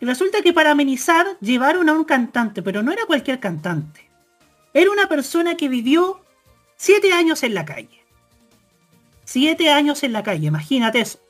Y 0.00 0.06
resulta 0.06 0.40
que 0.40 0.52
para 0.52 0.70
amenizar 0.70 1.26
llevaron 1.40 1.88
a 1.88 1.92
un 1.92 2.04
cantante, 2.04 2.62
pero 2.62 2.82
no 2.82 2.90
era 2.90 3.04
cualquier 3.04 3.38
cantante. 3.38 4.08
Era 4.72 4.90
una 4.90 5.08
persona 5.08 5.56
que 5.56 5.68
vivió 5.68 6.20
siete 6.76 7.12
años 7.12 7.42
en 7.42 7.54
la 7.54 7.66
calle. 7.66 8.02
Siete 9.24 9.70
años 9.70 10.02
en 10.02 10.12
la 10.12 10.22
calle, 10.22 10.46
imagínate 10.46 11.00
eso. 11.00 11.20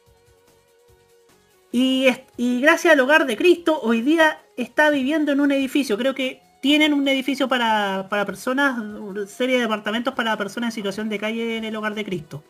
Y, 1.73 2.09
gracias 2.39 2.93
al 2.93 3.01
hogar 3.01 3.27
de 3.27 3.37
Cristo, 3.37 3.81
hoy 3.83 4.03
día 4.03 4.41
está 4.57 4.91
viviendo 4.91 5.33
en 5.33 5.41
un 5.41 5.51
edificio. 5.51 5.99
Creo 5.99 6.15
que 6.15 6.41
tienen 6.61 6.93
un 6.93 7.07
edificio 7.09 7.49
para, 7.49 8.09
para 8.09 8.25
personas, 8.25 8.79
una 8.79 9.27
serie 9.27 9.57
de 9.57 9.63
departamentos 9.63 10.15
para 10.15 10.37
personas 10.37 10.69
en 10.69 10.73
situación 10.73 11.09
de 11.09 11.19
calle 11.19 11.57
en 11.57 11.65
el 11.65 11.75
hogar 11.75 11.95
de 11.95 12.05
Cristo. 12.05 12.43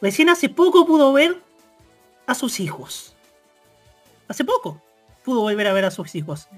Recién 0.00 0.28
hace 0.28 0.48
poco 0.48 0.86
pudo 0.86 1.12
ver 1.12 1.40
a 2.26 2.34
sus 2.34 2.60
hijos. 2.60 3.14
Hace 4.28 4.44
poco 4.44 4.82
pudo 5.28 5.42
volver 5.42 5.66
a 5.66 5.74
ver 5.74 5.84
a 5.84 5.90
sus 5.90 6.14
hijos. 6.14 6.48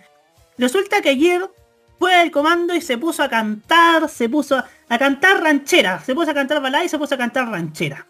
Resulta 0.57 1.03
que 1.03 1.09
ayer 1.09 1.51
fue 1.99 2.15
al 2.15 2.31
comando 2.31 2.73
y 2.73 2.81
se 2.81 2.97
puso 2.97 3.25
a 3.25 3.29
cantar, 3.29 4.09
se 4.09 4.29
puso 4.29 4.63
a, 4.89 4.99
cantar 4.99 5.43
ranchera, 5.43 5.99
se 6.01 6.15
puso 6.15 6.31
a 6.31 6.35
cantar 6.35 6.63
balada 6.63 6.85
y 6.85 6.89
se 6.89 6.97
puso 6.97 7.17
a 7.17 7.19
cantar 7.19 7.49
ranchera. 7.49 8.07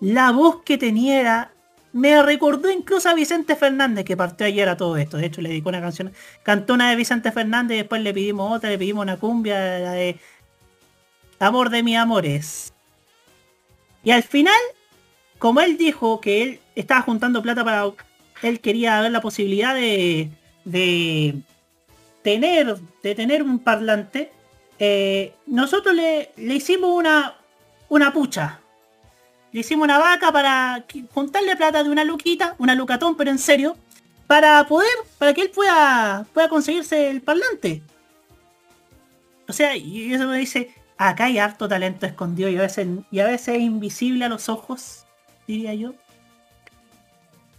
La 0.00 0.32
voz 0.32 0.62
que 0.64 0.78
tenía 0.78 1.50
me 1.92 2.22
recordó 2.22 2.70
incluso 2.70 3.10
a 3.10 3.14
Vicente 3.14 3.56
Fernández 3.56 4.06
que 4.06 4.16
partió 4.16 4.46
ayer 4.46 4.70
a 4.70 4.78
todo 4.78 4.96
esto. 4.96 5.18
De 5.18 5.26
hecho 5.26 5.42
le 5.42 5.50
dedicó 5.50 5.68
una 5.68 5.82
canción, 5.82 6.14
cantó 6.42 6.72
una 6.72 6.88
de 6.88 6.96
Vicente 6.96 7.30
Fernández 7.30 7.74
y 7.74 7.78
después 7.80 8.00
le 8.00 8.14
pedimos 8.14 8.50
otra, 8.50 8.70
le 8.70 8.78
pedimos 8.78 9.02
una 9.02 9.18
cumbia, 9.18 9.78
la 9.80 9.92
de 9.92 10.18
Amor 11.38 11.68
de 11.68 11.82
mis 11.82 11.98
amores. 11.98 12.72
Y 14.02 14.12
al 14.12 14.22
final, 14.22 14.60
como 15.38 15.60
él 15.60 15.76
dijo 15.76 16.20
que 16.22 16.42
él 16.42 16.60
estaba 16.74 17.02
juntando 17.02 17.42
plata 17.42 17.62
para... 17.62 17.84
Él 18.44 18.60
quería 18.60 19.00
ver 19.00 19.10
la 19.10 19.20
posibilidad 19.20 19.74
de, 19.74 20.30
de 20.64 21.34
tener, 22.22 22.76
de 23.02 23.14
tener 23.14 23.42
un 23.42 23.58
parlante. 23.58 24.30
eh, 24.78 25.32
nosotros 25.46 25.94
le, 25.94 26.30
le 26.36 26.54
hicimos 26.54 26.90
una, 26.90 27.36
una 27.88 28.12
pucha. 28.12 28.60
Le 29.52 29.60
hicimos 29.60 29.84
una 29.84 29.98
vaca 29.98 30.30
para 30.30 30.84
juntarle 31.12 31.56
plata 31.56 31.82
de 31.82 31.90
una 31.90 32.04
luquita, 32.04 32.54
una 32.58 32.74
lucatón, 32.74 33.16
pero 33.16 33.30
en 33.30 33.38
serio, 33.38 33.76
para 34.26 34.66
poder, 34.66 34.90
para 35.16 35.32
que 35.32 35.42
él 35.42 35.50
pueda, 35.50 36.26
pueda 36.34 36.48
conseguirse 36.48 37.08
el 37.08 37.22
parlante. 37.22 37.82
O 39.48 39.52
sea, 39.52 39.76
y 39.76 40.12
eso 40.12 40.26
me 40.26 40.38
dice, 40.38 40.74
acá 40.98 41.26
hay 41.26 41.38
harto 41.38 41.68
talento 41.68 42.04
escondido 42.04 42.48
y 42.48 42.56
a 42.56 42.62
veces, 42.62 42.88
y 43.10 43.20
a 43.20 43.26
veces 43.26 43.56
es 43.56 43.62
invisible 43.62 44.24
a 44.24 44.28
los 44.28 44.48
ojos, 44.48 45.06
diría 45.46 45.72
yo. 45.74 45.94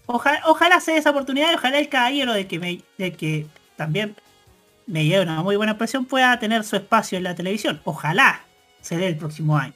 Ojalá, 0.08 0.80
se 0.80 0.92
dé 0.92 0.98
esa 0.98 1.10
oportunidad 1.10 1.52
y 1.52 1.56
ojalá 1.56 1.80
el 1.80 1.90
caballero 1.90 2.34
de 2.34 2.48
que, 2.48 2.60
me, 2.60 2.82
de 2.98 3.14
que 3.14 3.48
también 3.76 4.16
me 4.86 5.06
lleve 5.06 5.24
una 5.24 5.42
muy 5.42 5.56
buena 5.56 5.72
impresión 5.72 6.06
pueda 6.06 6.38
tener 6.40 6.64
su 6.64 6.76
espacio 6.76 7.18
en 7.18 7.24
la 7.24 7.36
televisión. 7.36 7.82
Ojalá 7.84 8.42
se 8.82 8.98
dé 8.98 9.08
el 9.08 9.18
próximo 9.18 9.58
año. 9.58 9.74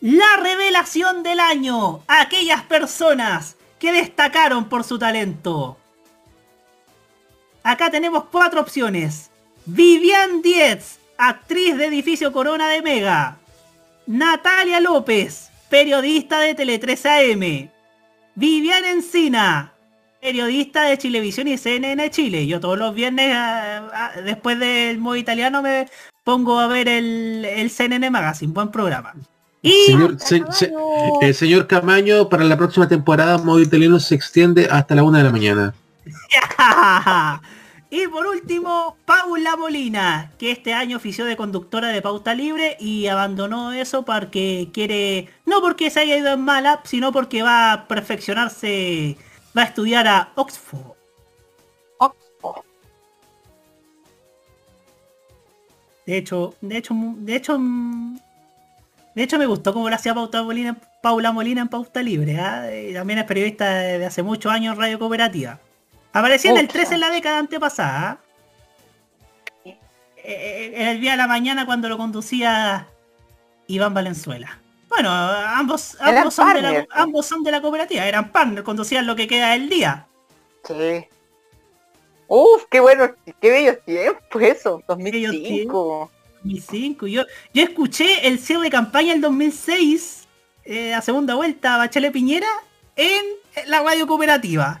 La 0.00 0.36
revelación 0.42 1.22
del 1.22 1.40
año. 1.40 2.02
Aquellas 2.06 2.62
personas 2.62 3.56
que 3.78 3.92
destacaron 3.92 4.68
por 4.68 4.84
su 4.84 4.98
talento. 4.98 5.78
Acá 7.62 7.90
tenemos 7.90 8.24
cuatro 8.30 8.60
opciones. 8.60 9.30
Vivian 9.64 10.42
Dietz, 10.42 10.98
actriz 11.16 11.76
de 11.76 11.86
Edificio 11.86 12.30
Corona 12.30 12.68
de 12.68 12.82
Mega. 12.82 13.38
Natalia 14.06 14.80
López, 14.80 15.50
periodista 15.68 16.38
de 16.40 16.54
Tele 16.54 16.78
3 16.78 17.06
AM. 17.06 17.70
Vivian 18.36 18.84
Encina, 18.84 19.72
periodista 20.20 20.82
de 20.82 20.98
Chilevisión 20.98 21.48
y 21.48 21.56
CNN 21.58 22.10
Chile. 22.10 22.46
Yo 22.46 22.60
todos 22.60 22.78
los 22.78 22.94
viernes, 22.94 23.32
ah, 23.34 23.88
ah, 23.92 24.10
después 24.24 24.58
del 24.58 24.98
modo 24.98 25.16
italiano, 25.16 25.62
me 25.62 25.88
pongo 26.24 26.58
a 26.60 26.66
ver 26.68 26.88
el, 26.88 27.44
el 27.44 27.70
CNN 27.70 28.10
Magazine. 28.10 28.52
Buen 28.52 28.70
programa. 28.70 29.14
Y 29.62 29.72
Señor, 29.86 30.16
se- 30.20 30.44
se- 30.52 30.72
el 31.22 31.34
señor 31.34 31.66
Camaño, 31.66 32.28
para 32.28 32.44
la 32.44 32.56
próxima 32.56 32.86
temporada, 32.86 33.38
modo 33.38 33.60
italiano 33.60 33.98
se 33.98 34.14
extiende 34.14 34.68
hasta 34.70 34.94
la 34.94 35.02
una 35.02 35.18
de 35.18 35.24
la 35.24 35.30
mañana. 35.32 35.74
y 37.90 38.08
por 38.08 38.26
último, 38.26 38.96
Paula 39.04 39.56
Molina, 39.56 40.32
que 40.38 40.50
este 40.50 40.74
año 40.74 40.96
ofició 40.96 41.24
de 41.24 41.36
conductora 41.36 41.88
de 41.88 42.02
Pauta 42.02 42.34
Libre 42.34 42.76
y 42.80 43.06
abandonó 43.06 43.72
eso 43.72 44.04
porque 44.04 44.70
quiere, 44.72 45.28
no 45.44 45.60
porque 45.60 45.90
se 45.90 46.00
haya 46.00 46.16
ido 46.16 46.32
en 46.32 46.40
mala, 46.40 46.80
sino 46.84 47.12
porque 47.12 47.42
va 47.42 47.72
a 47.72 47.88
perfeccionarse, 47.88 49.16
va 49.56 49.62
a 49.62 49.66
estudiar 49.66 50.08
a 50.08 50.32
Oxford. 50.34 50.96
De 56.06 56.16
hecho, 56.16 56.54
de 56.60 56.76
hecho, 56.76 56.94
de 56.94 57.36
hecho, 57.36 57.58
de 59.14 59.22
hecho 59.22 59.38
me 59.38 59.46
gustó 59.46 59.72
cómo 59.72 59.88
lo 59.88 59.94
hacía 59.94 60.14
Pauta 60.14 60.42
Molina, 60.42 60.76
Paula 61.02 61.32
Molina 61.32 61.62
en 61.62 61.68
Pauta 61.68 62.02
Libre. 62.02 62.34
Y 62.90 62.94
también 62.94 63.18
es 63.18 63.24
periodista 63.24 63.68
de 63.74 64.06
hace 64.06 64.22
muchos 64.22 64.52
años 64.52 64.74
en 64.74 64.80
Radio 64.80 64.98
Cooperativa. 65.00 65.60
Aparecía 66.16 66.50
en 66.50 66.56
el 66.56 66.66
13 66.66 66.94
en 66.94 67.00
la 67.00 67.10
década 67.10 67.38
antepasada. 67.38 68.10
¿ah? 68.10 68.18
Eh, 70.16 70.72
En 70.74 70.88
el 70.88 70.98
día 70.98 71.10
de 71.10 71.18
la 71.18 71.26
mañana 71.26 71.66
cuando 71.66 71.90
lo 71.90 71.98
conducía 71.98 72.88
Iván 73.66 73.92
Valenzuela. 73.92 74.58
Bueno, 74.88 75.10
ambos, 75.10 75.94
ambos, 76.00 76.32
son, 76.32 76.54
de 76.54 76.62
la, 76.62 76.68
partners. 76.68 76.88
ambos 76.92 77.26
son 77.26 77.42
de 77.42 77.50
la 77.50 77.60
cooperativa, 77.60 78.06
eran 78.06 78.32
partners, 78.32 78.64
conducían 78.64 79.06
lo 79.06 79.14
que 79.14 79.28
queda 79.28 79.50
del 79.50 79.68
día. 79.68 80.06
Sí. 80.64 81.04
Uf, 82.28 82.64
qué 82.70 82.80
bueno, 82.80 83.10
qué 83.38 83.50
bellos 83.50 83.76
tiempos 83.84 84.42
eso, 84.42 84.82
2005. 84.88 86.10
2005. 86.42 87.06
Yo, 87.08 87.24
yo 87.52 87.62
escuché 87.62 88.26
el 88.26 88.38
cierre 88.38 88.62
de 88.62 88.70
campaña 88.70 89.12
del 89.12 89.20
2006, 89.20 90.26
eh, 90.64 90.94
a 90.94 91.02
segunda 91.02 91.34
vuelta, 91.34 91.76
Bachelet 91.76 92.10
Piñera, 92.10 92.48
en 92.96 93.22
la 93.66 93.82
radio 93.82 94.06
cooperativa. 94.06 94.80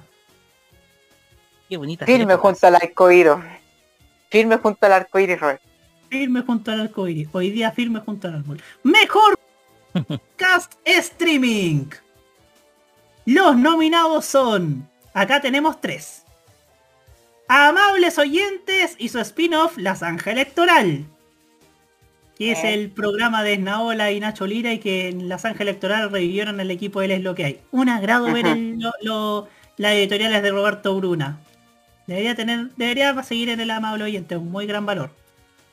Qué 1.68 1.76
bonita. 1.76 2.06
Firme 2.06 2.36
junto 2.36 2.66
al 2.66 2.76
arcoíris. 2.76 3.32
Firme 4.30 4.56
junto 4.58 4.86
al 4.86 4.92
arcoíris, 4.92 5.40
Roy. 5.40 5.56
Firme 6.08 6.42
junto 6.42 6.70
al 6.70 6.80
arcoíris. 6.82 7.28
Hoy 7.32 7.50
día 7.50 7.72
firme 7.72 8.00
junto 8.00 8.28
al 8.28 8.34
árbol. 8.36 8.60
Mejor 8.82 9.38
cast 10.36 10.74
streaming. 10.84 11.86
Los 13.24 13.56
nominados 13.56 14.24
son. 14.24 14.88
Acá 15.12 15.40
tenemos 15.40 15.80
tres. 15.80 16.22
Amables 17.48 18.18
oyentes 18.18 18.94
y 18.98 19.08
su 19.08 19.18
spin-off 19.20 19.76
La 19.78 19.94
Zanja 19.96 20.32
Electoral. 20.32 21.06
Que 22.38 22.52
es 22.52 22.64
Eh. 22.64 22.74
el 22.74 22.90
programa 22.90 23.42
de 23.42 23.54
Esnaola 23.54 24.12
y 24.12 24.20
Nacho 24.20 24.46
Lira 24.46 24.72
y 24.72 24.78
que 24.78 25.08
en 25.08 25.28
La 25.28 25.38
Zanja 25.38 25.62
Electoral 25.62 26.10
revivieron 26.10 26.60
el 26.60 26.70
equipo 26.70 27.02
Él 27.02 27.10
es 27.12 27.22
lo 27.22 27.34
que 27.34 27.44
hay. 27.44 27.60
Un 27.70 27.88
agrado 27.88 28.32
ver 28.32 28.46
el- 28.46 28.78
lo- 28.78 28.92
lo- 29.02 29.48
las 29.78 29.92
editoriales 29.94 30.42
de 30.42 30.50
Roberto 30.50 30.94
Bruna. 30.96 31.38
Debería 32.06 32.34
tener, 32.34 32.70
debería 32.76 33.22
seguir 33.22 33.48
en 33.50 33.60
el 33.60 33.70
amable 33.70 34.04
oyente, 34.04 34.36
un 34.36 34.50
muy 34.50 34.66
gran 34.66 34.86
valor. 34.86 35.10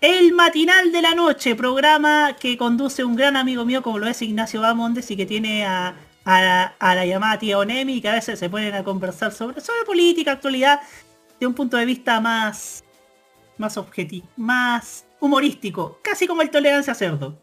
El 0.01 0.34
matinal 0.34 0.91
de 0.91 1.01
la 1.01 1.15
noche, 1.15 1.55
programa 1.55 2.35
que 2.39 2.57
conduce 2.57 3.03
un 3.03 3.15
gran 3.15 3.38
amigo 3.38 3.64
mío 3.64 3.81
como 3.81 3.99
lo 3.99 4.07
es 4.07 4.22
Ignacio 4.22 4.61
Bamondes 4.61 5.10
y 5.11 5.15
que 5.15 5.26
tiene 5.26 5.65
a, 5.65 5.95
a 6.26 6.95
la, 6.95 7.05
llamada 7.05 7.39
tía 7.39 7.57
Onemi 7.57 8.01
que 8.01 8.10
a 8.10 8.14
veces 8.14 8.39
se 8.39 8.49
ponen 8.49 8.73
a 8.73 8.84
conversar 8.84 9.31
sobre, 9.31 9.61
sobre 9.61 9.85
política, 9.85 10.34
actualidad, 10.34 10.81
de 11.39 11.47
un 11.47 11.53
punto 11.53 11.77
de 11.77 11.85
vista 11.85 12.19
más, 12.19 12.84
más 13.57 13.77
objetivo, 13.77 14.27
más 14.35 15.05
humorístico, 15.19 15.99
casi 16.01 16.27
como 16.27 16.41
el 16.41 16.49
Tolerancia 16.49 16.93
Cerdo. 16.93 17.38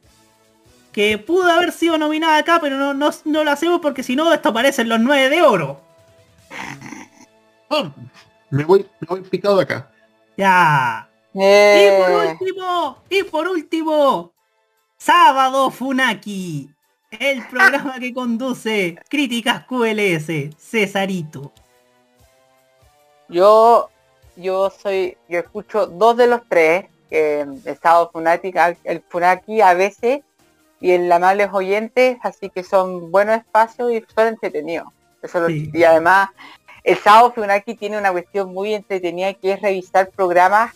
Que 0.92 1.18
pudo 1.18 1.50
haber 1.50 1.70
sido 1.72 1.96
nominada 1.98 2.38
acá, 2.38 2.58
pero 2.60 2.76
no, 2.76 2.92
no, 2.92 3.10
no 3.24 3.44
lo 3.44 3.50
hacemos 3.50 3.80
porque 3.80 4.02
si 4.02 4.16
no, 4.16 4.34
esto 4.34 4.52
parecen 4.52 4.88
los 4.88 4.98
nueve 5.00 5.30
de 5.30 5.42
oro. 5.42 5.80
Me 8.50 8.64
voy, 8.64 8.86
me 9.00 9.06
voy 9.06 9.20
picado 9.22 9.56
de 9.56 9.62
acá. 9.62 9.90
Ya. 10.36 11.08
Eh. 11.34 11.86
Y 11.86 12.02
por 12.02 12.26
último, 12.26 12.98
y 13.08 13.22
por 13.24 13.48
último, 13.48 14.32
Sábado 14.96 15.70
Funaki. 15.70 16.70
el 17.10 17.46
programa 17.48 17.98
que 17.98 18.12
conduce 18.14 18.96
Críticas 19.08 19.64
QLS, 19.66 20.50
Cesarito. 20.58 21.52
Yo, 23.28 23.88
yo 24.36 24.70
soy, 24.70 25.16
yo 25.28 25.38
escucho 25.40 25.86
dos 25.86 26.16
de 26.16 26.26
los 26.26 26.40
tres, 26.48 26.86
eh, 27.10 27.46
Estado 27.64 28.10
Funática, 28.10 28.76
el 28.84 29.02
Funaki 29.08 29.60
a 29.60 29.74
veces 29.74 30.22
y 30.80 30.92
el 30.92 31.10
Amables 31.10 31.50
Oyentes, 31.52 32.18
así 32.22 32.50
que 32.50 32.64
son 32.64 33.10
buenos 33.10 33.36
espacios 33.38 33.92
y 33.92 34.04
son 34.14 34.28
entretenidos. 34.28 34.88
Eso 35.22 35.40
lo- 35.40 35.48
Sí. 35.48 35.70
y 35.72 35.84
además, 35.84 36.30
el 36.84 36.96
sábado 36.98 37.32
Funaki 37.32 37.74
tiene 37.74 37.98
una 37.98 38.12
cuestión 38.12 38.52
muy 38.52 38.74
entretenida 38.74 39.34
que 39.34 39.52
es 39.52 39.62
revisar 39.62 40.10
programas 40.10 40.74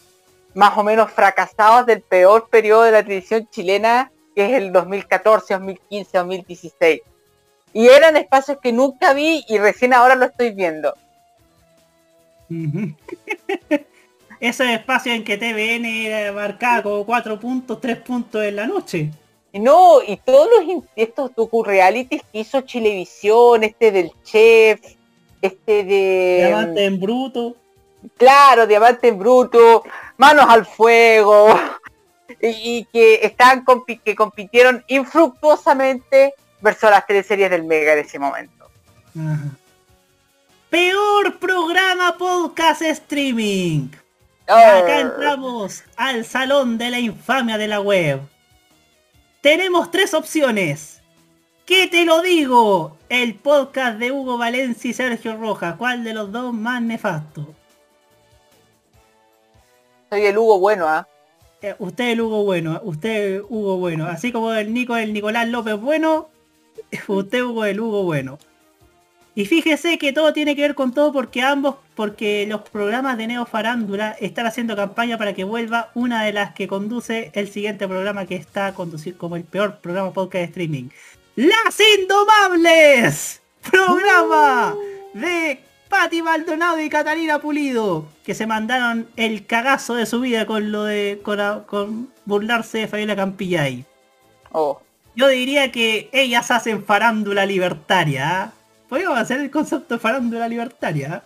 más 0.55 0.77
o 0.79 0.85
menos 0.85 1.11
fracasados 1.11 1.87
del 1.87 2.01
peor 2.01 2.49
periodo 2.49 2.83
de 2.83 2.93
la 2.93 3.03
televisión 3.03 3.49
chilena, 3.51 4.11
que 4.35 4.47
es 4.47 4.53
el 4.53 4.73
2014, 4.73 5.55
2015, 5.55 6.19
2016. 6.19 7.01
Y 7.73 7.89
eran 7.89 8.17
espacios 8.17 8.59
que 8.63 8.73
nunca 8.73 9.13
vi 9.15 9.45
y 9.49 9.59
recién 9.59 9.93
ahora 9.93 10.15
lo 10.15 10.27
estoy 10.27 10.53
viendo. 10.53 10.95
Ujú. 12.49 12.95
Ese 14.41 14.75
espacio 14.75 15.13
en 15.13 15.25
que 15.25 15.39
TVN 15.39 15.87
era 15.87 16.33
marcada 16.33 16.83
como 16.83 17.05
4 17.05 17.41
puntos, 17.41 17.81
3 17.81 17.99
puntos 17.99 18.45
en 18.45 18.57
la 18.57 18.67
noche. 18.67 19.11
No, 19.53 20.03
y 20.03 20.17
todos 20.17 20.49
los 20.49 20.85
estos 20.97 21.35
docu-realities 21.35 22.23
que 22.31 22.41
hizo 22.41 22.61
Chilevisión, 22.63 23.63
este 23.63 23.93
del 23.93 24.11
chef, 24.25 24.81
este 25.47 25.85
de... 25.85 26.45
Diamante 26.47 26.85
en 26.85 27.01
bruto. 27.01 27.57
Claro, 28.19 28.67
Diamante 28.67 29.09
en 29.09 29.19
Bruto, 29.19 29.83
Manos 30.19 30.45
al 30.49 30.67
Fuego, 30.67 31.59
y, 32.41 32.49
y 32.79 32.85
que 32.93 33.21
están 33.23 33.65
compi- 33.65 34.01
que 34.05 34.15
compitieron 34.15 34.85
infructuosamente 34.89 36.35
versus 36.61 36.91
las 36.91 37.07
teleseries 37.07 37.51
del 37.51 37.65
Mega 37.65 37.95
en 37.95 37.99
ese 38.01 38.19
momento. 38.19 38.69
Ajá. 39.19 39.57
Peor 40.69 41.39
programa 41.39 42.17
podcast 42.19 42.83
streaming. 42.83 43.89
Ah. 44.49 44.81
Acá 44.83 45.01
entramos 45.01 45.83
al 45.97 46.27
salón 46.27 46.77
de 46.77 46.91
la 46.91 46.99
infamia 46.99 47.57
de 47.57 47.69
la 47.69 47.81
web. 47.81 48.21
Tenemos 49.41 49.91
tres 49.91 50.13
opciones. 50.13 51.01
¿Qué 51.67 51.87
te 51.87 52.05
lo 52.05 52.21
digo? 52.21 52.99
El 53.09 53.37
podcast 53.37 53.99
de 53.99 54.13
Hugo 54.13 54.37
Valencia 54.37 54.91
y 54.91 54.93
Sergio 54.93 55.35
Rojas. 55.39 55.77
¿Cuál 55.77 56.05
de 56.05 56.13
los 56.13 56.31
dos 56.31 56.53
más 56.53 56.83
nefasto? 56.83 57.55
Soy 60.11 60.27
el 60.27 60.37
Hugo 60.37 60.59
Bueno, 60.59 60.87
¿ah? 60.87 61.09
Eh, 61.63 61.75
usted 61.79 62.11
el 62.11 62.21
Hugo 62.21 62.45
Bueno, 62.45 62.83
usted 62.85 63.41
Hugo 63.49 63.79
Bueno. 63.79 64.07
Así 64.07 64.31
como 64.31 64.53
el 64.53 64.75
Nico 64.75 64.95
el 64.99 65.15
Nicolás 65.15 65.49
López 65.49 65.81
Bueno, 65.81 66.29
usted 67.09 67.43
Hugo 67.43 67.65
el 67.65 67.81
Hugo 67.81 68.03
Bueno. 68.03 68.39
Y 69.35 69.47
fíjese 69.47 69.97
que 69.97 70.13
todo 70.13 70.35
tiene 70.35 70.55
que 70.55 70.63
ver 70.63 70.75
con 70.75 70.93
todo 70.93 71.15
porque 71.15 71.41
ambos, 71.41 71.77
porque 71.95 72.47
los 72.47 72.61
programas 72.61 73.17
de 73.17 73.27
Neo 73.27 73.47
Farándula 73.47 74.15
están 74.21 74.45
haciendo 74.47 74.77
campaña 74.77 75.17
para 75.17 75.33
que 75.33 75.45
vuelva 75.45 75.91
una 75.95 76.25
de 76.25 76.35
las 76.35 76.55
que 76.55 76.69
conduce 76.69 77.31
el 77.33 77.49
siguiente 77.49 77.89
programa 77.89 78.27
que 78.27 78.37
está 78.37 78.67
a 78.67 78.75
conducir 78.75 79.17
como 79.17 79.37
el 79.37 79.45
peor 79.45 79.79
programa 79.79 80.13
podcast 80.13 80.35
de 80.41 80.45
streaming. 80.45 80.91
¡Las 81.37 81.81
Indomables! 81.99 83.41
Programa 83.69 84.77
de 85.15 85.61
Pati 85.89 86.23
Maldonado 86.23 86.81
y 86.81 86.89
Catalina 86.89 87.41
Pulido, 87.41 88.07
que 88.25 88.35
se 88.35 88.47
mandaron 88.47 89.09
el 89.17 89.45
cagazo 89.45 89.95
de 89.95 90.07
su 90.07 90.21
vida 90.21 90.47
con 90.47 90.71
lo 90.71 90.85
de 90.85 91.21
con, 91.25 91.65
con 91.65 92.09
burlarse 92.25 92.79
de 92.79 92.89
Fabiola 92.89 93.17
Campillay. 93.17 93.85
Oh. 94.53 94.81
Yo 95.17 95.27
diría 95.27 95.73
que 95.73 96.09
ellas 96.13 96.53
hacen 96.53 96.85
farándula 96.85 97.47
libertaria. 97.47 98.43
¿ah? 98.43 98.53
Podríamos 98.89 99.19
hacer 99.19 99.41
el 99.41 99.51
concepto 99.51 99.95
de 99.95 100.01
farándula 100.01 100.47
libertaria. 100.47 101.15
¿ah? 101.15 101.23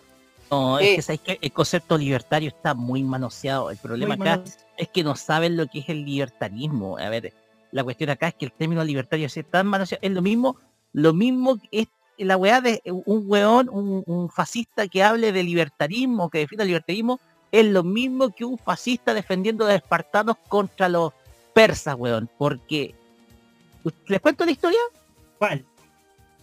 No, 0.51 0.79
es 0.79 0.97
que 0.97 1.03
sabéis 1.03 1.21
que 1.21 1.39
el 1.43 1.53
concepto 1.53 1.99
libertario 1.99 2.49
está 2.49 2.73
muy 2.73 3.03
manoseado. 3.03 3.71
El 3.71 3.77
problema 3.77 4.17
Muy 4.17 4.27
acá 4.27 4.39
manoseado. 4.39 4.67
es 4.79 4.89
que 4.89 5.05
no 5.05 5.17
saben 5.17 5.57
lo 5.59 5.67
que 5.67 5.81
es 5.81 5.89
el 5.91 6.05
libertarismo. 6.05 6.97
A 6.97 7.11
ver, 7.11 7.35
la 7.73 7.85
cuestión 7.85 8.11
acá 8.11 8.29
es 8.29 8.35
que 8.35 8.47
el 8.47 8.53
término 8.53 8.83
libertario 8.85 9.27
es 9.27 9.39
tan 9.51 9.67
manoseado. 9.67 10.01
Es 10.03 10.13
lo 10.13 10.23
mismo, 10.23 10.57
lo 10.93 11.13
mismo 11.13 11.59
que 11.59 11.69
es 11.73 11.89
la 12.19 12.37
weá 12.37 12.61
de 12.61 12.83
un 12.85 13.25
weón, 13.27 13.69
un, 13.69 14.03
un 14.07 14.31
fascista 14.31 14.89
que 14.89 15.03
hable 15.03 15.33
de 15.33 15.43
libertarismo, 15.43 16.31
que 16.31 16.39
defina 16.39 16.63
el 16.63 16.69
libertarismo, 16.69 17.21
es 17.53 17.67
lo 17.67 17.83
mismo 17.83 18.31
que 18.31 18.45
un 18.45 18.59
fascista 18.59 19.15
defendiendo 19.15 19.65
a 19.65 19.69
los 19.69 19.77
espartanos 19.77 20.37
contra 20.49 20.89
los 20.89 21.13
persas, 21.55 21.95
weón. 21.97 22.29
Porque, 22.39 22.95
¿les 24.07 24.21
cuento 24.21 24.45
la 24.45 24.51
historia? 24.51 24.81
¿Cuál? 25.39 25.65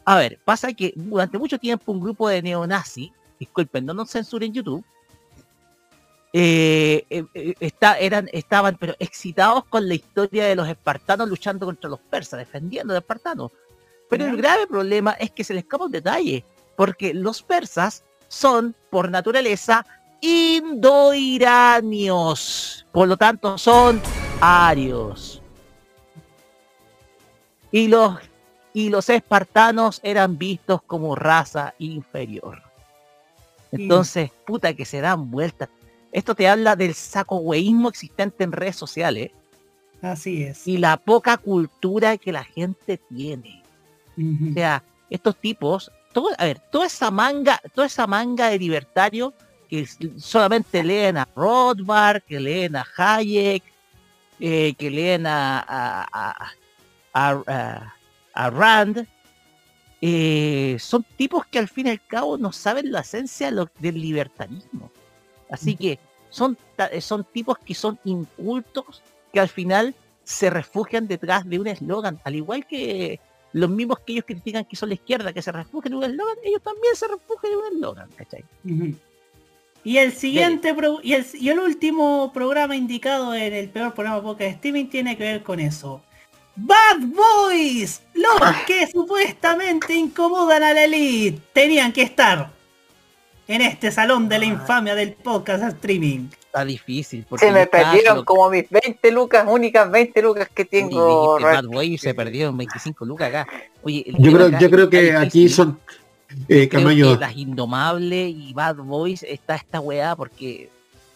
A 0.06 0.18
ver, 0.18 0.40
pasa 0.46 0.72
que 0.74 0.94
durante 0.96 1.38
mucho 1.38 1.58
tiempo 1.58 1.92
un 1.92 2.00
grupo 2.00 2.30
de 2.30 2.42
neonazis, 2.42 3.12
disculpen, 3.40 3.86
no 3.86 3.94
nos 3.94 4.12
censuren 4.12 4.54
YouTube, 4.54 4.86
eh, 6.38 7.06
eh, 7.10 7.24
eh, 7.34 7.54
está, 7.62 7.98
eran, 7.98 8.28
estaban 8.34 8.76
pero 8.78 8.94
excitados 9.00 9.64
con 9.70 9.88
la 9.88 9.94
historia 9.94 10.44
de 10.44 10.58
los 10.58 10.68
espartanos 10.68 11.30
luchando 11.30 11.66
contra 11.66 11.90
los 11.90 12.02
persas, 12.02 12.40
defendiendo 12.40 12.92
a 12.92 12.96
los 12.96 13.04
espartanos. 13.04 13.54
Pero 14.10 14.26
el 14.26 14.36
grave 14.36 14.68
problema 14.68 15.14
es 15.14 15.32
que 15.32 15.46
se 15.46 15.54
les 15.54 15.64
escapa 15.64 15.86
un 15.86 15.94
detalle, 15.94 16.44
porque 16.76 17.14
los 17.14 17.42
persas 17.42 18.04
son, 18.28 18.76
por 18.90 19.10
naturaleza, 19.10 19.86
indoiranios. 20.20 22.86
Por 22.92 23.08
lo 23.08 23.16
tanto, 23.16 23.58
son 23.58 24.02
arios. 24.42 25.42
Y 27.72 27.88
los, 27.88 28.18
y 28.74 28.90
los 28.90 29.10
espartanos 29.10 30.02
eran 30.04 30.38
vistos 30.38 30.82
como 30.82 31.16
raza 31.16 31.76
inferior. 31.80 32.62
Entonces, 33.72 34.32
puta 34.46 34.74
que 34.74 34.84
se 34.84 35.00
dan 35.00 35.32
vueltas. 35.32 35.70
Esto 36.16 36.34
te 36.34 36.48
habla 36.48 36.76
del 36.78 36.94
sacohueísmo 36.94 37.90
existente 37.90 38.46
en 38.46 38.54
redes 38.54 38.78
sociales 38.78 39.32
Así 40.02 40.44
es. 40.44 40.66
y 40.66 40.78
la 40.78 40.96
poca 40.96 41.36
cultura 41.38 42.18
que 42.18 42.32
la 42.32 42.44
gente 42.46 42.98
tiene. 43.14 43.62
O 44.18 44.54
sea, 44.54 44.82
estos 45.10 45.36
tipos, 45.36 45.92
todo, 46.14 46.30
a 46.38 46.46
ver, 46.46 46.60
toda 46.72 46.86
esa 46.86 47.12
manga, 47.12 47.60
toda 47.74 47.88
esa 47.88 48.08
manga 48.08 48.48
de 48.50 48.58
libertarios 48.58 49.34
que 49.70 49.86
solamente 50.18 50.82
leen 50.84 51.18
a 51.18 51.28
Rothbard, 51.36 52.22
que 52.24 52.40
leen 52.40 52.78
a 52.78 52.86
Hayek, 52.96 53.64
eh, 54.40 54.74
que 54.78 54.90
leen 54.90 55.28
a, 55.28 55.60
a, 55.60 56.08
a- 56.14 56.52
a- 57.14 57.44
a- 57.46 57.96
a 58.34 58.50
Rand, 58.52 59.06
eh, 60.02 60.78
son 60.80 61.04
tipos 61.18 61.46
que 61.48 61.60
al 61.60 61.68
fin 61.68 61.88
y 61.88 61.90
al 61.90 62.02
cabo 62.08 62.38
no 62.38 62.54
saben 62.54 62.90
la 62.92 63.02
esencia 63.02 63.52
del 63.80 64.00
libertarismo. 64.02 64.92
Así 65.50 65.76
que 65.76 66.00
son, 66.30 66.58
eh, 66.92 67.02
son 67.02 67.24
tipos 67.24 67.58
que 67.60 67.74
son 67.76 68.00
incultos 68.04 69.02
que 69.32 69.40
al 69.40 69.50
final 69.50 69.94
se 70.24 70.50
refugian 70.50 71.08
detrás 71.08 71.48
de 71.48 71.60
un 71.60 71.68
eslogan, 71.68 72.20
al 72.24 72.36
igual 72.36 72.66
que 72.66 73.20
los 73.54 73.70
mismos 73.70 74.00
que 74.00 74.14
ellos 74.14 74.26
critican 74.28 74.66
que 74.66 74.76
son 74.76 74.90
la 74.90 74.96
izquierda, 74.96 75.32
que 75.32 75.42
se 75.42 75.52
refugian 75.52 75.94
en 75.94 75.98
un 76.00 76.04
eslogan, 76.04 76.36
ellos 76.44 76.62
también 76.62 76.96
se 76.96 77.08
refugian 77.08 77.54
en 77.54 77.60
un 77.60 77.66
eslogan, 77.74 78.10
¿cachai? 78.18 78.44
Y 79.84 79.98
el 79.98 80.14
siguiente 80.14 80.74
pro- 80.74 81.00
y, 81.04 81.14
el, 81.14 81.26
y 81.36 81.50
el 81.50 81.60
último 81.60 82.32
programa 82.34 82.76
indicado 82.76 83.36
en 83.36 83.54
el 83.54 83.70
peor 83.70 83.94
programa 83.94 84.22
podcast 84.24 84.40
de 84.40 84.56
streaming 84.56 84.88
tiene 84.88 85.16
que 85.16 85.24
ver 85.24 85.44
con 85.44 85.60
eso. 85.60 86.02
Bad 86.56 87.02
Boys, 87.02 88.02
los 88.14 88.40
que 88.66 88.88
supuestamente 88.88 89.94
incomodan 89.94 90.64
a 90.64 90.74
la 90.74 90.86
elite, 90.86 91.40
tenían 91.54 91.94
que 91.94 92.02
estar 92.02 92.52
en 93.48 93.62
este 93.62 93.92
salón 93.92 94.28
de 94.28 94.40
la 94.40 94.46
infamia 94.46 94.96
del 94.96 95.14
podcast 95.14 95.64
streaming. 95.64 96.30
Está 96.32 96.66
difícil. 96.66 97.26
Porque 97.28 97.46
Se 97.46 97.52
me 97.52 97.68
perdieron 97.68 98.24
como 98.26 98.50
mis 98.50 98.70
20 98.70 99.12
lucas, 99.12 99.46
únicas 99.48 99.90
20 99.90 100.22
lucas 100.22 100.50
que 100.54 100.66
tengo. 100.66 101.40
Bad 101.40 101.66
Boy 101.66 101.98
se 101.98 102.14
perdieron 102.14 102.58
25 102.58 103.06
lucas 103.06 103.30
acá. 103.30 103.48
Oye, 103.84 104.06
Yo 104.18 104.32
creo, 104.32 104.48
acá 104.48 104.60
yo 104.60 104.70
creo 104.70 104.86
está 104.86 104.98
que 104.98 105.16
aquí 105.16 105.50
son 105.50 105.80
eh, 106.48 106.68
Creo 106.68 106.82
Camaño, 106.82 107.14
que 107.14 107.20
las 107.20 107.36
Indomables 107.36 108.34
y 108.36 108.54
Bad 108.54 108.78
Boys 108.78 109.24
está 109.24 109.56
esta 109.56 109.80
weá 109.80 110.16
porque 110.16 110.70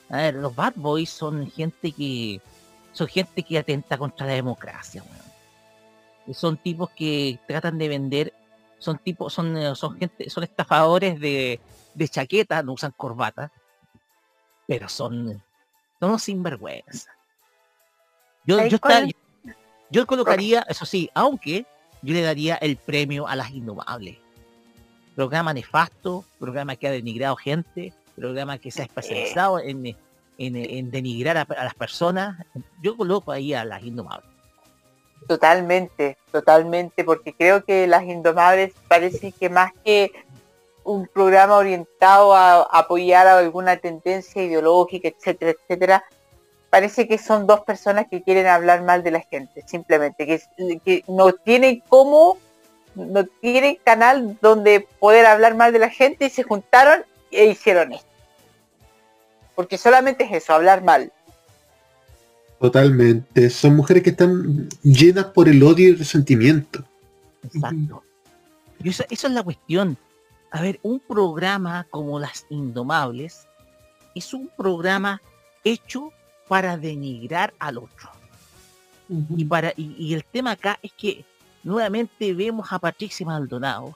a 0.09 0.17
ver, 0.17 0.35
los 0.35 0.55
Bad 0.55 0.73
Boys 0.75 1.09
son 1.09 1.49
gente 1.51 1.91
que 1.91 2.41
son 2.93 3.07
gente 3.07 3.43
que 3.43 3.57
atenta 3.57 3.97
contra 3.97 4.25
la 4.25 4.33
democracia, 4.33 5.03
weón. 5.03 6.35
Son 6.35 6.57
tipos 6.57 6.89
que 6.91 7.39
tratan 7.47 7.77
de 7.77 7.87
vender, 7.87 8.33
son 8.77 8.99
tipos, 8.99 9.33
son, 9.33 9.57
eh, 9.57 9.75
son 9.75 9.97
gente, 9.97 10.29
son 10.29 10.43
estafadores 10.43 11.19
de, 11.19 11.59
de 11.99 12.07
chaqueta, 12.07 12.63
no 12.63 12.73
usan 12.73 12.91
corbata, 12.95 13.51
pero 14.67 14.87
son, 14.89 15.41
son 15.99 16.17
sinvergüenza. 16.19 17.11
Yo, 18.45 18.55
¿Sabes 18.57 18.71
yo, 18.71 18.79
yo 19.91 20.07
colocaría, 20.07 20.65
eso 20.67 20.85
sí, 20.85 21.09
aunque 21.13 21.65
yo 22.01 22.13
le 22.13 22.21
daría 22.21 22.55
el 22.55 22.77
premio 22.77 23.27
a 23.27 23.35
las 23.35 23.51
indomables. 23.51 24.17
Programa 25.15 25.53
nefasto, 25.53 26.23
programa 26.39 26.75
que 26.77 26.87
ha 26.87 26.91
denigrado 26.91 27.35
gente, 27.35 27.93
programa 28.15 28.57
que 28.57 28.71
se 28.71 28.81
ha 28.81 28.85
especializado 28.85 29.59
en, 29.59 29.85
en- 29.85 29.97
en 30.55 30.91
denigrar 30.91 31.35
a, 31.37 31.41
a 31.41 31.63
las 31.65 31.73
personas. 31.73 32.37
Yo 32.81 32.95
coloco 32.95 33.31
ahí 33.33 33.53
a 33.53 33.65
las 33.65 33.83
indomables. 33.83 34.29
Totalmente, 35.27 36.17
totalmente, 36.31 37.03
porque 37.03 37.33
creo 37.33 37.63
que 37.65 37.85
las 37.87 38.03
Indomables 38.03 38.73
parece 38.87 39.33
que 39.33 39.49
más 39.49 39.73
que 39.83 40.11
un 40.89 41.07
programa 41.07 41.55
orientado 41.55 42.33
a 42.33 42.63
apoyar 42.63 43.27
a 43.27 43.37
alguna 43.37 43.77
tendencia 43.77 44.43
ideológica, 44.43 45.07
etcétera, 45.07 45.51
etcétera, 45.51 46.03
parece 46.71 47.07
que 47.07 47.19
son 47.19 47.45
dos 47.45 47.61
personas 47.61 48.07
que 48.09 48.23
quieren 48.23 48.47
hablar 48.47 48.81
mal 48.81 49.03
de 49.03 49.11
la 49.11 49.21
gente, 49.21 49.63
simplemente, 49.67 50.25
que, 50.25 50.41
que 50.83 51.03
no 51.07 51.31
tienen 51.33 51.83
cómo, 51.87 52.37
no 52.95 53.23
tienen 53.25 53.77
canal 53.83 54.37
donde 54.41 54.87
poder 54.99 55.27
hablar 55.27 55.55
mal 55.55 55.71
de 55.71 55.79
la 55.79 55.89
gente 55.89 56.25
y 56.25 56.29
se 56.31 56.43
juntaron 56.43 57.05
e 57.31 57.45
hicieron 57.45 57.93
esto. 57.93 58.07
Porque 59.55 59.77
solamente 59.77 60.23
es 60.23 60.31
eso, 60.43 60.53
hablar 60.53 60.83
mal. 60.83 61.11
Totalmente. 62.59 63.49
Son 63.51 63.75
mujeres 63.75 64.01
que 64.01 64.09
están 64.09 64.67
llenas 64.81 65.25
por 65.25 65.47
el 65.47 65.61
odio 65.61 65.87
y 65.87 65.91
el 65.91 65.99
resentimiento. 65.99 66.83
Exacto. 67.43 68.03
Y 68.83 68.89
esa, 68.89 69.05
esa 69.09 69.27
es 69.27 69.33
la 69.33 69.43
cuestión. 69.43 69.97
A 70.51 70.61
ver, 70.61 70.79
un 70.83 70.99
programa 70.99 71.85
como 71.89 72.19
Las 72.19 72.45
Indomables 72.49 73.47
es 74.15 74.33
un 74.33 74.49
programa 74.57 75.21
hecho 75.63 76.11
para 76.47 76.77
denigrar 76.77 77.53
al 77.59 77.77
otro. 77.77 78.09
y, 79.09 79.45
para, 79.45 79.73
y, 79.77 79.95
y 79.97 80.13
el 80.13 80.23
tema 80.25 80.51
acá 80.51 80.79
es 80.81 80.91
que 80.93 81.23
nuevamente 81.63 82.33
vemos 82.33 82.71
a 82.71 82.79
Patricia 82.79 83.25
Maldonado 83.25 83.95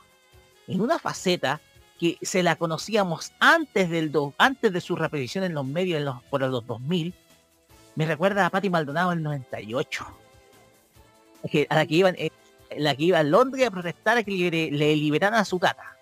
en 0.68 0.82
una 0.82 1.00
faceta 1.00 1.60
que 2.00 2.18
se 2.22 2.44
la 2.44 2.56
conocíamos 2.56 3.32
antes 3.40 3.90
del 3.90 4.12
do- 4.12 4.34
antes 4.38 4.72
de 4.74 4.82
su 4.82 4.96
repetición 4.96 5.44
en 5.44 5.54
los 5.54 5.66
medios 5.66 6.00
en 6.00 6.06
los, 6.06 6.22
por 6.26 6.42
los 6.42 6.66
2000 6.68 7.14
me 7.96 8.06
recuerda 8.06 8.46
a 8.46 8.50
Patti 8.50 8.70
Maldonado 8.70 9.12
en 9.12 9.20
el 9.20 9.24
98 9.24 10.06
Es 11.44 11.52
que 11.52 11.68
a 11.70 11.76
la 11.76 11.86
que 11.86 11.94
iban 11.96 12.16
eh, 12.18 12.32
la 12.78 12.96
que 12.96 13.04
iba 13.04 13.20
a 13.20 13.24
Londres 13.24 13.68
a 13.68 13.72
protestar 13.72 14.18
a 14.18 14.24
que 14.24 14.32
le 14.72 14.96
liberaran 14.96 15.40
a 15.40 15.46
su 15.46 15.60
tata 15.60 15.93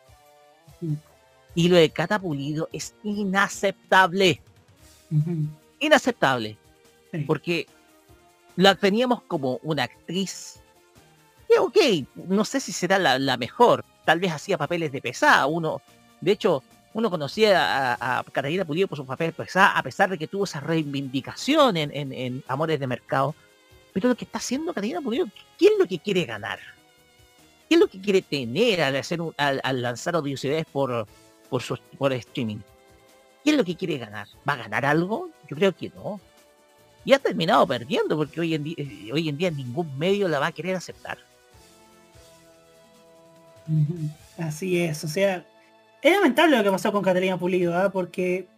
y 1.56 1.68
lo 1.70 1.76
de 1.76 1.90
Cata 1.90 2.18
Pulido 2.20 2.70
es 2.72 2.94
inaceptable. 3.04 4.42
Inaceptable. 5.80 6.58
Porque 7.28 7.68
la 8.56 8.76
teníamos 8.76 9.22
como 9.24 9.60
una 9.64 9.84
actriz. 9.84 10.62
Que 11.50 11.60
ok, 11.60 11.78
no 12.30 12.46
sé 12.46 12.60
si 12.62 12.72
será 12.72 12.98
la, 13.00 13.20
la 13.20 13.36
mejor, 13.38 13.84
tal 14.06 14.20
vez 14.20 14.32
hacía 14.32 14.58
papeles 14.58 14.92
de 14.94 15.02
pesada, 15.02 15.46
uno, 15.48 15.82
de 16.22 16.32
hecho, 16.32 16.64
uno 16.94 17.10
conocía 17.10 17.96
a, 17.96 18.20
a 18.20 18.24
Catalina 18.24 18.64
Pulido 18.64 18.88
por 18.88 18.98
su 18.98 19.06
papel 19.06 19.34
pesada, 19.34 19.78
a 19.78 19.84
pesar 19.84 20.10
de 20.10 20.18
que 20.18 20.28
tuvo 20.28 20.46
esa 20.46 20.62
reivindicación 20.62 21.76
en, 21.76 21.92
en- 21.94 22.14
en 22.14 22.44
Amores 22.48 22.80
de 22.80 22.88
Mercado, 22.88 23.36
pero 23.92 24.08
lo 24.08 24.16
que 24.16 24.24
está 24.24 24.38
haciendo 24.38 24.74
Catalina 24.74 25.02
Pulido, 25.02 25.26
¿qué 25.58 25.66
es 25.66 25.74
lo 25.78 25.86
que 25.86 26.00
quiere 26.00 26.24
ganar? 26.24 26.60
¿Qué 27.72 27.76
es 27.76 27.80
lo 27.80 27.88
que 27.88 28.02
quiere 28.02 28.22
tener 28.22 28.82
al, 28.82 28.98
hacer 28.98 29.22
al, 29.38 29.82
lanzar 29.82 30.14
audiosidades 30.16 30.66
por, 30.66 31.08
por, 31.50 31.62
su, 31.62 31.78
por 31.98 32.12
streaming? 32.12 32.58
¿Qué 33.46 33.52
es 33.52 33.56
lo 33.56 33.64
que 33.64 33.78
quiere 33.78 33.98
ganar? 33.98 34.28
¿Va 34.46 34.56
a 34.56 34.58
ganar 34.58 34.86
algo? 34.86 35.30
Yo 35.50 35.56
creo 35.56 35.74
que 35.74 35.90
no. 35.96 36.20
Y 37.06 37.14
ha 37.14 37.20
terminado 37.20 37.66
perdiendo 37.66 38.18
porque 38.18 38.42
hoy 38.42 38.56
en, 38.56 38.66
di- 38.66 38.76
eh, 38.78 39.14
hoy 39.14 39.30
en 39.30 39.38
día 39.38 39.50
ningún 39.52 39.98
medio 39.98 40.28
la 40.28 40.40
va 40.40 40.48
a 40.48 40.52
querer 40.52 40.76
aceptar. 40.76 41.18
Así 44.38 44.78
es, 44.82 45.06
o 45.06 45.08
sea, 45.08 45.46
es 46.02 46.12
lamentable 46.12 46.58
lo 46.58 46.64
que 46.66 46.72
pasó 46.72 46.92
con 46.92 47.02
Catalina 47.02 47.38
Pulido, 47.40 47.74
¿ah? 47.74 47.90
porque 47.90 48.50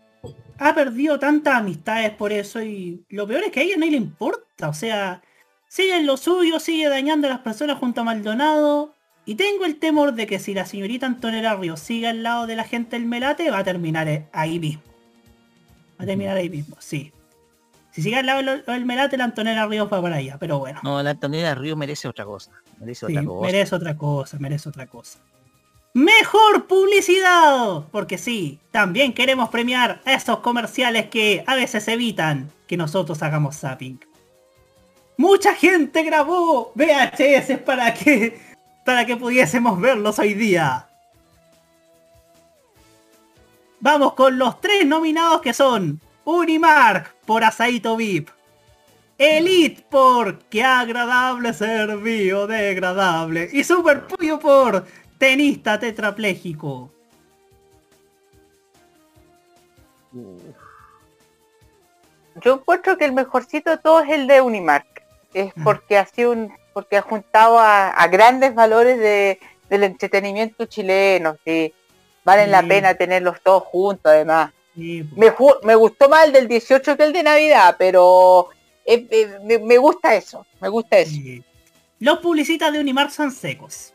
ha 0.58 0.74
perdido 0.74 1.20
tantas 1.20 1.54
amistades 1.54 2.10
por 2.16 2.34
eso 2.34 2.64
y 2.64 3.06
lo 3.10 3.28
peor 3.28 3.44
es 3.44 3.52
que 3.52 3.60
a 3.60 3.64
ella 3.64 3.78
no 3.78 3.86
le 3.86 3.96
importa, 3.96 4.70
o 4.70 4.74
sea, 4.74 5.22
sigue 5.68 5.98
en 5.98 6.08
lo 6.08 6.18
suyo, 6.18 6.60
sigue 6.60 6.90
dañando 6.90 7.28
a 7.28 7.30
las 7.30 7.42
personas 7.42 7.78
junto 7.78 8.02
a 8.02 8.06
Maldonado 8.06 8.93
y 9.26 9.36
tengo 9.36 9.66
el 9.66 9.78
temor 9.78 10.14
de 10.14 10.28
que 10.28 10.40
si 10.40 10.54
la 10.54 10.66
señorita 10.66 11.06
Antonella 11.06 11.56
Ríos 11.56 11.80
sigue 11.80 12.08
al 12.08 12.24
lado 12.24 12.46
de 12.48 12.56
la 12.56 12.64
gente 12.64 12.98
del 12.98 13.06
Melate 13.08 13.50
va 13.52 13.60
a 13.60 13.64
terminar 13.64 14.08
eh, 14.08 14.26
ahí 14.34 14.60
mismo. 14.60 14.82
Va 16.00 16.04
a 16.04 16.08
terminar 16.08 16.36
ahí 16.38 16.50
mismo, 16.50 16.76
sí. 16.80 17.12
Si 17.92 18.02
sigue 18.02 18.18
al 18.18 18.26
lado 18.26 18.42
del- 18.66 18.86
Melate, 18.86 19.18
la 19.18 19.26
Antonella 19.26 19.66
Ríos 19.68 19.88
va 19.92 20.02
para 20.02 20.16
allá, 20.18 20.38
pero 20.40 20.60
bueno. 20.60 20.80
No, 20.84 21.02
la 21.04 21.12
Antonella 21.12 21.54
Río 21.56 21.76
merece 21.78 22.08
otra 22.08 22.26
cosa. 22.26 22.52
Merece 22.80 23.06
Sí, 23.06 23.14
otra 23.16 23.24
cosa. 23.26 23.42
merece 23.46 23.76
otra 23.76 23.98
cosa, 23.98 24.38
merece 24.40 24.70
otra 24.70 24.88
cosa. 24.88 25.20
Mejor 25.94 26.66
publicidad, 26.66 27.84
porque 27.92 28.18
sí, 28.18 28.60
también 28.72 29.14
queremos 29.14 29.50
premiar 29.50 30.02
a 30.06 30.14
esos 30.14 30.40
comerciales 30.40 31.06
que 31.10 31.44
a 31.46 31.54
veces 31.56 31.88
evitan 31.88 32.50
que 32.66 32.78
nosotros 32.78 33.22
hagamos 33.22 33.58
zapping. 33.58 34.00
Mucha 35.18 35.54
gente 35.54 36.02
grabó 36.02 36.72
VHS 36.74 37.60
para 37.64 37.94
que 37.94 38.40
para 38.84 39.06
que 39.06 39.18
pudiésemos 39.18 39.80
verlos 39.80 40.20
hoy 40.20 40.34
día. 40.34 40.88
Vamos 43.80 44.14
con 44.14 44.38
los 44.38 44.62
tres 44.62 44.86
nominados 44.86 45.42
que 45.42 45.54
son 45.54 46.00
Unimark 46.24 47.14
por 47.26 47.44
Asaito 47.44 47.98
VIP, 47.98 48.30
Elite 49.18 49.86
por 49.90 50.40
Qué 50.46 50.64
agradable 50.64 51.54
ser 51.54 51.98
biodegradable 51.98 53.50
y 53.52 53.64
Super 53.64 54.08
Puyo 54.08 54.40
por 54.40 54.86
Tenista 55.18 55.80
tetrapléjico. 55.80 56.92
Yo 62.42 62.56
encuentro 62.56 62.98
que 62.98 63.06
el 63.06 63.14
mejorcito 63.14 63.70
de 63.70 63.78
todos 63.78 64.04
es 64.06 64.12
el 64.12 64.28
de 64.28 64.42
Unimark. 64.42 64.93
Es 65.34 65.54
porque 65.64 65.98
ha 65.98 66.06
sido 66.06 66.32
un, 66.32 66.54
porque 66.74 66.98
ha 66.98 67.02
juntado 67.02 67.58
a, 67.60 67.90
a 67.90 68.08
grandes 68.08 68.54
valores 68.56 68.98
de, 69.00 69.40
del 69.70 69.84
entretenimiento 69.84 70.66
chileno. 70.66 71.38
Sí. 71.46 71.74
Valen 72.26 72.52
la 72.52 72.64
pena 72.64 72.94
tenerlos 72.96 73.42
todos 73.42 73.64
juntos 73.64 74.12
además. 74.12 74.52
Sí, 74.76 75.04
Me, 75.16 75.32
ju- 75.36 75.60
me 75.64 75.76
gustó 75.76 76.08
más 76.10 76.26
el 76.26 76.32
del 76.34 76.48
18 76.48 76.96
que 76.98 77.04
el 77.04 77.14
de 77.14 77.22
Navidad, 77.24 77.76
pero 77.78 78.50
eh, 78.86 79.06
eh, 79.12 79.40
me, 79.44 79.60
me 79.60 79.78
gusta 79.78 80.16
eso. 80.16 80.46
Me 80.62 80.70
gusta 80.70 80.98
eso. 80.98 81.16
Los 82.00 82.20
publicistas 82.20 82.72
de 82.74 82.80
Unimark 82.80 83.12
son 83.12 83.32
secos. 83.32 83.94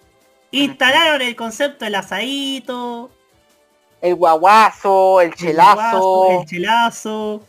Instalaron 0.50 1.20
el 1.22 1.34
concepto 1.36 1.84
del 1.84 1.94
asadito, 1.96 3.10
El 4.00 4.14
guaguazo, 4.14 5.20
el 5.20 5.28
el 5.28 5.34
chelazo. 5.34 5.74
guaso, 5.74 6.40
el 6.40 6.46
chelazo. 6.46 7.42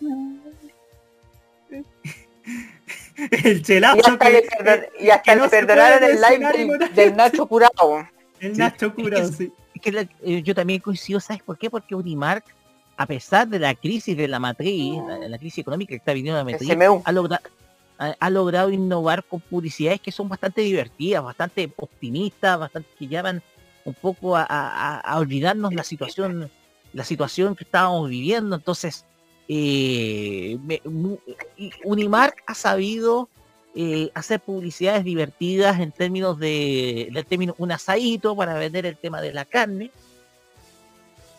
el 3.43 3.57
Y 3.57 3.61
chelazo 3.61 3.99
hasta 4.05 4.17
que, 4.25 4.31
le, 4.33 4.47
perdon- 4.47 4.87
y 4.99 5.09
hasta 5.09 5.23
que 5.23 5.31
le 5.31 5.37
no 5.37 5.43
se 5.45 5.49
perdonaron 5.49 6.03
el 6.03 6.21
live 6.21 6.77
del, 6.77 6.95
del 6.95 7.15
Nacho 7.15 7.45
Curado. 7.47 8.07
el 8.39 8.53
Sí, 8.53 8.59
Nacho 8.59 8.85
es 8.87 8.93
que- 8.93 9.01
Curado, 9.03 9.27
sí. 9.31 9.53
es 9.75 9.81
que 9.81 9.91
la- 9.91 10.07
eh, 10.23 10.41
yo 10.43 10.55
también 10.55 10.79
coincido, 10.81 11.19
¿sabes 11.19 11.41
por 11.43 11.57
qué? 11.57 11.69
Porque 11.69 11.95
Unimark, 11.95 12.45
a 12.97 13.05
pesar 13.05 13.47
de 13.47 13.59
la 13.59 13.75
crisis 13.75 14.15
de 14.17 14.27
la 14.27 14.39
matriz, 14.39 14.95
la, 15.07 15.17
la 15.27 15.37
crisis 15.37 15.59
económica 15.59 15.89
que 15.89 15.95
está 15.97 16.13
viviendo 16.13 16.37
la 16.37 16.43
matriz, 16.43 16.69
ha, 16.69 17.11
logra- 17.11 17.41
ha, 17.97 18.15
ha 18.19 18.29
logrado 18.29 18.69
innovar 18.71 19.23
con 19.23 19.39
publicidades 19.39 20.01
que 20.01 20.11
son 20.11 20.27
bastante 20.29 20.61
divertidas, 20.61 21.23
bastante 21.23 21.71
optimistas, 21.77 22.59
bastante 22.59 22.89
que 22.97 23.07
llaman 23.07 23.41
un 23.85 23.93
poco 23.93 24.35
a, 24.35 24.41
a- 24.43 24.45
a- 24.49 24.99
a 24.99 25.17
olvidarnos 25.19 25.73
la 25.73 25.83
situación, 25.83 26.51
la 26.93 27.03
situación 27.03 27.55
que 27.55 27.63
estábamos 27.63 28.09
viviendo. 28.09 28.55
Entonces, 28.57 29.05
eh, 29.51 30.57
me- 30.63 30.81
Unimark 31.83 32.43
ha 32.45 32.53
sabido 32.53 33.27
eh, 33.75 34.09
hacer 34.13 34.39
publicidades 34.39 35.03
divertidas 35.03 35.79
en 35.79 35.91
términos 35.91 36.37
de, 36.39 37.09
del 37.11 37.25
término 37.25 37.55
un 37.57 37.71
asadito 37.71 38.35
para 38.35 38.53
vender 38.53 38.85
el 38.85 38.95
tema 38.97 39.21
de 39.21 39.33
la 39.33 39.45
carne. 39.45 39.91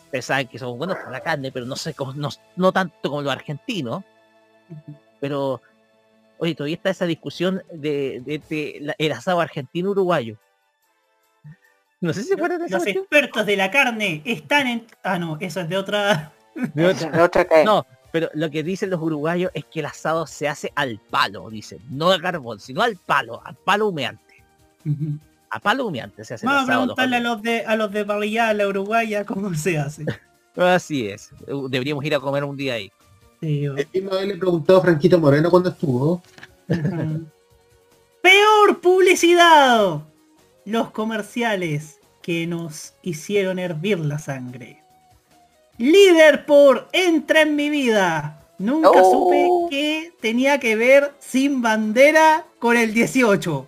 Ustedes 0.05 0.25
saben 0.25 0.47
que 0.47 0.59
somos 0.59 0.77
buenos 0.77 0.97
con 0.97 1.11
la 1.11 1.21
carne, 1.21 1.51
pero 1.53 1.65
no 1.65 1.75
sé 1.77 1.93
cómo- 1.93 2.13
no, 2.13 2.29
no 2.57 2.71
tanto 2.73 3.09
como 3.09 3.21
los 3.21 3.31
argentinos. 3.31 4.03
Pero, 5.21 5.61
oye, 6.37 6.53
todavía 6.55 6.75
está 6.75 6.89
esa 6.89 7.05
discusión 7.05 7.63
de, 7.71 8.21
de- 8.25 8.41
de 8.49 8.77
la- 8.81 8.95
el 8.97 9.11
asado 9.13 9.39
argentino-uruguayo. 9.39 10.37
No 12.01 12.11
sé 12.13 12.23
si 12.23 12.35
fuera 12.35 12.57
de 12.57 12.67
Los 12.67 12.85
expertos 12.87 13.45
de 13.45 13.55
la 13.55 13.69
carne 13.71 14.21
están 14.25 14.67
en... 14.67 14.87
Ah, 15.03 15.19
no, 15.19 15.37
eso 15.39 15.61
es 15.61 15.69
de 15.69 15.77
otra... 15.77 16.33
De 16.55 16.87
otra- 16.87 17.09
De 17.11 17.21
otra 17.21 17.47
No, 17.63 17.85
pero 18.11 18.29
lo 18.33 18.49
que 18.49 18.63
dicen 18.63 18.89
los 18.89 19.01
uruguayos 19.01 19.51
es 19.53 19.65
que 19.65 19.79
el 19.79 19.85
asado 19.85 20.27
se 20.27 20.47
hace 20.47 20.71
al 20.75 20.99
palo, 21.09 21.49
dicen. 21.49 21.79
No 21.89 22.11
al 22.11 22.21
carbón, 22.21 22.59
sino 22.59 22.81
al 22.81 22.97
palo, 22.97 23.41
al 23.45 23.55
palo 23.55 23.87
humeante. 23.87 24.43
A 25.49 25.59
palo 25.59 25.87
humeante 25.87 26.25
se 26.25 26.33
hace 26.33 26.45
el 26.45 26.51
Vamos 26.51 26.69
a 26.69 26.73
asado. 26.73 26.85
los 26.87 26.95
preguntarle 26.95 27.15
a 27.17 27.19
los 27.19 27.41
de 27.41 27.65
a 27.65 27.75
los 27.75 27.91
de 27.91 28.05
parrillada, 28.05 28.53
la 28.53 28.67
uruguaya, 28.67 29.25
cómo 29.25 29.53
se 29.53 29.77
hace. 29.77 30.05
Así 30.55 31.07
es. 31.07 31.29
Deberíamos 31.69 32.03
ir 32.03 32.15
a 32.15 32.19
comer 32.19 32.43
un 32.43 32.57
día 32.57 32.73
ahí. 32.73 32.91
El 33.41 33.87
mismo 33.93 34.11
le 34.13 34.35
preguntó 34.35 34.77
a 34.77 34.81
Franquito 34.81 35.17
Moreno 35.19 35.49
cuando 35.49 35.69
estuvo. 35.69 36.21
Peor 38.21 38.79
publicidad. 38.81 40.01
Los 40.65 40.91
comerciales 40.91 41.99
que 42.21 42.45
nos 42.45 42.93
hicieron 43.01 43.57
hervir 43.57 43.99
la 43.99 44.19
sangre. 44.19 44.80
Líder 45.81 46.45
por 46.45 46.87
Entra 46.93 47.41
en 47.41 47.55
mi 47.55 47.71
vida. 47.71 48.39
Nunca 48.59 48.91
Oh. 48.93 49.11
supe 49.11 49.49
que 49.71 50.13
tenía 50.21 50.59
que 50.59 50.75
ver 50.75 51.11
sin 51.19 51.63
bandera 51.63 52.45
con 52.59 52.77
el 52.77 52.93
18. 52.93 53.67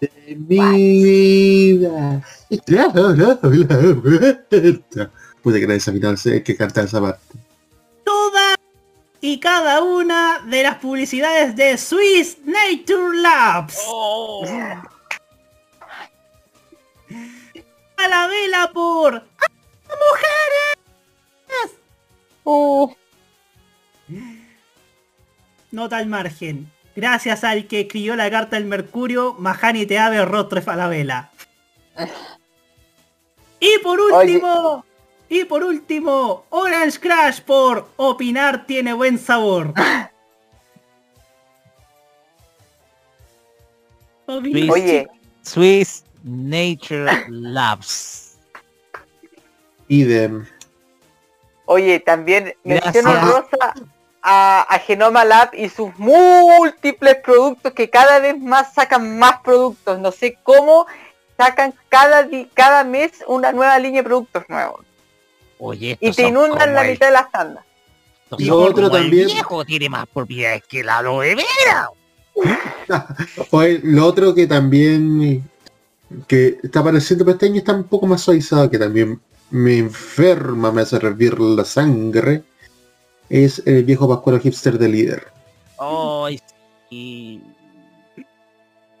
de 0.00 0.34
mi 0.38 1.02
vida. 1.02 2.22
Pude 5.42 5.60
que 5.60 5.66
nadie 5.66 6.16
se 6.16 6.42
que 6.42 6.56
cantar 6.56 6.86
esa 6.86 6.98
parte. 7.02 7.20
Toda 8.04 8.54
y 9.20 9.38
cada 9.38 9.82
una 9.82 10.40
de 10.46 10.62
las 10.62 10.76
publicidades 10.76 11.54
de 11.56 11.76
Swiss 11.76 12.38
Nature 12.46 13.18
Labs. 13.18 13.78
A 17.98 18.08
la 18.08 18.26
vela 18.28 18.70
por 18.72 19.16
¡Ah, 19.16 19.29
mujeres. 19.90 21.78
Oh. 22.44 22.94
Nota 25.70 25.98
al 25.98 26.06
margen. 26.06 26.70
Gracias 26.96 27.44
al 27.44 27.66
que 27.66 27.80
escribió 27.80 28.16
la 28.16 28.30
carta 28.30 28.56
del 28.56 28.66
Mercurio, 28.66 29.34
Mahani 29.38 29.86
te 29.86 29.98
abre 29.98 30.24
rostro 30.24 30.60
a 30.66 30.76
la 30.76 30.88
vela. 30.88 31.30
Y 33.62 33.78
por 33.82 34.00
último, 34.00 34.86
y 35.28 35.44
por 35.44 35.62
último, 35.62 36.46
Orange 36.48 36.98
Crash 36.98 37.42
por 37.42 37.90
opinar 37.96 38.64
tiene 38.64 38.94
buen 38.94 39.18
sabor. 39.18 39.74
Oye, 44.26 45.06
Swiss 45.42 46.04
Nature 46.22 47.26
Labs. 47.28 48.29
Idem. 49.90 50.46
Oye, 51.66 51.98
también 52.00 52.54
menciono 52.64 53.12
rosa 53.20 53.74
a, 54.22 54.62
a 54.62 54.78
Genoma 54.78 55.24
Lab 55.24 55.50
y 55.52 55.68
sus 55.68 55.90
múltiples 55.98 57.16
productos 57.24 57.72
que 57.72 57.90
cada 57.90 58.18
vez 58.20 58.38
más 58.38 58.72
sacan 58.72 59.18
más 59.18 59.40
productos. 59.42 59.98
No 59.98 60.12
sé 60.12 60.38
cómo 60.42 60.86
sacan 61.36 61.74
cada 61.88 62.28
cada 62.54 62.84
mes 62.84 63.12
una 63.26 63.50
nueva 63.52 63.78
línea 63.78 64.02
de 64.02 64.06
productos 64.08 64.44
nuevos. 64.48 64.84
Oye, 65.58 65.96
Y 66.00 66.12
te 66.12 66.28
inundan 66.28 66.72
la 66.74 66.84
el- 66.84 66.92
mitad 66.92 67.06
de 67.08 67.12
las 67.12 67.30
tandas. 67.30 67.64
estos 68.24 68.40
Y 68.40 68.50
otro 68.50 68.72
como 68.84 68.96
el 68.96 69.02
también- 69.04 69.26
viejo 69.26 69.64
tiene 69.64 69.88
más 69.88 70.06
propiedades 70.06 70.62
que 70.68 70.84
la 70.84 70.98
aloe 70.98 71.34
vera. 71.34 71.88
Oye, 73.50 73.80
lo 73.82 74.06
otro 74.06 74.34
que 74.34 74.46
también 74.46 75.42
que 76.26 76.58
está 76.62 76.80
apareciendo 76.80 77.24
pero 77.24 77.34
este 77.34 77.46
año 77.46 77.58
está 77.58 77.74
un 77.74 77.84
poco 77.84 78.06
más 78.06 78.20
suavizado, 78.22 78.70
que 78.70 78.78
también 78.78 79.20
me 79.50 79.78
enferma, 79.78 80.72
me 80.72 80.82
hace 80.82 80.96
hervir 80.96 81.38
la 81.40 81.64
sangre, 81.64 82.44
es 83.28 83.62
el 83.66 83.84
viejo 83.84 84.08
pascuero 84.08 84.40
hipster 84.40 84.78
de 84.78 84.88
líder. 84.88 85.26
Ay, 85.78 86.40
sí. 86.88 87.42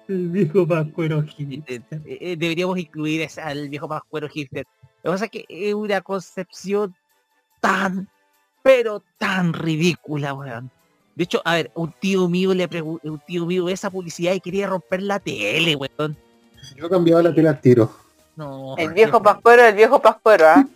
El 0.08 0.28
viejo 0.28 0.66
pascuero 0.66 1.24
Eh, 1.38 1.80
eh, 2.04 2.36
Deberíamos 2.36 2.78
incluir 2.78 3.28
al 3.42 3.68
viejo 3.68 3.88
pascuero 3.88 4.28
hipster. 4.28 4.66
Lo 5.02 5.10
que 5.10 5.14
pasa 5.14 5.24
es 5.26 5.30
que 5.30 5.44
es 5.48 5.74
una 5.74 6.00
concepción 6.00 6.94
tan, 7.60 8.08
pero 8.62 9.02
tan 9.18 9.52
ridícula, 9.52 10.34
weón. 10.34 10.70
De 11.14 11.24
hecho, 11.24 11.42
a 11.44 11.54
ver, 11.54 11.70
un 11.74 11.92
tío 12.00 12.28
mío 12.28 12.54
le 12.54 12.66
preguntó, 12.66 13.10
un 13.10 13.20
tío 13.26 13.46
mío 13.46 13.68
esa 13.68 13.90
publicidad 13.90 14.32
y 14.32 14.40
quería 14.40 14.66
romper 14.66 15.02
la 15.02 15.20
tele, 15.20 15.76
weón. 15.76 16.16
Yo 16.76 16.88
cambiaba 16.88 17.22
la 17.22 17.34
tela 17.34 17.50
al 17.50 17.60
tiro. 17.60 17.90
No, 18.36 18.76
El 18.76 18.92
viejo 18.94 19.22
pascuero, 19.22 19.64
el 19.64 19.74
viejo 19.74 20.00
pascuero, 20.00 20.48
¿ah? 20.48 20.66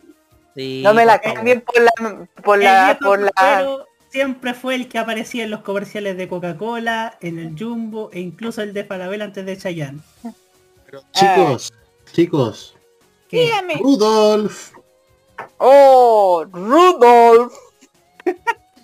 sí, 0.54 0.82
No 0.84 0.94
me 0.94 1.04
la 1.04 1.20
cambien 1.20 1.60
por 1.60 1.80
la 1.80 2.26
por 2.42 2.58
El 2.58 2.64
la 2.64 2.84
viejo 2.86 3.04
por 3.04 3.18
la 3.20 3.30
pascuero 3.30 3.86
siempre 4.14 4.54
fue 4.54 4.76
el 4.76 4.88
que 4.88 5.00
aparecía 5.00 5.42
en 5.42 5.50
los 5.50 5.62
comerciales 5.62 6.16
de 6.16 6.28
Coca-Cola, 6.28 7.18
en 7.20 7.40
el 7.40 7.58
Jumbo 7.58 8.10
e 8.12 8.20
incluso 8.20 8.62
el 8.62 8.72
de 8.72 8.84
Falabella 8.84 9.24
antes 9.24 9.44
de 9.44 9.58
Chayanne. 9.58 9.98
Chicos, 11.10 11.72
chicos, 12.12 12.76
Dígame. 13.28 13.74
Rudolf, 13.82 14.72
Oh, 15.58 16.44
Rudolf. 16.52 17.52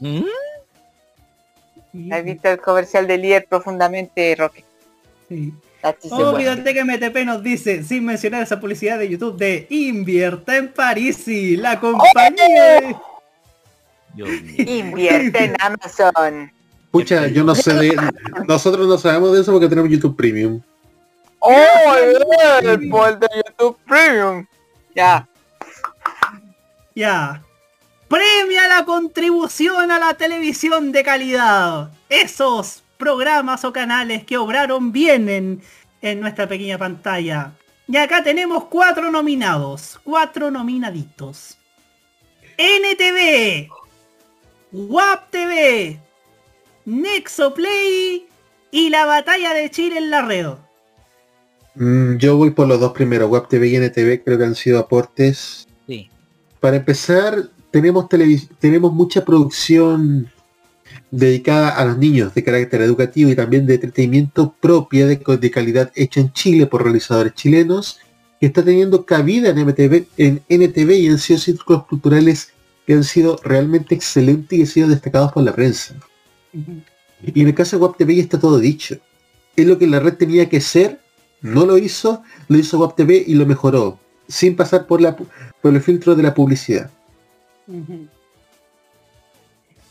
¿Mm? 0.00 0.24
¿Has 2.10 2.24
visto 2.24 2.48
el 2.48 2.60
comercial 2.60 3.06
de 3.06 3.18
líder 3.18 3.46
profundamente, 3.48 4.34
Roque? 4.36 4.64
Sí. 5.28 5.54
Chise 6.00 6.14
Oh. 6.14 6.36
Videoteca 6.36 6.84
MTP 6.84 7.24
nos 7.24 7.42
dice, 7.42 7.82
sin 7.82 8.04
mencionar 8.04 8.42
esa 8.42 8.60
publicidad 8.60 8.98
de 8.98 9.08
YouTube 9.08 9.36
de 9.36 9.66
Invierta 9.70 10.56
en 10.56 10.68
Parisi, 10.68 11.56
la 11.56 11.80
compañía. 11.80 13.00
Invierte 14.58 15.44
en 15.44 15.56
Amazon. 15.60 16.52
pucha, 16.90 17.28
yo 17.28 17.44
no 17.44 17.54
sé 17.54 17.72
de... 17.74 17.96
Nosotros 18.46 18.86
no 18.86 18.98
sabemos 18.98 19.32
de 19.32 19.40
eso 19.40 19.52
porque 19.52 19.68
tenemos 19.68 19.90
YouTube 19.90 20.16
Premium. 20.16 20.60
Oh, 21.38 21.94
el 22.62 22.88
poder 22.90 23.18
de 23.18 23.28
YouTube 23.46 23.78
Premium. 23.86 24.46
Ya. 24.94 25.26
Ya. 26.94 27.42
Premia 28.08 28.68
la 28.68 28.84
contribución 28.84 29.90
a 29.90 29.98
la 29.98 30.14
televisión 30.14 30.92
de 30.92 31.02
calidad. 31.04 31.90
Esos 32.08 32.79
programas 33.00 33.64
o 33.64 33.72
canales 33.72 34.22
que 34.24 34.38
obraron 34.38 34.92
bien 34.92 35.28
en, 35.28 35.60
en 36.02 36.20
nuestra 36.20 36.46
pequeña 36.48 36.78
pantalla. 36.78 37.50
Y 37.88 37.96
acá 37.96 38.22
tenemos 38.22 38.66
cuatro 38.66 39.10
nominados. 39.10 39.98
Cuatro 40.04 40.52
nominaditos. 40.52 41.58
NTV. 42.56 43.68
WAP 44.70 45.30
TV. 45.30 46.00
Nexoplay. 46.84 48.26
Y 48.70 48.90
la 48.90 49.04
batalla 49.06 49.52
de 49.54 49.68
Chile 49.70 49.98
en 49.98 50.10
la 50.10 50.22
red. 50.22 50.46
Mm, 51.74 52.16
yo 52.18 52.36
voy 52.36 52.50
por 52.50 52.68
los 52.68 52.78
dos 52.78 52.92
primeros, 52.92 53.28
Web 53.28 53.48
TV 53.48 53.68
y 53.68 53.76
NTV, 53.76 54.22
creo 54.24 54.38
que 54.38 54.44
han 54.44 54.54
sido 54.54 54.78
aportes. 54.78 55.66
Sí. 55.86 56.08
Para 56.60 56.76
empezar, 56.76 57.48
tenemos 57.72 58.04
televis- 58.06 58.48
tenemos 58.60 58.92
mucha 58.92 59.24
producción 59.24 60.30
dedicada 61.10 61.70
a 61.70 61.84
los 61.84 61.98
niños 61.98 62.34
de 62.34 62.44
carácter 62.44 62.82
educativo 62.82 63.30
y 63.30 63.36
también 63.36 63.66
de 63.66 63.74
entretenimiento 63.74 64.54
propia 64.60 65.06
de, 65.06 65.20
calidad 65.50 65.90
hecha 65.94 66.20
en 66.20 66.32
Chile 66.32 66.66
por 66.66 66.84
realizadores 66.84 67.34
chilenos 67.34 67.98
que 68.38 68.46
está 68.46 68.64
teniendo 68.64 69.04
cabida 69.04 69.50
en 69.50 69.66
MTV, 69.66 70.06
en 70.16 70.42
NTV 70.48 70.90
y 70.92 71.08
han 71.08 71.18
sido 71.18 71.38
círculos 71.38 71.86
culturales 71.86 72.52
que 72.86 72.94
han 72.94 73.04
sido 73.04 73.38
realmente 73.42 73.94
excelentes 73.94 74.58
y 74.58 74.62
han 74.62 74.66
sido 74.66 74.88
destacados 74.88 75.32
por 75.32 75.42
la 75.42 75.54
prensa. 75.54 75.94
Y 76.52 77.40
en 77.40 77.48
el 77.48 77.54
caso 77.54 77.76
de 77.76 77.82
WAP 77.82 77.98
TV 77.98 78.16
ya 78.16 78.22
está 78.22 78.40
todo 78.40 78.58
dicho. 78.58 78.96
Es 79.56 79.66
lo 79.66 79.78
que 79.78 79.86
la 79.86 80.00
red 80.00 80.14
tenía 80.14 80.48
que 80.48 80.60
ser, 80.60 81.00
no 81.42 81.66
lo 81.66 81.76
hizo, 81.76 82.22
lo 82.48 82.56
hizo 82.56 82.78
WAP 82.78 82.96
TV 82.96 83.22
y 83.26 83.34
lo 83.34 83.44
mejoró, 83.44 83.98
sin 84.26 84.56
pasar 84.56 84.86
por, 84.86 85.00
la, 85.02 85.16
por 85.16 85.74
el 85.74 85.82
filtro 85.82 86.14
de 86.14 86.22
la 86.22 86.32
publicidad. 86.32 86.90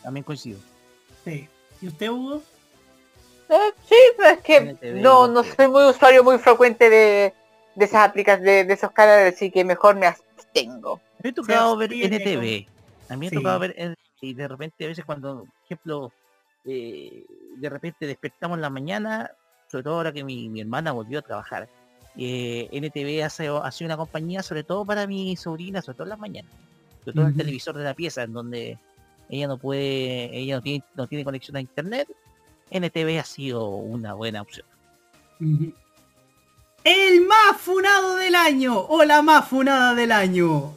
También 0.02 0.24
coincido. 0.24 0.58
Sí. 1.30 1.48
¿Y 1.82 1.88
usted, 1.88 2.10
Hugo? 2.10 2.42
Eh, 3.50 3.74
sí, 3.88 3.96
pero 4.18 4.30
es 4.30 4.40
que 4.40 4.58
NTV, 4.58 5.02
no, 5.02 5.28
no 5.28 5.44
soy 5.44 5.68
muy 5.68 5.84
usuario 5.86 6.24
muy 6.24 6.38
frecuente 6.38 6.90
de, 6.90 7.34
de 7.76 7.86
esas 7.86 8.08
aplicaciones, 8.08 8.46
de, 8.46 8.64
de 8.66 8.74
esos 8.74 8.92
canales, 8.92 9.34
así 9.34 9.50
que 9.50 9.64
mejor 9.64 9.96
me 9.96 10.06
abstengo. 10.08 10.94
A 10.94 10.98
mí 10.98 11.24
me 11.24 11.30
ha 11.30 11.34
tocado 11.34 11.78
ver 11.78 11.94
NTV. 11.94 12.68
A 13.10 13.16
mí 13.16 13.20
me 13.20 13.28
ha 13.28 13.30
Sí. 13.30 13.36
tocado 13.36 13.60
ver 13.60 13.74
NTV 13.78 13.96
y 14.22 14.34
de 14.34 14.48
repente 14.48 14.86
a 14.86 14.88
veces 14.88 15.06
cuando, 15.06 15.46
por 15.46 15.48
ejemplo, 15.66 16.12
eh, 16.66 17.24
de 17.58 17.70
repente 17.70 18.06
despertamos 18.06 18.58
en 18.58 18.62
la 18.62 18.70
mañana, 18.70 19.32
sobre 19.72 19.84
todo 19.84 19.96
ahora 19.96 20.12
que 20.12 20.24
mi, 20.24 20.50
mi 20.50 20.62
hermana 20.62 20.92
volvió 20.92 21.20
a 21.20 21.24
trabajar, 21.24 21.70
eh, 22.18 22.68
NTV 22.72 23.24
hace, 23.24 23.48
ha 23.48 23.72
sido 23.72 23.88
una 23.88 23.98
compañía 23.98 24.44
sobre 24.44 24.64
todo 24.64 24.86
para 24.86 25.08
mi 25.08 25.36
sobrina, 25.38 25.82
sobre 25.82 25.96
todo 25.96 26.04
en 26.06 26.10
las 26.10 26.20
mañanas. 26.20 26.52
Sobre 27.04 27.14
todo 27.14 27.24
en 27.24 27.32
el 27.32 27.38
televisor 27.38 27.78
de 27.78 27.84
la 27.86 27.94
pieza, 27.94 28.24
en 28.24 28.34
donde 28.34 28.78
ella 29.30 29.48
no 29.48 29.58
puede, 29.58 30.36
ella 30.38 30.56
no 30.58 30.62
tiene, 30.62 30.84
no 30.96 31.08
tiene 31.08 31.24
conexión 31.24 31.56
a 31.58 31.62
internet. 31.62 32.08
NTV 32.72 33.20
ha 33.20 33.24
sido 33.24 33.68
una 33.68 34.14
buena 34.14 34.42
opción. 34.42 34.66
El 36.84 37.22
más 37.22 37.58
funado 37.60 38.16
del 38.16 38.36
año 38.36 38.80
o 38.80 39.04
la 39.04 39.22
más 39.22 39.48
funada 39.48 39.96
del 39.96 40.12
año. 40.12 40.74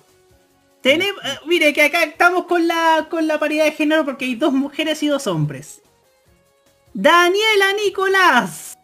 Tenemos, 0.80 1.22
eh, 1.24 1.38
mire 1.46 1.72
que 1.72 1.82
acá 1.82 2.02
estamos 2.02 2.46
con 2.46 2.66
la 2.66 3.06
con 3.08 3.26
la 3.28 3.38
paridad 3.38 3.64
de 3.66 3.72
género 3.72 4.04
porque 4.04 4.24
hay 4.24 4.34
dos 4.34 4.52
mujeres 4.52 5.02
y 5.02 5.08
dos 5.08 5.26
hombres. 5.26 5.80
Daniela 6.92 7.72
Nicolás. 7.84 8.76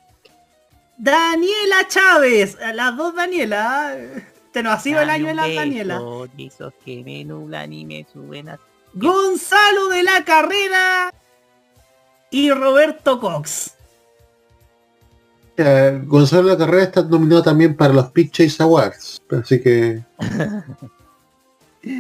Daniela 0.97 1.87
Chávez. 1.89 2.57
Las 2.75 2.97
dos 2.97 3.15
Daniela. 3.15 3.97
Te 4.53 4.63
nos 4.63 4.75
ha 4.75 4.81
sido 4.81 5.03
el 5.03 5.11
año 5.11 5.27
de 5.27 5.35
las 5.35 5.55
Daniela. 5.55 6.01
Esos 6.39 6.73
que 6.85 7.03
me 7.05 7.25
nublan 7.25 7.73
y 7.73 7.85
me 7.85 8.07
suben 8.13 8.49
a- 8.49 8.59
Gonzalo 8.95 9.89
de 9.89 10.03
la 10.03 10.25
Carrera. 10.25 11.13
Y 12.31 12.51
Roberto 12.51 13.19
Cox. 13.21 13.75
Eh, 15.57 16.01
Gonzalo 16.05 16.45
de 16.45 16.53
la 16.53 16.59
Carrera 16.59 16.83
está 16.85 17.03
nominado 17.03 17.43
también 17.43 17.77
para 17.77 17.93
los 17.95 18.13
Chase 18.31 18.63
Awards, 18.63 19.21
así 19.31 19.61
que 19.61 20.01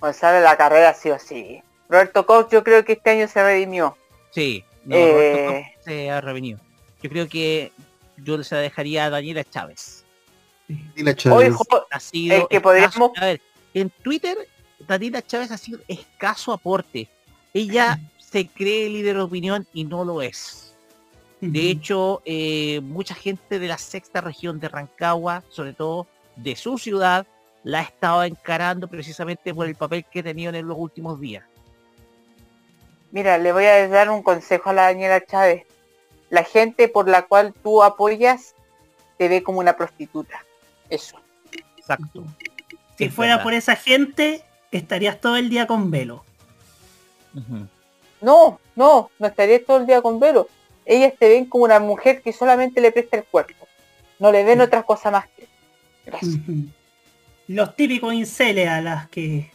Gonzalo 0.00 0.40
la 0.40 0.56
carrera 0.56 0.92
sí 0.94 1.10
o 1.10 1.18
sí. 1.18 1.62
Roberto 1.88 2.26
Cox 2.26 2.50
yo 2.50 2.64
creo 2.64 2.84
que 2.84 2.94
este 2.94 3.10
año 3.10 3.28
se 3.28 3.42
redimió. 3.42 3.96
Sí, 4.30 4.64
no, 4.84 4.96
Eh. 4.96 5.12
Roberto 5.12 5.52
Cox 5.52 5.84
se 5.84 6.10
ha 6.10 6.20
revenido. 6.20 6.58
Yo 7.02 7.10
creo 7.10 7.28
que 7.28 7.72
yo 8.16 8.42
se 8.42 8.54
la 8.54 8.60
dejaría 8.62 9.04
a 9.04 9.10
Daniela 9.10 9.44
Chávez. 9.44 10.04
Daniela 10.68 11.14
Chávez. 11.14 11.54
ha 11.90 12.00
sido 12.00 12.36
el 12.36 12.48
que 12.48 12.60
podríamos- 12.60 13.10
a 13.16 13.24
ver, 13.24 13.40
en 13.74 13.90
Twitter, 13.90 14.36
Daniela 14.78 15.22
Chávez 15.22 15.50
ha 15.50 15.58
sido 15.58 15.80
escaso 15.88 16.52
aporte. 16.52 17.08
Ella 17.52 18.00
se 18.18 18.48
cree 18.48 18.88
líder 18.88 19.16
de 19.16 19.22
opinión 19.22 19.66
y 19.72 19.84
no 19.84 20.04
lo 20.04 20.22
es. 20.22 20.74
De 21.40 21.70
hecho, 21.70 22.22
eh, 22.24 22.80
mucha 22.82 23.14
gente 23.14 23.58
de 23.58 23.68
la 23.68 23.76
sexta 23.76 24.22
región 24.22 24.60
de 24.60 24.68
Rancagua, 24.68 25.42
sobre 25.50 25.74
todo 25.74 26.06
de 26.36 26.56
su 26.56 26.78
ciudad, 26.78 27.26
la 27.64 27.80
ha 27.80 27.82
estado 27.82 28.24
encarando 28.24 28.88
precisamente 28.88 29.52
por 29.52 29.66
el 29.66 29.74
papel 29.74 30.06
que 30.10 30.20
ha 30.20 30.22
tenido 30.22 30.54
en 30.54 30.66
los 30.66 30.78
últimos 30.78 31.20
días. 31.20 31.44
Mira, 33.10 33.38
le 33.38 33.52
voy 33.52 33.66
a 33.66 33.86
dar 33.88 34.10
un 34.10 34.22
consejo 34.22 34.70
a 34.70 34.72
la 34.72 34.82
Daniela 34.82 35.24
Chávez. 35.24 35.64
La 36.30 36.44
gente 36.44 36.88
por 36.88 37.08
la 37.08 37.22
cual 37.22 37.54
tú 37.62 37.82
apoyas 37.82 38.54
te 39.18 39.28
ve 39.28 39.42
como 39.42 39.60
una 39.60 39.76
prostituta. 39.76 40.44
Eso. 40.90 41.18
Exacto. 41.76 42.24
Si 42.96 43.10
fuera 43.10 43.42
por 43.42 43.54
esa 43.54 43.76
gente, 43.76 44.42
estarías 44.78 45.20
todo 45.20 45.36
el 45.36 45.48
día 45.48 45.66
con 45.66 45.90
velo. 45.90 46.24
No, 48.20 48.60
no, 48.76 49.10
no 49.18 49.26
estaría 49.26 49.64
todo 49.64 49.78
el 49.78 49.86
día 49.86 50.00
con 50.02 50.20
velo. 50.20 50.48
Ellas 50.86 51.12
te 51.18 51.28
ven 51.28 51.46
como 51.46 51.64
una 51.64 51.80
mujer 51.80 52.22
que 52.22 52.32
solamente 52.32 52.80
le 52.80 52.92
presta 52.92 53.16
el 53.16 53.24
cuerpo. 53.24 53.66
No 54.18 54.30
le 54.30 54.44
ven 54.44 54.60
otras 54.60 54.84
cosas 54.84 55.12
más 55.12 55.26
que. 55.36 55.48
Los 57.48 57.76
típicos 57.76 58.14
inceles 58.14 58.68
a 58.68 58.80
las 58.80 59.08
que... 59.08 59.50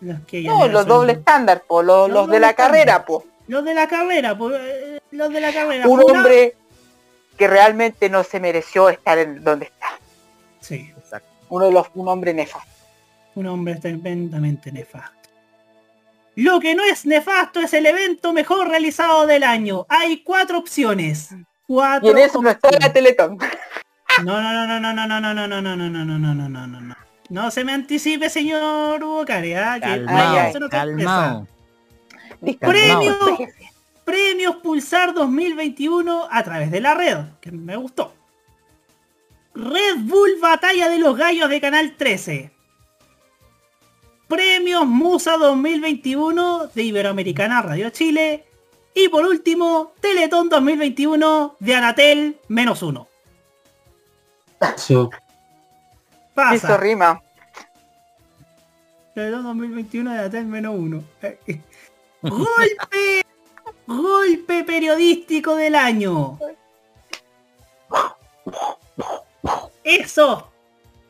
Los 0.00 0.20
que 0.22 0.42
No, 0.42 0.66
los 0.68 0.86
doble 0.86 1.12
estándar, 1.12 1.62
po, 1.66 1.82
los, 1.82 2.08
Los 2.08 2.26
los 2.26 2.30
de 2.30 2.40
la 2.40 2.54
carrera, 2.54 2.96
estándar. 2.96 3.06
po. 3.06 3.24
Los 3.48 3.64
de 3.64 3.74
la 3.74 3.86
carrera, 3.88 4.36
pues, 4.36 4.56
eh, 4.60 5.00
los 5.12 5.32
de 5.32 5.40
la 5.40 5.52
carrera. 5.52 5.86
Un 5.86 6.02
hombre 6.10 6.54
que 7.38 7.46
realmente 7.46 8.08
no 8.10 8.24
se 8.24 8.40
mereció 8.40 8.88
estar 8.88 9.18
en 9.18 9.44
donde 9.44 9.66
está. 9.66 9.86
Sí, 10.60 10.92
Uno 11.48 11.66
de 11.66 11.72
los, 11.72 11.86
un 11.94 12.08
hombre 12.08 12.34
nefasto. 12.34 12.75
Un 13.36 13.46
hombre 13.46 13.76
tremendamente 13.76 14.72
nefasto. 14.72 15.30
Lo 16.34 16.60
que 16.60 16.74
no 16.74 16.84
es 16.84 17.06
nefasto 17.06 17.60
es 17.60 17.72
el 17.72 17.86
evento 17.86 18.32
mejor 18.32 18.68
realizado 18.68 19.26
del 19.26 19.42
año. 19.42 19.86
Hay 19.88 20.22
cuatro 20.22 20.58
opciones. 20.58 21.30
Cuatro 21.66 22.08
Y 22.08 22.10
en 22.10 22.18
eso 22.18 22.42
no 22.42 22.50
está 22.50 22.70
la 22.78 22.92
Teletón. 22.92 23.38
No, 24.24 24.40
no, 24.42 24.66
no, 24.66 24.66
no, 24.66 24.80
no, 24.80 25.06
no, 25.06 25.20
no, 25.20 25.34
no, 25.34 25.46
no, 25.46 25.46
no, 25.46 25.76
no, 25.76 25.76
no, 25.76 26.04
no, 26.04 26.18
no, 26.18 26.34
no, 26.34 26.48
no, 26.48 26.66
no, 26.66 26.80
no. 26.80 26.96
No 27.28 27.50
se 27.50 27.64
me 27.64 27.72
anticipe, 27.72 28.30
señor 28.30 29.02
Hugo 29.02 29.24
Cari, 29.24 29.54
¿ah? 29.54 29.74
Que 29.74 29.80
Calmao, 29.80 30.14
vaya 30.14 30.44
a 30.44 30.52
ser 30.52 30.62
otra 30.62 30.78
calmao. 30.78 31.46
sorpresa. 32.40 32.58
Premio, 32.60 33.38
Premios 34.04 34.56
Pulsar 34.56 35.12
2021 35.12 36.28
a 36.30 36.42
través 36.44 36.70
de 36.70 36.80
la 36.80 36.94
red, 36.94 37.18
que 37.40 37.50
me 37.50 37.76
gustó. 37.76 38.14
Red 39.54 39.96
Bull 40.00 40.38
Batalla 40.40 40.88
de 40.88 40.98
los 40.98 41.16
Gallos 41.16 41.48
de 41.48 41.60
Canal 41.60 41.96
13. 41.96 42.55
Premios 44.28 44.86
Musa 44.86 45.36
2021 45.36 46.68
de 46.68 46.82
Iberoamericana 46.82 47.62
Radio 47.62 47.90
Chile. 47.90 48.44
Y 48.94 49.08
por 49.08 49.24
último, 49.24 49.92
Teletón 50.00 50.48
2021 50.48 51.56
de 51.60 51.74
Anatel 51.74 52.40
menos 52.48 52.82
uno. 52.82 53.08
Eso. 54.74 55.10
Pasa. 56.34 56.54
Eso 56.54 56.76
rima. 56.78 57.22
Teletón 59.14 59.44
2021 59.44 60.12
de 60.12 60.18
Anatel 60.18 60.46
menos 60.46 60.74
uno. 60.76 61.04
¡Golpe! 62.22 63.24
¡Golpe 63.86 64.64
periodístico 64.64 65.54
del 65.54 65.76
año! 65.76 66.38
Eso. 69.84 70.50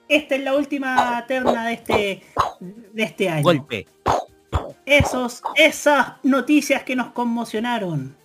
Esta 0.09 0.35
es 0.37 0.41
la 0.43 0.55
última 0.55 1.25
terna 1.27 1.67
de 1.67 1.73
este, 1.73 2.23
de 2.61 3.03
este 3.03 3.29
año. 3.29 3.43
Golpe. 3.43 3.87
Esos, 4.85 5.43
esas 5.57 6.13
noticias 6.23 6.83
que 6.85 6.95
nos 6.95 7.09
conmocionaron. 7.13 8.17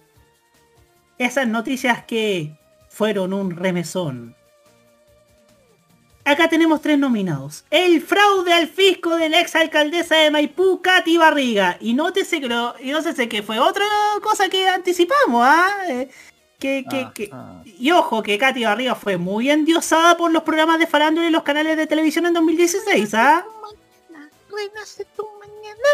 Esas 1.18 1.48
noticias 1.48 2.03
que 2.06 2.56
fueron 2.90 3.34
un 3.34 3.52
remesón. 3.52 4.36
Acá 6.24 6.48
tenemos 6.49 6.82
tres 6.82 6.99
nominados. 6.99 7.66
El 7.72 7.99
fraude 7.99 8.53
al 8.53 8.68
fisco 8.68 9.16
de 9.16 9.30
la 9.30 9.41
ex 9.41 9.56
alcaldesa 9.56 10.16
de 10.18 10.30
Maipú, 10.30 10.80
Katy 10.82 11.18
Barriga. 11.18 11.78
Y 11.80 11.95
nótese 11.95 12.40
que, 12.40 12.48
lo- 12.48 12.76
y 12.80 12.91
nótese 12.91 13.28
que 13.28 13.41
fue 13.41 13.58
otra 13.60 13.86
cosa 14.22 14.48
que 14.48 14.68
anticipamos, 14.70 15.44
¿ah? 15.44 15.68
Eh, 15.90 16.10
que, 16.62 16.86
que- 16.90 17.08
que- 17.14 17.32
Y 17.78 17.92
ojo, 17.92 18.22
que 18.24 18.38
Katy 18.38 18.64
Barriga 18.64 18.96
fue 18.96 19.18
muy 19.18 19.50
endiosada 19.50 20.16
por 20.16 20.32
los 20.32 20.44
programas 20.44 20.80
de 20.80 20.88
farándula 20.88 21.28
y 21.28 21.32
los 21.32 21.44
canales 21.44 21.76
de 21.76 21.88
televisión 21.88 22.26
en 22.28 22.34
2016, 22.34 23.14
¿ah? 23.16 23.44
Renace 24.50 25.06
tu 25.16 25.26
mañana. 25.40 25.90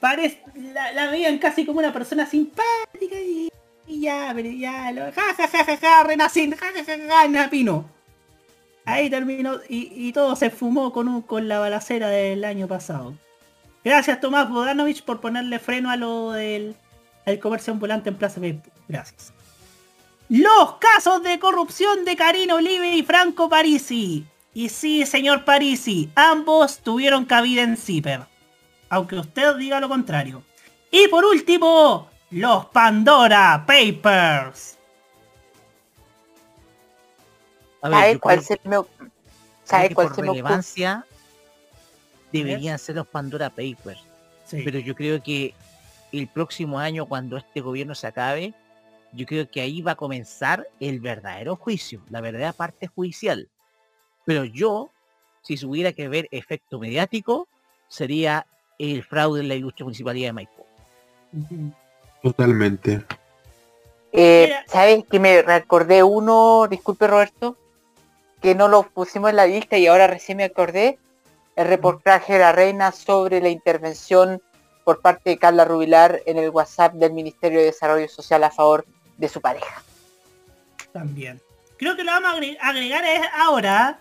Parece, 0.00 0.42
la, 0.72 0.92
la 0.92 1.10
veían 1.10 1.38
casi 1.38 1.66
como 1.66 1.80
una 1.80 1.92
persona 1.92 2.24
simpática 2.26 3.16
y, 3.20 3.48
y 3.86 4.00
ya, 4.00 4.32
pero 4.34 4.48
ya, 4.50 4.92
lo, 4.92 5.12
ja, 5.12 5.34
ja, 5.36 5.48
ja, 5.48 5.64
ja, 5.64 5.76
ja, 5.76 6.04
renacín, 6.04 6.52
ja, 6.52 6.66
ja, 6.72 6.84
ja, 6.84 6.96
ja, 7.08 7.28
Napino. 7.28 7.84
Ahí 8.84 9.10
terminó 9.10 9.56
y, 9.68 9.92
y 10.08 10.12
todo 10.12 10.34
se 10.36 10.50
fumó 10.50 10.92
con, 10.92 11.08
un- 11.08 11.22
con 11.22 11.48
la 11.48 11.58
balacera 11.58 12.08
del 12.08 12.44
año 12.44 12.66
pasado. 12.68 13.14
Gracias 13.84 14.20
Tomás 14.20 14.48
Bodanovich 14.48 15.04
por 15.04 15.20
ponerle 15.20 15.58
freno 15.58 15.90
a 15.90 15.96
lo 15.96 16.32
del 16.32 16.74
al 17.26 17.38
comercio 17.40 17.72
ambulante 17.72 18.08
en 18.08 18.16
Plaza 18.16 18.40
Maipú. 18.40 18.70
Gracias. 18.88 19.32
Los 20.28 20.74
casos 20.74 21.22
de 21.22 21.38
corrupción 21.38 22.04
de 22.04 22.16
Karina 22.16 22.56
Olive 22.56 22.94
y 22.94 23.02
Franco 23.02 23.48
Parisi. 23.48 24.26
Y 24.52 24.68
sí, 24.68 25.06
señor 25.06 25.44
Parisi, 25.44 26.10
ambos 26.14 26.78
tuvieron 26.78 27.24
cabida 27.24 27.62
en 27.62 27.76
CIPER. 27.76 28.26
Aunque 28.90 29.16
usted 29.16 29.56
diga 29.56 29.80
lo 29.80 29.88
contrario. 29.88 30.42
Y 30.90 31.08
por 31.08 31.24
último, 31.24 32.10
los 32.30 32.66
Pandora 32.66 33.64
Papers. 33.66 34.76
A 37.80 37.88
ver, 37.88 37.98
¿Sabe 37.98 38.12
yo 38.14 38.20
cuál 38.20 38.42
se 38.42 38.60
me, 38.64 38.76
¿sabe 39.64 39.88
que 39.88 39.94
cuál 39.94 40.08
por 40.08 40.16
se 40.16 40.22
me 40.22 40.28
ocurre? 40.28 40.42
relevancia 40.42 41.06
deberían 42.32 42.78
ser 42.78 42.96
los 42.96 43.06
Pandora 43.06 43.48
Papers. 43.50 44.00
Sí. 44.44 44.62
Pero 44.64 44.78
yo 44.78 44.94
creo 44.94 45.22
que 45.22 45.54
el 46.12 46.26
próximo 46.28 46.78
año, 46.78 47.06
cuando 47.06 47.36
este 47.36 47.60
gobierno 47.60 47.94
se 47.94 48.06
acabe, 48.06 48.54
yo 49.18 49.26
creo 49.26 49.50
que 49.50 49.60
ahí 49.60 49.82
va 49.82 49.92
a 49.92 49.96
comenzar 49.96 50.68
el 50.78 51.00
verdadero 51.00 51.56
juicio, 51.56 52.00
la 52.08 52.20
verdadera 52.20 52.52
parte 52.52 52.86
judicial. 52.86 53.48
Pero 54.24 54.44
yo, 54.44 54.90
si 55.42 55.56
tuviera 55.56 55.92
que 55.92 56.08
ver 56.08 56.28
efecto 56.30 56.78
mediático, 56.78 57.48
sería 57.88 58.46
el 58.78 59.02
fraude 59.02 59.40
en 59.40 59.48
la 59.48 59.56
ilustre 59.56 59.84
municipalidad 59.84 60.28
de 60.28 60.32
Maipú. 60.34 60.64
Totalmente. 62.22 63.04
Eh, 64.12 64.52
¿Sabes 64.68 65.04
que 65.10 65.18
me 65.18 65.42
recordé 65.42 66.04
uno, 66.04 66.68
disculpe 66.70 67.08
Roberto, 67.08 67.56
que 68.40 68.54
no 68.54 68.68
lo 68.68 68.84
pusimos 68.84 69.30
en 69.30 69.36
la 69.36 69.46
lista 69.46 69.78
y 69.78 69.88
ahora 69.88 70.06
recién 70.06 70.38
me 70.38 70.44
acordé? 70.44 70.96
El 71.56 71.66
reportaje 71.66 72.34
de 72.34 72.38
la 72.38 72.52
reina 72.52 72.92
sobre 72.92 73.40
la 73.40 73.48
intervención 73.48 74.40
por 74.84 75.00
parte 75.00 75.30
de 75.30 75.38
Carla 75.38 75.64
Rubilar 75.64 76.20
en 76.24 76.38
el 76.38 76.50
WhatsApp 76.50 76.94
del 76.94 77.12
Ministerio 77.12 77.58
de 77.58 77.66
Desarrollo 77.66 78.08
Social 78.08 78.44
a 78.44 78.50
favor 78.52 78.86
de 79.18 79.28
su 79.28 79.40
pareja. 79.42 79.82
También. 80.92 81.40
Creo 81.76 81.94
que 81.94 82.02
lo 82.04 82.12
vamos 82.12 82.32
a 82.32 82.36
agre- 82.36 82.58
agregar 82.60 83.04
es 83.04 83.20
ahora. 83.36 83.98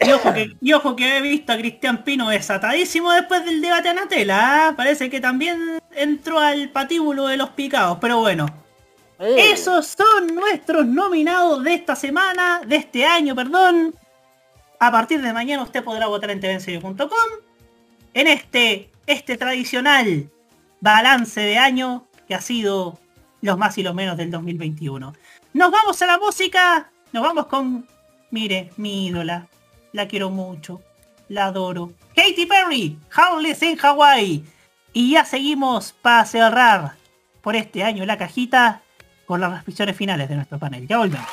Y 0.00 0.12
ojo, 0.12 0.34
que, 0.34 0.56
y 0.60 0.72
ojo 0.74 0.96
que 0.96 1.16
he 1.16 1.20
visto 1.22 1.52
a 1.52 1.56
Cristian 1.56 2.04
Pino 2.04 2.28
desatadísimo 2.28 3.10
después 3.12 3.44
del 3.44 3.62
debate 3.62 3.88
Anatela. 3.88 4.68
¿ah? 4.68 4.74
Parece 4.76 5.08
que 5.08 5.20
también 5.20 5.78
entró 5.92 6.38
al 6.38 6.68
patíbulo 6.70 7.26
de 7.28 7.36
los 7.38 7.50
picados, 7.50 7.98
pero 8.00 8.18
bueno. 8.18 8.46
Esos 9.18 9.86
son 9.96 10.34
nuestros 10.34 10.84
nominados 10.86 11.62
de 11.62 11.74
esta 11.74 11.94
semana, 11.96 12.60
de 12.66 12.76
este 12.76 13.06
año, 13.06 13.34
perdón. 13.34 13.94
A 14.80 14.90
partir 14.90 15.22
de 15.22 15.32
mañana 15.32 15.62
usted 15.62 15.82
podrá 15.82 16.08
votar 16.08 16.30
en 16.32 16.40
tvenserio.com 16.40 17.08
en 18.12 18.26
este, 18.26 18.90
este 19.06 19.36
tradicional 19.38 20.28
balance 20.80 21.40
de 21.40 21.56
año 21.56 22.06
ha 22.34 22.40
sido 22.40 22.98
los 23.40 23.58
más 23.58 23.76
y 23.78 23.82
los 23.82 23.94
menos 23.94 24.16
del 24.16 24.30
2021. 24.30 25.12
Nos 25.52 25.70
vamos 25.70 26.00
a 26.02 26.06
la 26.06 26.18
música, 26.18 26.90
nos 27.12 27.22
vamos 27.22 27.46
con, 27.46 27.86
mire, 28.30 28.70
mi 28.76 29.06
ídola, 29.06 29.46
la 29.92 30.08
quiero 30.08 30.30
mucho, 30.30 30.80
la 31.28 31.46
adoro. 31.46 31.92
Katy 32.16 32.46
Perry, 32.46 32.98
Howless 33.16 33.62
en 33.62 33.78
Hawaii. 33.78 34.44
Y 34.92 35.12
ya 35.12 35.24
seguimos 35.24 35.92
para 35.92 36.24
cerrar 36.24 36.94
por 37.42 37.56
este 37.56 37.82
año 37.84 38.06
la 38.06 38.16
cajita 38.16 38.82
con 39.26 39.40
las 39.40 39.52
reflexiones 39.52 39.96
finales 39.96 40.28
de 40.28 40.36
nuestro 40.36 40.58
panel. 40.58 40.86
Ya 40.86 40.98
volvemos. 40.98 41.28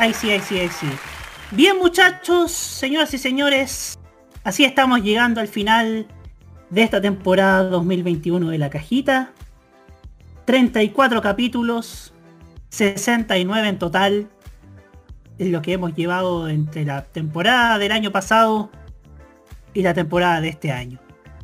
Ahí 0.00 0.14
sí, 0.14 0.30
ahí 0.30 0.40
sí, 0.40 0.58
ahí 0.58 0.70
sí. 0.70 0.86
Bien 1.50 1.76
muchachos, 1.76 2.52
señoras 2.52 3.12
y 3.12 3.18
señores, 3.18 3.98
así 4.44 4.64
estamos 4.64 5.02
llegando 5.02 5.42
al 5.42 5.48
final 5.48 6.06
de 6.70 6.82
esta 6.82 7.02
temporada 7.02 7.64
2021 7.64 8.48
de 8.48 8.56
la 8.56 8.70
cajita. 8.70 9.34
34 10.46 11.20
capítulos, 11.20 12.14
69 12.70 13.68
en 13.68 13.78
total. 13.78 14.30
Es 15.36 15.48
lo 15.48 15.60
que 15.60 15.74
hemos 15.74 15.94
llevado 15.94 16.48
entre 16.48 16.86
la 16.86 17.04
temporada 17.04 17.78
del 17.78 17.92
año 17.92 18.10
pasado 18.10 18.70
y 19.74 19.82
la 19.82 19.92
temporada 19.92 20.40
de 20.40 20.48
este 20.48 20.72
año. 20.72 20.98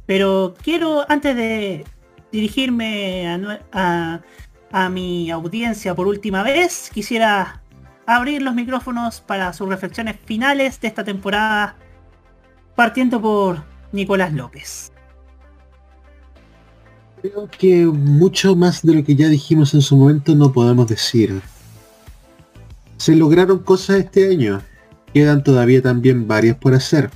Pero 0.07 0.55
quiero, 0.63 1.05
antes 1.11 1.37
de 1.37 1.85
dirigirme 2.33 3.29
a, 3.71 4.23
a, 4.73 4.89
mi 4.89 5.31
audiencia 5.31 5.95
por 5.95 6.07
última 6.07 6.43
vez, 6.43 6.91
quisiera 6.91 7.61
abrir 8.07 8.43
los 8.43 8.55
micrófonos 8.55 9.21
para 9.21 9.53
sus 9.53 9.69
reflexiones 9.69 10.17
finales 10.25 10.81
de 10.81 10.89
esta 10.89 11.05
temporada, 11.05 11.77
partiendo 12.75 13.21
por 13.21 13.63
Nicolás 13.93 14.33
López. 14.33 14.93
Creo 17.21 17.49
que 17.49 17.87
mucho 17.87 18.55
más 18.55 18.83
de 18.83 18.95
lo 18.95 19.05
que 19.05 19.17
ya 19.17 19.29
dijimos 19.29 19.75
en 19.75 19.83
su 19.83 19.97
momento 19.97 20.35
no 20.35 20.53
podemos 20.53 20.87
decir. 20.87 21.41
Se 22.99 23.17
lograron 23.17 23.59
cosas 23.59 23.99
este 23.99 24.29
año, 24.29 24.63
quedan 25.13 25.43
todavía 25.43 25.83
también 25.83 26.29
varias 26.29 26.57
por 26.57 26.75
hacer. 26.75 27.11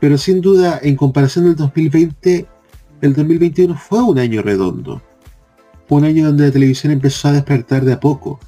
Pero 0.00 0.18
sin 0.18 0.40
duda, 0.40 0.78
en 0.82 0.96
comparación 0.96 1.46
del 1.46 1.56
2020, 1.56 2.46
el 3.00 3.14
2021 3.14 3.76
fue 3.76 4.02
un 4.02 4.18
año 4.18 4.42
redondo. 4.42 5.02
Un 5.88 6.04
año 6.04 6.26
donde 6.26 6.46
la 6.46 6.52
televisión 6.52 6.92
empezó 6.92 7.28
a 7.28 7.32
despertar 7.32 7.84
de 7.84 7.94
a 7.94 8.00
poco. 8.00 8.38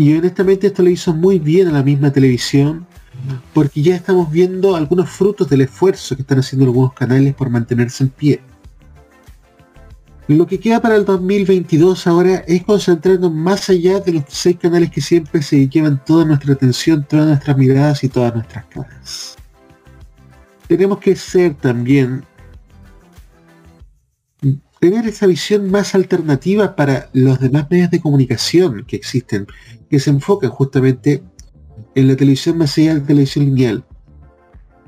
Y 0.00 0.16
honestamente 0.16 0.68
esto 0.68 0.82
le 0.82 0.92
hizo 0.92 1.12
muy 1.12 1.38
bien 1.38 1.68
a 1.68 1.72
la 1.72 1.82
misma 1.82 2.10
televisión, 2.10 2.86
porque 3.52 3.82
ya 3.82 3.94
estamos 3.94 4.30
viendo 4.30 4.74
algunos 4.74 5.10
frutos 5.10 5.46
del 5.50 5.60
esfuerzo 5.60 6.16
que 6.16 6.22
están 6.22 6.38
haciendo 6.38 6.64
algunos 6.64 6.94
canales 6.94 7.34
por 7.34 7.50
mantenerse 7.50 8.04
en 8.04 8.08
pie. 8.08 8.40
Lo 10.26 10.46
que 10.46 10.58
queda 10.58 10.80
para 10.80 10.96
el 10.96 11.04
2022 11.04 12.06
ahora 12.06 12.36
es 12.48 12.64
concentrarnos 12.64 13.30
más 13.30 13.68
allá 13.68 14.00
de 14.00 14.14
los 14.14 14.24
seis 14.28 14.56
canales 14.56 14.90
que 14.90 15.02
siempre 15.02 15.42
se 15.42 15.68
llevan 15.68 16.02
toda 16.02 16.24
nuestra 16.24 16.54
atención, 16.54 17.06
todas 17.06 17.26
nuestras 17.26 17.58
miradas 17.58 18.02
y 18.02 18.08
todas 18.08 18.34
nuestras 18.34 18.64
caras. 18.64 19.36
Tenemos 20.66 20.98
que 20.98 21.14
ser 21.14 21.52
también 21.56 22.24
tener 24.80 25.06
esa 25.06 25.26
visión 25.26 25.70
más 25.70 25.94
alternativa 25.94 26.74
para 26.74 27.10
los 27.12 27.38
demás 27.38 27.66
medios 27.70 27.90
de 27.90 28.00
comunicación 28.00 28.84
que 28.86 28.96
existen, 28.96 29.46
que 29.90 29.98
se 29.98 30.10
enfocan 30.10 30.50
justamente 30.50 31.22
en 31.94 32.08
la 32.08 32.16
televisión 32.16 32.56
más 32.56 32.78
allá 32.78 32.94
de 32.94 33.00
la 33.00 33.06
televisión 33.06 33.44
lineal. 33.44 33.84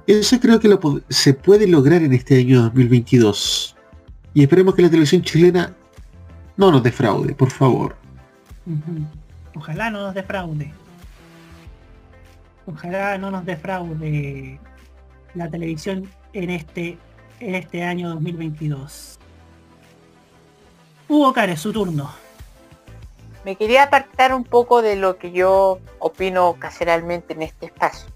Eso 0.07 0.41
creo 0.41 0.61
que 0.61 0.79
se 1.09 1.35
puede 1.35 1.67
lograr 1.67 2.03
en 2.03 2.13
este 2.13 2.39
año 2.39 2.63
2022. 2.63 3.77
Y 4.35 4.43
esperemos 4.43 4.75
que 4.75 4.83
la 4.83 4.91
televisión 4.91 5.23
chilena 5.23 5.75
no 6.57 6.71
nos 6.71 6.83
defraude, 6.83 7.35
por 7.35 7.51
favor. 7.51 7.97
Ojalá 9.55 9.91
no 9.91 10.03
nos 10.03 10.15
defraude. 10.15 10.73
Ojalá 12.67 13.19
no 13.19 13.31
nos 13.31 13.45
defraude 13.45 14.61
la 15.35 15.51
televisión 15.51 16.09
en 16.33 16.51
este 16.51 16.97
en 17.41 17.57
este 17.57 17.83
año 17.83 18.11
2022. 18.11 19.19
Hugo 21.09 21.33
Cares, 21.33 21.61
su 21.61 21.73
turno. 21.73 22.22
Me 23.45 23.57
quería 23.57 23.85
apartar 23.85 24.35
un 24.35 24.45
poco 24.45 24.83
de 24.83 24.97
lo 24.97 25.19
que 25.19 25.33
yo 25.33 25.81
opino 25.99 26.49
ocasionalmente 26.49 27.33
en 27.33 27.43
este 27.43 27.67
espacio. 27.67 28.09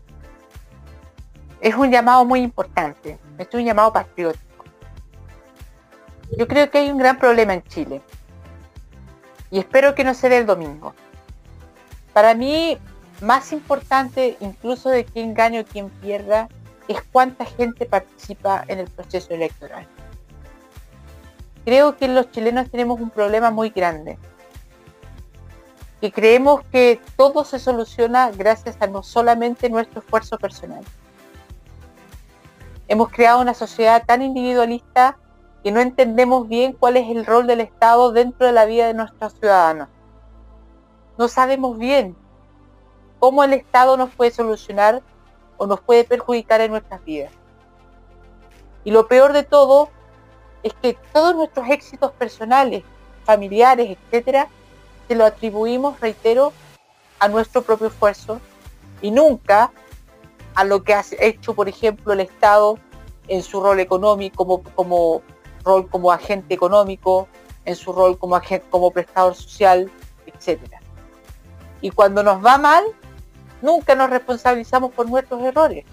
Es 1.60 1.74
un 1.74 1.90
llamado 1.90 2.24
muy 2.24 2.40
importante, 2.40 3.18
es 3.38 3.48
un 3.52 3.64
llamado 3.64 3.92
patriótico. 3.92 4.64
Yo 6.36 6.46
creo 6.46 6.70
que 6.70 6.78
hay 6.78 6.90
un 6.90 6.98
gran 6.98 7.18
problema 7.18 7.54
en 7.54 7.62
Chile 7.64 8.02
y 9.50 9.58
espero 9.58 9.94
que 9.94 10.04
no 10.04 10.14
se 10.14 10.28
dé 10.28 10.38
el 10.38 10.46
domingo. 10.46 10.94
Para 12.12 12.34
mí, 12.34 12.78
más 13.20 13.52
importante 13.52 14.36
incluso 14.40 14.90
de 14.90 15.04
quién 15.04 15.34
gane 15.34 15.60
o 15.60 15.64
quién 15.64 15.88
pierda, 15.88 16.48
es 16.88 17.02
cuánta 17.10 17.44
gente 17.44 17.86
participa 17.86 18.64
en 18.68 18.78
el 18.78 18.90
proceso 18.90 19.34
electoral 19.34 19.86
creo 21.66 21.96
que 21.96 22.06
los 22.06 22.30
chilenos 22.30 22.70
tenemos 22.70 23.00
un 23.00 23.10
problema 23.10 23.50
muy 23.50 23.70
grande. 23.70 24.16
Que 26.00 26.12
creemos 26.12 26.62
que 26.70 27.00
todo 27.16 27.44
se 27.44 27.58
soluciona 27.58 28.30
gracias 28.30 28.76
a 28.80 28.86
no 28.86 29.02
solamente 29.02 29.70
nuestro 29.70 30.00
esfuerzo 30.00 30.38
personal. 30.38 30.84
Hemos 32.88 33.10
creado 33.10 33.40
una 33.40 33.54
sociedad 33.54 34.04
tan 34.06 34.22
individualista 34.22 35.18
que 35.64 35.72
no 35.72 35.80
entendemos 35.80 36.48
bien 36.48 36.72
cuál 36.72 36.96
es 36.96 37.08
el 37.08 37.26
rol 37.26 37.46
del 37.46 37.60
Estado 37.60 38.12
dentro 38.12 38.46
de 38.46 38.52
la 38.52 38.66
vida 38.66 38.86
de 38.86 38.94
nuestros 38.94 39.34
ciudadanos. 39.34 39.88
No 41.18 41.28
sabemos 41.28 41.78
bien 41.78 42.14
cómo 43.18 43.42
el 43.42 43.54
Estado 43.54 43.96
nos 43.96 44.10
puede 44.10 44.30
solucionar 44.30 45.02
o 45.56 45.66
nos 45.66 45.80
puede 45.80 46.04
perjudicar 46.04 46.60
en 46.60 46.70
nuestras 46.70 47.04
vidas. 47.04 47.32
Y 48.84 48.92
lo 48.92 49.08
peor 49.08 49.32
de 49.32 49.42
todo 49.42 49.88
es 50.62 50.72
que 50.74 50.96
todos 51.12 51.34
nuestros 51.34 51.68
éxitos 51.68 52.12
personales, 52.12 52.84
familiares, 53.24 53.96
etcétera, 53.98 54.48
se 55.08 55.14
lo 55.14 55.24
atribuimos, 55.24 56.00
reitero, 56.00 56.52
a 57.18 57.28
nuestro 57.28 57.62
propio 57.62 57.88
esfuerzo 57.88 58.40
y 59.00 59.10
nunca 59.10 59.70
a 60.54 60.64
lo 60.64 60.82
que 60.82 60.94
ha 60.94 61.04
hecho, 61.20 61.54
por 61.54 61.68
ejemplo, 61.68 62.12
el 62.12 62.20
Estado 62.20 62.78
en 63.28 63.42
su 63.42 63.60
rol 63.60 63.80
económico, 63.80 64.36
como, 64.36 64.62
como 64.74 65.22
rol 65.64 65.88
como 65.88 66.12
agente 66.12 66.54
económico, 66.54 67.28
en 67.64 67.76
su 67.76 67.92
rol 67.92 68.18
como, 68.18 68.36
agente, 68.36 68.66
como 68.70 68.90
prestador 68.90 69.34
social, 69.34 69.90
etcétera. 70.26 70.80
Y 71.80 71.90
cuando 71.90 72.22
nos 72.22 72.44
va 72.44 72.56
mal, 72.56 72.84
nunca 73.60 73.94
nos 73.94 74.10
responsabilizamos 74.10 74.92
por 74.92 75.08
nuestros 75.08 75.42
errores, 75.42 75.84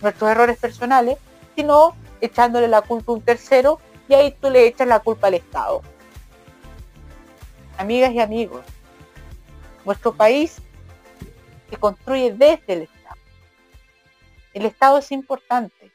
nuestros 0.00 0.30
errores 0.30 0.58
personales, 0.58 1.18
sino 1.56 1.96
echándole 2.20 2.68
la 2.68 2.82
culpa 2.82 3.12
a 3.12 3.14
un 3.16 3.22
tercero 3.22 3.80
y 4.08 4.14
ahí 4.14 4.36
tú 4.40 4.50
le 4.50 4.66
echas 4.66 4.86
la 4.86 5.00
culpa 5.00 5.28
al 5.28 5.34
Estado. 5.34 5.82
Amigas 7.78 8.12
y 8.12 8.20
amigos, 8.20 8.64
nuestro 9.84 10.14
país 10.14 10.62
se 11.68 11.76
construye 11.76 12.32
desde 12.32 12.72
el 12.72 12.82
Estado. 12.82 13.16
El 14.54 14.64
Estado 14.64 14.98
es 14.98 15.12
importante. 15.12 15.92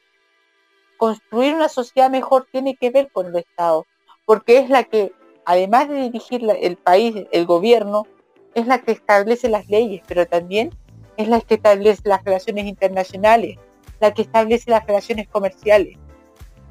Construir 0.96 1.54
una 1.54 1.68
sociedad 1.68 2.08
mejor 2.08 2.46
tiene 2.52 2.76
que 2.76 2.90
ver 2.90 3.10
con 3.10 3.26
el 3.26 3.36
Estado, 3.36 3.84
porque 4.24 4.58
es 4.58 4.70
la 4.70 4.84
que, 4.84 5.12
además 5.44 5.88
de 5.88 6.02
dirigir 6.02 6.48
el 6.48 6.76
país, 6.76 7.26
el 7.32 7.46
gobierno, 7.46 8.06
es 8.54 8.68
la 8.68 8.80
que 8.80 8.92
establece 8.92 9.48
las 9.48 9.66
leyes, 9.68 10.02
pero 10.06 10.26
también 10.26 10.70
es 11.16 11.26
la 11.26 11.40
que 11.40 11.54
establece 11.54 12.02
las 12.04 12.22
relaciones 12.24 12.66
internacionales, 12.66 13.58
la 13.98 14.14
que 14.14 14.22
establece 14.22 14.70
las 14.70 14.86
relaciones 14.86 15.26
comerciales, 15.28 15.98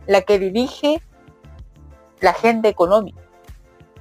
la 0.08 0.22
que 0.22 0.40
dirige 0.40 1.02
la 2.22 2.30
agenda 2.30 2.70
económica. 2.70 3.22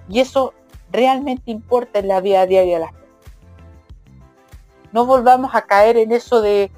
Y 0.09 0.20
eso 0.20 0.55
realmente 0.93 1.51
importa 1.51 1.99
en 1.99 2.09
la 2.09 2.21
vida 2.21 2.47
diaria 2.47 2.75
de 2.75 2.81
las 2.81 2.93
personas. 2.93 3.11
No 4.93 5.07
volvamos 5.07 5.55
a 5.55 5.62
caer 5.62 5.97
en 5.97 6.12
eso 6.12 6.43
de, 6.43 6.71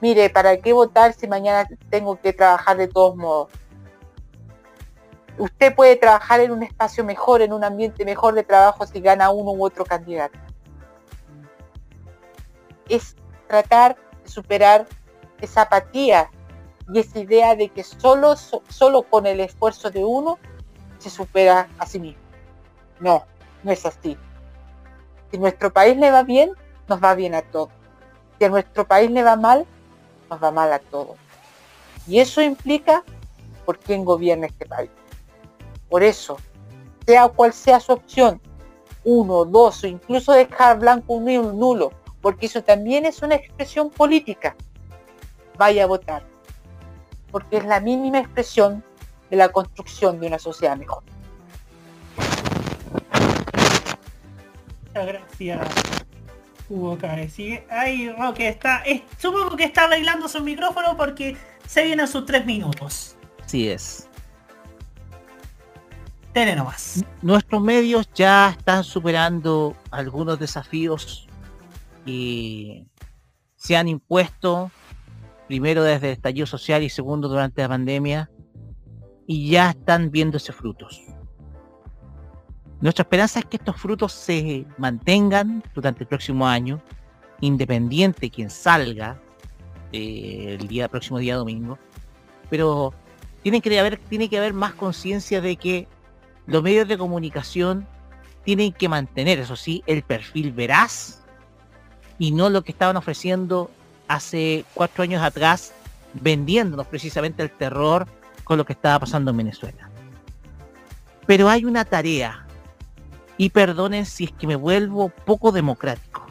mire, 0.00 0.30
¿para 0.30 0.56
qué 0.58 0.72
votar 0.72 1.12
si 1.12 1.28
mañana 1.28 1.68
tengo 1.90 2.18
que 2.20 2.32
trabajar 2.32 2.76
de 2.76 2.88
todos 2.88 3.16
modos? 3.16 3.50
Usted 5.38 5.74
puede 5.74 5.96
trabajar 5.96 6.40
en 6.40 6.52
un 6.52 6.62
espacio 6.62 7.04
mejor, 7.04 7.42
en 7.42 7.52
un 7.52 7.64
ambiente 7.64 8.04
mejor 8.04 8.34
de 8.34 8.42
trabajo 8.42 8.86
si 8.86 9.00
gana 9.00 9.30
uno 9.30 9.52
u 9.52 9.64
otro 9.64 9.84
candidato. 9.84 10.38
Es 12.88 13.14
tratar 13.46 13.96
de 14.22 14.28
superar 14.28 14.86
esa 15.40 15.62
apatía 15.62 16.30
y 16.92 16.98
esa 16.98 17.20
idea 17.20 17.54
de 17.56 17.68
que 17.68 17.84
solo, 17.84 18.34
solo 18.36 19.02
con 19.02 19.26
el 19.26 19.40
esfuerzo 19.40 19.90
de 19.90 20.04
uno 20.04 20.38
se 20.98 21.08
supera 21.08 21.68
a 21.78 21.86
sí 21.86 22.00
mismo. 22.00 22.22
No, 22.98 23.24
no 23.62 23.72
es 23.72 23.84
así. 23.86 24.16
Si 25.30 25.38
nuestro 25.38 25.72
país 25.72 25.96
le 25.96 26.10
va 26.10 26.22
bien, 26.22 26.52
nos 26.88 27.02
va 27.02 27.14
bien 27.14 27.34
a 27.34 27.42
todos. 27.42 27.70
Si 28.38 28.44
a 28.44 28.48
nuestro 28.48 28.86
país 28.86 29.10
le 29.10 29.22
va 29.22 29.36
mal, 29.36 29.66
nos 30.28 30.42
va 30.42 30.50
mal 30.50 30.72
a 30.72 30.78
todos. 30.78 31.16
Y 32.06 32.18
eso 32.18 32.42
implica 32.42 33.04
por 33.64 33.78
quién 33.78 34.04
gobierna 34.04 34.46
este 34.46 34.66
país. 34.66 34.90
Por 35.88 36.02
eso, 36.02 36.36
sea 37.06 37.28
cual 37.28 37.52
sea 37.52 37.80
su 37.80 37.92
opción, 37.92 38.40
uno, 39.04 39.44
dos 39.44 39.84
o 39.84 39.86
incluso 39.86 40.32
dejar 40.32 40.78
blanco 40.78 41.14
un 41.14 41.24
nulo, 41.58 41.92
porque 42.20 42.46
eso 42.46 42.62
también 42.62 43.06
es 43.06 43.22
una 43.22 43.36
expresión 43.36 43.90
política, 43.90 44.56
vaya 45.56 45.84
a 45.84 45.86
votar. 45.86 46.24
Porque 47.30 47.58
es 47.58 47.64
la 47.64 47.80
mínima 47.80 48.18
expresión 48.18 48.82
de 49.30 49.36
la 49.36 49.50
construcción 49.50 50.18
de 50.20 50.26
una 50.26 50.38
sociedad 50.38 50.76
mejor. 50.76 51.02
Muchas 55.00 55.06
gracias. 55.06 55.68
Hugo 56.68 56.98
Cabe. 56.98 57.28
Sigue. 57.28 57.66
Ahí 57.70 58.10
Roque 58.12 58.48
está. 58.48 58.82
Es, 58.82 59.02
supongo 59.18 59.56
que 59.56 59.64
está 59.64 59.84
arreglando 59.84 60.28
su 60.28 60.42
micrófono 60.42 60.96
porque 60.96 61.36
se 61.66 61.84
vienen 61.84 62.06
sus 62.06 62.26
tres 62.26 62.44
minutos. 62.44 63.16
Así 63.44 63.68
es. 63.68 64.08
Tene 66.32 66.54
nomás. 66.54 67.04
Nuestros 67.22 67.62
medios 67.62 68.08
ya 68.14 68.50
están 68.50 68.84
superando 68.84 69.74
algunos 69.90 70.38
desafíos 70.38 71.26
que 72.04 72.84
se 73.56 73.76
han 73.76 73.88
impuesto, 73.88 74.70
primero 75.48 75.82
desde 75.82 76.08
el 76.08 76.12
estallido 76.12 76.46
social 76.46 76.82
y 76.82 76.90
segundo 76.90 77.28
durante 77.28 77.62
la 77.62 77.68
pandemia, 77.68 78.30
y 79.26 79.50
ya 79.50 79.70
están 79.70 80.10
viéndose 80.10 80.52
frutos. 80.52 81.02
Nuestra 82.80 83.02
esperanza 83.02 83.40
es 83.40 83.44
que 83.44 83.58
estos 83.58 83.76
frutos 83.76 84.12
se 84.12 84.64
mantengan 84.78 85.62
durante 85.74 86.04
el 86.04 86.08
próximo 86.08 86.46
año, 86.46 86.80
independiente 87.40 88.30
quien 88.30 88.48
salga 88.48 89.20
eh, 89.92 90.56
el 90.58 90.66
día 90.66 90.88
próximo 90.88 91.18
día 91.18 91.36
domingo, 91.36 91.78
pero 92.48 92.94
tiene 93.42 93.60
que 93.60 93.78
haber, 93.78 93.98
tiene 93.98 94.28
que 94.28 94.38
haber 94.38 94.54
más 94.54 94.72
conciencia 94.74 95.40
de 95.40 95.56
que 95.56 95.88
los 96.46 96.62
medios 96.62 96.88
de 96.88 96.96
comunicación 96.96 97.86
tienen 98.44 98.72
que 98.72 98.88
mantener, 98.88 99.38
eso 99.38 99.56
sí, 99.56 99.82
el 99.86 100.02
perfil 100.02 100.52
veraz 100.52 101.22
y 102.18 102.32
no 102.32 102.50
lo 102.50 102.62
que 102.62 102.72
estaban 102.72 102.96
ofreciendo 102.96 103.70
hace 104.08 104.64
cuatro 104.74 105.02
años 105.02 105.22
atrás, 105.22 105.72
vendiéndonos 106.14 106.86
precisamente 106.86 107.42
el 107.42 107.50
terror 107.50 108.06
con 108.44 108.58
lo 108.58 108.64
que 108.64 108.72
estaba 108.72 108.98
pasando 108.98 109.30
en 109.30 109.36
Venezuela. 109.36 109.88
Pero 111.26 111.48
hay 111.48 111.64
una 111.64 111.84
tarea, 111.84 112.46
y 113.40 113.48
perdonen 113.48 114.04
si 114.04 114.24
es 114.24 114.32
que 114.32 114.46
me 114.46 114.54
vuelvo 114.54 115.08
poco 115.08 115.50
democrático, 115.50 116.26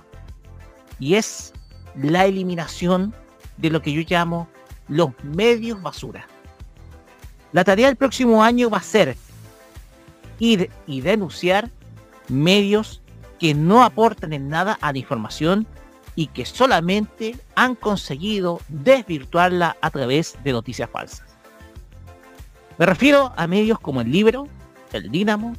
y 1.00 1.16
es 1.16 1.54
la 1.96 2.28
eliminación 2.28 3.16
de 3.58 3.72
lo 3.72 3.82
que 3.82 3.92
yo 3.92 4.04
llamo 4.08 4.48
los 4.88 5.10
medios 5.24 5.82
basura. 5.82 6.28
La 7.52 7.64
tarea 7.64 7.88
del 7.88 7.96
próximo 7.96 8.44
año 8.44 8.70
va 8.70 8.78
a 8.78 8.84
ser 8.84 9.18
ir 10.38 10.70
y 10.86 11.02
denunciar 11.02 11.72
medios 12.28 13.02
que 13.40 13.56
no 13.56 13.82
aportan 13.82 14.32
en 14.32 14.48
nada 14.48 14.78
a 14.80 14.92
la 14.92 15.00
información 15.00 15.66
y 16.14 16.28
que 16.28 16.46
solamente 16.46 17.36
han 17.56 17.74
conseguido 17.74 18.62
desvirtuarla 18.68 19.78
a 19.82 19.90
través 19.90 20.38
de 20.44 20.52
noticias 20.52 20.88
falsas. 20.88 21.26
Me 22.78 22.86
refiero 22.86 23.34
a 23.36 23.48
medios 23.48 23.80
como 23.80 24.02
el 24.02 24.12
Libro, 24.12 24.48
el 24.94 25.10
Dínamo 25.10 25.56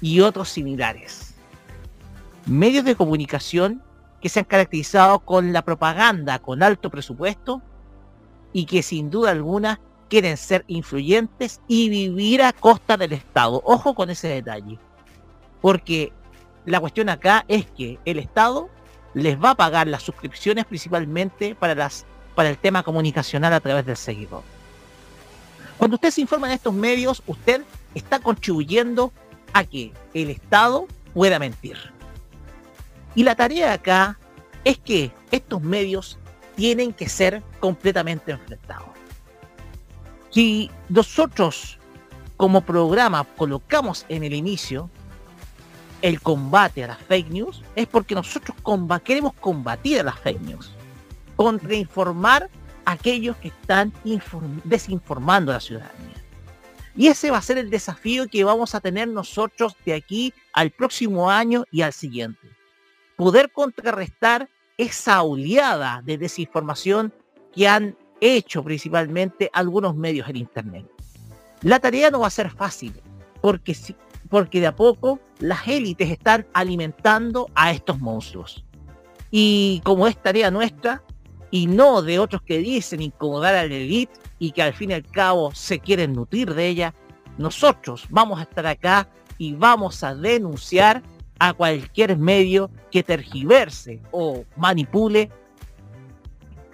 y 0.00 0.20
otros 0.20 0.48
similares. 0.48 1.34
Medios 2.46 2.84
de 2.84 2.94
comunicación 2.96 3.82
que 4.20 4.28
se 4.28 4.40
han 4.40 4.44
caracterizado 4.44 5.20
con 5.20 5.52
la 5.52 5.62
propaganda 5.62 6.38
con 6.38 6.62
alto 6.62 6.90
presupuesto 6.90 7.62
y 8.52 8.66
que 8.66 8.82
sin 8.82 9.10
duda 9.10 9.30
alguna 9.30 9.80
quieren 10.08 10.36
ser 10.36 10.64
influyentes 10.68 11.60
y 11.68 11.88
vivir 11.88 12.42
a 12.42 12.52
costa 12.52 12.96
del 12.96 13.12
Estado. 13.12 13.60
Ojo 13.64 13.94
con 13.94 14.10
ese 14.10 14.28
detalle. 14.28 14.78
Porque 15.60 16.12
la 16.64 16.80
cuestión 16.80 17.08
acá 17.08 17.44
es 17.48 17.66
que 17.66 17.98
el 18.04 18.18
Estado 18.18 18.68
les 19.14 19.42
va 19.42 19.50
a 19.50 19.54
pagar 19.54 19.86
las 19.86 20.02
suscripciones 20.02 20.64
principalmente 20.64 21.54
para, 21.54 21.74
las, 21.74 22.06
para 22.34 22.48
el 22.50 22.58
tema 22.58 22.82
comunicacional 22.82 23.52
a 23.52 23.60
través 23.60 23.86
del 23.86 23.96
seguidor. 23.96 24.42
Cuando 25.78 25.96
usted 25.96 26.10
se 26.10 26.20
informa 26.20 26.46
en 26.46 26.54
estos 26.54 26.72
medios, 26.72 27.22
usted 27.26 27.62
está 27.94 28.18
contribuyendo 28.18 29.12
a 29.52 29.64
que 29.64 29.92
el 30.14 30.30
Estado 30.30 30.86
pueda 31.14 31.38
mentir. 31.38 31.76
Y 33.14 33.24
la 33.24 33.34
tarea 33.34 33.72
acá 33.72 34.18
es 34.64 34.78
que 34.78 35.10
estos 35.30 35.62
medios 35.62 36.18
tienen 36.56 36.92
que 36.92 37.08
ser 37.08 37.42
completamente 37.60 38.32
enfrentados. 38.32 38.88
Si 40.30 40.70
nosotros 40.88 41.78
como 42.36 42.60
programa 42.60 43.24
colocamos 43.36 44.04
en 44.08 44.24
el 44.24 44.34
inicio 44.34 44.90
el 46.02 46.20
combate 46.20 46.84
a 46.84 46.88
las 46.88 46.98
fake 46.98 47.30
news, 47.30 47.62
es 47.74 47.86
porque 47.86 48.14
nosotros 48.14 48.56
queremos 49.02 49.32
combatir 49.34 50.00
a 50.00 50.02
las 50.02 50.18
fake 50.20 50.42
news, 50.42 50.70
contrainformar 51.36 52.50
a 52.84 52.92
aquellos 52.92 53.36
que 53.38 53.48
están 53.48 53.92
desinformando 54.64 55.52
a 55.52 55.54
la 55.54 55.60
ciudadanía. 55.60 56.15
Y 56.96 57.08
ese 57.08 57.30
va 57.30 57.38
a 57.38 57.42
ser 57.42 57.58
el 57.58 57.68
desafío 57.68 58.26
que 58.26 58.44
vamos 58.44 58.74
a 58.74 58.80
tener 58.80 59.08
nosotros 59.08 59.76
de 59.84 59.94
aquí 59.94 60.32
al 60.52 60.70
próximo 60.70 61.30
año 61.30 61.64
y 61.70 61.82
al 61.82 61.92
siguiente. 61.92 62.48
Poder 63.16 63.52
contrarrestar 63.52 64.48
esa 64.78 65.22
oleada 65.22 66.02
de 66.04 66.18
desinformación 66.18 67.12
que 67.54 67.68
han 67.68 67.96
hecho 68.20 68.62
principalmente 68.62 69.50
algunos 69.52 69.94
medios 69.94 70.28
en 70.28 70.36
Internet. 70.36 70.86
La 71.62 71.80
tarea 71.80 72.10
no 72.10 72.20
va 72.20 72.28
a 72.28 72.30
ser 72.30 72.50
fácil, 72.50 72.94
porque, 73.40 73.76
porque 74.28 74.60
de 74.60 74.66
a 74.66 74.76
poco 74.76 75.20
las 75.38 75.66
élites 75.68 76.10
están 76.10 76.46
alimentando 76.52 77.50
a 77.54 77.72
estos 77.72 77.98
monstruos. 77.98 78.64
Y 79.30 79.80
como 79.84 80.06
es 80.06 80.20
tarea 80.22 80.50
nuestra, 80.50 81.02
y 81.50 81.66
no 81.66 82.02
de 82.02 82.18
otros 82.18 82.42
que 82.42 82.58
dicen 82.58 83.02
incomodar 83.02 83.54
a 83.54 83.66
la 83.66 83.74
y 84.38 84.52
que 84.52 84.62
al 84.62 84.74
fin 84.74 84.90
y 84.90 84.94
al 84.94 85.04
cabo 85.04 85.54
se 85.54 85.78
quieren 85.78 86.12
nutrir 86.12 86.54
de 86.54 86.66
ella, 86.68 86.94
nosotros 87.38 88.06
vamos 88.10 88.38
a 88.38 88.42
estar 88.42 88.66
acá 88.66 89.08
y 89.38 89.52
vamos 89.54 90.02
a 90.02 90.14
denunciar 90.14 91.02
a 91.38 91.52
cualquier 91.52 92.16
medio 92.16 92.70
que 92.90 93.02
tergiverse 93.02 94.00
o 94.10 94.44
manipule 94.56 95.30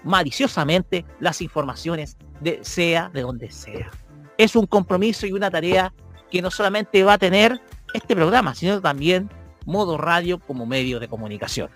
maliciosamente 0.04 1.04
las 1.20 1.40
informaciones 1.42 2.16
de 2.40 2.60
sea 2.62 3.10
de 3.12 3.22
donde 3.22 3.50
sea. 3.50 3.90
Es 4.38 4.56
un 4.56 4.66
compromiso 4.66 5.26
y 5.26 5.32
una 5.32 5.50
tarea 5.50 5.92
que 6.30 6.42
no 6.42 6.50
solamente 6.50 7.04
va 7.04 7.14
a 7.14 7.18
tener 7.18 7.60
este 7.92 8.16
programa, 8.16 8.54
sino 8.54 8.80
también 8.80 9.30
modo 9.66 9.98
radio 9.98 10.38
como 10.38 10.66
medio 10.66 10.98
de 10.98 11.08
comunicación. 11.08 11.70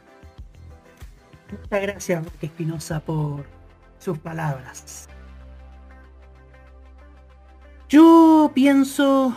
Muchas 1.51 1.83
gracias, 1.83 2.25
Roque 2.25 2.47
Espinosa, 2.47 3.01
por 3.01 3.47
sus 3.99 4.19
palabras. 4.19 5.09
Yo 7.89 8.51
pienso 8.53 9.37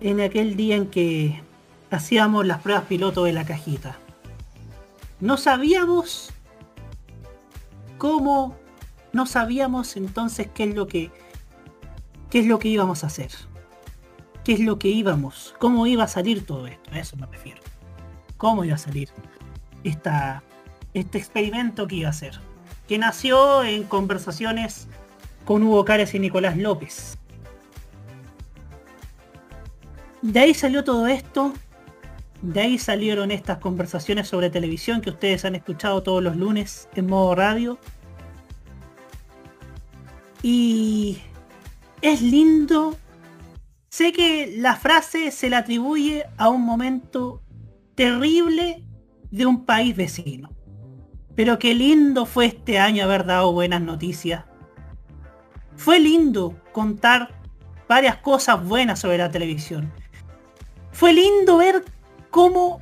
en 0.00 0.20
aquel 0.20 0.56
día 0.56 0.76
en 0.76 0.88
que 0.88 1.42
hacíamos 1.90 2.46
las 2.46 2.60
pruebas 2.60 2.84
piloto 2.84 3.24
de 3.24 3.32
la 3.32 3.44
cajita. 3.44 3.96
No 5.20 5.36
sabíamos 5.36 6.30
cómo 7.98 8.56
no 9.12 9.26
sabíamos 9.26 9.96
entonces 9.96 10.48
qué 10.54 10.64
es 10.64 10.74
lo 10.74 10.86
que 10.86 11.10
qué 12.30 12.40
es 12.40 12.46
lo 12.46 12.58
que 12.60 12.68
íbamos 12.68 13.02
a 13.02 13.08
hacer. 13.08 13.32
¿Qué 14.44 14.52
es 14.52 14.60
lo 14.60 14.78
que 14.78 14.88
íbamos? 14.88 15.54
¿Cómo 15.58 15.86
iba 15.86 16.04
a 16.04 16.08
salir 16.08 16.46
todo 16.46 16.66
esto? 16.66 16.90
A 16.92 17.00
eso 17.00 17.16
me 17.16 17.26
refiero. 17.26 17.60
¿Cómo 18.36 18.64
iba 18.64 18.76
a 18.76 18.78
salir 18.78 19.10
esta, 19.82 20.42
este 20.98 21.18
experimento 21.18 21.86
que 21.86 21.96
iba 21.96 22.08
a 22.08 22.10
hacer? 22.10 22.38
Que 22.86 22.98
nació 22.98 23.64
en 23.64 23.84
conversaciones 23.84 24.88
con 25.44 25.62
Hugo 25.62 25.84
Cárez 25.84 26.14
y 26.14 26.18
Nicolás 26.18 26.56
López. 26.56 27.18
De 30.22 30.40
ahí 30.40 30.54
salió 30.54 30.84
todo 30.84 31.06
esto. 31.06 31.52
De 32.42 32.60
ahí 32.60 32.78
salieron 32.78 33.30
estas 33.30 33.58
conversaciones 33.58 34.28
sobre 34.28 34.50
televisión 34.50 35.00
que 35.00 35.10
ustedes 35.10 35.44
han 35.44 35.54
escuchado 35.54 36.02
todos 36.02 36.22
los 36.22 36.36
lunes 36.36 36.88
en 36.94 37.06
modo 37.06 37.34
radio. 37.34 37.78
Y 40.42 41.18
es 42.02 42.22
lindo. 42.22 42.96
Sé 43.88 44.12
que 44.12 44.54
la 44.58 44.76
frase 44.76 45.30
se 45.30 45.50
le 45.50 45.56
atribuye 45.56 46.24
a 46.36 46.48
un 46.48 46.62
momento 46.62 47.42
terrible 47.94 48.84
de 49.30 49.46
un 49.46 49.64
país 49.64 49.96
vecino. 49.96 50.50
Pero 51.38 51.56
qué 51.60 51.72
lindo 51.72 52.26
fue 52.26 52.46
este 52.46 52.80
año 52.80 53.04
haber 53.04 53.24
dado 53.24 53.52
buenas 53.52 53.80
noticias. 53.80 54.44
Fue 55.76 56.00
lindo 56.00 56.60
contar 56.72 57.28
varias 57.86 58.16
cosas 58.16 58.66
buenas 58.66 58.98
sobre 58.98 59.18
la 59.18 59.30
televisión. 59.30 59.92
Fue 60.90 61.12
lindo 61.12 61.58
ver 61.58 61.84
cómo 62.30 62.80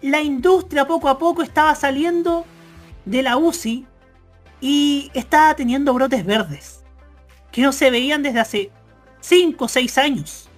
la 0.00 0.22
industria 0.22 0.86
poco 0.86 1.10
a 1.10 1.18
poco 1.18 1.42
estaba 1.42 1.74
saliendo 1.74 2.46
de 3.04 3.22
la 3.22 3.36
UCI 3.36 3.84
y 4.62 5.10
estaba 5.12 5.54
teniendo 5.54 5.92
brotes 5.92 6.24
verdes 6.24 6.82
que 7.52 7.60
no 7.60 7.70
se 7.70 7.90
veían 7.90 8.22
desde 8.22 8.40
hace 8.40 8.70
5 9.20 9.62
o 9.62 9.68
6 9.68 9.98
años. 9.98 10.48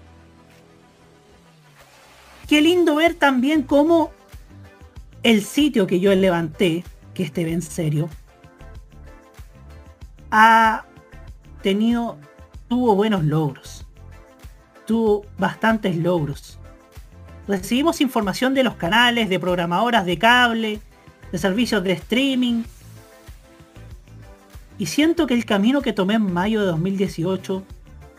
Qué 2.49 2.61
lindo 2.61 2.95
ver 2.95 3.15
también 3.15 3.65
cómo 3.65 4.13
el 5.25 5.43
sitio 5.43 5.89
que 5.89 5.99
yo 5.99 6.15
levanté, 6.15 6.85
que 7.15 7.23
este 7.23 7.51
en 7.51 7.63
serio, 7.63 8.09
ha 10.31 10.87
tenido, 11.63 12.19
tuvo 12.69 12.95
buenos 12.95 13.25
logros. 13.25 13.87
Tuvo 14.87 15.27
bastantes 15.39 15.97
logros. 15.97 16.59
recibimos 17.47 18.01
información 18.01 18.55
de 18.55 18.63
los 18.63 18.77
canales, 18.77 19.29
de 19.29 19.39
programadoras 19.39 20.07
de 20.07 20.19
cable, 20.19 20.81
de 21.31 21.39
servicios 21.39 21.85
de 21.85 21.93
streaming. 21.93 22.63
Y 24.79 24.87
siento 24.87 25.27
que 25.27 25.35
el 25.35 25.45
camino 25.45 25.83
que 25.83 25.93
tomé 25.93 26.15
en 26.15 26.33
mayo 26.33 26.61
de 26.61 26.67
2018 26.67 27.63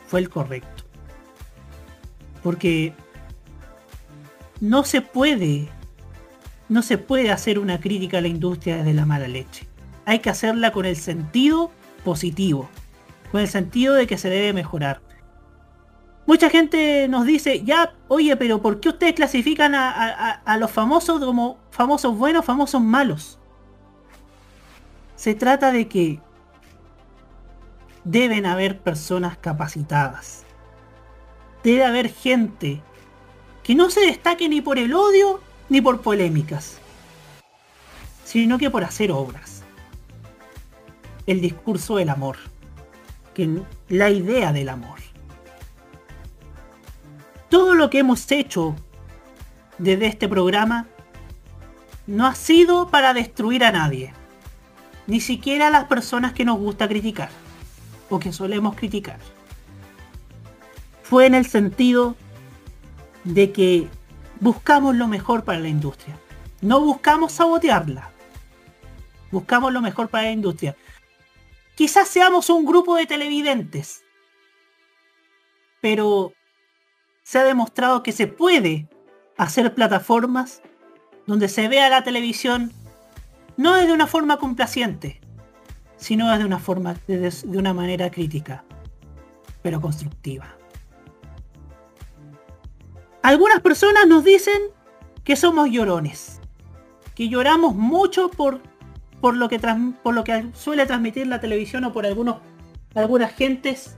fue 0.07 0.20
el 0.20 0.30
correcto. 0.30 0.84
Porque 2.44 2.94
no 4.60 4.84
se 4.84 5.02
puede, 5.02 5.68
no 6.69 6.81
se 6.81 6.98
puede 6.98 7.31
hacer 7.31 7.60
una 7.60 7.80
crítica 7.80 8.18
a 8.18 8.22
la 8.22 8.27
industria 8.27 8.77
desde 8.77 8.94
la 8.94 9.06
mala 9.06 9.27
leche. 9.27 9.68
Hay 10.06 10.19
que 10.19 10.30
hacerla 10.30 10.72
con 10.72 10.85
el 10.85 10.95
sentido 10.95 11.72
positivo, 12.03 12.69
con 13.31 13.41
el 13.41 13.48
sentido 13.48 13.94
de 13.94 14.07
que 14.07 14.18
se 14.18 14.30
debe 14.30 14.53
mejorar. 14.53 15.02
Mucha 16.26 16.49
gente 16.49 17.07
nos 17.10 17.26
dice, 17.26 17.64
ya, 17.64 17.94
oye, 18.07 18.38
pero 18.38 18.61
¿por 18.61 18.80
qué 18.80 18.90
ustedes 18.90 19.14
clasifican 19.14 19.76
a, 19.76 20.57
los 20.57 20.72
famosos 20.72 21.19
como 21.19 21.57
famosos 21.69 22.18
buenos, 22.18 22.45
famosos 22.45 22.81
malos? 22.81 23.40
Se 25.15 25.35
trata 25.35 25.72
de 25.72 25.88
que 25.88 26.19
deben 28.06 28.45
haber 28.45 28.80
personas 28.80 29.38
capacitadas. 29.38 30.45
Debe 31.64 31.84
haber 31.84 32.10
gente 32.10 32.81
que 33.64 33.76
no 33.76 33.90
se 33.90 34.02
destaque 34.02 34.48
ni 34.48 34.61
por 34.61 34.77
el 34.77 34.94
odio 34.94 35.41
ni 35.74 35.82
por 35.82 36.00
polémicas, 36.00 36.78
sino 38.24 38.58
que 38.58 38.70
por 38.70 38.86
hacer 38.86 39.12
obras. 39.12 39.64
El 41.28 41.41
discurso 41.41 41.98
del 41.98 42.10
amor, 42.10 42.38
la 43.90 44.10
idea 44.10 44.54
del 44.54 44.70
amor 44.70 45.00
todo 47.54 47.76
lo 47.76 47.91
que 47.91 48.00
hemos 48.00 48.32
hecho 48.32 48.76
desde 49.78 50.08
este 50.08 50.28
programa 50.28 50.88
no 52.08 52.26
ha 52.26 52.34
sido 52.34 52.90
para 52.90 53.14
destruir 53.14 53.64
a 53.64 53.72
nadie. 53.72 54.12
Ni 55.06 55.22
siquiera 55.22 55.68
a 55.68 55.70
las 55.70 55.84
personas 55.84 56.34
que 56.34 56.45
nos 56.45 56.58
gusta 56.58 56.88
criticar. 56.88 57.30
O 58.10 58.18
que 58.18 58.34
solemos 58.34 58.76
criticar. 58.76 59.20
Fue 61.04 61.28
en 61.28 61.36
el 61.36 61.45
sentido 61.45 62.16
de 63.24 63.52
que 63.52 63.88
buscamos 64.44 64.95
lo 64.95 65.07
mejor 65.07 65.45
para 65.45 65.60
la 65.60 65.70
industria. 65.70 66.20
No 66.61 66.82
buscamos 66.82 67.32
sabotearla. 67.32 68.11
Buscamos 69.32 69.72
lo 69.72 69.82
mejor 69.82 70.10
para 70.10 70.26
la 70.26 70.32
industria. 70.32 70.76
Quizás 71.76 72.10
seamos 72.10 72.49
un 72.49 72.65
grupo 72.65 72.95
de 72.95 73.06
televidentes. 73.06 74.03
Pero 75.82 76.34
se 77.24 77.40
ha 77.40 77.44
demostrado 77.45 78.03
que 78.03 78.11
se 78.11 78.28
puede 78.28 78.90
hacer 79.38 79.74
plataformas 79.74 80.61
donde 81.26 81.48
se 81.48 81.70
vea 81.70 81.90
la 81.90 82.03
televisión 82.03 82.72
no 83.56 83.76
desde 83.76 83.94
una 83.94 84.07
forma 84.07 84.38
complaciente, 84.38 85.22
sino 85.95 86.30
desde 86.30 86.44
una 86.44 86.60
forma, 86.60 86.95
de 87.07 87.57
una 87.57 87.74
manera 87.74 88.11
crítica, 88.11 88.65
pero 89.61 89.80
constructiva. 89.80 90.57
Algunas 93.24 93.62
personas 93.62 94.06
nos 94.06 94.26
dicen 94.26 94.62
que 95.24 95.38
somos 95.38 95.70
llorones, 95.70 96.41
que 97.16 97.30
lloramos 97.30 97.74
mucho 97.74 98.30
por, 98.30 98.62
por, 99.22 99.38
lo, 99.38 99.48
que 99.48 99.60
por 100.04 100.14
lo 100.14 100.26
que 100.26 100.50
suele 100.54 100.86
transmitir 100.86 101.28
la 101.28 101.40
televisión 101.40 101.86
o 101.86 101.94
por 101.94 102.06
algunos, 102.06 102.41
algunas 102.94 103.34
gentes 103.34 103.95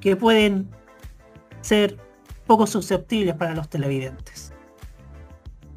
que 0.00 0.16
pueden 0.16 0.68
ser 1.62 1.96
poco 2.46 2.66
susceptibles 2.66 3.34
para 3.36 3.54
los 3.54 3.70
televidentes. 3.70 4.52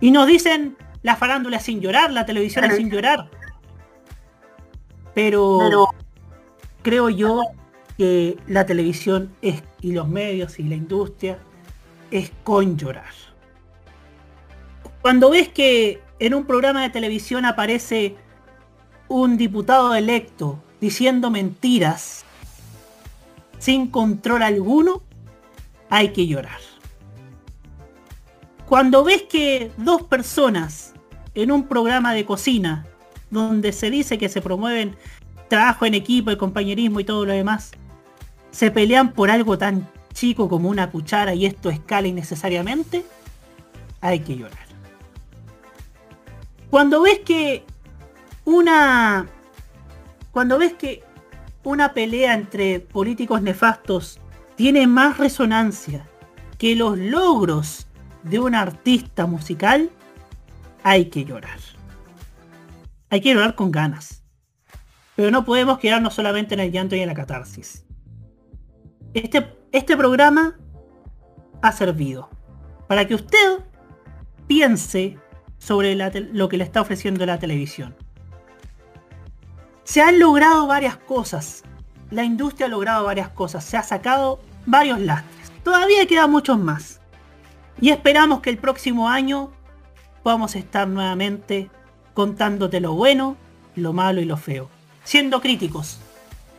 Y 0.02 0.12
nos 0.12 0.28
dicen 0.28 0.76
la 1.02 1.16
farándula 1.16 1.62
sin 1.62 1.80
llorar, 1.80 2.12
la 2.12 2.26
televisión 2.26 2.66
es 2.66 2.76
sin 2.76 2.90
llorar. 2.92 3.30
Pero, 5.14 5.88
creo 6.82 7.10
yo 7.10 7.42
que 7.98 8.38
la 8.48 8.66
televisión 8.66 9.34
es, 9.42 9.64
y 9.80 9.94
los 9.94 10.10
medios 10.10 10.60
y 10.60 10.64
la 10.64 10.76
industria 10.76 11.40
es 12.12 12.32
con 12.44 12.78
llorar. 12.78 13.14
Cuando 15.02 15.30
ves 15.30 15.48
que 15.50 16.02
en 16.20 16.34
un 16.34 16.46
programa 16.46 16.82
de 16.82 16.90
televisión 16.90 17.46
aparece 17.46 18.16
un 19.08 19.38
diputado 19.38 19.96
electo 19.96 20.62
diciendo 20.82 21.30
mentiras 21.32 22.26
sin 23.58 23.88
control 23.88 24.44
alguno, 24.44 25.02
hay 25.90 26.10
que 26.10 26.28
llorar. 26.28 26.60
Cuando 28.66 29.04
ves 29.04 29.24
que 29.24 29.72
dos 29.78 30.04
personas 30.04 30.94
en 31.34 31.52
un 31.52 31.68
programa 31.68 32.14
de 32.14 32.26
cocina, 32.26 32.86
donde 33.30 33.74
se 33.74 33.90
dice 33.90 34.18
que 34.18 34.30
se 34.30 34.42
promueven 34.42 34.96
trabajo 35.48 35.86
en 35.86 35.96
equipo, 35.96 36.30
el 36.30 36.38
compañerismo 36.38 37.00
y 37.00 37.04
todo 37.04 37.26
lo 37.26 37.34
demás, 37.34 37.72
se 38.52 38.72
pelean 38.72 39.14
por 39.14 39.32
algo 39.32 39.58
tan 39.58 39.90
chico 40.20 40.50
como 40.50 40.68
una 40.68 40.92
cuchara 40.92 41.34
y 41.34 41.46
esto 41.46 41.70
escala 41.70 42.08
innecesariamente, 42.08 43.06
hay 44.02 44.20
que 44.20 44.36
llorar. 44.36 44.68
Cuando 46.70 47.02
ves 47.02 47.20
que 47.20 47.64
una 48.44 49.28
cuando 50.32 50.58
ves 50.58 50.74
que 50.74 51.04
una 51.64 51.94
pelea 51.94 52.34
entre 52.34 52.82
políticos 52.82 53.42
nefastos 53.42 54.20
tiene 54.56 54.88
más 54.88 55.18
resonancia 55.18 56.06
que 56.58 56.76
los 56.76 56.98
logros 56.98 57.88
de 58.24 58.40
un 58.40 58.56
artista 58.56 59.26
musical, 59.26 59.90
hay 60.84 61.06
que 61.06 61.24
llorar. 61.24 61.60
Hay 63.10 63.22
que 63.22 63.34
llorar 63.34 63.56
con 63.56 63.72
ganas. 63.72 64.24
Pero 65.16 65.32
no 65.32 65.46
podemos 65.46 65.80
quedarnos 65.80 66.14
solamente 66.14 66.54
en 66.56 66.60
el 66.60 66.72
llanto 66.72 66.96
y 66.96 67.00
en 67.00 67.08
la 67.08 67.14
catarsis. 67.14 67.86
Este, 69.14 69.59
este 69.72 69.96
programa 69.96 70.58
ha 71.62 71.72
servido 71.72 72.30
para 72.88 73.08
que 73.08 73.16
usted 73.16 73.60
piense 74.48 75.18
sobre 75.60 75.96
lo 75.96 76.50
que 76.50 76.58
le 76.58 76.64
está 76.64 76.82
ofreciendo 76.82 77.26
la 77.26 77.38
televisión. 77.38 77.96
Se 79.84 80.02
han 80.02 80.20
logrado 80.20 80.68
varias 80.68 80.98
cosas. 80.98 81.64
La 82.10 82.24
industria 82.24 82.68
ha 82.68 82.70
logrado 82.70 83.06
varias 83.06 83.30
cosas. 83.30 83.64
Se 83.64 83.78
ha 83.78 83.84
sacado 83.84 84.40
varios 84.66 85.00
lastres. 85.00 85.52
Todavía 85.64 86.08
quedan 86.08 86.32
muchos 86.32 86.58
más. 86.58 87.00
Y 87.82 87.90
esperamos 87.90 88.42
que 88.42 88.50
el 88.50 88.58
próximo 88.58 89.10
año 89.10 89.52
podamos 90.24 90.56
estar 90.56 90.88
nuevamente 90.88 91.70
contándote 92.14 92.80
lo 92.80 92.94
bueno, 92.94 93.38
lo 93.76 93.94
malo 93.94 94.22
y 94.22 94.26
lo 94.26 94.38
feo. 94.38 94.70
Siendo 95.04 95.42
críticos, 95.42 96.00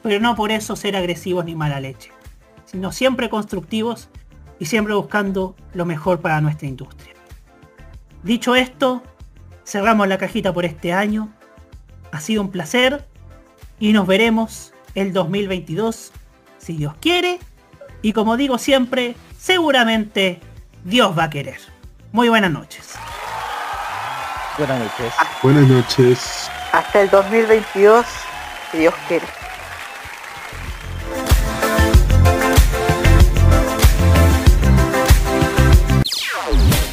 pero 0.03 0.21
no 0.21 0.35
por 0.35 0.51
eso 0.51 0.77
ser 0.77 0.97
agresivos 0.97 1.45
ni 1.45 1.55
mala 1.55 1.81
leche, 1.81 2.11
sino 2.71 2.93
siempre 2.93 3.29
constructivos 3.29 4.09
y 4.59 4.67
siempre 4.67 4.95
buscando 4.95 5.57
lo 5.75 5.85
mejor 5.87 6.21
para 6.21 6.41
nuestra 6.41 6.69
industria. 6.69 7.15
Dicho 8.23 8.55
esto, 8.55 9.03
cerramos 9.65 10.07
la 10.07 10.19
cajita 10.19 10.53
por 10.53 10.65
este 10.65 10.93
año. 10.93 11.31
Ha 12.13 12.21
sido 12.21 12.43
un 12.43 12.51
placer 12.51 13.07
y 13.81 13.93
nos 13.93 14.07
veremos 14.07 14.73
el 14.95 15.13
2022, 15.13 16.13
si 16.59 16.77
Dios 16.77 16.95
quiere, 17.01 17.39
y 18.03 18.13
como 18.13 18.37
digo 18.37 18.59
siempre, 18.59 19.17
seguramente 19.39 20.41
Dios 20.85 21.19
va 21.19 21.25
a 21.25 21.31
querer. 21.31 21.59
Muy 22.13 22.29
buenas 22.29 22.51
noches. 22.51 22.95
Buenas 24.59 24.79
noches. 24.79 25.15
Buenas 25.43 25.69
noches. 25.69 26.51
Hasta 26.73 27.01
el 27.03 27.11
2022, 27.11 28.07
si 28.71 28.79
Dios 28.79 28.95
quiere. 29.09 29.40